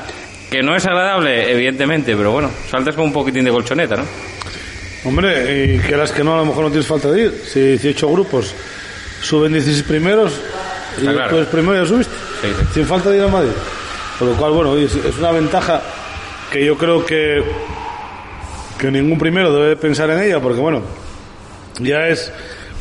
Que 0.50 0.62
no 0.62 0.74
es 0.74 0.84
agradable, 0.84 1.52
evidentemente, 1.52 2.16
pero 2.16 2.32
bueno, 2.32 2.50
saltas 2.68 2.96
con 2.96 3.04
un 3.04 3.12
poquitín 3.12 3.44
de 3.44 3.52
colchoneta, 3.52 3.96
¿no? 3.96 4.04
Hombre, 5.04 5.76
y 5.76 5.78
que 5.78 5.96
las 5.96 6.10
que 6.12 6.22
no, 6.22 6.34
a 6.34 6.38
lo 6.38 6.44
mejor 6.44 6.64
no 6.64 6.70
tienes 6.70 6.86
falta 6.86 7.10
de 7.10 7.22
ir. 7.22 7.42
Si 7.44 7.60
18 7.60 8.10
grupos 8.10 8.54
suben 9.22 9.52
16 9.52 9.84
primeros 9.84 10.40
y 10.98 11.06
claro. 11.06 11.30
tú 11.30 11.36
eres 11.36 11.48
primero 11.48 11.82
ya 11.82 11.88
subiste. 11.88 12.12
Sí, 12.42 12.48
sí. 12.48 12.66
Sin 12.74 12.86
falta 12.86 13.10
de 13.10 13.18
ir 13.18 13.22
a 13.22 13.28
Madrid. 13.28 13.52
Por 14.20 14.28
lo 14.28 14.36
cual, 14.36 14.52
bueno, 14.52 14.76
es, 14.76 14.94
una 15.18 15.32
ventaja 15.32 15.80
que 16.52 16.62
yo 16.62 16.76
creo 16.76 17.06
que, 17.06 17.42
que 18.78 18.90
ningún 18.90 19.18
primero 19.18 19.50
debe 19.50 19.76
pensar 19.76 20.10
en 20.10 20.22
ella, 20.22 20.38
porque 20.38 20.60
bueno, 20.60 20.82
ya 21.80 22.06
es 22.06 22.30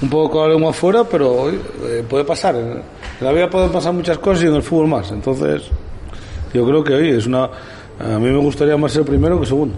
un 0.02 0.10
poco 0.10 0.32
con 0.32 0.61
la 0.61 0.70
afuera, 0.70 1.06
pero 1.06 1.49
eh, 1.49 2.03
puede 2.10 2.26
pasar. 2.26 2.57
En 2.57 2.84
la 3.22 3.32
vida 3.32 3.49
pueden 3.49 3.72
pasar 3.72 3.94
muchas 3.94 4.18
cosas 4.18 4.44
y 4.44 4.48
en 4.48 4.56
el 4.56 4.64
fútbol 4.64 4.90
más. 4.90 5.11
Entonces, 5.11 5.64
yo 6.53 6.68
creo 6.68 6.84
que 6.84 6.94
oye, 6.95 7.18
es 7.18 7.26
una. 7.26 7.45
A 7.45 8.20
mí 8.20 8.30
me 8.30 8.40
gustaría 8.40 8.76
más 8.76 8.91
ser 8.91 9.06
primero 9.06 9.40
que 9.40 9.45
segundo. 9.45 9.76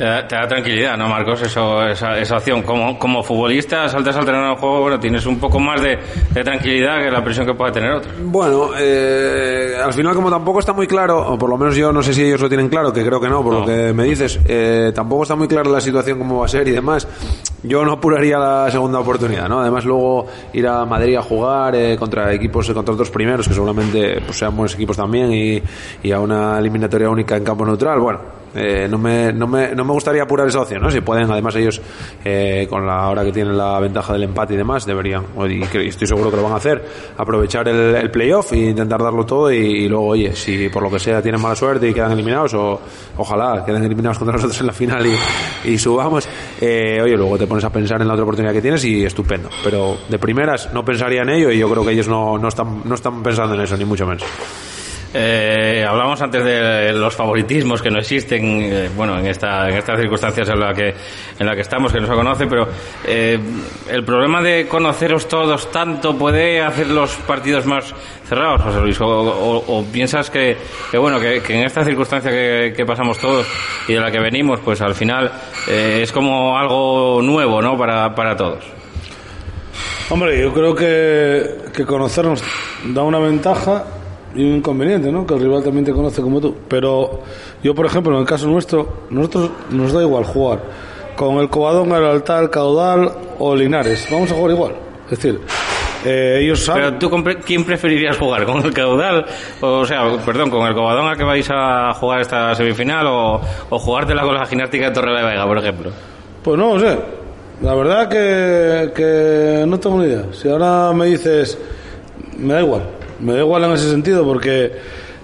Te 0.00 0.06
da, 0.06 0.26
te 0.26 0.34
da 0.34 0.48
tranquilidad, 0.48 0.96
¿no, 0.96 1.10
Marcos? 1.10 1.42
Eso, 1.42 1.86
esa, 1.86 2.16
esa 2.18 2.38
opción. 2.38 2.62
Como, 2.62 2.98
como 2.98 3.22
futbolista, 3.22 3.86
saltas 3.86 4.16
al 4.16 4.24
terreno 4.24 4.46
del 4.46 4.56
juego, 4.56 4.80
bueno, 4.80 4.98
tienes 4.98 5.26
un 5.26 5.38
poco 5.38 5.60
más 5.60 5.82
de, 5.82 5.98
de 6.30 6.42
tranquilidad 6.42 7.02
que 7.02 7.10
la 7.10 7.22
presión 7.22 7.44
que 7.44 7.52
puede 7.52 7.70
tener 7.72 7.92
otro. 7.92 8.10
Bueno, 8.24 8.70
eh, 8.78 9.74
al 9.78 9.92
final 9.92 10.14
como 10.14 10.30
tampoco 10.30 10.60
está 10.60 10.72
muy 10.72 10.86
claro, 10.86 11.18
o 11.30 11.36
por 11.36 11.50
lo 11.50 11.58
menos 11.58 11.76
yo 11.76 11.92
no 11.92 12.02
sé 12.02 12.14
si 12.14 12.24
ellos 12.24 12.40
lo 12.40 12.48
tienen 12.48 12.70
claro, 12.70 12.94
que 12.94 13.04
creo 13.04 13.20
que 13.20 13.28
no, 13.28 13.42
por 13.42 13.52
No. 13.52 13.60
lo 13.60 13.66
que 13.66 13.92
me 13.92 14.04
dices, 14.04 14.40
eh, 14.46 14.90
tampoco 14.94 15.24
está 15.24 15.36
muy 15.36 15.48
clara 15.48 15.68
la 15.68 15.82
situación 15.82 16.16
cómo 16.16 16.38
va 16.38 16.46
a 16.46 16.48
ser 16.48 16.66
y 16.66 16.70
demás. 16.70 17.06
Yo 17.62 17.84
no 17.84 17.92
apuraría 17.92 18.38
la 18.38 18.70
segunda 18.70 19.00
oportunidad, 19.00 19.50
¿no? 19.50 19.60
Además 19.60 19.84
luego 19.84 20.26
ir 20.54 20.66
a 20.66 20.86
Madrid 20.86 21.16
a 21.16 21.22
jugar 21.22 21.74
eh, 21.74 21.98
contra 21.98 22.32
equipos, 22.32 22.66
eh, 22.70 22.72
contra 22.72 22.94
otros 22.94 23.10
primeros, 23.10 23.46
que 23.46 23.52
seguramente 23.52 24.22
pues, 24.24 24.38
sean 24.38 24.56
buenos 24.56 24.72
equipos 24.74 24.96
también, 24.96 25.30
y, 25.30 25.62
y 26.02 26.10
a 26.10 26.20
una 26.20 26.58
eliminatoria 26.58 27.10
única 27.10 27.36
en 27.36 27.44
campo 27.44 27.66
neutral, 27.66 28.00
bueno. 28.00 28.39
Eh, 28.54 28.88
no, 28.88 28.98
me, 28.98 29.32
no, 29.32 29.46
me, 29.46 29.74
no 29.74 29.84
me 29.84 29.92
gustaría 29.92 30.22
apurar 30.22 30.48
esa 30.48 30.60
opción, 30.60 30.82
¿no? 30.82 30.90
Si 30.90 31.00
pueden, 31.00 31.30
además 31.30 31.54
ellos, 31.56 31.80
eh, 32.24 32.66
con 32.68 32.86
la 32.86 33.08
hora 33.08 33.24
que 33.24 33.32
tienen 33.32 33.56
la 33.56 33.78
ventaja 33.80 34.12
del 34.12 34.24
empate 34.24 34.54
y 34.54 34.56
demás, 34.56 34.86
deberían, 34.86 35.24
y 35.48 35.62
estoy 35.62 36.06
seguro 36.06 36.30
que 36.30 36.36
lo 36.36 36.42
van 36.42 36.52
a 36.52 36.56
hacer, 36.56 36.84
aprovechar 37.16 37.68
el, 37.68 38.10
playoff 38.10 38.52
e 38.52 38.58
intentar 38.70 39.02
darlo 39.02 39.24
todo 39.24 39.52
y, 39.52 39.56
y 39.56 39.88
luego, 39.88 40.08
oye, 40.08 40.34
si 40.34 40.68
por 40.68 40.82
lo 40.82 40.90
que 40.90 40.98
sea 40.98 41.22
tienen 41.22 41.40
mala 41.40 41.54
suerte 41.54 41.88
y 41.88 41.94
quedan 41.94 42.12
eliminados, 42.12 42.54
o 42.54 42.80
ojalá 43.16 43.64
queden 43.64 43.84
eliminados 43.84 44.18
contra 44.18 44.34
nosotros 44.34 44.60
en 44.60 44.66
la 44.66 44.72
final 44.72 45.06
y, 45.06 45.70
y 45.70 45.78
subamos, 45.78 46.28
eh, 46.60 47.00
oye, 47.02 47.16
luego 47.16 47.38
te 47.38 47.46
pones 47.46 47.64
a 47.64 47.70
pensar 47.70 48.00
en 48.00 48.08
la 48.08 48.14
otra 48.14 48.24
oportunidad 48.24 48.52
que 48.52 48.62
tienes 48.62 48.84
y 48.84 49.04
estupendo. 49.04 49.48
Pero 49.62 49.96
de 50.08 50.18
primeras 50.18 50.72
no 50.72 50.84
pensaría 50.84 51.22
en 51.22 51.30
ello 51.30 51.50
y 51.50 51.58
yo 51.58 51.70
creo 51.70 51.84
que 51.84 51.92
ellos 51.92 52.08
no, 52.08 52.38
no, 52.38 52.48
están, 52.48 52.82
no 52.84 52.94
están 52.94 53.22
pensando 53.22 53.54
en 53.54 53.60
eso, 53.60 53.76
ni 53.76 53.84
mucho 53.84 54.06
menos. 54.06 54.24
Eh, 55.12 55.84
hablamos 55.88 56.22
antes 56.22 56.44
de 56.44 56.92
los 56.92 57.16
favoritismos 57.16 57.82
que 57.82 57.90
no 57.90 57.98
existen, 57.98 58.42
eh, 58.44 58.90
bueno, 58.94 59.18
en 59.18 59.26
esta, 59.26 59.68
en 59.68 59.76
estas 59.76 59.98
circunstancias 59.98 60.48
en 60.48 60.60
la 60.60 60.72
que, 60.72 60.94
en 61.38 61.46
la 61.46 61.54
que 61.56 61.62
estamos, 61.62 61.92
que 61.92 62.00
no 62.00 62.06
se 62.06 62.14
conoce, 62.14 62.46
pero 62.46 62.68
eh, 63.04 63.38
el 63.90 64.04
problema 64.04 64.40
de 64.40 64.68
conoceros 64.68 65.26
todos 65.26 65.70
tanto 65.72 66.16
puede 66.16 66.62
hacer 66.62 66.86
los 66.86 67.12
partidos 67.26 67.66
más 67.66 67.92
cerrados, 68.28 68.62
José 68.62 68.80
Luis, 68.80 68.98
o, 69.00 69.84
piensas 69.92 70.30
que, 70.30 70.56
que 70.90 70.98
bueno, 70.98 71.18
que, 71.18 71.42
que 71.42 71.58
en 71.58 71.66
esta 71.66 71.84
circunstancia 71.84 72.30
que, 72.30 72.72
que 72.76 72.86
pasamos 72.86 73.18
todos 73.18 73.46
y 73.88 73.94
de 73.94 74.00
la 74.00 74.12
que 74.12 74.20
venimos, 74.20 74.60
pues 74.60 74.80
al 74.80 74.94
final 74.94 75.32
eh, 75.66 76.00
es 76.02 76.12
como 76.12 76.56
algo 76.56 77.20
nuevo, 77.20 77.60
¿no? 77.60 77.76
Para, 77.76 78.14
para 78.14 78.36
todos. 78.36 78.64
Hombre, 80.08 80.40
yo 80.40 80.52
creo 80.52 80.74
que, 80.74 81.70
que 81.72 81.84
conocernos 81.84 82.42
da 82.84 83.02
una 83.02 83.18
ventaja 83.18 83.84
y 84.34 84.42
un 84.42 84.56
inconveniente, 84.56 85.10
¿no? 85.10 85.26
Que 85.26 85.34
el 85.34 85.40
rival 85.40 85.62
también 85.62 85.84
te 85.84 85.92
conoce 85.92 86.22
como 86.22 86.40
tú. 86.40 86.54
Pero 86.68 87.20
yo, 87.62 87.74
por 87.74 87.86
ejemplo, 87.86 88.14
en 88.14 88.20
el 88.20 88.26
caso 88.26 88.46
nuestro, 88.46 89.04
nosotros 89.10 89.50
nos 89.70 89.92
da 89.92 90.02
igual 90.02 90.24
jugar 90.24 90.60
con 91.16 91.36
el 91.36 91.48
Covadonga, 91.48 91.98
el 91.98 92.04
Altar, 92.04 92.44
el 92.44 92.50
Caudal 92.50 93.12
o 93.38 93.54
Linares. 93.54 94.08
Vamos 94.10 94.30
a 94.30 94.34
jugar 94.34 94.50
igual. 94.52 94.72
Es 95.10 95.18
decir, 95.18 95.40
eh, 96.04 96.38
ellos 96.42 96.64
saben... 96.64 96.96
Pero 96.98 97.10
tú, 97.10 97.24
¿quién 97.44 97.64
preferirías 97.64 98.16
jugar? 98.16 98.46
¿Con 98.46 98.64
el 98.64 98.72
caudal? 98.72 99.26
O 99.60 99.84
sea, 99.84 100.04
perdón, 100.24 100.48
¿con 100.48 100.66
el 100.66 100.74
cobadón 100.74 101.08
a 101.08 101.16
que 101.16 101.24
vais 101.24 101.48
a 101.50 101.92
jugar 101.94 102.20
esta 102.20 102.54
semifinal? 102.54 103.06
¿O, 103.06 103.40
o 103.70 103.78
jugártela 103.78 104.22
con 104.22 104.34
la 104.34 104.46
gimnástica 104.46 104.86
de 104.86 104.92
Torre 104.92 105.16
de 105.16 105.24
Vega, 105.24 105.46
por 105.46 105.58
ejemplo? 105.58 105.90
Pues 106.42 106.58
no 106.58 106.74
lo 106.74 106.80
sé. 106.80 106.98
La 107.62 107.74
verdad 107.74 108.08
que, 108.08 108.92
que 108.94 109.64
no 109.66 109.78
tengo 109.78 109.98
ni 109.98 110.06
idea. 110.06 110.24
Si 110.32 110.48
ahora 110.48 110.92
me 110.94 111.06
dices, 111.06 111.58
me 112.38 112.54
da 112.54 112.60
igual. 112.62 112.99
Me 113.20 113.34
da 113.34 113.40
igual 113.40 113.64
en 113.64 113.72
ese 113.72 113.90
sentido 113.90 114.24
porque 114.24 114.72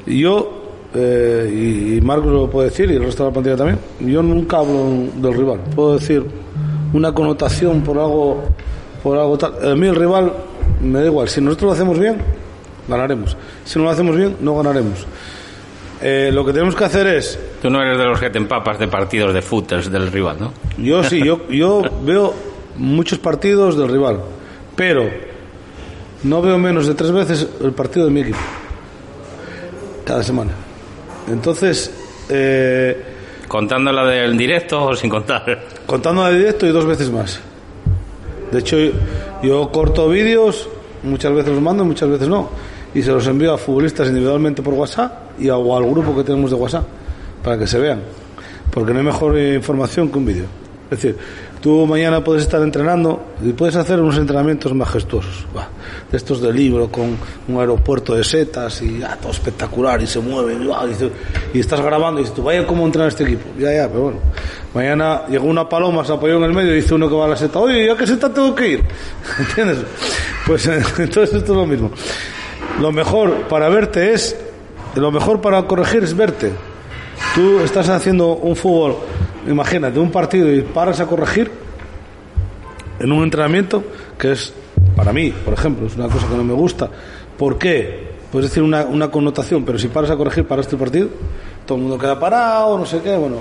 yo, 0.07 0.63
eh, 0.95 1.51
y, 1.53 1.97
y 1.97 2.01
Marcos 2.01 2.33
lo 2.33 2.51
puede 2.51 2.71
decir 2.71 2.91
y 2.91 2.97
el 2.97 3.05
resto 3.05 3.25
de 3.25 3.31
la 3.31 3.33
plantilla 3.33 3.57
también, 3.57 3.79
yo 4.01 4.23
nunca 4.23 4.59
hablo 4.59 5.09
del 5.15 5.35
rival. 5.35 5.61
Puedo 5.75 5.99
decir 5.99 6.25
una 6.93 7.13
connotación 7.13 7.83
por 7.83 7.99
algo, 7.99 8.45
por 9.03 9.19
algo 9.19 9.39
tal. 9.39 9.73
A 9.73 9.75
mí 9.75 9.87
el 9.87 9.95
rival 9.95 10.33
me 10.83 11.01
da 11.01 11.07
igual. 11.07 11.29
Si 11.29 11.41
nosotros 11.41 11.69
lo 11.69 11.73
hacemos 11.73 11.99
bien, 11.99 12.19
ganaremos. 12.89 13.37
Si 13.65 13.79
no 13.79 13.85
lo 13.85 13.91
hacemos 13.91 14.17
bien, 14.17 14.37
no 14.41 14.57
ganaremos. 14.57 15.07
Eh, 16.03 16.31
lo 16.33 16.45
que 16.45 16.53
tenemos 16.53 16.77
que 16.77 16.85
hacer 16.85 17.07
es 17.07 17.39
Tú 17.63 17.71
no 17.71 17.81
eres 17.81 17.97
de 17.97 18.05
los 18.05 18.21
que 18.21 18.29
te 18.29 18.37
empapas 18.37 18.79
de 18.79 18.87
partidos 18.87 19.33
de 19.33 19.41
footers 19.41 19.91
del 19.91 20.13
rival, 20.13 20.37
¿no? 20.39 20.53
Yo 20.77 21.03
sí, 21.03 21.23
yo, 21.25 21.49
yo 21.49 21.83
veo 22.05 22.35
muchos 22.77 23.19
partidos 23.19 23.79
del 23.79 23.89
rival, 23.89 24.21
pero 24.75 25.09
no 26.25 26.43
veo 26.43 26.59
menos 26.59 26.87
de 26.87 26.95
tres 26.95 27.13
veces 27.13 27.47
el 27.63 27.73
partido 27.73 28.07
de 28.07 28.13
mi 28.13 28.21
equipo. 28.21 28.39
Cada 30.05 30.23
semana. 30.23 30.53
Entonces, 31.31 31.91
eh, 32.29 33.13
Contando 33.49 33.93
la 33.93 34.05
del 34.05 34.37
directo 34.37 34.85
o 34.87 34.95
sin 34.97 35.09
contar. 35.11 35.61
contando 35.87 36.25
de 36.25 36.37
directo 36.39 36.67
y 36.67 36.71
dos 36.71 36.85
veces 36.85 37.11
más. 37.11 37.39
De 38.51 38.59
hecho, 38.59 38.77
yo, 38.77 38.91
yo 39.43 39.71
corto 39.71 40.09
vídeos, 40.09 40.69
muchas 41.05 41.33
veces 41.33 41.53
los 41.53 41.63
mando, 41.63 41.85
muchas 41.85 42.09
veces 42.09 42.27
no. 42.29 42.49
Y 42.95 43.03
se 43.03 43.11
los 43.13 43.27
envío 43.29 43.53
a 43.55 43.59
futbolistas 43.59 44.09
individualmente 44.09 44.63
por 44.63 44.75
WhatsApp 44.75 45.39
y 45.41 45.49
a- 45.49 45.57
o 45.57 45.77
al 45.77 45.85
grupo 45.89 46.17
que 46.17 46.25
tenemos 46.25 46.51
de 46.51 46.57
WhatsApp 46.57 46.85
para 47.43 47.57
que 47.59 47.67
se 47.69 47.79
vean. 47.79 48.01
Porque 48.73 48.93
no 48.93 48.99
hay 48.99 49.05
mejor 49.05 49.39
información 49.39 50.09
que 50.11 50.19
un 50.19 50.27
vídeo. 50.27 50.45
Es 50.91 51.03
decir, 51.03 51.17
tú 51.67 51.85
mañana 51.85 52.23
puedes 52.23 52.45
estar 52.45 52.63
entrenando 52.63 53.21
y 53.45 53.53
puedes 53.53 53.75
hacer 53.75 54.01
unos 54.01 54.17
entrenamientos 54.19 54.73
majestuosos. 54.73 55.47
Buah, 55.53 55.67
de 56.09 56.17
estos 56.17 56.41
de 56.41 56.53
libro 56.53 56.89
con 56.93 57.19
un 57.49 57.59
aeropuerto 57.59 58.15
de 58.15 58.23
setas 58.23 58.83
y 58.83 59.03
ah, 59.03 59.19
todo 59.21 59.33
espectacular 59.33 60.01
y 60.01 60.07
se 60.07 60.21
mueve 60.21 60.55
y, 60.55 60.59
y 60.65 61.13
y 61.55 61.59
estás 61.59 61.81
grabando 61.81 62.21
y 62.21 62.23
dices, 62.23 62.37
tú, 62.37 62.45
vaya 62.45 62.65
cómo 62.65 62.87
entrenar 62.87 63.09
este 63.09 63.25
equipo. 63.25 63.49
Ya, 63.59 63.73
ya, 63.73 63.89
pero 63.89 64.03
bueno. 64.03 64.19
Mañana 64.75 65.23
llegó 65.29 65.47
una 65.47 65.69
paloma, 65.69 66.05
se 66.05 66.13
apoyó 66.13 66.37
en 66.37 66.45
el 66.45 66.53
medio 66.53 66.71
y 66.71 66.77
dice 66.77 66.95
uno 66.95 67.09
que 67.09 67.17
va 67.17 67.25
a 67.25 67.29
la 67.31 67.37
seta, 67.37 67.59
oye, 67.59 67.85
¿ya 67.85 67.97
qué 67.97 68.07
seta 68.07 68.33
tengo 68.33 68.55
que 68.55 68.69
ir? 68.69 68.85
¿Entiendes? 69.41 69.79
Pues 70.47 70.69
eh, 70.69 70.81
entonces 70.99 71.35
esto 71.35 71.53
es 71.53 71.59
lo 71.59 71.67
mismo. 71.67 71.91
Lo 72.81 72.93
mejor 72.93 73.49
para 73.49 73.69
verte 73.69 74.13
es, 74.13 74.37
lo 74.95 75.11
mejor 75.11 75.41
para 75.41 75.65
corregir 75.65 76.05
es 76.05 76.17
verte. 76.17 76.53
Tú 77.35 77.59
estás 77.59 77.89
haciendo 77.89 78.37
un 78.37 78.55
fútbol 78.55 78.99
imagínate, 79.47 79.99
un 79.99 80.11
partido 80.11 80.53
y 80.53 80.63
paras 80.63 81.01
a 81.01 81.07
corregir 81.07 81.51
en 82.99 83.13
un 83.13 83.23
entrenamiento 83.25 83.85
que 84.19 84.33
es, 84.33 84.53
para 84.95 85.13
mí, 85.13 85.33
por 85.45 85.55
ejemplo, 85.55 85.87
es 85.87 85.97
una 85.97 86.09
cosa 86.09 86.29
que 86.29 86.37
no 86.37 86.45
me 86.45 86.55
gusta. 86.55 86.89
¿Por 87.39 87.59
qué? 87.59 88.17
Puedes 88.33 88.51
decir 88.51 88.63
una, 88.63 88.85
una 88.85 89.11
connotación, 89.11 89.65
pero 89.65 89.79
si 89.79 89.89
paras 89.89 90.11
a 90.11 90.17
corregir, 90.17 90.47
paras 90.47 90.71
el 90.73 90.79
partido, 90.79 91.09
todo 91.67 91.77
el 91.77 91.83
mundo 91.83 91.99
queda 91.99 92.19
parado, 92.19 92.79
no 92.79 92.87
sé 92.87 93.01
qué, 93.01 93.17
bueno. 93.17 93.37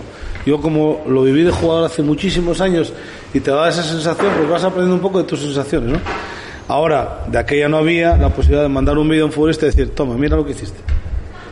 Yo 0.46 0.62
como 0.62 1.02
lo 1.08 1.24
viví 1.24 1.44
de 1.44 1.52
jugador 1.52 1.86
hace 1.86 2.04
muchísimos 2.04 2.62
años 2.62 2.94
y 3.34 3.40
te 3.40 3.52
da 3.52 3.68
esa 3.68 3.82
sensación, 3.82 4.32
pues 4.36 4.50
vas 4.50 4.64
aprendiendo 4.64 4.96
un 4.96 5.02
poco 5.02 5.20
de 5.20 5.24
tus 5.24 5.40
sensaciones, 5.40 5.92
¿no? 5.92 6.00
Ahora, 6.68 7.26
de 7.28 7.38
aquella 7.38 7.70
no 7.70 7.78
había 7.78 8.18
la 8.18 8.30
posibilidad 8.30 8.64
de 8.64 8.70
mandar 8.70 8.98
un 8.98 9.08
vídeo 9.08 9.24
a 9.24 9.26
un 9.28 9.32
futbolista 9.32 9.66
y 9.66 9.70
decir, 9.70 9.94
toma, 9.94 10.16
mira 10.16 10.36
lo 10.36 10.46
que 10.46 10.52
hiciste. 10.52 10.80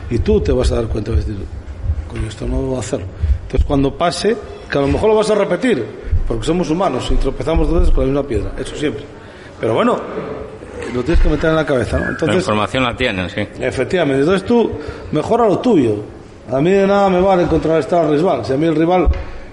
Y 0.09 0.19
tú 0.19 0.41
te 0.41 0.51
vas 0.51 0.71
a 0.71 0.75
dar 0.75 0.85
cuenta, 0.85 1.11
a 1.11 1.15
decir, 1.15 1.35
coño, 2.11 2.27
esto 2.27 2.47
no 2.47 2.75
a 2.75 2.80
hacerlo. 2.80 3.05
Entonces, 3.53 3.67
cuando 3.67 3.95
pase, 3.95 4.35
que 4.67 4.77
a 4.80 4.81
lo 4.81 4.88
mejor 4.88 5.09
lo 5.09 5.15
vas 5.15 5.30
a 5.30 5.35
repetir, 5.35 5.85
porque 6.27 6.43
somos 6.43 6.71
humanos 6.71 7.07
y 7.11 7.15
tropezamos 7.17 7.69
dos 7.69 7.81
veces 7.81 7.93
con 7.93 8.05
la 8.05 8.11
misma 8.11 8.27
piedra, 8.27 8.51
eso 8.57 8.75
siempre. 8.75 9.03
Pero 9.59 9.75
bueno, 9.75 9.95
lo 10.91 11.03
tienes 11.03 11.21
que 11.21 11.30
meter 11.30 11.51
en 11.51 11.57
la 11.57 11.65
cabeza, 11.65 11.99
¿no? 11.99 12.25
La 12.25 12.34
información 12.34 12.84
la 12.84 12.95
tienen, 12.95 13.30
sí. 13.30 13.41
Efectivamente, 13.59 14.21
entonces 14.21 14.47
tú 14.47 14.71
mejora 15.11 15.47
lo 15.47 15.59
tuyo. 15.59 15.97
A 16.51 16.59
mí 16.61 16.71
de 16.71 16.88
nada 16.88 17.09
me 17.09 17.21
vale 17.21 17.45
contrarrestar 17.45 18.05
al 18.05 18.15
rival. 18.15 18.43
Si 18.43 18.53
a 18.53 18.57
mí 18.57 18.65
el 18.65 18.75
rival, 18.75 19.07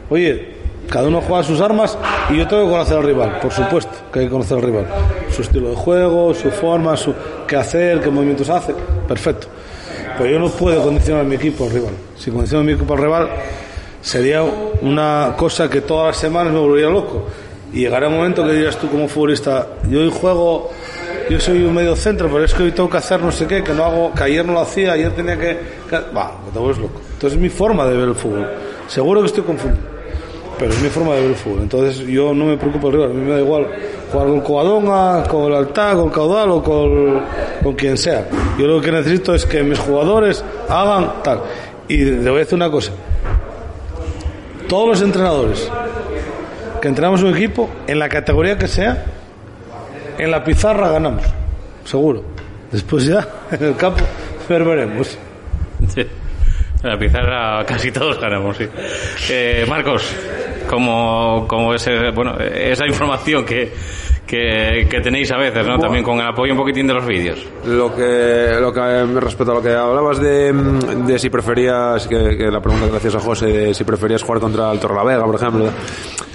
oye, 0.09 0.49
cada 0.89 1.07
uno 1.07 1.21
juega 1.21 1.43
sus 1.43 1.61
armas 1.61 1.99
y 2.31 2.39
yo 2.39 2.49
tengo 2.49 2.65
que 2.65 2.71
conocer 2.71 2.97
al 2.97 3.05
rival, 3.05 3.39
por 3.39 3.53
supuesto 3.53 3.93
que 4.11 4.21
hay 4.21 4.25
que 4.25 4.33
conocer 4.33 4.57
al 4.57 4.63
rival. 4.63 4.87
Su 5.31 5.43
estilo 5.43 5.69
de 5.69 5.77
juego, 5.77 6.33
su 6.33 6.51
forma, 6.51 6.97
su 6.97 7.15
qué 7.47 7.57
hacer, 7.57 8.01
qué 8.01 8.09
movimientos 8.09 8.49
hace, 8.49 8.75
perfecto. 9.07 9.49
Pero 10.17 10.31
yo 10.31 10.39
no 10.39 10.49
puedo 10.49 10.83
condicionar 10.83 11.21
a 11.21 11.29
mi 11.29 11.35
equipo 11.35 11.65
al 11.65 11.71
rival. 11.71 11.93
Si 12.17 12.31
condiciono 12.31 12.63
a 12.63 12.65
mi 12.65 12.73
equipo 12.73 12.95
al 12.95 13.01
rival, 13.01 13.29
sería 14.01 14.43
una 14.43 15.35
cosa 15.37 15.69
que 15.69 15.81
todas 15.81 16.09
las 16.09 16.17
semanas 16.17 16.53
me 16.53 16.59
volvería 16.59 16.89
loco. 16.89 17.27
Y 17.73 17.81
llegará 17.81 18.09
un 18.09 18.17
momento 18.17 18.45
que 18.45 18.53
dirías 18.53 18.77
tú 18.77 18.89
como 18.89 19.07
futbolista, 19.09 19.67
yo 19.89 20.01
hoy 20.01 20.11
juego 20.11 20.71
yo 21.31 21.39
soy 21.39 21.63
un 21.63 21.73
medio 21.73 21.95
centro, 21.95 22.29
pero 22.29 22.45
es 22.45 22.53
que 22.53 22.65
hoy 22.65 22.73
tengo 22.73 22.91
que 22.91 22.97
hacer 22.97 23.23
no 23.23 23.31
sé 23.31 23.47
qué, 23.47 23.63
que 23.63 23.73
no 23.73 23.85
hago, 23.85 24.13
que 24.13 24.25
ayer 24.25 24.45
no 24.45 24.55
lo 24.55 24.61
hacía, 24.61 24.95
ayer 24.95 25.13
tenía 25.13 25.39
que. 25.39 25.57
va, 26.15 26.33
te 26.53 26.59
vuelves 26.59 26.79
loco. 26.79 27.01
Entonces 27.13 27.37
es 27.37 27.39
mi 27.39 27.49
forma 27.49 27.87
de 27.87 27.97
ver 27.97 28.09
el 28.09 28.17
fútbol. 28.17 28.49
Seguro 28.89 29.21
que 29.21 29.27
estoy 29.27 29.45
confundido, 29.45 29.85
pero 30.59 30.73
es 30.73 30.83
mi 30.83 30.89
forma 30.89 31.15
de 31.15 31.21
ver 31.21 31.31
el 31.31 31.37
fútbol. 31.37 31.61
Entonces 31.61 31.99
yo 32.01 32.35
no 32.35 32.47
me 32.47 32.57
preocupo 32.57 32.91
del 32.91 32.97
rival, 32.97 33.11
a 33.13 33.15
mí 33.15 33.25
me 33.25 33.33
da 33.35 33.41
igual 33.41 33.69
jugar 34.11 34.27
con 34.27 34.41
Covadonga, 34.41 35.23
con 35.29 35.45
el 35.45 35.55
Altá, 35.55 35.95
con 35.95 36.11
Caudal 36.11 36.51
o 36.51 36.63
con, 36.65 37.23
con 37.63 37.75
quien 37.75 37.97
sea. 37.97 38.27
Yo 38.59 38.67
lo 38.67 38.81
que 38.81 38.91
necesito 38.91 39.33
es 39.33 39.47
que 39.47 39.63
mis 39.63 39.79
jugadores 39.79 40.45
hagan 40.69 41.23
tal. 41.23 41.43
Y 41.87 41.99
le 41.99 42.29
voy 42.29 42.39
a 42.39 42.41
decir 42.41 42.57
una 42.57 42.73
cosa. 42.73 42.91
Todos 44.71 44.89
los 44.89 45.03
entrenadores 45.03 45.71
que 46.81 46.89
entrenamos 46.89 47.23
un 47.23 47.35
equipo, 47.37 47.69
en 47.87 47.99
la 47.99 48.09
categoría 48.09 48.57
que 48.57 48.67
sea, 48.69 49.05
en 50.17 50.31
la 50.31 50.43
pizarra 50.43 50.89
ganamos, 50.93 51.25
seguro. 51.85 52.25
Después 52.73 53.05
ya, 53.05 53.27
en 53.51 53.65
el 53.65 53.77
campo, 53.77 54.03
ver- 54.49 54.65
veremos. 54.65 55.19
En 55.83 56.89
la 56.89 56.99
pizarra 56.99 57.67
casi 57.67 57.91
todos 57.93 58.19
ganamos, 58.19 58.57
sí. 58.57 58.67
Eh, 59.29 59.67
Marcos, 59.69 60.03
como, 60.69 61.45
como 61.47 61.75
ese, 61.75 62.11
bueno, 62.11 62.39
esa 62.39 62.87
información 62.87 63.45
que, 63.45 63.73
que, 64.31 64.87
que 64.89 65.01
tenéis 65.01 65.33
a 65.33 65.37
veces, 65.37 65.67
¿no? 65.67 65.77
También 65.77 66.05
con 66.05 66.21
el 66.21 66.27
apoyo 66.27 66.53
un 66.53 66.59
poquitín 66.59 66.87
de 66.87 66.95
los 66.95 67.05
vídeos. 67.05 67.45
Lo 67.67 67.93
que, 67.93 68.57
lo 68.61 68.73
que 68.73 69.05
respecto 69.21 69.51
a 69.51 69.55
lo 69.57 69.63
que 69.63 69.75
hablabas 69.75 70.21
de, 70.21 70.53
de 70.53 71.19
si 71.19 71.31
preferías, 71.31 72.07
que, 72.07 72.37
que 72.37 72.49
la 72.49 72.61
pregunta 72.61 72.97
hacías 72.97 73.17
a 73.17 73.21
José, 73.21 73.47
de 73.47 73.75
si 73.75 73.83
preferías 73.83 74.23
jugar 74.23 74.41
contra 74.41 74.71
el 74.71 74.79
Torrelavega, 74.79 75.25
por 75.25 75.35
ejemplo. 75.35 75.69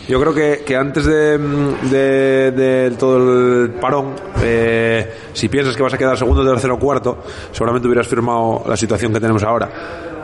Yo 0.10 0.20
creo 0.20 0.34
que, 0.34 0.64
que 0.66 0.76
antes 0.76 1.06
de, 1.06 1.38
de, 1.38 2.52
de 2.52 2.92
todo 2.92 3.18
el 3.64 3.70
parón, 3.72 4.14
eh, 4.44 5.14
si 5.32 5.48
piensas 5.48 5.76
que 5.76 5.82
vas 5.82 5.94
a 5.94 5.98
quedar 5.98 6.18
segundo, 6.18 6.46
tercero 6.46 6.76
o 6.76 6.80
cuarto, 6.80 7.24
seguramente 7.52 7.88
hubieras 7.88 8.08
firmado 8.08 8.64
la 8.68 8.76
situación 8.76 9.14
que 9.14 9.22
tenemos 9.22 9.42
ahora. 9.44 9.70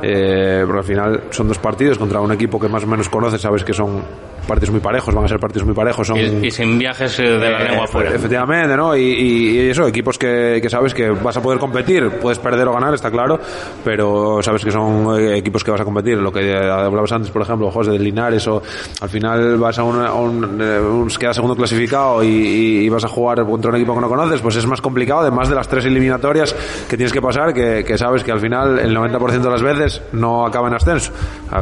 Eh, 0.02 0.64
porque 0.66 0.80
al 0.80 0.86
final 0.86 1.24
son 1.32 1.48
dos 1.48 1.58
partidos 1.60 1.98
contra 1.98 2.20
un 2.22 2.32
equipo 2.32 2.60
que 2.60 2.68
más 2.68 2.84
o 2.84 2.88
menos 2.88 3.10
conoces, 3.10 3.42
sabes 3.42 3.64
que 3.64 3.74
son 3.74 4.02
partidos 4.48 4.72
muy 4.72 4.80
parejos, 4.82 5.14
van 5.14 5.24
a 5.26 5.28
ser 5.28 5.40
partidos 5.40 5.66
muy 5.66 5.76
parejos. 5.76 6.08
Son, 6.08 6.18
Y, 6.18 6.48
y 6.48 6.52
sin 6.52 6.78
viajes 6.80 7.18
eh, 7.20 7.24
de 7.24 7.50
la 7.52 7.62
eh, 7.62 7.68
lengua 7.70 7.86
afuera. 7.86 8.10
Efectivamente, 8.14 8.76
¿no? 8.76 8.96
Y, 8.98 9.02
y- 9.02 9.52
y 9.62 9.70
eso, 9.70 9.88
equipos 9.88 10.18
que, 10.18 10.60
que 10.62 10.70
sabes 10.70 10.94
que 10.94 11.10
vas 11.12 11.38
a 11.38 11.42
poder 11.42 11.60
competir, 11.60 12.10
puedes 12.22 12.40
perder 12.40 12.68
o 12.68 12.74
ganar, 12.74 12.94
está 12.94 13.12
claro, 13.12 13.40
pero 13.84 14.42
sabes 14.42 14.64
que 14.66 14.72
son 14.72 15.20
eh, 15.20 15.38
equipos 15.38 15.64
que 15.64 15.72
vas 15.72 15.82
a 15.82 15.86
competir. 15.86 16.18
Lo 16.18 16.32
que 16.32 16.54
hablabas 16.56 17.12
antes, 17.12 17.30
por 17.32 17.42
ejemplo, 17.44 17.70
José 17.72 17.92
de 17.92 18.00
Linares, 18.00 18.46
o 18.48 18.62
al 19.02 19.10
final 19.10 19.58
vas 19.58 19.78
a 19.80 19.84
un, 19.84 20.00
a 20.04 20.14
un, 20.14 20.44
un- 20.62 21.08
quedas 21.20 21.36
segundo 21.36 21.56
clasificado 21.56 22.24
y 22.24 22.90
vas 22.90 23.06
a 23.06 23.08
jugar 23.08 23.46
contra 23.46 23.70
un 23.70 23.76
equipo 23.78 23.94
que 23.96 24.02
no 24.02 24.10
conoces, 24.10 24.42
pues 24.42 24.56
es 24.56 24.66
más 24.66 24.82
complicado, 24.82 25.22
además 25.22 25.50
de 25.50 25.56
las 25.56 25.68
tres 25.68 25.86
eliminatorias 25.86 26.54
que 26.90 26.98
tienes 26.98 27.14
que 27.14 27.22
pasar, 27.22 27.54
que, 27.54 27.84
que 27.86 27.98
sabes 27.98 28.24
que 28.24 28.32
al 28.32 28.40
final 28.40 28.80
el 28.80 28.96
90% 28.96 29.40
de 29.42 29.50
las 29.50 29.62
veces 29.62 29.91
no 30.14 30.46
acaba 30.46 30.68
en 30.68 30.76
ascenso, 30.76 31.12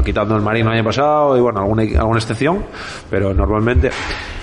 quitando 0.03 0.35
el 0.35 0.41
Marino 0.41 0.69
el 0.69 0.77
año 0.77 0.85
pasado 0.85 1.37
y 1.37 1.41
bueno, 1.41 1.61
alguna, 1.61 1.83
alguna 1.83 2.19
excepción, 2.19 2.65
pero 3.09 3.33
normalmente. 3.33 3.89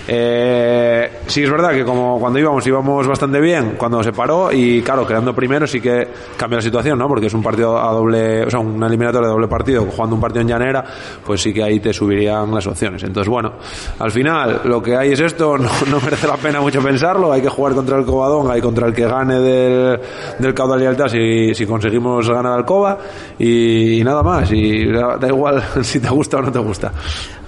Eh, 0.09 1.21
sí 1.27 1.43
es 1.43 1.51
verdad 1.51 1.73
que 1.73 1.85
como 1.85 2.21
cuando 2.21 2.39
íbamos 2.39 2.65
íbamos 2.65 3.07
bastante 3.09 3.41
bien 3.41 3.75
cuando 3.77 4.03
se 4.05 4.13
paró 4.13 4.53
y 4.53 4.81
claro 4.81 5.05
quedando 5.05 5.35
primero 5.35 5.67
sí 5.67 5.81
que 5.81 6.07
cambia 6.37 6.59
la 6.59 6.63
situación 6.63 6.97
no 6.97 7.09
porque 7.09 7.27
es 7.27 7.35
un 7.35 7.43
partido 7.43 7.77
a 7.77 7.91
doble 7.91 8.45
o 8.45 8.51
sea 8.51 8.61
una 8.61 8.87
eliminatoria 8.87 9.27
de 9.27 9.33
doble 9.33 9.49
partido 9.49 9.85
jugando 9.85 10.15
un 10.15 10.21
partido 10.21 10.43
en 10.43 10.49
llanera 10.49 10.85
pues 11.25 11.43
sí 11.43 11.53
que 11.53 11.65
ahí 11.65 11.81
te 11.81 11.93
subirían 11.93 12.55
las 12.55 12.67
opciones. 12.69 13.03
Entonces 13.03 13.29
bueno 13.29 13.55
al 13.99 14.13
final 14.13 14.61
lo 14.65 14.81
que 14.81 14.97
hay 14.97 15.11
es 15.11 15.21
esto 15.21 15.59
no, 15.59 15.69
no 15.91 16.01
merece 16.01 16.29
la 16.29 16.37
pena 16.37 16.61
mucho 16.61 16.81
pensarlo 16.81 17.33
hay 17.33 17.43
que 17.43 17.49
jugar 17.49 17.75
contra 17.75 17.99
el 17.99 18.05
Covadonga 18.05 18.57
y 18.57 18.61
contra 18.61 18.87
el 18.87 18.95
que 18.95 19.07
gane 19.09 19.41
del, 19.41 20.01
del 20.39 20.55
caudal 20.55 20.83
y 20.83 20.87
alta 20.87 21.09
si, 21.09 21.53
si 21.53 21.67
conseguimos 21.67 22.31
ganar 22.31 22.53
al 22.53 22.65
Cova 22.65 22.97
y, 23.39 24.01
y 24.01 24.05
nada 24.05 24.23
más 24.23 24.53
y 24.53 24.87
da, 24.87 25.17
da 25.17 25.27
igual 25.27 25.61
si 25.83 25.99
te 25.99 26.09
gusta 26.11 26.37
o 26.37 26.43
no 26.43 26.53
te 26.53 26.61
gusta. 26.61 26.93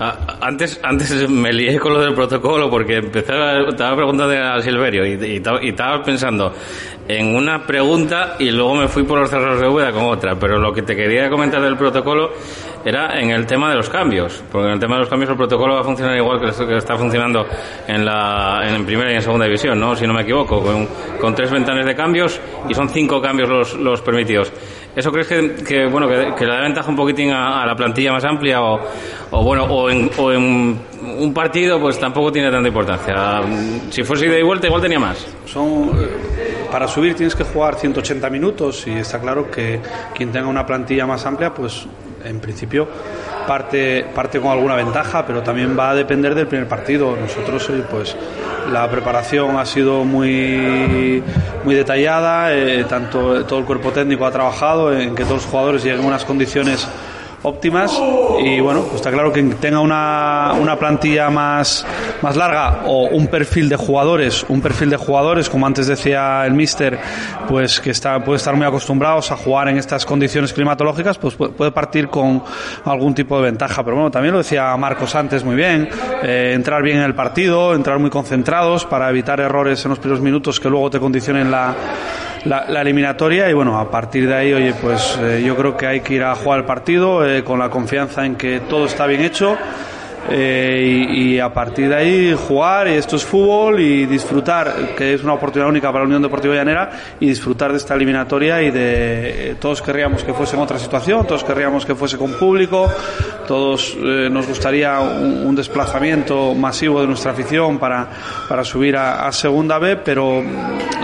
Ah, 0.01 0.17
Antes, 0.41 0.81
antes 0.83 1.29
me 1.29 1.53
lié 1.53 1.79
con 1.79 1.93
lo 1.93 2.01
del 2.01 2.15
protocolo 2.15 2.48
porque 2.71 2.97
empecé 2.97 3.33
a, 3.33 3.61
estaba 3.69 3.97
preguntando 3.97 4.35
a 4.35 4.61
Silverio 4.63 5.05
y, 5.07 5.13
y, 5.25 5.69
estaba- 5.69 6.03
pensando 6.03 6.53
en 7.07 7.35
una 7.35 7.67
pregunta 7.67 8.37
y 8.39 8.51
luego 8.51 8.75
me 8.75 8.89
fui 8.89 9.03
por 9.03 9.19
los 9.21 9.31
cerros 9.31 9.61
de 9.61 9.67
Úbeda 9.69 9.93
con 9.93 10.05
otra. 10.05 10.35
Pero 10.39 10.59
lo 10.59 10.73
que 10.73 10.83
te 10.83 10.95
quería 10.97 11.29
comentar 11.31 11.61
del 11.63 11.77
protocolo 11.77 12.31
era 12.85 13.19
en 13.21 13.31
el 13.31 13.47
tema 13.47 13.71
de 13.71 13.77
los 13.77 13.89
cambios. 13.89 14.43
Porque 14.51 14.67
en 14.69 14.75
el 14.75 14.81
tema 14.81 14.95
de 14.97 15.01
los 15.01 15.09
cambios 15.09 15.31
el 15.31 15.37
protocolo 15.37 15.75
va 15.75 15.81
a 15.81 15.85
funcionar 15.85 16.17
igual 16.17 16.41
que 16.41 16.67
que 16.67 16.77
está 16.77 16.97
funcionando 16.97 17.47
en 17.87 18.05
la 18.05 18.61
en 18.65 18.85
primera 18.85 19.11
y 19.13 19.15
en 19.17 19.23
segunda 19.23 19.45
división, 19.47 19.79
¿no? 19.81 19.95
Si 19.97 20.07
no 20.07 20.13
me 20.15 20.23
equivoco, 20.23 20.63
con, 21.21 21.35
tres 21.35 21.51
ventanas 21.51 21.85
de 21.87 21.95
cambios 21.95 22.41
y 22.69 22.75
son 22.75 22.89
cinco 22.89 23.21
cambios 23.23 23.49
los, 23.49 23.75
los 23.75 24.01
permitidos. 24.03 24.53
¿Eso 24.97 25.13
crees 25.13 25.29
que, 25.29 25.55
que, 25.65 25.87
bueno 25.87 26.09
que, 26.09 26.35
que 26.37 26.45
le 26.45 26.53
da 26.55 26.61
ventaja 26.63 26.89
un 26.91 26.97
poquitín 26.97 27.31
a, 27.31 27.63
a 27.63 27.67
la 27.67 27.77
plantilla 27.77 28.13
más 28.13 28.25
amplia 28.25 28.61
o, 28.61 28.81
o 29.31 29.45
bueno 29.45 29.65
o 29.65 29.89
en, 29.89 30.11
o 30.19 30.33
en 30.33 30.81
un 31.19 31.33
partido 31.33 31.81
pues 31.81 31.99
tampoco 31.99 32.33
tiene 32.33 32.51
tanta 32.51 32.69
importancia? 32.69 33.43
Si 33.91 34.03
fuese 34.03 34.27
ida 34.27 34.39
y 34.39 34.43
vuelta 34.43 34.67
igual 34.67 34.83
tenía 34.83 34.99
más. 34.99 35.27
Son, 35.47 35.91
eh, 35.99 36.67
para 36.71 36.87
subir 36.89 37.15
tienes 37.15 37.35
que 37.35 37.45
jugar 37.45 37.77
180 37.77 38.29
minutos 38.31 38.87
y 38.87 38.93
está 38.93 39.21
claro 39.21 39.51
que 39.51 39.81
quien 40.15 40.31
tenga 40.33 40.49
una 40.49 40.67
plantilla 40.67 41.07
más 41.07 41.25
amplia, 41.27 41.53
pues 41.55 41.87
en 42.25 42.41
principio 42.41 42.89
parte, 43.47 44.05
parte 44.15 44.41
con 44.41 44.51
alguna 44.51 44.77
ventaja, 44.77 45.25
pero 45.27 45.43
también 45.43 45.77
va 45.77 45.91
a 45.91 45.95
depender 45.95 46.35
del 46.35 46.47
primer 46.47 46.69
partido. 46.69 47.17
Nosotros, 47.17 47.71
eh, 47.71 47.83
pues 47.91 48.15
la 48.71 48.89
preparación 48.91 49.57
ha 49.57 49.65
sido 49.65 50.05
muy, 50.05 51.23
muy 51.65 51.75
detallada, 51.75 52.55
eh, 52.55 52.85
tanto 52.85 53.45
todo 53.47 53.59
el 53.59 53.65
cuerpo 53.65 53.91
técnico 53.91 54.27
ha 54.27 54.31
trabajado 54.31 54.93
en 54.93 55.15
que 55.15 55.25
todos 55.25 55.43
los 55.43 55.47
jugadores 55.47 55.83
lleguen 55.83 56.01
en 56.01 56.07
unas 56.07 56.25
condiciones 56.25 56.87
óptimas 57.43 58.01
y 58.41 58.61
bueno, 58.61 58.83
pues 58.83 58.97
está 58.97 59.11
claro 59.11 59.33
que 59.33 59.43
tenga 59.43 59.81
una, 59.81 60.55
una 60.61 60.77
plantilla 60.77 61.31
más, 61.31 61.87
más 62.23 62.37
larga 62.37 62.83
o 62.87 63.09
un 63.09 63.29
perfil 63.29 63.69
de 63.69 63.77
jugadores, 63.77 64.45
un 64.49 64.61
perfil 64.61 64.91
de 64.91 64.97
jugadores, 64.97 65.49
como 65.49 65.67
antes 65.67 65.87
decía 65.87 66.45
el 66.47 66.55
mister, 66.55 66.99
pues 67.49 67.81
que 67.81 67.91
está, 67.91 68.23
puede 68.25 68.39
estar 68.39 68.55
muy 68.57 68.67
acostumbrados 68.67 69.31
a 69.31 69.37
jugar 69.37 69.69
en 69.69 69.79
estas 69.79 70.05
condiciones 70.05 70.53
climatológicas, 70.53 71.19
pues 71.19 71.35
puede 71.35 71.71
partir 71.71 72.09
con 72.09 72.43
algún 72.85 73.15
tipo 73.15 73.37
de 73.37 73.45
ventaja. 73.45 73.85
Pero 73.85 73.97
bueno, 73.97 74.11
también 74.11 74.33
lo 74.33 74.39
decía 74.39 74.77
Marcos 74.77 75.15
antes 75.15 75.45
muy 75.45 75.57
bien, 75.57 75.89
eh, 76.23 76.53
entrar 76.55 76.83
bien 76.83 76.99
en 76.99 77.05
el 77.05 77.15
partido, 77.15 77.75
entrar 77.75 77.99
muy 77.99 78.11
concentrados 78.11 78.85
para 78.85 79.09
evitar 79.11 79.41
errores 79.41 79.85
en 79.85 79.91
los 79.91 79.99
primeros 79.99 80.23
minutos 80.23 80.61
que 80.61 80.69
luego 80.69 80.91
te 80.91 80.99
condicionen 80.99 81.51
la, 81.51 81.75
la, 82.49 82.65
la 82.69 82.81
eliminatoria 82.81 83.51
y 83.51 83.53
bueno, 83.53 83.79
a 83.79 83.91
partir 83.91 84.27
de 84.27 84.35
ahí, 84.35 84.53
oye, 84.53 84.75
pues 84.81 85.19
eh, 85.23 85.43
yo 85.45 85.55
creo 85.55 85.77
que 85.77 85.87
hay 85.87 86.01
que 86.01 86.15
ir 86.15 86.25
a 86.25 86.35
jugar 86.35 86.61
el 86.61 86.65
partido 86.65 87.27
eh, 87.27 87.45
con 87.45 87.59
la 87.59 87.69
confianza 87.69 88.25
en 88.25 88.37
que 88.37 88.61
todo 88.61 88.87
está 88.87 89.07
bien 89.07 89.21
hecho 89.21 89.57
eh, 90.31 91.07
y, 91.11 91.39
a 91.39 91.53
partir 91.53 91.89
de 91.89 91.95
ahí 91.95 92.35
jugar, 92.35 92.89
y 92.89 92.93
esto 92.93 93.17
es 93.17 93.25
fútbol, 93.25 93.81
y 93.81 94.07
disfrutar, 94.07 94.95
que 94.97 95.15
es 95.15 95.23
una 95.23 95.35
oportunidad 95.35 95.71
única 95.71 95.89
para 95.89 96.01
la 96.01 96.07
Unión 96.07 96.23
Deportiva 96.23 96.55
Llanera, 96.55 96.91
y 97.21 97.29
disfrutar 97.29 97.71
de 97.71 97.79
esta 97.79 97.95
eliminatoria 97.95 98.61
y 98.63 98.71
de... 98.71 99.57
todos 99.61 99.81
querríamos 99.81 100.25
que 100.25 100.35
fuese 100.35 100.57
en 100.57 100.63
otra 100.63 100.79
situación, 100.79 101.27
todos 101.27 101.45
querríamos 101.45 101.87
que 101.87 101.95
fuese 101.95 102.19
con 102.19 102.33
público, 102.35 102.91
todos 103.47 103.97
eh, 103.97 104.29
nos 104.31 104.47
gustaría 104.47 104.99
un, 105.01 105.57
desplazamiento 105.57 106.55
masivo 106.55 107.01
de 107.01 107.07
nuestra 107.09 107.33
afición 107.33 107.79
para, 107.79 108.07
para 108.49 108.65
subir 108.65 108.97
a, 108.97 109.27
a 109.27 109.33
Segunda 109.33 109.79
B, 109.79 109.97
pero 109.97 110.43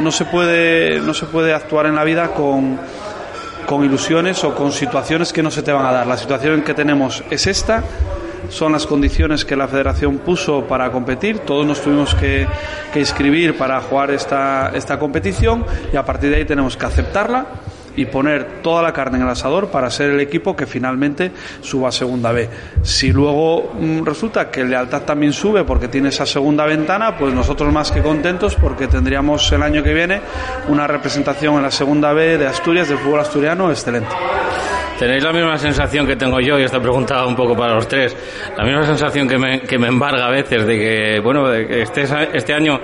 no 0.01 0.13
se 0.13 0.27
puede, 0.27 1.01
no 1.01 1.13
se 1.15 1.27
puede 1.27 1.53
actuar 1.53 1.87
en 1.87 1.97
la 1.97 2.05
vida 2.05 2.29
con 2.29 2.79
con 3.65 3.83
ilusiones 3.83 4.45
o 4.45 4.55
con 4.55 4.73
situaciones 4.73 5.33
que 5.33 5.43
no 5.43 5.51
se 5.51 5.63
te 5.63 5.73
van 5.73 5.87
a 5.87 5.93
dar. 5.93 6.07
La 6.07 6.19
situación 6.19 6.63
que 6.63 6.75
tenemos 6.75 7.25
es 7.31 7.47
esta 7.47 7.83
son 8.49 8.73
las 8.73 8.87
condiciones 8.87 9.45
que 9.45 9.57
la 9.57 9.69
federación 9.69 10.19
puso 10.19 10.65
para 10.67 10.91
competir. 10.91 11.41
Todos 11.41 11.67
nos 11.67 11.81
tuvimos 11.81 12.15
que, 12.15 12.47
inscribir 12.95 13.57
para 13.57 13.81
jugar 13.81 14.11
esta, 14.13 14.71
esta 14.75 14.99
competición 14.99 15.65
y 15.93 15.97
a 15.97 16.05
partir 16.05 16.31
de 16.31 16.37
ahí 16.37 16.45
tenemos 16.45 16.77
que 16.77 16.87
aceptarla 16.87 17.47
y 17.97 18.07
poner 18.07 18.63
toda 18.63 18.83
la 18.83 18.93
carne 18.93 19.19
en 19.19 19.25
el 19.25 19.29
asador 19.29 19.69
para 19.69 19.91
ser 19.91 20.11
el 20.11 20.21
equipo 20.21 20.57
que 20.57 20.67
finalmente 20.67 21.33
suba 21.61 21.89
a 21.89 21.93
segunda 21.93 22.33
B. 22.33 22.49
Si 22.83 23.13
luego 23.13 23.73
mm, 23.79 24.05
resulta 24.05 24.51
que 24.51 24.63
el 24.63 24.71
Lealtad 24.71 25.03
también 25.03 25.33
sube 25.33 25.65
porque 25.65 25.89
tiene 25.89 26.09
esa 26.09 26.27
segunda 26.27 26.67
ventana, 26.67 27.17
pues 27.17 27.35
nosotros 27.35 27.73
más 27.73 27.91
que 27.91 28.03
contentos 28.03 28.57
porque 28.57 28.89
tendríamos 28.89 29.51
el 29.53 29.63
año 29.63 29.83
que 29.83 29.95
viene 29.95 30.21
una 30.69 30.87
representación 30.87 31.57
en 31.57 31.63
la 31.63 31.71
segunda 31.71 32.13
B 32.13 32.39
de 32.39 32.47
Asturias 32.47 32.89
del 32.89 32.99
fútbol 32.99 33.21
asturiano 33.21 33.71
excelente. 33.71 34.15
¿Tenéis 34.99 35.25
la 35.25 35.33
misma 35.33 35.59
sensación 35.59 36.07
que 36.07 36.15
tengo 36.15 36.39
yo? 36.41 36.59
Y 36.59 36.63
esta 36.63 36.81
pregunta 36.81 37.27
un 37.27 37.35
poco 37.35 37.57
para 37.57 37.75
los 37.75 37.89
tres. 37.89 38.17
La 38.57 38.65
misma 38.65 38.85
sensación 38.87 39.27
que 39.29 39.37
me, 39.37 39.61
que 39.61 39.77
me 39.77 39.89
embarga 39.89 40.27
a 40.27 40.31
veces 40.31 40.65
de 40.65 40.79
que, 40.79 41.21
bueno, 41.21 41.49
de 41.49 41.67
que 41.67 41.83
este, 41.83 42.07
este 42.33 42.55
año, 42.55 42.81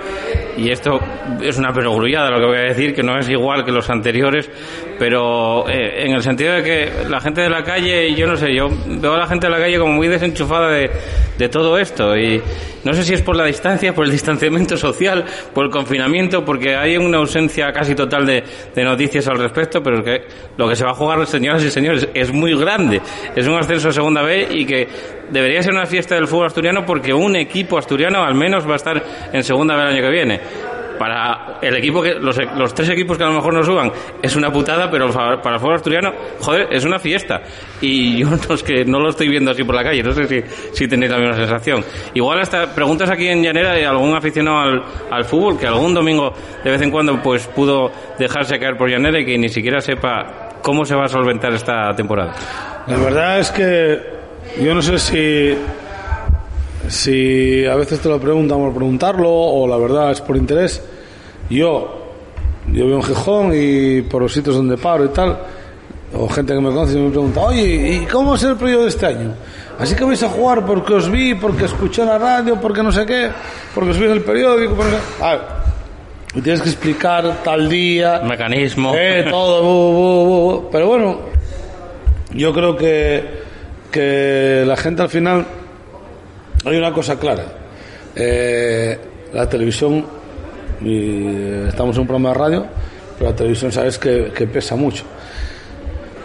y 0.57 0.71
esto 0.71 0.99
es 1.41 1.57
una 1.57 1.71
perogrullada 1.73 2.29
lo 2.29 2.39
que 2.39 2.45
voy 2.45 2.57
a 2.57 2.69
decir, 2.69 2.93
que 2.93 3.03
no 3.03 3.17
es 3.17 3.29
igual 3.29 3.63
que 3.63 3.71
los 3.71 3.89
anteriores, 3.89 4.49
pero 4.97 5.67
eh, 5.69 6.05
en 6.05 6.13
el 6.13 6.21
sentido 6.21 6.53
de 6.53 6.63
que 6.63 7.09
la 7.09 7.19
gente 7.19 7.41
de 7.41 7.49
la 7.49 7.63
calle, 7.63 8.13
yo 8.15 8.27
no 8.27 8.35
sé, 8.35 8.53
yo 8.53 8.69
veo 8.85 9.13
a 9.13 9.17
la 9.17 9.27
gente 9.27 9.47
de 9.47 9.51
la 9.51 9.59
calle 9.59 9.79
como 9.79 9.93
muy 9.93 10.07
desenchufada 10.07 10.69
de, 10.69 10.89
de 11.37 11.49
todo 11.49 11.77
esto. 11.77 12.15
Y 12.15 12.41
no 12.83 12.93
sé 12.93 13.03
si 13.03 13.13
es 13.13 13.21
por 13.21 13.35
la 13.35 13.45
distancia, 13.45 13.93
por 13.93 14.05
el 14.05 14.11
distanciamiento 14.11 14.77
social, 14.77 15.25
por 15.53 15.65
el 15.65 15.71
confinamiento, 15.71 16.43
porque 16.43 16.75
hay 16.75 16.97
una 16.97 17.17
ausencia 17.17 17.71
casi 17.71 17.95
total 17.95 18.25
de, 18.25 18.43
de 18.75 18.83
noticias 18.83 19.27
al 19.27 19.37
respecto, 19.37 19.81
pero 19.83 20.03
que 20.03 20.21
lo 20.57 20.67
que 20.67 20.75
se 20.75 20.83
va 20.83 20.91
a 20.91 20.95
jugar, 20.95 21.25
señoras 21.27 21.63
y 21.63 21.71
señores, 21.71 22.07
es, 22.13 22.31
muy 22.31 22.57
grande. 22.57 23.01
Es 23.35 23.47
un 23.47 23.55
ascenso 23.55 23.89
a 23.89 23.91
segunda 23.91 24.23
B 24.23 24.47
y 24.51 24.65
que 24.65 24.87
debería 25.31 25.63
ser 25.63 25.73
una 25.73 25.85
fiesta 25.85 26.15
del 26.15 26.27
fútbol 26.27 26.47
asturiano 26.47 26.85
porque 26.85 27.13
un 27.13 27.35
equipo 27.35 27.77
asturiano 27.77 28.23
al 28.23 28.35
menos 28.35 28.67
va 28.67 28.73
a 28.73 28.75
estar 28.75 29.03
en 29.31 29.43
segunda 29.43 29.75
B 29.75 29.81
el 29.81 29.87
año 29.87 30.01
que 30.01 30.09
viene 30.09 30.41
para 30.99 31.57
el 31.63 31.75
equipo 31.77 31.99
que 31.99 32.13
los, 32.13 32.37
los, 32.55 32.75
tres 32.75 32.89
equipos 32.89 33.17
que 33.17 33.23
a 33.23 33.27
lo 33.27 33.33
mejor 33.33 33.55
no 33.55 33.63
suban 33.63 33.91
es 34.21 34.35
una 34.35 34.51
putada, 34.51 34.87
pero 34.91 35.09
para 35.09 35.55
el 35.55 35.59
fútbol 35.59 35.73
asturiano, 35.73 36.11
joder, 36.39 36.67
es 36.69 36.85
una 36.85 36.99
fiesta. 36.99 37.41
Y 37.81 38.19
yo 38.19 38.29
no, 38.49 38.55
que 38.63 38.85
no 38.85 38.99
lo 38.99 39.09
estoy 39.09 39.27
viendo 39.27 39.49
así 39.49 39.63
por 39.63 39.73
la 39.73 39.83
calle, 39.83 40.03
no 40.03 40.11
sé 40.11 40.27
si, 40.27 40.43
si 40.73 40.87
tenéis 40.87 41.11
la 41.11 41.17
misma 41.17 41.33
sensación. 41.37 41.83
Igual 42.13 42.41
hasta 42.41 42.75
preguntas 42.75 43.09
aquí 43.09 43.27
en 43.27 43.41
Llanera 43.41 43.73
de 43.73 43.83
algún 43.83 44.15
aficionado 44.15 44.59
al, 44.59 44.83
al 45.09 45.25
fútbol 45.25 45.57
que 45.57 45.65
algún 45.65 45.95
domingo 45.95 46.35
de 46.63 46.69
vez 46.69 46.81
en 46.83 46.91
cuando 46.91 47.19
pues 47.19 47.47
pudo 47.47 47.91
dejarse 48.19 48.59
caer 48.59 48.77
por 48.77 48.87
Llanera 48.87 49.19
y 49.19 49.25
que 49.25 49.39
ni 49.39 49.49
siquiera 49.49 49.81
sepa 49.81 50.51
¿Cómo 50.61 50.85
se 50.85 50.95
va 50.95 51.05
a 51.05 51.07
solventar 51.07 51.53
esta 51.53 51.93
temporada? 51.95 52.33
La 52.87 52.97
verdad 52.97 53.39
es 53.39 53.51
que 53.51 54.20
yo 54.59 54.73
no 54.73 54.81
sé 54.81 54.99
si 54.99 55.57
si 56.89 57.65
a 57.65 57.75
veces 57.75 57.99
te 57.99 58.09
lo 58.09 58.19
preguntan 58.19 58.57
por 58.57 58.73
preguntarlo 58.73 59.29
o 59.31 59.67
la 59.67 59.77
verdad 59.77 60.11
es 60.11 60.21
por 60.21 60.35
interés. 60.35 60.83
Yo 61.49 62.01
yo 62.67 62.85
vivo 62.85 62.97
en 62.97 63.03
Gijón 63.03 63.51
y 63.53 64.01
por 64.01 64.21
los 64.21 64.33
sitios 64.33 64.55
donde 64.55 64.77
paro 64.77 65.05
y 65.05 65.09
tal, 65.09 65.37
o 66.13 66.27
gente 66.29 66.53
que 66.53 66.59
me 66.59 66.69
conoce 66.69 66.97
me 66.97 67.09
pregunta, 67.09 67.41
oye, 67.41 68.01
¿y 68.03 68.05
cómo 68.05 68.29
va 68.29 68.35
a 68.35 68.39
ser 68.39 68.51
el 68.51 68.57
periodo 68.57 68.83
de 68.83 68.89
este 68.89 69.05
año? 69.05 69.33
Así 69.79 69.95
que 69.95 70.03
vais 70.03 70.21
a 70.21 70.29
jugar 70.29 70.65
porque 70.65 70.93
os 70.93 71.09
vi, 71.09 71.33
porque 71.33 71.65
escuché 71.65 72.05
la 72.05 72.17
radio, 72.17 72.59
porque 72.61 72.83
no 72.83 72.91
sé 72.91 73.05
qué, 73.05 73.29
porque 73.73 73.91
os 73.91 73.97
vi 73.97 74.05
en 74.05 74.11
el 74.11 74.21
periódico. 74.21 74.75
Porque... 74.75 74.95
A 75.21 75.31
ver, 75.31 75.41
tienes 76.43 76.61
que 76.61 76.69
explicar 76.69 77.41
tal 77.43 77.67
día. 77.67 78.21
Mecanismo. 78.23 78.93
Eh, 78.95 79.25
todo. 79.29 80.69
Pero 80.71 80.87
bueno, 80.87 81.19
yo 82.33 82.53
creo 82.53 82.75
que, 82.77 83.40
que 83.91 84.63
la 84.65 84.75
gente 84.75 85.01
al 85.01 85.09
final. 85.09 85.45
Hay 86.65 86.77
una 86.77 86.93
cosa 86.93 87.19
clara. 87.19 87.43
Eh, 88.15 88.97
la 89.33 89.49
televisión. 89.49 90.05
Y 90.83 91.67
estamos 91.67 91.95
en 91.95 92.01
un 92.01 92.07
programa 92.07 92.29
de 92.29 92.35
radio, 92.35 92.65
pero 93.17 93.29
la 93.29 93.35
televisión 93.35 93.71
sabes 93.71 93.99
que, 93.99 94.49
pesa 94.51 94.75
mucho. 94.75 95.03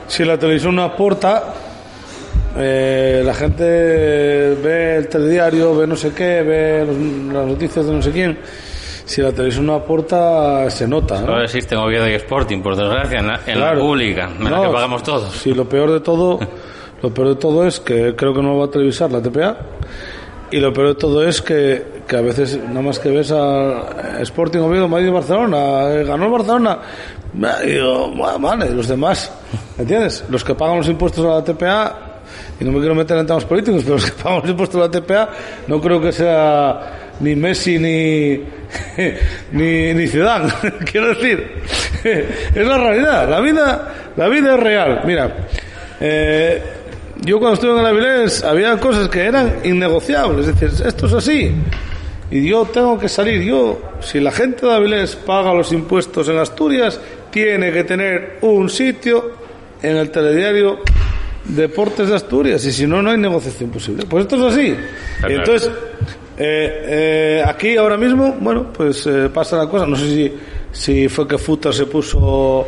Si 0.09 0.25
la 0.25 0.39
televisión 0.39 0.77
no 0.77 0.83
aporta, 0.83 1.53
eh, 2.57 3.23
la 3.23 3.35
gente 3.35 3.65
ve 3.65 4.97
el 4.97 5.09
telediario, 5.09 5.77
ve 5.77 5.87
no 5.87 5.97
sé 5.97 6.13
qué, 6.13 6.43
ve 6.43 6.87
las 6.87 7.47
noticias 7.47 7.85
de 7.85 7.93
no 7.93 8.01
sé 8.01 8.13
quién 8.13 8.39
si 9.07 9.23
la 9.23 9.33
televisión 9.33 9.67
no 9.67 9.75
aporta, 9.77 10.69
se 10.69 10.87
nota. 10.87 11.21
¿no? 11.21 11.27
Solo 11.27 11.45
existe 11.45 11.77
Oviedo 11.77 12.09
y 12.09 12.15
Sporting, 12.15 12.61
por 12.61 12.75
desgracia, 12.77 13.21
en 13.47 13.61
la, 13.61 13.75
pública, 13.75 14.29
en 14.37 14.51
la 14.51 14.63
que 14.63 14.69
pagamos 14.69 15.03
todos. 15.05 15.33
Sí, 15.33 15.55
lo 15.55 15.69
peor 15.69 15.93
de 15.93 16.01
todo, 16.01 16.41
lo 17.03 17.13
peor 17.13 17.29
de 17.29 17.37
todo 17.37 17.67
es 17.67 17.81
que 17.81 18.15
creo 18.17 18.35
que 18.35 18.43
no 18.43 18.59
va 18.59 18.67
a 18.67 18.71
televisar 18.71 19.11
la 19.11 19.21
TPA. 19.23 19.57
Y 20.51 20.59
lo 20.59 20.73
peor 20.73 20.89
de 20.89 20.95
todo 20.95 21.27
es 21.27 21.43
que, 21.43 22.03
que 22.07 22.17
a 22.17 22.21
veces 22.21 22.59
nada 22.69 22.81
más 22.81 23.01
que 23.01 23.11
ves 23.11 23.33
a 23.33 24.21
Sporting 24.21 24.61
Oviedo, 24.61 24.87
Madrid 24.87 25.09
y 25.09 25.11
Barcelona, 25.11 25.93
eh, 25.93 26.05
ganó 26.05 26.27
el 26.27 26.31
Barcelona, 26.31 26.79
y 27.65 27.71
digo, 27.73 28.13
vale, 28.39 28.71
los 28.71 28.87
demás, 28.87 29.33
¿entiendes? 29.77 30.25
Los 30.31 30.45
que 30.45 30.55
pagan 30.55 30.77
los 30.77 30.89
impuestos 30.89 31.25
a 31.25 31.41
la 31.41 31.45
TPA, 31.45 31.97
y 32.61 32.65
no 32.65 32.71
me 32.71 32.79
quiero 32.79 32.95
meter 32.95 33.19
en 33.19 33.27
temas 33.27 33.45
políticos, 33.45 33.83
pero 33.83 33.97
los 33.97 34.09
que 34.09 34.23
pagan 34.23 34.41
los 34.43 34.51
impuestos 34.51 34.81
a 34.81 34.85
la 34.85 34.91
TPA, 34.91 35.29
no 35.67 35.81
creo 35.81 36.01
que 36.01 36.13
sea 36.13 37.11
ni 37.21 37.35
Messi 37.35 37.79
ni, 37.79 38.41
ni, 39.53 39.95
ni 39.95 40.07
Zidane. 40.07 40.53
Quiero 40.91 41.09
decir, 41.09 41.63
es 42.05 42.67
la 42.67 42.79
realidad. 42.79 43.29
La 43.29 43.41
vida, 43.41 43.95
la 44.17 44.29
vida 44.29 44.55
es 44.55 44.61
real. 44.61 45.01
Mira, 45.05 45.37
eh, 46.01 46.63
yo 47.21 47.39
cuando 47.39 47.55
estuve 47.55 47.73
en 47.73 47.79
el 47.79 47.87
Avilés 47.87 48.43
había 48.45 48.77
cosas 48.79 49.09
que 49.09 49.25
eran 49.25 49.61
innegociables. 49.65 50.49
Es 50.49 50.61
decir, 50.61 50.87
esto 50.87 51.07
es 51.07 51.13
así. 51.13 51.53
Y 52.31 52.49
yo 52.49 52.65
tengo 52.67 52.99
que 52.99 53.09
salir. 53.09 53.43
Yo, 53.43 53.81
si 54.01 54.21
la 54.21 54.33
gente 54.33 54.67
de 54.67 54.75
Avilés 54.75 55.17
paga 55.17 55.55
los 55.55 55.73
impuestos 55.73 56.29
en 56.29 56.39
Asturias, 56.39 57.01
tiene 57.31 57.73
que 57.73 57.85
tener 57.85 58.39
un 58.43 58.69
sitio 58.69 59.33
en 59.83 59.97
el 59.97 60.11
telediario 60.11 60.79
Deportes 61.45 62.09
de 62.09 62.17
Asturias. 62.17 62.65
Y 62.65 62.73
si 62.73 62.87
no, 62.87 63.01
no 63.03 63.11
hay 63.11 63.19
negociación 63.19 63.71
posible. 63.71 64.05
Pues 64.09 64.23
esto 64.23 64.37
es 64.37 64.53
así. 64.53 64.77
Y 65.29 65.33
entonces, 65.33 65.71
eh, 66.37 66.85
eh, 66.89 67.45
aquí 67.47 67.77
ahora 67.77 67.97
mismo, 67.97 68.37
bueno, 68.41 68.73
pues 68.73 69.07
eh, 69.07 69.31
pasa 69.33 69.57
la 69.57 69.69
cosa. 69.69 69.87
No 69.87 69.97
sé 69.97 70.09
si, 70.09 70.33
si 70.73 71.09
fue 71.09 71.27
que 71.29 71.39
Futa 71.39 71.73
se 71.73 71.87
puso 71.87 72.67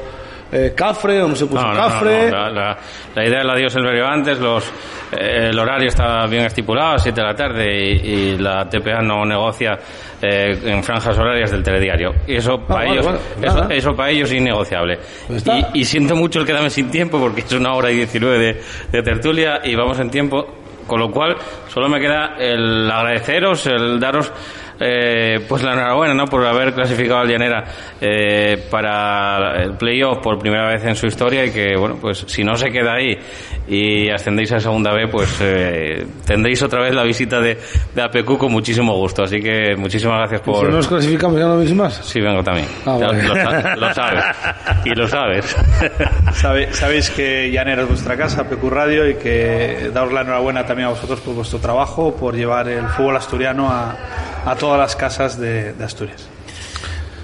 eh, 0.50 0.72
Cafre 0.74 1.22
o 1.22 1.28
no 1.28 1.36
se 1.36 1.46
puso 1.46 1.62
Cafre. 1.62 2.30
la, 2.30 2.76
la, 3.14 3.24
idea 3.24 3.44
la 3.44 3.54
dio 3.54 3.68
Silverio 3.68 4.06
antes, 4.06 4.38
los, 4.38 4.66
eh, 5.12 5.48
el 5.50 5.58
horario 5.58 5.88
está 5.88 6.26
bien 6.26 6.44
estipulado, 6.44 6.94
a 6.94 6.98
7 6.98 7.20
de 7.20 7.26
la 7.26 7.34
tarde, 7.34 7.66
y, 7.80 8.38
la 8.38 8.68
TPA 8.68 9.02
no 9.02 9.24
negocia 9.24 9.78
eh, 10.22 10.58
en 10.64 10.82
franjas 10.82 11.18
horarias 11.18 11.50
del 11.50 11.62
telediario. 11.62 12.14
Y 12.26 12.36
eso 12.36 12.54
ah, 12.54 12.66
para 12.66 12.92
ellos 12.92 13.06
eso, 13.42 13.70
eso, 13.70 13.96
para 13.96 14.10
ellos 14.10 14.30
es 14.30 14.38
innegociable. 14.38 14.98
Pues 15.26 15.44
y, 15.46 15.80
y, 15.80 15.84
siento 15.84 16.16
mucho 16.16 16.40
el 16.40 16.46
quedarme 16.46 16.70
sin 16.70 16.90
tiempo 16.90 17.18
porque 17.18 17.42
es 17.42 17.52
una 17.52 17.74
hora 17.74 17.90
y 17.90 17.96
19 17.96 18.38
de, 18.38 18.62
de 18.90 19.02
tertulia 19.02 19.60
y 19.64 19.74
vamos 19.74 19.98
en 19.98 20.10
tiempo 20.10 20.46
con 20.88 20.98
lo 20.98 21.10
cual, 21.10 21.36
solo 21.68 21.88
me 21.88 22.00
queda 22.00 22.34
el 22.38 22.90
agradeceros, 22.90 23.66
el 23.66 24.00
daros 24.00 24.32
eh, 24.80 25.44
pues 25.48 25.62
la 25.62 25.72
enhorabuena 25.72 26.14
¿no? 26.14 26.24
por 26.26 26.46
haber 26.46 26.72
clasificado 26.72 27.20
al 27.20 27.28
Llanera 27.28 27.64
eh, 28.00 28.66
para 28.70 29.62
el 29.62 29.76
playoff 29.76 30.18
por 30.22 30.38
primera 30.38 30.68
vez 30.68 30.84
en 30.84 30.94
su 30.94 31.06
historia 31.06 31.44
y 31.44 31.50
que, 31.50 31.76
bueno, 31.76 31.96
pues 32.00 32.24
si 32.28 32.44
no 32.44 32.54
se 32.56 32.70
queda 32.70 32.94
ahí 32.94 33.16
y 33.66 34.08
ascendéis 34.10 34.52
a 34.52 34.60
segunda 34.60 34.92
B, 34.92 35.08
pues 35.08 35.38
eh, 35.40 36.06
tendréis 36.24 36.62
otra 36.62 36.82
vez 36.82 36.94
la 36.94 37.02
visita 37.02 37.40
de, 37.40 37.58
de 37.94 38.02
APQ 38.02 38.38
con 38.38 38.52
muchísimo 38.52 38.94
gusto. 38.94 39.24
Así 39.24 39.40
que 39.40 39.76
muchísimas 39.76 40.18
gracias 40.18 40.40
por. 40.40 40.64
¿Y 40.64 40.68
si 40.68 40.76
nos 40.76 40.88
clasificamos 40.88 41.38
ya 41.38 41.46
no 41.46 41.58
veis 41.58 41.74
más? 41.74 41.94
Sí, 41.96 42.20
vengo 42.20 42.42
también. 42.42 42.66
Ah, 42.86 42.98
lo, 43.76 43.94
sabes. 43.94 44.24
Y 44.84 44.94
lo 44.94 45.06
sabes. 45.06 45.56
sabéis 46.72 47.10
que 47.10 47.50
Llanera 47.50 47.82
es 47.82 47.88
vuestra 47.88 48.16
casa, 48.16 48.42
APQ 48.42 48.64
Radio, 48.70 49.08
y 49.08 49.14
que 49.14 49.90
daos 49.92 50.12
la 50.12 50.22
enhorabuena 50.22 50.64
también 50.64 50.86
a 50.88 50.90
vosotros 50.92 51.20
por 51.20 51.34
vuestro 51.34 51.58
trabajo, 51.58 52.14
por 52.14 52.34
llevar 52.34 52.68
el 52.68 52.86
fútbol 52.88 53.16
asturiano 53.16 53.68
a, 53.70 53.96
a 54.46 54.54
todas 54.68 54.80
las 54.80 54.96
casas 54.96 55.40
de, 55.40 55.72
Asturias. 55.82 56.28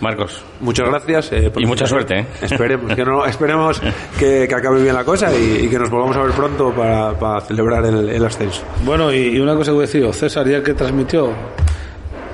Marcos. 0.01 0.43
Muchas 0.61 0.89
gracias. 0.89 1.31
eh, 1.33 1.51
por 1.51 1.63
Y 1.63 1.67
mucha 1.67 1.87
suerte, 1.87 2.21
¿eh? 2.21 2.27
Esperemos, 2.43 2.95
que, 2.95 3.05
no, 3.05 3.27
esperemos 3.27 3.81
que, 4.19 4.47
que 4.49 4.55
acabe 4.55 4.83
bien 4.83 4.95
la 4.95 5.05
cosa 5.05 5.31
y, 5.37 5.65
y 5.67 5.69
que 5.69 5.79
nos 5.79 5.91
volvamos 5.91 6.17
a 6.17 6.23
ver 6.23 6.33
pronto 6.33 6.73
para, 6.73 7.13
para 7.19 7.41
celebrar 7.43 7.85
el, 7.85 8.09
el 8.09 8.25
ascenso. 8.25 8.63
Bueno, 8.85 9.13
y, 9.13 9.37
y 9.37 9.41
una 9.41 9.55
cosa 9.55 9.71
que 9.73 9.75
voy 9.75 9.85
a 9.85 9.87
decir, 9.87 10.11
César, 10.15 10.49
ya 10.49 10.63
que 10.63 10.73
transmitió 10.73 11.33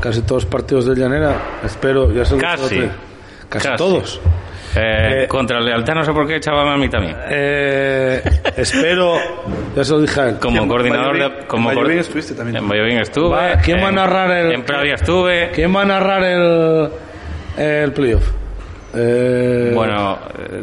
casi 0.01 0.23
todos 0.23 0.45
los 0.45 0.51
partidos 0.51 0.85
del 0.87 0.97
Llanera, 0.99 1.59
espero, 1.65 2.13
ya 2.13 2.25
se 2.25 2.37
Casi. 2.39 3.69
todos. 3.77 4.21
Eh, 4.77 5.23
Eh, 5.25 5.29
contra 5.29 5.61
Lealtad 5.61 5.95
no 5.95 6.05
sé 6.05 6.13
por 6.13 6.27
qué 6.29 6.37
echaba 6.37 6.73
a 6.73 6.77
mí 6.77 6.89
también. 6.89 7.17
Eh, 7.29 8.23
espero, 8.57 9.17
ya 9.75 9.85
se 9.85 9.93
lo 9.93 10.01
dije 10.01 10.21
a 10.21 10.29
él. 10.29 10.37
Como 10.39 10.67
coordinador 10.69 11.19
de... 11.19 11.47
Como 11.47 11.71
en 11.71 11.77
Valladolid 11.77 11.99
estuviste 12.01 12.35
también. 12.35 12.57
En 12.59 12.69
Valladolid 12.69 12.99
estuve. 13.01 13.31
Va, 13.31 13.57
¿quién 13.57 13.79
va 13.79 13.87
a 13.87 13.89
en- 13.89 13.95
narrar 13.97 14.31
el- 14.31 14.53
En 14.53 14.63
Pravia 14.65 14.95
estuve. 14.95 15.51
¿Quién 15.55 15.75
va 15.75 15.83
a 15.83 15.85
narrar 15.87 16.23
el, 16.23 16.89
el 17.59 17.93
playoff? 17.93 18.23
Eh, 18.95 19.73
Bueno, 19.75 20.19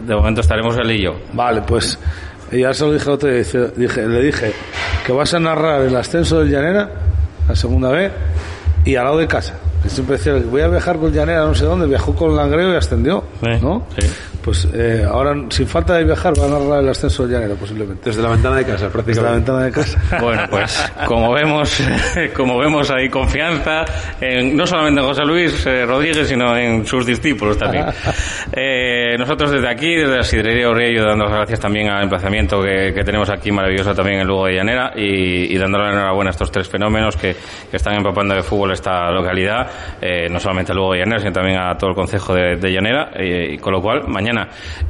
de 0.06 0.16
momento 0.16 0.42
estaremos 0.42 0.78
él 0.78 0.92
y 0.92 1.02
yo. 1.04 1.18
Vale, 1.34 1.62
pues 1.62 2.00
ya 2.52 2.74
se 2.74 2.86
lo 2.86 2.94
dije, 2.94 3.10
otro 3.10 3.30
día, 3.30 3.44
dije, 3.76 4.02
le 4.08 4.22
dije 4.22 4.54
que 5.06 5.12
vas 5.12 5.34
a 5.34 5.40
narrar 5.40 5.82
el 5.82 5.96
ascenso 5.96 6.40
del 6.40 6.50
Llanera, 6.50 6.90
la 7.48 7.56
segunda 7.56 7.90
vez, 7.92 8.12
y 8.86 8.96
al 8.96 9.06
lado 9.06 9.18
de 9.18 9.28
casa. 9.28 9.58
Siempre 9.86 10.18
decía, 10.18 10.34
voy 10.50 10.62
a 10.62 10.68
viajar 10.68 10.98
con 10.98 11.12
Llanera 11.12 11.46
no 11.46 11.56
sé 11.56 11.66
dónde, 11.66 11.88
viajó 11.88 12.14
con 12.16 12.36
Langreo 12.36 12.74
y 12.74 12.76
ascendió, 12.76 13.24
¿no? 13.62 13.84
sí. 13.98 14.08
Pues 14.44 14.68
eh, 14.74 15.06
ahora, 15.08 15.36
sin 15.50 15.68
falta 15.68 15.96
de 15.96 16.06
viajar, 16.06 16.34
va 16.40 16.46
a 16.46 16.50
narrar 16.60 16.84
el 16.84 16.90
ascenso 16.90 17.24
del 17.24 17.34
Llanera, 17.34 17.56
posiblemente. 17.56 18.10
Desde 18.10 18.22
la 18.22 18.30
ventana 18.30 18.58
de 18.58 18.64
casa, 18.64 18.74
Desde 18.74 18.86
la 18.88 18.92
prácticamente. 18.94 19.36
ventana 19.52 19.64
de 19.66 19.72
casa. 19.72 20.02
Bueno, 20.22 20.44
pues 20.50 20.92
como 21.06 21.34
vemos, 21.34 21.84
como 22.36 22.58
vemos 22.58 22.90
hay 22.92 23.10
confianza 23.10 23.86
en, 24.22 24.56
no 24.56 24.66
solamente 24.66 25.02
en 25.02 25.08
José 25.08 25.24
Luis 25.26 25.66
eh, 25.66 25.86
Rodríguez, 25.86 26.28
sino 26.28 26.56
en 26.58 26.86
sus 26.86 27.06
discípulos 27.06 27.58
también. 27.58 27.86
Eh, 28.54 29.16
nosotros 29.18 29.52
desde 29.52 29.68
aquí, 29.70 29.94
desde 29.96 30.16
la 30.16 30.24
Sidrería 30.24 30.70
Orello, 30.70 31.04
dando 31.06 31.26
las 31.26 31.34
gracias 31.34 31.60
también 31.60 31.90
al 31.90 32.04
emplazamiento 32.04 32.62
que, 32.62 32.94
que 32.94 33.04
tenemos 33.04 33.30
aquí 33.30 33.52
maravilloso 33.52 33.94
también 33.94 34.22
en 34.22 34.28
Lugo 34.28 34.46
de 34.46 34.54
Llanera 34.56 34.94
y, 34.96 35.54
y 35.54 35.58
dándole 35.58 35.86
la 35.86 35.92
enhorabuena 35.92 36.30
a 36.30 36.32
estos 36.32 36.50
tres 36.52 36.68
fenómenos 36.68 37.16
que, 37.18 37.36
que 37.70 37.78
están 37.78 37.96
empapando 37.96 38.34
de 38.34 38.42
fútbol 38.44 38.72
esta 38.72 39.12
localidad, 39.12 39.68
eh, 40.02 40.28
no 40.30 40.40
solamente 40.40 40.72
a 40.72 40.76
Lugo 40.76 40.94
de 40.94 41.00
Llanera, 41.00 41.20
sino 41.20 41.34
también 41.34 41.60
a 41.60 41.78
todo 41.78 41.90
el 41.92 41.96
concejo 41.96 42.34
de, 42.34 42.56
de 42.56 42.72
Llanera, 42.72 43.12
eh, 43.16 43.54
y 43.54 43.58
con 43.58 43.74
lo 43.74 43.82
cual 43.82 44.04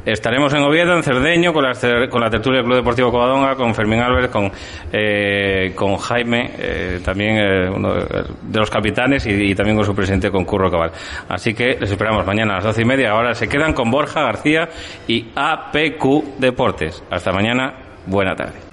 estaremos 0.04 0.52
en 0.54 0.62
Oviedo, 0.62 0.94
en 0.94 1.02
Cerdeño, 1.02 1.52
con 1.52 1.64
la, 1.64 1.72
con 2.08 2.20
la 2.20 2.30
tertulia 2.30 2.58
del 2.58 2.66
Club 2.66 2.76
Deportivo 2.76 3.10
Covadonga, 3.10 3.54
con 3.54 3.74
Fermín 3.74 4.00
Álvarez, 4.00 4.30
con, 4.30 4.50
eh, 4.92 5.74
Jaime, 6.00 6.50
eh, 6.58 7.00
también 7.04 7.36
eh, 7.36 7.70
uno 7.70 7.94
de 7.94 8.58
los 8.58 8.70
capitanes, 8.70 9.26
y, 9.26 9.50
y 9.50 9.54
también 9.54 9.76
con 9.76 9.84
su 9.84 9.94
presidente, 9.94 10.30
con 10.30 10.44
Curro 10.44 10.70
Cabal. 10.70 10.92
Así 11.28 11.54
que 11.54 11.76
les 11.80 11.90
esperamos 11.90 12.26
mañana 12.26 12.52
a 12.52 12.56
las 12.56 12.64
doce 12.64 12.82
y 12.82 12.84
media. 12.84 13.10
Ahora 13.10 13.34
se 13.34 13.48
quedan 13.48 13.72
con 13.72 13.90
Borja 13.90 14.22
García 14.22 14.68
y 15.06 15.28
APQ 15.34 16.38
Deportes. 16.38 17.02
Hasta 17.10 17.32
mañana. 17.32 17.74
Buena 18.06 18.34
tarde. 18.34 18.67